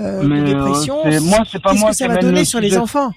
euh, 0.00 0.22
de 0.22 0.44
dépression, 0.46 1.02
qu'est-ce 1.02 1.86
que 1.86 1.94
ça 1.94 2.08
va 2.08 2.16
donner 2.16 2.44
sur 2.44 2.60
les 2.60 2.78
enfants? 2.78 3.12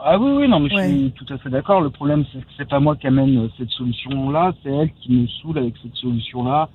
Ah 0.00 0.18
oui, 0.18 0.30
oui, 0.30 0.48
non, 0.48 0.60
mais 0.60 0.68
je 0.70 0.76
suis 0.76 1.12
tout 1.12 1.32
à 1.32 1.38
fait 1.38 1.50
d'accord. 1.50 1.80
Le 1.80 1.90
problème, 1.90 2.24
c'est 2.32 2.38
que 2.38 2.46
c'est 2.56 2.68
pas 2.68 2.80
moi 2.80 2.96
qui 2.96 3.06
amène 3.06 3.36
euh, 3.38 3.48
cette 3.58 3.70
solution-là, 3.70 4.52
c'est 4.62 4.70
elle 4.70 4.92
qui 4.92 5.12
me 5.12 5.26
saoule 5.26 5.58
avec 5.58 5.74
cette 5.82 5.94
solution-là. 5.96 6.68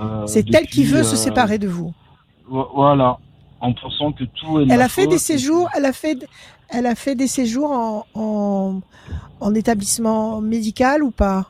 Euh, 0.00 0.26
c'est 0.26 0.54
elle 0.54 0.66
qui 0.66 0.84
veut 0.84 1.02
se 1.02 1.14
euh, 1.14 1.16
séparer 1.16 1.58
de 1.58 1.68
vous. 1.68 1.94
Voilà, 2.48 3.18
en 3.60 3.72
pensant 3.72 4.12
que 4.12 4.24
tout 4.24 4.60
est. 4.60 4.66
Elle 4.70 4.82
a 4.82 4.88
fait 4.88 5.06
des 5.06 5.18
séjours. 5.18 5.68
Elle 5.74 5.86
a 5.86 5.92
fait. 5.92 6.26
Elle 6.68 6.86
a 6.86 6.96
fait 6.96 7.14
des 7.14 7.28
séjours 7.28 7.70
en, 7.70 8.06
en, 8.14 8.80
en 9.40 9.54
établissement 9.54 10.40
médical 10.40 11.04
ou 11.04 11.12
pas? 11.12 11.46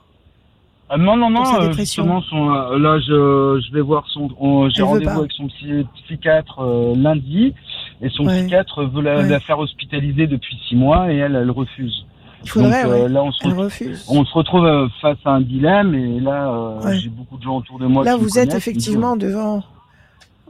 Ah, 0.91 0.99
non, 0.99 1.17
non, 1.17 1.31
non, 1.31 1.73
justement, 1.73 2.21
son, 2.21 2.49
là, 2.49 3.01
je, 3.01 3.61
je 3.67 3.73
vais 3.73 3.81
voir 3.81 4.07
son, 4.09 4.69
j'ai 4.69 4.83
rendez-vous 4.83 5.19
avec 5.21 5.33
son 5.33 5.49
psychiatre 5.49 6.63
lundi. 6.95 7.55
Et 8.03 8.09
son 8.11 8.27
psychiatre 8.27 8.85
veut 8.85 9.03
la, 9.03 9.41
faire 9.41 9.59
hospitaliser 9.59 10.27
depuis 10.27 10.59
six 10.69 10.77
mois 10.77 11.13
et 11.13 11.17
elle, 11.17 11.35
elle 11.35 11.51
refuse. 11.51 12.05
Il 12.45 12.51
faudrait, 12.51 12.85
Donc, 12.85 12.93
euh, 12.93 13.09
là, 13.09 13.23
on 13.25 13.33
se, 13.33 13.49
refuse. 13.49 14.07
on 14.09 14.25
se 14.25 14.33
retrouve 14.33 14.67
euh, 14.67 14.89
face 15.01 15.19
à 15.25 15.31
un 15.31 15.41
dilemme 15.41 15.95
et 15.95 16.21
là, 16.21 16.49
euh, 16.49 16.93
j'ai 16.93 17.09
beaucoup 17.09 17.39
de 17.39 17.43
gens 17.43 17.57
autour 17.57 17.79
de 17.79 17.87
moi. 17.87 18.05
Là, 18.05 18.17
vous 18.17 18.39
êtes 18.39 18.55
effectivement 18.55 19.17
devant. 19.17 19.65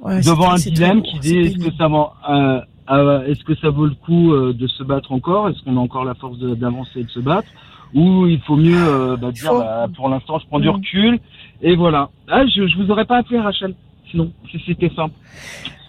devant 0.04 0.50
un 0.50 0.56
dilemme 0.56 1.02
qui 1.02 1.18
dit 1.20 1.38
est-ce 1.38 1.58
que 1.58 1.74
ça 1.76 1.88
va, 1.88 3.24
est-ce 3.26 3.44
que 3.44 3.54
ça 3.56 3.70
vaut 3.70 3.86
le 3.86 3.94
coup 3.94 4.34
de 4.36 4.66
se 4.66 4.82
battre 4.82 5.12
encore? 5.12 5.48
Est-ce 5.48 5.62
qu'on 5.62 5.76
a 5.76 5.80
encore 5.80 6.04
la 6.04 6.14
force 6.14 6.38
d'avancer 6.38 7.00
et 7.00 7.04
de 7.04 7.10
se 7.10 7.20
battre? 7.20 7.48
Ou 7.94 8.26
il 8.26 8.40
faut 8.40 8.56
mieux 8.56 9.16
bah, 9.16 9.30
dire 9.30 9.54
bah, 9.54 9.86
pour 9.96 10.08
l'instant 10.08 10.38
je 10.40 10.46
prends 10.48 10.58
du 10.58 10.68
mm. 10.68 10.72
recul 10.72 11.20
et 11.62 11.76
voilà. 11.76 12.10
Ah, 12.28 12.44
je, 12.44 12.66
je 12.66 12.76
vous 12.76 12.90
aurais 12.90 13.04
pas 13.04 13.18
appelé 13.18 13.38
Rachel. 13.38 13.74
Sinon, 14.10 14.32
si 14.50 14.62
c'était 14.66 14.90
simple. 14.94 15.14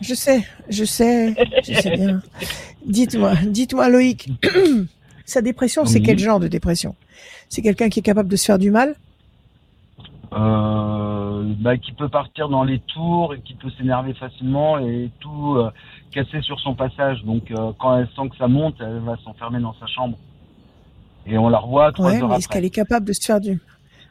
Je 0.02 0.14
sais, 0.14 0.44
je 0.70 0.84
sais, 0.86 1.36
je 1.64 1.74
sais 1.74 1.92
bien. 1.92 2.22
Dites-moi, 2.86 3.34
dites-moi 3.46 3.90
Loïc, 3.90 4.30
sa 5.26 5.42
dépression, 5.42 5.86
c'est 5.86 6.02
quel 6.02 6.20
genre 6.20 6.40
de 6.40 6.48
dépression? 6.48 6.96
C'est 7.50 7.62
quelqu'un 7.62 7.90
qui 7.90 8.00
est 8.00 8.04
capable 8.04 8.30
de 8.30 8.36
se 8.36 8.46
faire 8.46 8.60
du 8.60 8.72
mal? 8.72 8.96
Euh, 10.34 11.54
bah, 11.60 11.78
qui 11.78 11.94
peut 11.94 12.10
partir 12.10 12.50
dans 12.50 12.64
les 12.64 12.80
tours 12.80 13.34
et 13.34 13.40
qui 13.40 13.54
peut 13.54 13.70
s'énerver 13.78 14.14
facilement 14.14 14.78
et 14.78 15.10
tout 15.20 15.56
euh, 15.56 15.72
casser 16.12 16.42
sur 16.42 16.60
son 16.60 16.76
passage. 16.76 17.24
Donc 17.24 17.50
euh, 17.52 17.72
quand 17.80 17.98
elle 17.98 18.08
sent 18.16 18.30
que 18.30 18.38
ça 18.38 18.48
monte, 18.48 18.76
elle 18.80 19.00
va 19.00 19.16
s'enfermer 19.24 19.60
dans 19.60 19.74
sa 19.80 19.88
chambre. 19.88 20.18
Et 21.26 21.38
on 21.38 21.50
la 21.50 21.60
revoit 21.60 21.92
trois 21.94 22.14
heures 22.14 22.34
Est-ce 22.34 22.48
qu'elle 22.48 22.66
est 22.66 22.70
capable 22.70 23.06
de 23.06 23.14
se 23.14 23.26
faire 23.26 23.40
du 23.40 23.60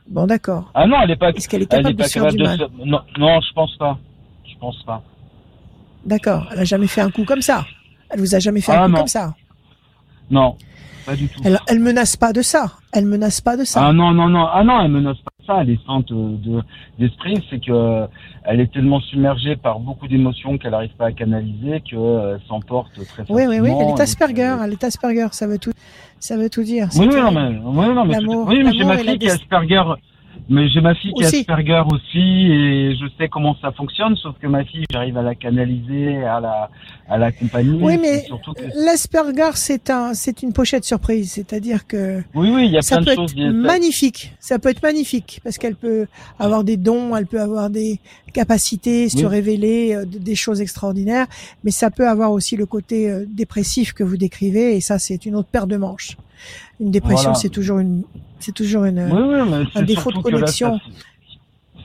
Bon, 0.09 0.27
d'accord. 0.27 0.71
Ah 0.75 0.87
non, 0.87 0.97
elle 1.03 1.11
est 1.11 1.17
pas. 1.17 1.31
Est-ce 1.31 1.49
qu'elle 1.49 1.63
est 1.63 1.71
capable, 1.71 1.95
de, 1.95 2.03
faire 2.05 2.27
du 2.29 2.43
mal 2.43 2.69
non, 2.85 3.01
non, 3.19 3.41
je 3.41 3.53
pense 3.53 3.77
pas. 3.77 3.99
Je 4.45 4.57
pense 4.59 4.83
pas. 4.85 5.03
D'accord. 6.05 6.49
Elle 6.53 6.61
a 6.61 6.65
jamais 6.65 6.87
fait 6.87 7.01
un 7.01 7.11
coup 7.11 7.25
comme 7.25 7.43
ça. 7.43 7.65
Elle 8.11 8.21
vous 8.21 8.35
a 8.35 8.39
jamais 8.39 8.61
fait 8.61 8.73
un 8.73 8.85
ah, 8.85 8.89
coup 8.89 8.95
comme 8.95 9.09
ça. 9.09 9.35
Non, 10.31 10.57
pas 11.05 11.17
du 11.17 11.29
tout. 11.29 11.41
Elle, 11.45 11.59
elle 11.67 11.81
menace 11.81 12.17
pas 12.17 12.33
de 12.33 12.43
ça. 12.43 12.73
Elle 12.93 13.07
menace 13.07 13.41
pas 13.41 13.57
de 13.57 13.65
ça. 13.65 13.87
Ah 13.87 13.93
non 13.93 14.13
non 14.13 14.29
non 14.29 14.47
ah 14.53 14.63
non 14.65 14.81
elle 14.81 14.91
menace 14.91 15.19
pas 15.19 15.31
de 15.41 15.47
ça. 15.47 15.59
Elle 15.63 15.71
est 15.71 15.87
sainte 15.87 16.09
de 16.09 16.63
d'esprit, 16.99 17.45
c'est 17.51 17.61
que 17.61 18.07
elle 18.45 18.61
est 18.61 18.73
tellement 18.73 19.01
submergée 19.01 19.57
par 19.57 19.81
beaucoup 19.81 20.07
d'émotions 20.07 20.57
qu'elle 20.59 20.71
n'arrive 20.71 20.95
pas 20.97 21.07
à 21.07 21.13
canaliser 21.13 21.81
qu'elle 21.81 21.99
euh, 21.99 22.39
s'emporte 22.49 22.93
très 22.95 23.05
facilement. 23.05 23.37
Oui 23.37 23.47
oui 23.49 23.59
oui. 23.61 23.73
Elle 23.81 23.89
est 23.89 24.01
Asperger. 24.01 24.57
Elle 24.63 24.73
est 24.73 24.85
Asperger. 24.85 25.27
Ça 25.33 25.47
veut 25.49 25.59
tout 25.59 25.73
ça 26.19 26.37
veut 26.37 26.51
tout 26.51 26.63
dire. 26.63 26.89
Oui 26.97 27.07
non 27.07 27.31
mais 27.31 27.59
oui 27.63 27.95
non 27.95 28.05
mais, 28.05 28.19
oui, 28.19 28.63
mais 28.65 28.73
j'ai 28.73 28.85
ma 28.85 28.99
fille 28.99 29.19
qui 29.19 29.27
est 29.27 29.31
Asperger. 29.31 29.83
Mais 30.49 30.69
j'ai 30.69 30.81
ma 30.81 30.95
fille 30.95 31.13
qui 31.13 31.25
a 31.25 31.27
Asperger 31.27 31.83
aussi 31.91 32.19
et 32.19 32.97
je 32.97 33.07
sais 33.19 33.29
comment 33.29 33.57
ça 33.61 33.73
fonctionne, 33.73 34.15
sauf 34.17 34.37
que 34.41 34.47
ma 34.47 34.65
fille, 34.65 34.85
j'arrive 34.91 35.17
à 35.17 35.23
la 35.23 35.35
canaliser, 35.35 36.23
à 36.23 36.39
la, 36.39 36.71
à 37.09 37.19
l'accompagner. 37.19 37.79
Oui, 37.81 37.99
mais 37.99 38.25
l'Asperger, 38.77 39.51
c'est 39.55 39.91
un, 39.91 40.15
c'est 40.15 40.43
une 40.43 40.53
pochette 40.53 40.85
surprise, 40.85 41.33
c'est-à-dire 41.33 41.87
que 41.87 42.23
oui, 42.35 42.51
oui, 42.55 42.67
il 42.67 42.73
y 42.73 42.79
a 42.79 42.83
ça 42.83 42.97
plein 42.99 43.05
peut 43.05 43.11
de 43.11 43.29
choses. 43.29 43.35
Être 43.37 43.53
magnifique, 43.55 44.35
ça 44.39 44.61
peut 44.61 44.69
être 44.69 44.83
magnifique 44.83 45.41
parce 45.43 45.59
qu'elle 45.59 45.75
peut 45.75 46.07
avoir 46.39 46.63
des 46.63 46.77
dons, 46.77 47.17
elle 47.17 47.27
peut 47.27 47.41
avoir 47.41 47.69
des 47.69 47.99
capacités, 48.33 49.09
se 49.09 49.25
révéler 49.25 49.95
euh, 49.95 50.05
des 50.05 50.35
choses 50.37 50.61
extraordinaires, 50.61 51.27
mais 51.65 51.71
ça 51.73 51.91
peut 51.91 52.09
avoir 52.09 52.31
aussi 52.31 52.57
le 52.57 52.67
côté 52.67 53.11
euh, 53.11 53.25
dépressif 53.27 53.93
que 53.95 54.05
vous 54.05 54.17
décrivez 54.17 54.77
et 54.77 54.81
ça, 54.81 54.99
c'est 54.99 55.27
une 55.27 55.35
autre 55.35 55.49
paire 55.49 55.67
de 55.67 55.77
manches. 55.77 56.17
Une 56.81 56.91
dépression, 56.91 57.35
c'est 57.35 57.49
toujours 57.49 57.79
une, 57.79 58.05
c'est 58.39 58.55
toujours 58.55 58.85
une, 58.85 58.99
un 58.99 59.83
défaut 59.83 60.13
de 60.13 60.19
connexion. 60.19 60.81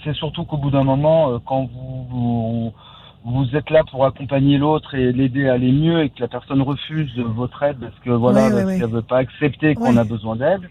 C'est 0.03 0.15
surtout 0.15 0.45
qu'au 0.45 0.57
bout 0.57 0.71
d'un 0.71 0.83
moment, 0.83 1.29
euh, 1.29 1.37
quand 1.45 1.69
vous, 1.71 2.73
vous, 3.23 3.55
êtes 3.55 3.69
là 3.69 3.83
pour 3.89 4.03
accompagner 4.05 4.57
l'autre 4.57 4.95
et 4.95 5.11
l'aider 5.11 5.47
à 5.47 5.53
aller 5.53 5.71
mieux 5.71 6.03
et 6.03 6.09
que 6.09 6.19
la 6.19 6.27
personne 6.27 6.61
refuse 6.63 7.11
votre 7.17 7.61
aide 7.61 7.77
parce 7.79 7.99
que 8.03 8.09
voilà, 8.09 8.49
parce 8.49 8.79
qu'elle 8.79 8.89
veut 8.89 9.03
pas 9.03 9.19
accepter 9.19 9.75
qu'on 9.75 9.97
a 9.97 10.03
besoin 10.03 10.35
d'aide 10.35 10.67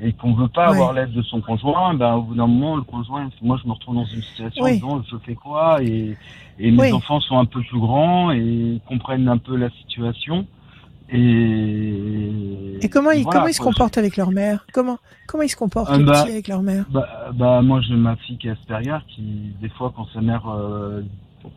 et 0.00 0.12
qu'on 0.12 0.34
veut 0.34 0.48
pas 0.48 0.66
avoir 0.66 0.92
l'aide 0.92 1.12
de 1.12 1.22
son 1.22 1.40
conjoint, 1.40 1.94
ben 1.94 2.14
au 2.14 2.22
bout 2.22 2.34
d'un 2.34 2.46
moment, 2.46 2.76
le 2.76 2.82
conjoint, 2.82 3.28
moi 3.42 3.58
je 3.60 3.66
me 3.66 3.72
retrouve 3.72 3.96
dans 3.96 4.04
une 4.04 4.22
situation 4.22 4.96
où 4.96 5.02
je 5.10 5.16
fais 5.24 5.34
quoi 5.34 5.82
et, 5.82 6.16
et 6.58 6.70
mes 6.70 6.92
enfants 6.92 7.20
sont 7.20 7.38
un 7.38 7.46
peu 7.46 7.62
plus 7.62 7.80
grands 7.80 8.30
et 8.30 8.80
comprennent 8.86 9.28
un 9.28 9.38
peu 9.38 9.56
la 9.56 9.70
situation. 9.70 10.46
Et, 11.10 12.78
et 12.82 12.88
comment, 12.90 13.12
ils, 13.12 13.24
comment 13.24 13.46
ils 13.46 13.54
se 13.54 13.62
comportent 13.62 13.96
avec 13.96 14.16
leur 14.16 14.30
mère? 14.30 14.66
Comment 14.74 14.98
comment 15.26 15.42
ils 15.42 15.48
se 15.48 15.56
comportent 15.56 15.90
euh, 15.90 16.04
bah, 16.04 16.20
avec 16.20 16.48
leur 16.48 16.62
mère? 16.62 16.84
bah, 16.90 17.30
bah, 17.32 17.62
moi 17.62 17.80
j'ai 17.80 17.94
ma 17.94 18.16
fille 18.16 18.36
qui 18.36 18.48
est 18.48 18.50
Asperger 18.50 18.98
qui 19.08 19.22
des 19.60 19.70
fois 19.70 19.92
quand 19.96 20.06
sa 20.12 20.20
mère 20.20 20.46
euh, 20.50 21.00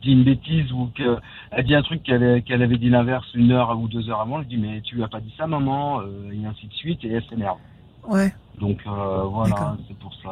dit 0.02 0.14
une 0.14 0.24
bêtise 0.24 0.72
ou 0.72 0.90
qu'elle 0.96 1.66
dit 1.66 1.76
un 1.76 1.82
truc 1.82 2.02
qu'elle 2.04 2.44
qu'elle 2.44 2.62
avait 2.62 2.78
dit 2.78 2.90
l'inverse 2.90 3.26
une 3.34 3.52
heure 3.52 3.78
ou 3.78 3.90
deux 3.90 4.10
heures 4.10 4.22
avant, 4.22 4.42
je 4.42 4.48
dis 4.48 4.58
mais 4.58 4.80
tu 4.82 4.96
lui 4.96 5.04
as 5.04 5.10
pas 5.10 5.20
dit 5.20 5.34
ça 5.38 5.48
maman 5.48 6.00
euh, 6.00 6.32
et 6.32 6.46
ainsi 6.46 6.68
de 6.68 6.74
suite 6.74 7.04
et 7.04 7.12
elle 7.12 7.24
s'énerve. 7.30 7.58
Ouais. 8.08 8.34
Donc 8.60 8.80
euh, 8.88 9.24
voilà 9.24 9.76
c'est 9.88 9.98
pour 9.98 10.14
ça. 10.24 10.30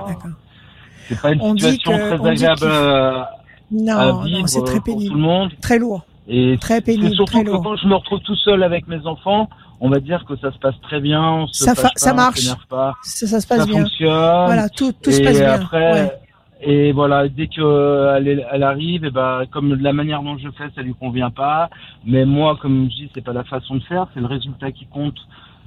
C'est 1.09 1.21
pas 1.21 1.31
une 1.33 1.59
situation 1.59 1.91
très 1.91 2.25
agréable 2.25 2.65
à, 2.65 3.31
non, 3.71 4.21
vivre 4.21 4.47
c'est 4.47 4.63
très 4.63 4.79
pénible. 4.79 5.03
pour 5.03 5.11
tout 5.11 5.15
le 5.15 5.21
monde. 5.21 5.51
Très 5.61 5.77
lourd. 5.77 6.05
Et 6.31 6.57
très 6.61 6.79
pénible, 6.81 7.15
surtout 7.15 7.43
que 7.43 7.49
quand 7.49 7.75
je 7.75 7.87
me 7.87 7.95
retrouve 7.95 8.19
tout 8.19 8.35
seul 8.35 8.61
avec 8.61 8.87
mes 8.87 9.03
enfants, 9.07 9.49
on 9.81 9.89
va 9.89 9.99
dire 9.99 10.25
que 10.25 10.37
ça 10.37 10.51
se 10.51 10.59
passe 10.59 10.79
très 10.83 10.99
bien, 10.99 11.47
ça, 11.51 11.73
ça 11.95 12.13
marche, 12.13 12.49
pas, 12.69 12.93
ça, 13.01 13.41
se 13.41 13.47
passe 13.47 13.65
bien, 13.65 13.81
fonctionne. 13.81 14.45
Voilà, 14.45 14.69
tout, 14.69 14.91
tout 14.91 15.11
se 15.11 15.21
passe 15.23 15.39
bien. 15.39 15.53
Après, 15.53 16.19
Et 16.61 16.91
voilà, 16.91 17.27
dès 17.27 17.47
que 17.47 18.15
elle, 18.15 18.45
elle 18.51 18.63
arrive, 18.63 19.05
et 19.05 19.11
ben 19.11 19.45
comme 19.51 19.73
la 19.75 19.91
manière 19.91 20.21
dont 20.21 20.37
je 20.37 20.49
fais, 20.55 20.69
ça 20.75 20.83
lui 20.83 20.93
convient 20.93 21.31
pas. 21.31 21.69
Mais 22.05 22.25
moi, 22.25 22.57
comme 22.61 22.89
je 22.91 22.95
dis, 22.95 23.11
c'est 23.15 23.23
pas 23.23 23.33
la 23.33 23.43
façon 23.45 23.75
de 23.75 23.83
faire, 23.83 24.07
c'est 24.13 24.19
le 24.19 24.27
résultat 24.27 24.71
qui 24.71 24.85
compte. 24.85 25.17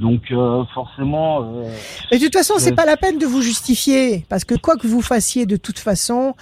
Donc 0.01 0.31
euh, 0.31 0.65
forcément. 0.75 1.43
Euh, 1.43 1.71
Mais 2.11 2.19
de 2.19 2.25
toute 2.25 2.35
façon, 2.35 2.55
c'est 2.59 2.75
pas 2.75 2.87
la 2.87 2.97
peine 2.97 3.19
de 3.19 3.27
vous 3.27 3.43
justifier, 3.43 4.25
parce 4.29 4.45
que 4.45 4.55
quoi 4.55 4.77
que 4.77 4.87
vous 4.87 5.03
fassiez, 5.03 5.45
de 5.47 5.57
toute 5.57 5.79
façon, 5.79 6.35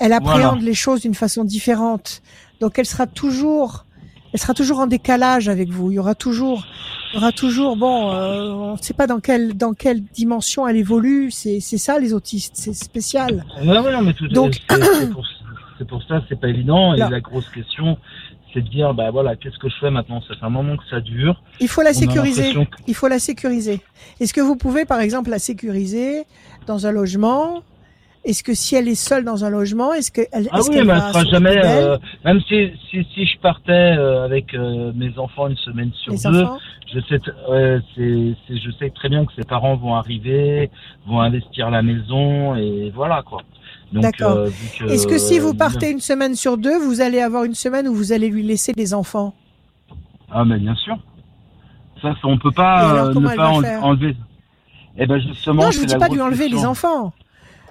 elle 0.00 0.12
appréhende 0.12 0.62
les 0.62 0.74
choses 0.74 1.02
d'une 1.02 1.14
façon 1.14 1.44
différente. 1.44 2.22
Donc 2.60 2.78
elle 2.78 2.86
sera 2.86 3.06
toujours, 3.06 3.86
elle 4.32 4.40
sera 4.40 4.54
toujours 4.54 4.80
en 4.80 4.86
décalage 4.86 5.48
avec 5.48 5.70
vous. 5.70 5.90
Il 5.90 5.94
y 5.94 5.98
aura 5.98 6.14
toujours, 6.14 6.66
il 7.12 7.16
y 7.16 7.18
aura 7.18 7.32
toujours, 7.32 7.76
bon, 7.76 8.12
euh, 8.12 8.50
on 8.50 8.72
ne 8.72 8.78
sait 8.78 8.94
pas 8.94 9.06
dans 9.06 9.20
quelle 9.20 9.56
dans 9.56 9.72
quelle 9.72 10.02
dimension 10.02 10.66
elle 10.66 10.76
évolue. 10.76 11.30
C'est 11.30 11.60
c'est 11.60 11.78
ça 11.78 11.98
les 11.98 12.12
autistes, 12.12 12.54
c'est 12.56 12.74
spécial. 12.74 13.44
Ouais, 13.62 13.78
ouais, 13.78 14.02
mais 14.02 14.14
tout, 14.14 14.28
Donc 14.28 14.58
c'est 15.78 15.86
pour, 15.86 16.02
ça, 16.08 16.22
c'est 16.28 16.40
pas 16.40 16.48
évident. 16.48 16.94
Et 16.94 16.98
la 16.98 17.20
grosse 17.20 17.48
question, 17.50 17.98
c'est 18.52 18.62
de 18.62 18.68
dire, 18.68 18.94
bah 18.94 19.10
voilà, 19.10 19.36
qu'est-ce 19.36 19.58
que 19.58 19.68
je 19.68 19.74
fais 19.80 19.90
maintenant? 19.90 20.20
Ça 20.22 20.34
fait 20.34 20.44
un 20.44 20.50
moment 20.50 20.76
que 20.76 20.82
ça 20.90 21.00
dure. 21.00 21.40
Il 21.60 21.68
faut 21.68 21.82
la 21.82 21.92
sécuriser. 21.92 22.54
Il 22.86 22.94
faut 22.94 23.08
la 23.08 23.18
sécuriser. 23.18 23.80
Est-ce 24.20 24.34
que 24.34 24.40
vous 24.40 24.56
pouvez, 24.56 24.84
par 24.84 25.00
exemple, 25.00 25.30
la 25.30 25.38
sécuriser 25.38 26.24
dans 26.66 26.86
un 26.86 26.90
logement 26.90 27.62
est-ce 28.24 28.42
que 28.42 28.54
si 28.54 28.74
elle 28.74 28.88
est 28.88 28.94
seule 28.94 29.24
dans 29.24 29.44
un 29.44 29.50
logement, 29.50 29.92
est-ce 29.92 30.10
que 30.10 30.22
elle, 30.32 30.48
ah 30.50 30.60
oui, 30.60 30.82
mais 30.84 30.92
elle 30.92 31.00
sera 31.00 31.24
jamais. 31.24 31.60
Euh, 31.64 31.96
même 32.24 32.40
si, 32.42 32.70
si, 32.90 33.06
si 33.14 33.26
je 33.26 33.38
partais 33.38 33.72
euh, 33.72 34.24
avec 34.24 34.54
euh, 34.54 34.92
mes 34.94 35.16
enfants 35.18 35.46
une 35.46 35.56
semaine 35.56 35.90
sur 35.94 36.12
deux, 36.12 36.46
je 36.92 37.00
sais, 37.00 37.20
c'est, 37.96 38.56
je 38.56 38.70
sais 38.78 38.90
très 38.90 39.08
bien 39.08 39.24
que 39.24 39.32
ses 39.34 39.44
parents 39.44 39.76
vont 39.76 39.94
arriver, 39.94 40.70
vont 41.06 41.20
investir 41.20 41.70
la 41.70 41.82
maison 41.82 42.56
et 42.56 42.92
voilà 42.94 43.22
quoi. 43.22 43.42
D'accord. 43.92 44.46
Est-ce 44.88 45.06
que 45.06 45.18
si 45.18 45.38
vous 45.38 45.54
partez 45.54 45.90
une 45.90 46.00
semaine 46.00 46.34
sur 46.34 46.58
deux, 46.58 46.78
vous 46.78 47.00
allez 47.00 47.20
avoir 47.20 47.44
une 47.44 47.54
semaine 47.54 47.88
où 47.88 47.94
vous 47.94 48.12
allez 48.12 48.28
lui 48.28 48.42
laisser 48.42 48.72
des 48.72 48.92
enfants? 48.92 49.32
Ah 50.30 50.44
mais 50.44 50.58
bien 50.58 50.74
sûr. 50.74 50.98
Ça, 52.02 52.14
on 52.24 52.38
peut 52.38 52.52
pas 52.52 53.10
ne 53.12 53.36
pas 53.36 53.48
enlever. 53.48 54.16
Eh 54.98 55.06
ben 55.06 55.18
justement. 55.20 55.64
Non, 55.64 55.70
je 55.70 55.78
vous 55.78 55.86
dis 55.86 55.96
pas 55.96 56.08
de 56.08 56.14
lui 56.14 56.20
enlever 56.20 56.48
les 56.48 56.64
enfants. 56.64 57.12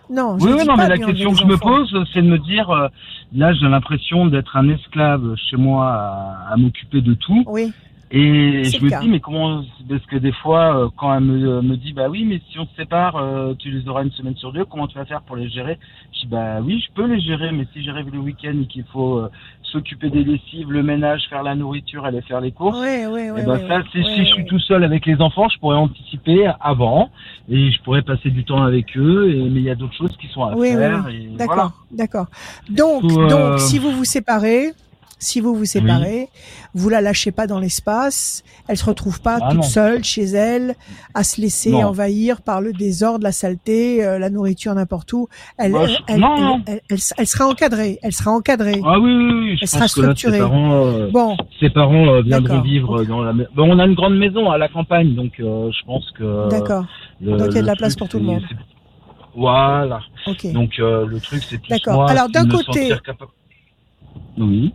Non, 0.09 0.37
oui, 0.39 0.51
oui, 0.57 0.65
non, 0.65 0.75
mais 0.77 0.87
la 0.87 0.97
question 0.97 1.31
que 1.31 1.39
je 1.39 1.45
me 1.45 1.57
pose, 1.57 1.93
c'est 2.13 2.21
de 2.21 2.27
me 2.27 2.37
dire, 2.37 2.69
euh, 2.69 2.87
là, 3.35 3.53
j'ai 3.53 3.67
l'impression 3.67 4.25
d'être 4.27 4.55
un 4.55 4.69
esclave 4.69 5.35
chez 5.35 5.57
moi 5.57 5.87
à, 5.87 6.53
à 6.53 6.57
m'occuper 6.57 7.01
de 7.01 7.13
tout. 7.13 7.43
Oui. 7.47 7.73
Et 8.09 8.63
je 8.63 8.83
me 8.83 9.01
dis, 9.01 9.09
mais 9.09 9.19
comment 9.19 9.63
Parce 9.89 10.05
que 10.05 10.15
des 10.15 10.31
fois, 10.31 10.85
euh, 10.85 10.89
quand 10.95 11.13
elle 11.13 11.23
me, 11.23 11.61
me 11.61 11.75
dit, 11.75 11.91
bah 11.91 12.07
oui, 12.09 12.23
mais 12.23 12.41
si 12.49 12.57
on 12.57 12.65
se 12.65 12.75
sépare, 12.77 13.17
euh, 13.17 13.53
tu 13.59 13.69
les 13.69 13.87
auras 13.89 14.03
une 14.03 14.11
semaine 14.11 14.35
sur 14.37 14.53
deux, 14.53 14.63
comment 14.63 14.87
tu 14.87 14.97
vas 14.97 15.05
faire 15.05 15.21
pour 15.21 15.35
les 15.35 15.49
gérer? 15.49 15.77
Je 16.13 16.21
dis, 16.21 16.27
bah 16.27 16.59
oui, 16.63 16.81
je 16.85 16.93
peux 16.93 17.05
les 17.05 17.19
gérer, 17.19 17.51
mais 17.51 17.67
si 17.73 17.83
j'arrive 17.83 18.09
le 18.13 18.19
week-end 18.19 18.53
et 18.61 18.65
qu'il 18.65 18.85
faut 18.93 19.17
euh, 19.17 19.29
s'occuper 19.61 20.09
des 20.09 20.23
lessives, 20.23 20.71
le 20.71 20.83
ménage, 20.83 21.23
faire 21.29 21.43
la 21.43 21.55
nourriture, 21.55 22.05
aller 22.05 22.21
faire 22.21 22.39
les 22.39 22.53
courses, 22.53 22.79
ouais, 22.79 23.07
ouais, 23.07 23.27
et 23.41 23.45
bah 23.45 23.59
ça, 23.67 23.81
si 23.91 24.01
je 24.01 24.33
suis 24.33 24.45
tout 24.45 24.59
seul 24.59 24.85
avec 24.85 25.05
les 25.05 25.19
enfants, 25.19 25.49
je 25.49 25.59
pourrais 25.59 25.77
anticiper 25.77 26.49
avant 26.61 27.09
et 27.49 27.71
je 27.71 27.81
pourrais 27.81 28.03
passer 28.03 28.29
du 28.29 28.45
temps 28.45 28.63
avec 28.63 28.95
eux. 28.95 29.29
Et, 29.29 29.49
mais 29.49 29.59
il 29.59 29.65
y 29.65 29.69
a 29.69 29.75
d'autres 29.75 29.95
choses 29.95 30.15
qui 30.15 30.27
sont 30.27 30.43
à 30.43 30.55
faire. 30.55 31.05
D'accord, 31.37 31.71
d'accord. 31.91 32.27
Donc, 32.69 33.03
donc, 33.03 33.59
si 33.59 33.79
vous 33.79 33.91
vous 33.91 34.05
séparez 34.05 34.71
si 35.19 35.41
vous 35.41 35.55
vous 35.55 35.65
séparez, 35.65 36.29
vous 36.75 36.89
la 36.89 37.01
lâchez 37.01 37.31
pas 37.31 37.47
dans 37.47 37.59
l'espace, 37.59 38.43
elle 38.67 38.77
se 38.77 38.85
retrouve 38.85 39.21
pas 39.21 39.39
ah 39.41 39.49
toute 39.51 39.63
seule 39.63 40.03
chez 40.03 40.23
elle 40.23 40.75
à 41.13 41.23
se 41.23 41.41
laisser 41.41 41.73
envahir 41.73 42.41
par 42.41 42.61
le 42.61 42.71
désordre, 42.73 43.23
la 43.23 43.31
saleté, 43.31 44.05
euh, 44.05 44.19
la 44.19 44.29
nourriture 44.29 44.73
n'importe 44.75 45.11
où. 45.13 45.27
Elle, 45.57 45.75
elle, 46.07 46.23
elle, 46.89 47.27
sera 47.27 47.47
encadrée, 47.47 47.97
elle 48.03 48.13
sera 48.13 48.31
encadrée. 48.31 48.79
Ah 48.85 48.99
oui, 48.99 49.11
oui, 49.11 49.39
oui. 49.39 49.57
elle 49.61 49.67
sera 49.67 49.87
structurée. 49.87 50.33
ses 50.33 50.39
parents, 50.39 50.71
euh, 50.73 51.09
bon, 51.11 51.37
ses 51.59 51.69
parents 51.69 52.07
euh, 52.07 52.21
viendront 52.21 52.61
vivre 52.61 53.03
dans 53.03 53.23
la. 53.23 53.33
Bon, 53.33 53.47
on 53.57 53.79
a 53.79 53.85
une 53.85 53.95
grande 53.95 54.17
maison 54.17 54.51
à 54.51 54.57
la 54.57 54.67
campagne, 54.67 55.15
donc 55.15 55.33
je 55.37 55.85
pense 55.85 56.09
que. 56.11 56.49
D'accord. 56.49 56.85
Donc 57.21 57.47
il 57.49 57.55
y 57.55 57.59
a 57.59 57.61
de 57.61 57.67
la 57.67 57.75
place 57.75 57.95
pour 57.95 58.07
tout 58.07 58.19
le 58.19 58.25
monde. 58.25 58.43
Voilà. 59.35 60.01
Donc 60.53 60.77
le 60.77 61.19
truc 61.19 61.43
c'est 61.43 61.57
plus 61.57 61.69
D'accord. 61.69 62.07
Alors 62.07 62.29
d'un 62.29 62.47
côté. 62.47 62.93
Oui. 64.37 64.71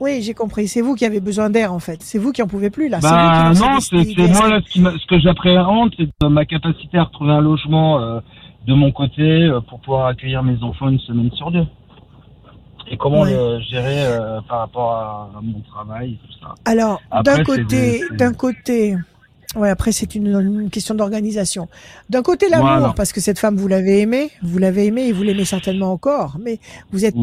Oui, 0.00 0.22
j'ai 0.22 0.32
compris. 0.32 0.66
C'est 0.66 0.80
vous 0.80 0.94
qui 0.94 1.04
avez 1.04 1.20
besoin 1.20 1.50
d'air, 1.50 1.72
en 1.72 1.78
fait. 1.78 2.02
C'est 2.02 2.18
vous 2.18 2.32
qui 2.32 2.42
en 2.42 2.46
pouvez 2.46 2.70
plus, 2.70 2.88
là. 2.88 2.98
Bah, 3.02 3.52
non, 3.54 3.80
c'est 3.80 4.16
moi, 4.28 4.48
là, 4.48 4.60
ce, 4.66 4.80
ce 4.80 5.06
que 5.06 5.20
j'appréhende, 5.20 5.94
c'est 5.98 6.28
ma 6.28 6.46
capacité 6.46 6.96
à 6.98 7.04
retrouver 7.04 7.32
un 7.32 7.40
logement 7.40 8.00
euh, 8.00 8.20
de 8.66 8.74
mon 8.74 8.92
côté 8.92 9.22
euh, 9.22 9.60
pour 9.60 9.80
pouvoir 9.80 10.06
accueillir 10.06 10.42
mes 10.42 10.62
enfants 10.62 10.88
une 10.88 10.98
semaine 11.00 11.30
sur 11.32 11.50
deux. 11.50 11.66
Et 12.90 12.96
comment 12.96 13.24
le 13.24 13.60
gérer 13.60 14.04
euh, 14.06 14.40
par 14.48 14.60
rapport 14.60 14.92
à, 14.92 15.30
mon 15.42 15.60
travail 15.60 16.12
et 16.12 16.26
tout 16.26 16.40
ça. 16.40 16.54
Alors, 16.64 17.00
d'un 17.22 17.44
côté, 17.44 18.02
d'un 18.12 18.32
côté, 18.32 18.96
Ouais, 19.56 19.68
après 19.68 19.90
c'est 19.90 20.14
une, 20.14 20.70
question 20.70 20.94
d'organisation. 20.94 21.68
D'un 22.08 22.22
côté 22.22 22.48
l'amour, 22.48 22.94
parce 22.94 23.12
que 23.12 23.20
cette 23.20 23.40
femme 23.40 23.56
vous 23.56 23.66
l'avez 23.66 24.00
aimée, 24.00 24.30
vous 24.42 24.58
l'avez 24.58 24.86
aimée 24.86 25.08
et 25.08 25.12
vous 25.12 25.24
l'aimez 25.24 25.44
certainement 25.44 25.90
encore, 25.92 26.36
mais 26.40 26.60
vous 26.92 27.04
êtes 27.04 27.16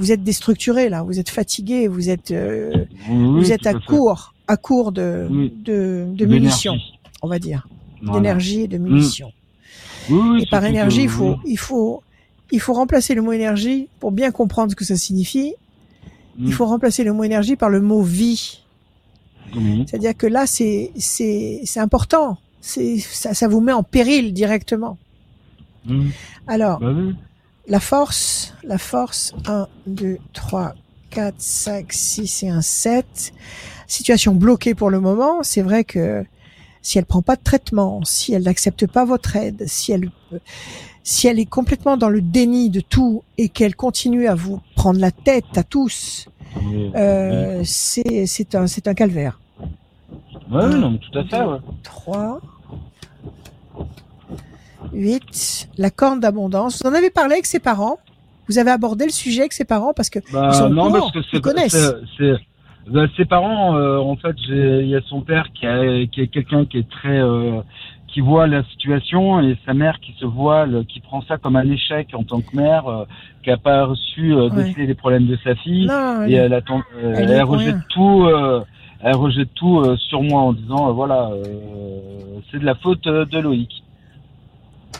vous 0.00 0.12
êtes 0.12 0.24
déstructuré 0.24 0.88
là, 0.88 1.02
vous 1.02 1.20
êtes 1.20 1.28
fatigué, 1.28 1.86
vous 1.86 2.08
êtes 2.08 2.30
euh, 2.30 2.86
vous 3.06 3.52
êtes 3.52 3.66
à 3.66 3.74
court 3.74 4.34
à 4.48 4.56
court 4.56 4.92
de 4.92 5.28
de, 5.64 6.06
de 6.08 6.24
munitions, 6.24 6.78
on 7.20 7.28
va 7.28 7.38
dire, 7.38 7.68
d'énergie 8.02 8.62
et 8.62 8.68
de 8.68 8.78
munitions. 8.78 9.32
et 10.08 10.46
par 10.50 10.64
énergie, 10.64 11.02
il 11.02 11.08
faut 11.08 11.36
il 11.44 11.58
faut 11.58 12.02
il 12.50 12.60
faut 12.60 12.72
remplacer 12.72 13.14
le 13.14 13.20
mot 13.20 13.32
énergie 13.32 13.88
pour 14.00 14.10
bien 14.10 14.30
comprendre 14.30 14.70
ce 14.70 14.76
que 14.76 14.86
ça 14.86 14.96
signifie. 14.96 15.54
Il 16.38 16.54
faut 16.54 16.64
remplacer 16.64 17.04
le 17.04 17.12
mot 17.12 17.22
énergie 17.24 17.56
par 17.56 17.68
le 17.68 17.82
mot 17.82 18.02
vie. 18.02 18.62
C'est-à-dire 19.86 20.16
que 20.16 20.26
là, 20.26 20.46
c'est 20.46 20.92
c'est 20.96 21.60
c'est 21.64 21.80
important. 21.80 22.38
C'est 22.62 22.98
ça, 22.98 23.34
ça 23.34 23.48
vous 23.48 23.60
met 23.60 23.72
en 23.72 23.82
péril 23.82 24.32
directement. 24.32 24.96
Mmh. 25.86 26.08
Alors, 26.46 26.78
bah 26.80 26.94
la 27.66 27.80
force, 27.80 28.54
la 28.64 28.78
force, 28.78 29.34
1, 29.46 29.68
2, 29.86 30.18
3, 30.32 30.74
4, 31.10 31.34
5, 31.38 31.92
6 31.92 32.42
et 32.44 32.48
un 32.48 32.62
7. 32.62 33.32
Situation 33.86 34.34
bloquée 34.34 34.74
pour 34.74 34.90
le 34.90 35.00
moment. 35.00 35.42
C'est 35.42 35.62
vrai 35.62 35.84
que 35.84 36.24
si 36.82 36.98
elle 36.98 37.04
prend 37.04 37.22
pas 37.22 37.36
de 37.36 37.42
traitement, 37.42 38.02
si 38.04 38.32
elle 38.32 38.44
n'accepte 38.44 38.86
pas 38.86 39.04
votre 39.04 39.36
aide, 39.36 39.64
si 39.66 39.92
elle 39.92 40.10
si 41.02 41.26
elle 41.26 41.38
est 41.38 41.46
complètement 41.46 41.96
dans 41.96 42.08
le 42.08 42.20
déni 42.20 42.70
de 42.70 42.80
tout 42.80 43.24
et 43.38 43.48
qu'elle 43.48 43.74
continue 43.74 44.28
à 44.28 44.34
vous 44.34 44.60
prendre 44.76 45.00
la 45.00 45.10
tête 45.10 45.56
à 45.56 45.62
tous, 45.62 46.28
euh, 46.94 47.62
c'est 47.64 48.26
c'est 48.26 48.54
un 48.54 48.66
c'est 48.66 48.86
un 48.86 48.94
calvaire. 48.94 49.40
Ouais, 50.50 50.68
non, 50.68 50.98
tout 50.98 51.18
à 51.18 51.24
fait. 51.24 51.42
Ouais. 51.42 51.58
3 51.82 52.40
8 54.92 55.68
la 55.78 55.90
corne 55.90 56.20
d'abondance. 56.20 56.82
Vous 56.82 56.88
en 56.88 56.94
avez 56.94 57.10
parlé 57.10 57.34
avec 57.34 57.46
ses 57.46 57.60
parents? 57.60 57.98
Vous 58.48 58.58
avez 58.58 58.70
abordé 58.70 59.04
le 59.04 59.12
sujet 59.12 59.40
avec 59.40 59.52
ses 59.52 59.64
parents 59.64 59.92
parce 59.94 60.10
que 60.10 60.18
bah, 60.32 60.50
ils 60.52 60.56
sont 60.56 60.70
non, 60.70 60.90
parce 60.90 61.12
que 61.12 61.20
c'est 61.30 61.40
connaissent. 61.40 61.94
Bah, 62.88 63.06
ses 63.16 63.26
parents, 63.26 63.76
euh, 63.76 63.98
en 63.98 64.16
fait, 64.16 64.34
il 64.48 64.88
y 64.88 64.96
a 64.96 65.00
son 65.02 65.20
père 65.20 65.46
qui, 65.54 65.66
a, 65.66 66.06
qui 66.06 66.22
est 66.22 66.26
quelqu'un 66.26 66.64
qui 66.64 66.78
est 66.78 66.90
très 66.90 67.20
euh, 67.20 67.60
qui 68.12 68.20
voit 68.20 68.46
la 68.46 68.64
situation 68.64 69.40
et 69.40 69.56
sa 69.64 69.74
mère 69.74 70.00
qui 70.00 70.14
se 70.18 70.24
voile, 70.24 70.84
qui 70.88 71.00
prend 71.00 71.22
ça 71.22 71.38
comme 71.38 71.56
un 71.56 71.68
échec 71.68 72.08
en 72.12 72.24
tant 72.24 72.40
que 72.40 72.56
mère, 72.56 72.86
euh, 72.88 73.04
qui 73.42 73.50
a 73.50 73.56
pas 73.56 73.84
reçu 73.84 74.34
euh, 74.34 74.48
déceler 74.48 74.86
les 74.86 74.94
problèmes 74.94 75.26
de 75.26 75.38
sa 75.44 75.54
fille 75.54 75.90
et 76.26 76.34
elle, 76.34 76.52
attend, 76.52 76.82
euh, 77.02 77.14
elle, 77.16 77.42
rejette 77.42 77.76
tout, 77.88 78.28
elle 79.02 79.16
rejette 79.16 79.54
tout 79.54 79.82
sur 79.96 80.22
moi 80.22 80.42
en 80.42 80.52
disant 80.52 80.92
voilà, 80.92 81.30
c'est 82.50 82.58
de 82.58 82.66
la 82.66 82.74
faute 82.74 83.04
de 83.04 83.38
Loïc. 83.38 83.70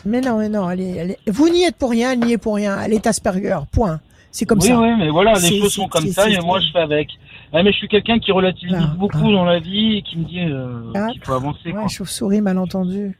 Mais 0.05 0.21
non, 0.21 0.37
mais 0.37 0.49
non, 0.49 0.65
allez, 0.65 1.17
vous 1.27 1.49
n'y 1.49 1.63
êtes 1.63 1.75
pour 1.75 1.91
rien, 1.91 2.13
elle 2.13 2.19
n'y 2.19 2.33
est 2.33 2.37
pour 2.37 2.55
rien, 2.55 2.79
elle 2.81 2.93
est 2.93 3.05
Asperger, 3.07 3.59
point. 3.71 3.99
C'est 4.31 4.45
comme 4.45 4.61
ça. 4.61 4.79
Oui, 4.79 4.87
oui, 4.87 4.95
mais 4.97 5.09
voilà, 5.09 5.33
les 5.33 5.59
choses 5.59 5.73
sont 5.73 5.87
comme 5.87 6.07
ça 6.07 6.29
et 6.29 6.39
moi 6.39 6.59
je 6.59 6.71
fais 6.71 6.79
avec. 6.79 7.09
mais 7.53 7.71
je 7.71 7.77
suis 7.77 7.89
quelqu'un 7.89 8.17
qui 8.17 8.31
relativise 8.31 8.77
ah, 8.79 8.95
beaucoup 8.97 9.27
ah. 9.29 9.33
dans 9.33 9.43
la 9.43 9.59
vie 9.59 9.97
et 9.97 10.01
qui 10.01 10.17
me 10.17 10.23
dit 10.23 10.39
euh, 10.39 11.09
qu'il 11.11 11.21
faut 11.21 11.33
avancer. 11.33 11.71
Ouais, 11.71 11.87
chauve-souris, 11.89 12.41
malentendu. 12.41 13.17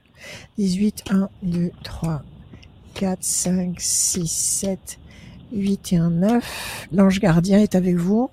18, 0.58 1.06
1, 1.10 1.30
2, 1.44 1.72
3, 1.84 2.22
4, 2.94 3.18
5, 3.22 3.76
6, 3.78 4.28
7, 4.28 5.00
8 5.52 5.94
et 5.94 5.98
1, 5.98 6.10
9. 6.10 6.88
L'ange 6.94 7.20
gardien 7.20 7.60
est 7.60 7.76
avec 7.76 7.96
vous. 7.96 8.30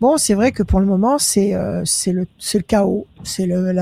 Bon, 0.00 0.16
c'est 0.16 0.34
vrai 0.34 0.52
que 0.52 0.62
pour 0.62 0.80
le 0.80 0.86
moment, 0.86 1.18
c'est 1.18 1.54
euh, 1.54 1.82
c'est 1.84 2.12
le 2.12 2.26
c'est 2.38 2.58
le 2.58 2.64
chaos, 2.64 3.06
c'est 3.22 3.46
le, 3.46 3.72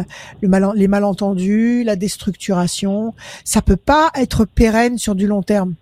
le 0.40 0.48
mal, 0.48 0.70
les 0.74 0.88
malentendus, 0.88 1.84
la 1.84 1.96
déstructuration. 1.96 3.14
Ça 3.44 3.62
peut 3.62 3.76
pas 3.76 4.10
être 4.14 4.44
pérenne 4.44 4.98
sur 4.98 5.14
du 5.14 5.26
long 5.26 5.42
terme. 5.42 5.74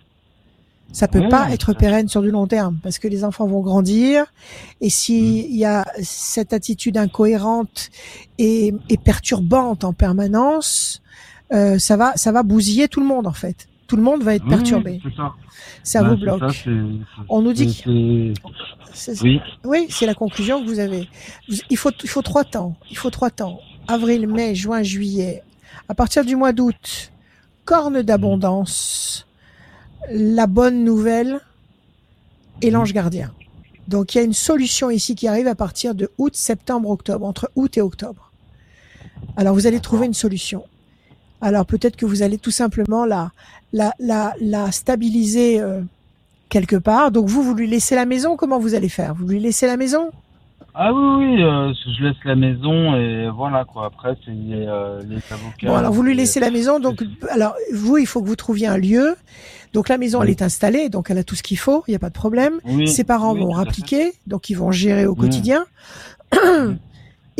Ça 0.90 1.06
peut 1.06 1.28
pas 1.28 1.50
être 1.50 1.74
pérenne 1.74 2.08
sur 2.08 2.22
du 2.22 2.30
long 2.30 2.46
terme 2.46 2.78
parce 2.82 2.98
que 2.98 3.08
les 3.08 3.22
enfants 3.22 3.46
vont 3.46 3.60
grandir 3.60 4.32
et 4.80 4.88
s'il 4.88 5.54
y 5.54 5.66
a 5.66 5.84
cette 6.02 6.54
attitude 6.54 6.96
incohérente 6.96 7.90
et, 8.38 8.74
et 8.88 8.96
perturbante 8.96 9.84
en 9.84 9.92
permanence, 9.92 11.02
euh, 11.52 11.78
ça 11.78 11.98
va 11.98 12.14
ça 12.16 12.32
va 12.32 12.42
bousiller 12.42 12.88
tout 12.88 13.00
le 13.00 13.06
monde 13.06 13.26
en 13.26 13.32
fait. 13.34 13.67
Tout 13.88 13.96
le 13.96 14.02
monde 14.02 14.22
va 14.22 14.34
être 14.34 14.46
perturbé. 14.46 15.00
ça, 15.16 15.32
ça 15.82 16.02
vous 16.02 16.16
bloque. 16.16 16.68
On 17.28 17.40
nous 17.40 17.54
dit 17.54 17.82
que 17.82 18.34
oui, 19.22 19.40
oui 19.64 19.86
c'est 19.88 20.04
la 20.04 20.14
conclusion 20.14 20.62
que 20.62 20.68
vous 20.68 20.78
avez. 20.78 21.08
Il 21.48 21.76
faut 21.76 21.90
il 22.02 22.08
faut 22.08 22.22
trois 22.22 22.44
temps. 22.44 22.76
Il 22.90 22.98
faut 22.98 23.10
trois 23.10 23.30
temps. 23.30 23.60
Avril, 23.88 24.28
mai, 24.28 24.54
juin, 24.54 24.82
juillet. 24.82 25.42
À 25.88 25.94
partir 25.94 26.22
du 26.22 26.36
mois 26.36 26.52
d'août, 26.52 27.12
corne 27.64 28.02
d'abondance 28.02 29.26
la 30.10 30.46
bonne 30.46 30.84
nouvelle 30.84 31.40
et 32.60 32.70
l'ange 32.70 32.92
gardien. 32.92 33.32
Donc 33.88 34.14
il 34.14 34.18
y 34.18 34.20
a 34.20 34.24
une 34.24 34.34
solution 34.34 34.90
ici 34.90 35.14
qui 35.14 35.28
arrive 35.28 35.46
à 35.48 35.54
partir 35.54 35.94
de 35.94 36.10
août, 36.18 36.36
septembre, 36.36 36.90
octobre, 36.90 37.24
entre 37.24 37.50
août 37.56 37.78
et 37.78 37.80
octobre. 37.80 38.32
Alors 39.38 39.54
vous 39.54 39.66
allez 39.66 39.80
trouver 39.80 40.04
une 40.04 40.14
solution. 40.14 40.64
Alors 41.40 41.66
peut-être 41.66 41.96
que 41.96 42.06
vous 42.06 42.22
allez 42.22 42.38
tout 42.38 42.50
simplement 42.50 43.04
la 43.04 43.30
la 43.72 43.92
la, 43.98 44.34
la 44.40 44.72
stabiliser 44.72 45.60
euh, 45.60 45.80
quelque 46.48 46.76
part. 46.76 47.10
Donc 47.10 47.28
vous 47.28 47.42
vous 47.42 47.54
lui 47.54 47.68
laissez 47.68 47.94
la 47.94 48.06
maison. 48.06 48.36
Comment 48.36 48.58
vous 48.58 48.74
allez 48.74 48.88
faire? 48.88 49.14
Vous 49.14 49.26
lui 49.26 49.40
laissez 49.40 49.66
la 49.66 49.76
maison? 49.76 50.10
Ah 50.80 50.92
oui, 50.92 51.02
oui, 51.24 51.42
euh, 51.42 51.72
je 51.98 52.04
laisse 52.04 52.16
la 52.24 52.36
maison 52.36 52.94
et 52.94 53.28
voilà 53.30 53.64
quoi. 53.64 53.86
Après, 53.86 54.14
c'est 54.24 54.30
euh, 54.30 55.00
les 55.08 55.16
avocats. 55.32 55.66
Bon, 55.66 55.74
alors 55.74 55.92
vous 55.92 56.04
lui 56.04 56.14
laissez 56.14 56.38
la 56.38 56.52
maison, 56.52 56.78
donc 56.78 57.02
alors 57.30 57.54
vous, 57.72 57.98
il 57.98 58.06
faut 58.06 58.22
que 58.22 58.28
vous 58.28 58.36
trouviez 58.36 58.68
un 58.68 58.76
lieu 58.76 59.16
Donc 59.72 59.88
la 59.88 59.98
maison, 59.98 60.22
elle 60.22 60.30
est 60.30 60.40
installée, 60.40 60.88
donc 60.88 61.10
elle 61.10 61.18
a 61.18 61.24
tout 61.24 61.34
ce 61.34 61.42
qu'il 61.42 61.58
faut, 61.58 61.82
il 61.88 61.90
n'y 61.90 61.96
a 61.96 61.98
pas 61.98 62.10
de 62.10 62.14
problème. 62.14 62.60
Ses 62.86 63.02
parents 63.02 63.34
vont 63.34 63.50
rappliquer, 63.50 64.12
donc 64.28 64.50
ils 64.50 64.54
vont 64.54 64.70
gérer 64.70 65.06
au 65.06 65.16
quotidien. 65.16 65.66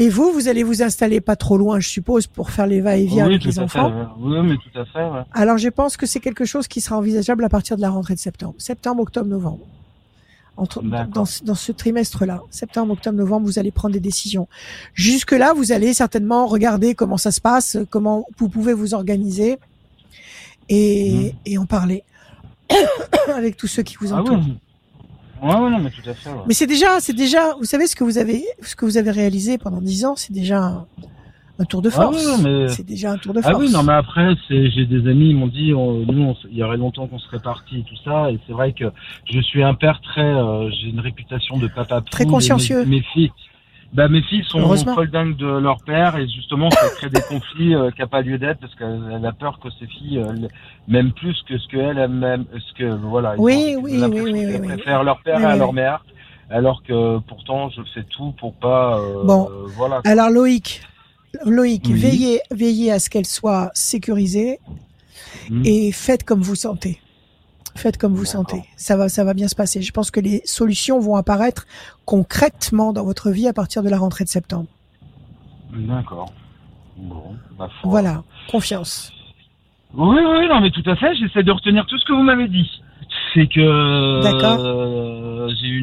Et 0.00 0.08
vous, 0.08 0.30
vous 0.32 0.46
allez 0.46 0.62
vous 0.62 0.80
installer 0.80 1.20
pas 1.20 1.34
trop 1.34 1.58
loin, 1.58 1.80
je 1.80 1.88
suppose, 1.88 2.28
pour 2.28 2.52
faire 2.52 2.68
les 2.68 2.80
va-et-vient 2.80 3.24
avec 3.24 3.42
les 3.42 3.58
enfants. 3.58 3.92
Oui, 4.20 4.38
mais 4.44 4.54
tout 4.54 4.78
à 4.78 4.84
fait. 4.84 5.04
Ouais. 5.04 5.22
Alors, 5.32 5.58
je 5.58 5.68
pense 5.68 5.96
que 5.96 6.06
c'est 6.06 6.20
quelque 6.20 6.44
chose 6.44 6.68
qui 6.68 6.80
sera 6.80 6.96
envisageable 6.96 7.42
à 7.42 7.48
partir 7.48 7.76
de 7.76 7.82
la 7.82 7.90
rentrée 7.90 8.14
de 8.14 8.20
septembre, 8.20 8.54
septembre, 8.58 9.02
octobre, 9.02 9.26
novembre. 9.26 9.66
Entre, 10.56 10.82
dans, 10.82 11.24
dans, 11.42 11.54
ce 11.56 11.72
trimestre-là, 11.72 12.42
septembre, 12.50 12.92
octobre, 12.92 13.18
novembre, 13.18 13.46
vous 13.46 13.58
allez 13.58 13.72
prendre 13.72 13.92
des 13.92 14.00
décisions. 14.00 14.46
Jusque-là, 14.94 15.52
vous 15.52 15.72
allez 15.72 15.92
certainement 15.94 16.46
regarder 16.46 16.94
comment 16.94 17.16
ça 17.16 17.32
se 17.32 17.40
passe, 17.40 17.76
comment 17.90 18.24
vous 18.38 18.48
pouvez 18.48 18.74
vous 18.74 18.94
organiser 18.94 19.58
et, 20.68 21.32
mmh. 21.32 21.38
et 21.46 21.58
en 21.58 21.66
parler 21.66 22.04
avec 23.34 23.56
tous 23.56 23.66
ceux 23.66 23.82
qui 23.82 23.96
vous 24.00 24.12
ah 24.12 24.20
entourent. 24.20 24.44
Ouais, 25.42 25.54
ouais, 25.54 25.70
non, 25.70 25.78
mais 25.78 25.90
tout 25.90 26.08
à 26.08 26.14
fait. 26.14 26.30
Mais 26.46 26.54
c'est 26.54 26.66
déjà, 26.66 27.00
c'est 27.00 27.12
déjà, 27.12 27.54
vous 27.54 27.64
savez 27.64 27.86
ce 27.86 27.96
que 27.96 28.04
vous 28.04 28.18
avez, 28.18 28.44
ce 28.62 28.74
que 28.76 28.84
vous 28.84 28.96
avez 28.96 29.10
réalisé 29.10 29.58
pendant 29.58 29.80
dix 29.80 30.04
ans, 30.04 30.14
c'est 30.16 30.32
déjà 30.32 30.86
un, 31.58 31.64
tour 31.64 31.82
de 31.82 31.90
force. 31.90 32.24
Ah 32.26 32.36
mais... 32.42 32.68
C'est 32.68 32.86
déjà 32.86 33.12
un 33.12 33.18
tour 33.18 33.34
de 33.34 33.40
force. 33.40 33.54
Ah 33.56 33.58
oui, 33.58 33.70
non, 33.70 33.82
mais 33.82 33.92
après, 33.92 34.34
c'est, 34.46 34.70
j'ai 34.70 34.86
des 34.86 35.08
amis, 35.08 35.30
ils 35.30 35.36
m'ont 35.36 35.48
dit, 35.48 35.70
nous, 35.72 36.34
il 36.50 36.56
y 36.56 36.62
aurait 36.62 36.76
longtemps 36.76 37.06
qu'on 37.06 37.18
serait 37.18 37.40
partis 37.40 37.80
et 37.80 37.84
tout 37.84 37.96
ça, 38.04 38.30
et 38.30 38.38
c'est 38.46 38.52
vrai 38.52 38.72
que 38.72 38.84
je 39.30 39.40
suis 39.40 39.62
un 39.62 39.74
père 39.74 40.00
très, 40.00 40.22
euh, 40.22 40.70
j'ai 40.70 40.88
une 40.88 41.00
réputation 41.00 41.56
de 41.58 41.68
papa 41.68 42.00
très 42.00 42.26
consciencieux. 42.26 42.84
mes 42.84 43.02
filles, 43.02 43.32
bah, 43.92 44.08
mes 44.08 44.22
filles 44.22 44.44
sont 44.44 44.76
folles 44.94 45.10
dingues 45.10 45.36
de 45.36 45.46
leur 45.46 45.82
père 45.82 46.16
et 46.16 46.28
justement 46.28 46.70
ça 46.70 46.88
crée 46.90 47.08
des 47.08 47.22
conflits 47.22 47.74
euh, 47.74 47.90
qui 47.90 48.00
n'a 48.00 48.06
pas 48.06 48.20
lieu 48.20 48.38
d'être 48.38 48.60
parce 48.60 48.74
qu'elle 48.74 49.24
a 49.24 49.32
peur 49.32 49.58
que 49.60 49.68
ses 49.78 49.86
filles 49.86 50.18
euh, 50.18 50.48
m'aiment 50.88 51.12
plus 51.12 51.42
que 51.48 51.56
ce 51.58 51.68
qu'elle 51.68 51.98
aime, 51.98 52.44
ce 52.52 52.74
que 52.74 52.84
voilà. 52.84 53.34
Oui, 53.38 53.76
oui, 53.80 53.98
oui, 54.02 54.20
oui, 54.20 54.46
oui, 54.46 54.58
préfèrent 54.58 55.04
leur 55.04 55.22
père 55.22 55.46
à 55.46 55.56
leur 55.56 55.72
mère, 55.72 56.04
alors 56.50 56.82
que 56.82 57.18
pourtant 57.20 57.70
je 57.70 57.80
fais 57.94 58.04
tout 58.04 58.32
pour 58.32 58.52
pas. 58.54 58.98
Euh, 58.98 59.24
bon, 59.24 59.48
voilà. 59.68 60.02
Alors 60.04 60.28
Loïc, 60.28 60.82
Loïc, 61.46 61.88
veillez, 61.88 62.40
veillez 62.50 62.92
à 62.92 62.98
ce 62.98 63.08
qu'elle 63.08 63.26
soit 63.26 63.70
sécurisée 63.72 64.60
hmm. 65.48 65.62
et 65.64 65.92
faites 65.92 66.24
comme 66.24 66.42
vous 66.42 66.56
sentez. 66.56 67.00
Faites 67.78 67.96
comme 67.96 68.12
vous 68.14 68.24
sentez. 68.24 68.64
Ça 68.76 68.96
va, 68.96 69.08
ça 69.08 69.22
va 69.22 69.34
bien 69.34 69.46
se 69.46 69.54
passer. 69.54 69.82
Je 69.82 69.92
pense 69.92 70.10
que 70.10 70.18
les 70.18 70.42
solutions 70.44 70.98
vont 70.98 71.14
apparaître 71.14 71.64
concrètement 72.06 72.92
dans 72.92 73.04
votre 73.04 73.30
vie 73.30 73.46
à 73.46 73.52
partir 73.52 73.84
de 73.84 73.88
la 73.88 73.98
rentrée 73.98 74.24
de 74.24 74.28
septembre. 74.28 74.66
D'accord. 75.72 76.32
Bon, 76.96 77.36
Voilà, 77.84 78.24
confiance. 78.50 79.12
Oui, 79.94 80.16
oui, 80.18 80.48
non, 80.48 80.60
mais 80.60 80.72
tout 80.72 80.82
à 80.86 80.96
fait. 80.96 81.14
J'essaie 81.14 81.44
de 81.44 81.52
retenir 81.52 81.86
tout 81.86 81.96
ce 81.98 82.04
que 82.04 82.12
vous 82.12 82.24
m'avez 82.24 82.48
dit. 82.48 82.68
C'est 83.32 83.46
que 83.46 83.60
euh, 83.60 85.48
j'ai 85.60 85.68
eu 85.68 85.82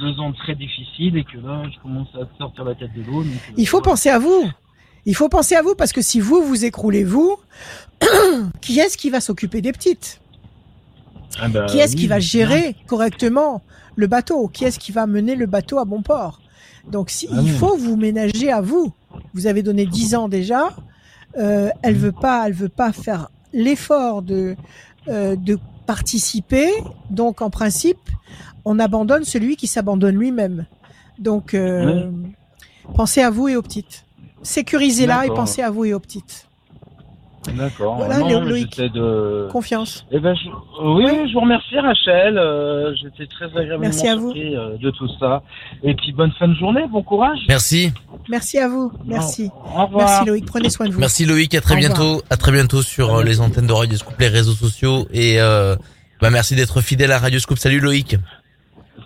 deux 0.00 0.18
ans 0.18 0.32
très 0.32 0.56
difficiles 0.56 1.16
et 1.16 1.22
que 1.22 1.38
là, 1.38 1.62
je 1.72 1.78
commence 1.80 2.08
à 2.16 2.26
sortir 2.38 2.64
la 2.64 2.74
tête 2.74 2.92
de 2.92 3.02
l'eau. 3.02 3.22
Euh, 3.22 3.52
Il 3.56 3.68
faut 3.68 3.80
penser 3.80 4.08
à 4.08 4.18
vous. 4.18 4.50
Il 5.06 5.14
faut 5.14 5.28
penser 5.28 5.54
à 5.54 5.62
vous 5.62 5.76
parce 5.76 5.92
que 5.92 6.02
si 6.02 6.18
vous 6.18 6.42
vous 6.42 6.64
écroulez 6.64 7.04
vous, 7.04 7.36
qui 8.60 8.80
est-ce 8.80 8.98
qui 8.98 9.10
va 9.10 9.20
s'occuper 9.20 9.60
des 9.60 9.70
petites? 9.70 10.19
Ah 11.38 11.48
bah 11.48 11.66
qui 11.66 11.78
est-ce 11.78 11.96
qui 11.96 12.06
va 12.06 12.18
gérer 12.18 12.76
correctement 12.86 13.62
le 13.96 14.06
bateau? 14.06 14.48
Qui 14.48 14.64
est-ce 14.64 14.78
qui 14.78 14.92
va 14.92 15.06
mener 15.06 15.34
le 15.36 15.46
bateau 15.46 15.78
à 15.78 15.84
bon 15.84 16.02
port? 16.02 16.40
Donc, 16.90 17.10
si, 17.10 17.28
ah 17.30 17.36
il 17.42 17.50
faut 17.50 17.76
vous 17.76 17.96
ménager 17.96 18.50
à 18.50 18.60
vous. 18.60 18.92
Vous 19.34 19.46
avez 19.46 19.62
donné 19.62 19.86
10 19.86 20.14
ans 20.14 20.28
déjà. 20.28 20.70
Euh, 21.38 21.70
elle 21.82 21.96
veut 21.96 22.12
pas, 22.12 22.46
elle 22.46 22.54
veut 22.54 22.68
pas 22.68 22.92
faire 22.92 23.30
l'effort 23.52 24.22
de 24.22 24.56
euh, 25.08 25.36
de 25.36 25.58
participer. 25.86 26.68
Donc, 27.10 27.42
en 27.42 27.50
principe, 27.50 27.98
on 28.64 28.78
abandonne 28.78 29.24
celui 29.24 29.56
qui 29.56 29.66
s'abandonne 29.66 30.16
lui-même. 30.16 30.66
Donc, 31.18 31.54
euh, 31.54 32.10
pensez 32.94 33.22
à 33.22 33.30
vous 33.30 33.48
et 33.48 33.56
aux 33.56 33.62
petites. 33.62 34.04
Sécurisez-la 34.42 35.26
et 35.26 35.28
pensez 35.28 35.62
à 35.62 35.70
vous 35.70 35.84
et 35.84 35.94
aux 35.94 36.00
petites. 36.00 36.49
D'accord. 37.54 37.96
Voilà, 37.96 38.18
Loïc. 38.18 38.80
De... 38.80 39.48
Confiance. 39.50 40.06
Eh 40.10 40.18
ben, 40.18 40.34
oui, 40.82 41.06
je 41.28 41.32
vous 41.32 41.40
remercie 41.40 41.78
Rachel. 41.78 42.38
Euh, 42.38 42.94
j'étais 42.96 43.26
très 43.26 43.46
agréablement 43.46 43.80
Merci 43.80 44.08
à 44.08 44.16
vous. 44.16 44.32
Euh, 44.32 44.76
de 44.78 44.90
tout 44.90 45.08
ça. 45.18 45.42
Et 45.82 45.94
puis 45.94 46.12
bonne 46.12 46.32
fin 46.38 46.48
de 46.48 46.54
journée, 46.54 46.84
bon 46.90 47.02
courage. 47.02 47.38
Merci. 47.48 47.92
Merci 48.28 48.58
à 48.58 48.68
vous. 48.68 48.92
Merci. 49.04 49.50
Au 49.76 49.86
revoir. 49.86 50.06
Merci 50.06 50.24
Loïc. 50.26 50.46
Prenez 50.46 50.70
soin 50.70 50.86
de 50.86 50.92
vous. 50.92 51.00
Merci 51.00 51.26
Loïc. 51.26 51.54
À 51.54 51.60
très 51.60 51.76
bientôt. 51.76 52.22
À 52.30 52.36
très 52.36 52.52
bientôt 52.52 52.82
sur 52.82 53.16
euh, 53.16 53.24
les 53.24 53.40
antennes 53.40 53.66
de 53.66 53.72
Radio 53.72 53.96
Scoop, 53.96 54.18
les 54.18 54.28
réseaux 54.28 54.52
sociaux. 54.52 55.06
Et 55.12 55.38
bah, 56.20 56.30
merci 56.30 56.54
d'être 56.54 56.80
fidèle 56.80 57.12
à 57.12 57.18
Radio 57.18 57.38
Scoop. 57.38 57.58
Salut 57.58 57.80
Loïc. 57.80 58.16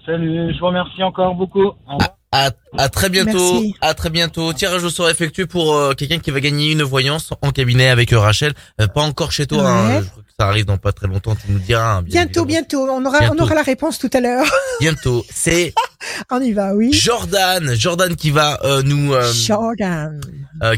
Salut. 0.04 0.52
Je 0.52 0.58
vous 0.58 0.66
remercie 0.66 1.02
encore 1.02 1.34
beaucoup. 1.34 1.62
Au 1.62 1.92
revoir. 1.92 2.16
À, 2.34 2.50
à, 2.76 2.88
très 2.88 3.10
bientôt. 3.10 3.62
À 3.80 3.94
très 3.94 4.10
bientôt. 4.10 4.52
Tirage 4.52 4.82
au 4.82 4.90
sort 4.90 5.08
effectué 5.08 5.46
pour 5.46 5.72
euh, 5.72 5.92
quelqu'un 5.92 6.18
qui 6.18 6.32
va 6.32 6.40
gagner 6.40 6.72
une 6.72 6.82
voyance 6.82 7.30
en 7.42 7.52
cabinet 7.52 7.86
avec 7.86 8.12
euh, 8.12 8.18
Rachel. 8.18 8.54
Euh, 8.80 8.88
pas 8.88 9.02
encore 9.02 9.30
chez 9.30 9.46
toi. 9.46 9.70
Hein. 9.70 10.00
je 10.00 10.08
crois 10.08 10.22
que 10.24 10.30
ça 10.36 10.48
arrive 10.48 10.64
dans 10.64 10.76
pas 10.76 10.90
très 10.90 11.06
longtemps. 11.06 11.36
Tu 11.36 11.52
nous 11.52 11.60
diras. 11.60 11.98
Hein, 11.98 12.02
bientôt, 12.02 12.44
bientôt. 12.44 12.88
On 12.90 13.06
aura, 13.06 13.20
on 13.30 13.38
aura 13.38 13.54
la 13.54 13.62
réponse 13.62 14.00
tout 14.00 14.10
à 14.12 14.18
l'heure. 14.18 14.44
bientôt. 14.80 15.24
C'est. 15.32 15.74
on 16.32 16.40
y 16.40 16.52
va, 16.52 16.74
oui. 16.74 16.92
Jordan, 16.92 17.72
Jordan 17.76 18.16
qui 18.16 18.32
va 18.32 18.58
nous. 18.84 19.14
Jordan. 19.32 20.20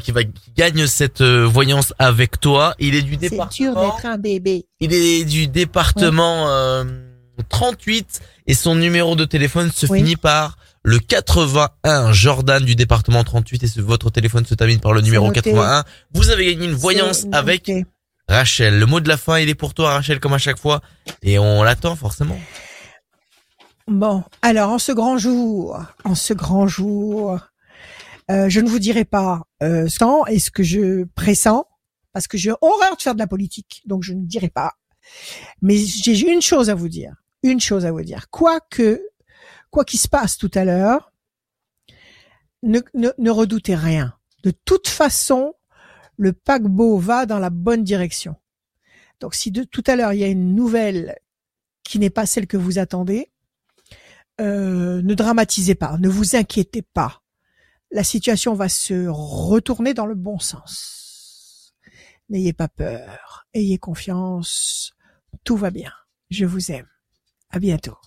qui 0.02 0.12
va 0.12 0.24
qui 0.24 0.52
gagne 0.54 0.86
cette 0.86 1.22
voyance 1.22 1.94
avec 1.98 2.38
toi. 2.38 2.74
Il 2.78 2.94
est 2.94 3.00
du 3.00 3.16
département. 3.16 3.50
C'est 3.50 3.62
dur 3.62 3.74
d'être 3.80 4.04
un 4.04 4.18
bébé. 4.18 4.66
Il 4.80 4.92
est 4.92 5.24
du 5.24 5.48
département 5.48 6.84
38 7.48 8.20
et 8.46 8.52
son 8.52 8.74
numéro 8.74 9.16
de 9.16 9.24
téléphone 9.24 9.70
se 9.74 9.86
finit 9.86 10.16
par 10.16 10.58
le 10.86 11.00
81 11.00 12.12
Jordan 12.12 12.64
du 12.64 12.76
département 12.76 13.24
38 13.24 13.64
et 13.64 13.80
votre 13.80 14.08
téléphone 14.08 14.46
se 14.46 14.54
termine 14.54 14.78
par 14.78 14.92
le 14.92 15.00
numéro 15.00 15.32
81. 15.32 15.82
Vous 16.14 16.30
avez 16.30 16.46
gagné 16.46 16.66
une 16.66 16.74
voyance 16.74 17.26
avec 17.32 17.72
Rachel. 18.28 18.78
Le 18.78 18.86
mot 18.86 19.00
de 19.00 19.08
la 19.08 19.16
fin, 19.16 19.40
il 19.40 19.48
est 19.48 19.56
pour 19.56 19.74
toi 19.74 19.94
Rachel 19.94 20.20
comme 20.20 20.32
à 20.32 20.38
chaque 20.38 20.60
fois 20.60 20.82
et 21.22 21.40
on 21.40 21.64
l'attend 21.64 21.96
forcément. 21.96 22.38
Bon, 23.88 24.22
alors 24.42 24.70
en 24.70 24.78
ce 24.78 24.92
grand 24.92 25.18
jour, 25.18 25.76
en 26.04 26.14
ce 26.14 26.32
grand 26.32 26.68
jour, 26.68 27.36
euh, 28.30 28.48
je 28.48 28.60
ne 28.60 28.68
vous 28.68 28.78
dirai 28.78 29.04
pas 29.04 29.42
euh, 29.64 29.88
quand 29.98 30.24
et 30.26 30.38
ce 30.38 30.52
que 30.52 30.62
je 30.62 31.02
pressens 31.16 31.64
parce 32.12 32.28
que 32.28 32.38
j'ai 32.38 32.52
horreur 32.60 32.96
de 32.96 33.02
faire 33.02 33.14
de 33.14 33.18
la 33.18 33.26
politique, 33.26 33.82
donc 33.86 34.04
je 34.04 34.12
ne 34.12 34.24
dirai 34.24 34.50
pas. 34.50 34.74
Mais 35.62 35.78
j'ai 35.78 36.32
une 36.32 36.42
chose 36.42 36.70
à 36.70 36.76
vous 36.76 36.88
dire, 36.88 37.12
une 37.42 37.60
chose 37.60 37.84
à 37.84 37.90
vous 37.90 38.02
dire. 38.02 38.30
Quoi 38.30 38.60
que 38.70 39.02
quoi 39.76 39.84
qu'il 39.84 40.00
se 40.00 40.08
passe 40.08 40.38
tout 40.38 40.50
à 40.54 40.64
l'heure, 40.64 41.12
ne, 42.62 42.80
redoutez 43.28 43.74
rien. 43.74 44.16
De 44.42 44.50
toute 44.50 44.88
façon, 44.88 45.52
le 46.16 46.32
paquebot 46.32 46.96
va 46.96 47.26
dans 47.26 47.38
la 47.38 47.50
bonne 47.50 47.84
direction. 47.84 48.36
Donc 49.20 49.34
si 49.34 49.50
de 49.50 49.64
tout 49.64 49.84
à 49.86 49.94
l'heure 49.94 50.14
il 50.14 50.20
y 50.20 50.24
a 50.24 50.28
une 50.28 50.54
nouvelle 50.54 51.18
qui 51.82 51.98
n'est 51.98 52.08
pas 52.08 52.24
celle 52.24 52.46
que 52.46 52.56
vous 52.56 52.78
attendez, 52.78 53.30
euh, 54.40 55.02
ne 55.02 55.12
dramatisez 55.12 55.74
pas, 55.74 55.98
ne 55.98 56.08
vous 56.08 56.36
inquiétez 56.36 56.80
pas. 56.80 57.22
La 57.90 58.02
situation 58.02 58.54
va 58.54 58.70
se 58.70 59.08
retourner 59.08 59.92
dans 59.92 60.06
le 60.06 60.14
bon 60.14 60.38
sens. 60.38 61.74
N'ayez 62.30 62.54
pas 62.54 62.68
peur, 62.68 63.46
ayez 63.52 63.76
confiance, 63.76 64.94
tout 65.44 65.58
va 65.58 65.68
bien. 65.68 65.92
Je 66.30 66.46
vous 66.46 66.72
aime. 66.72 66.88
À 67.50 67.58
bientôt. 67.58 67.98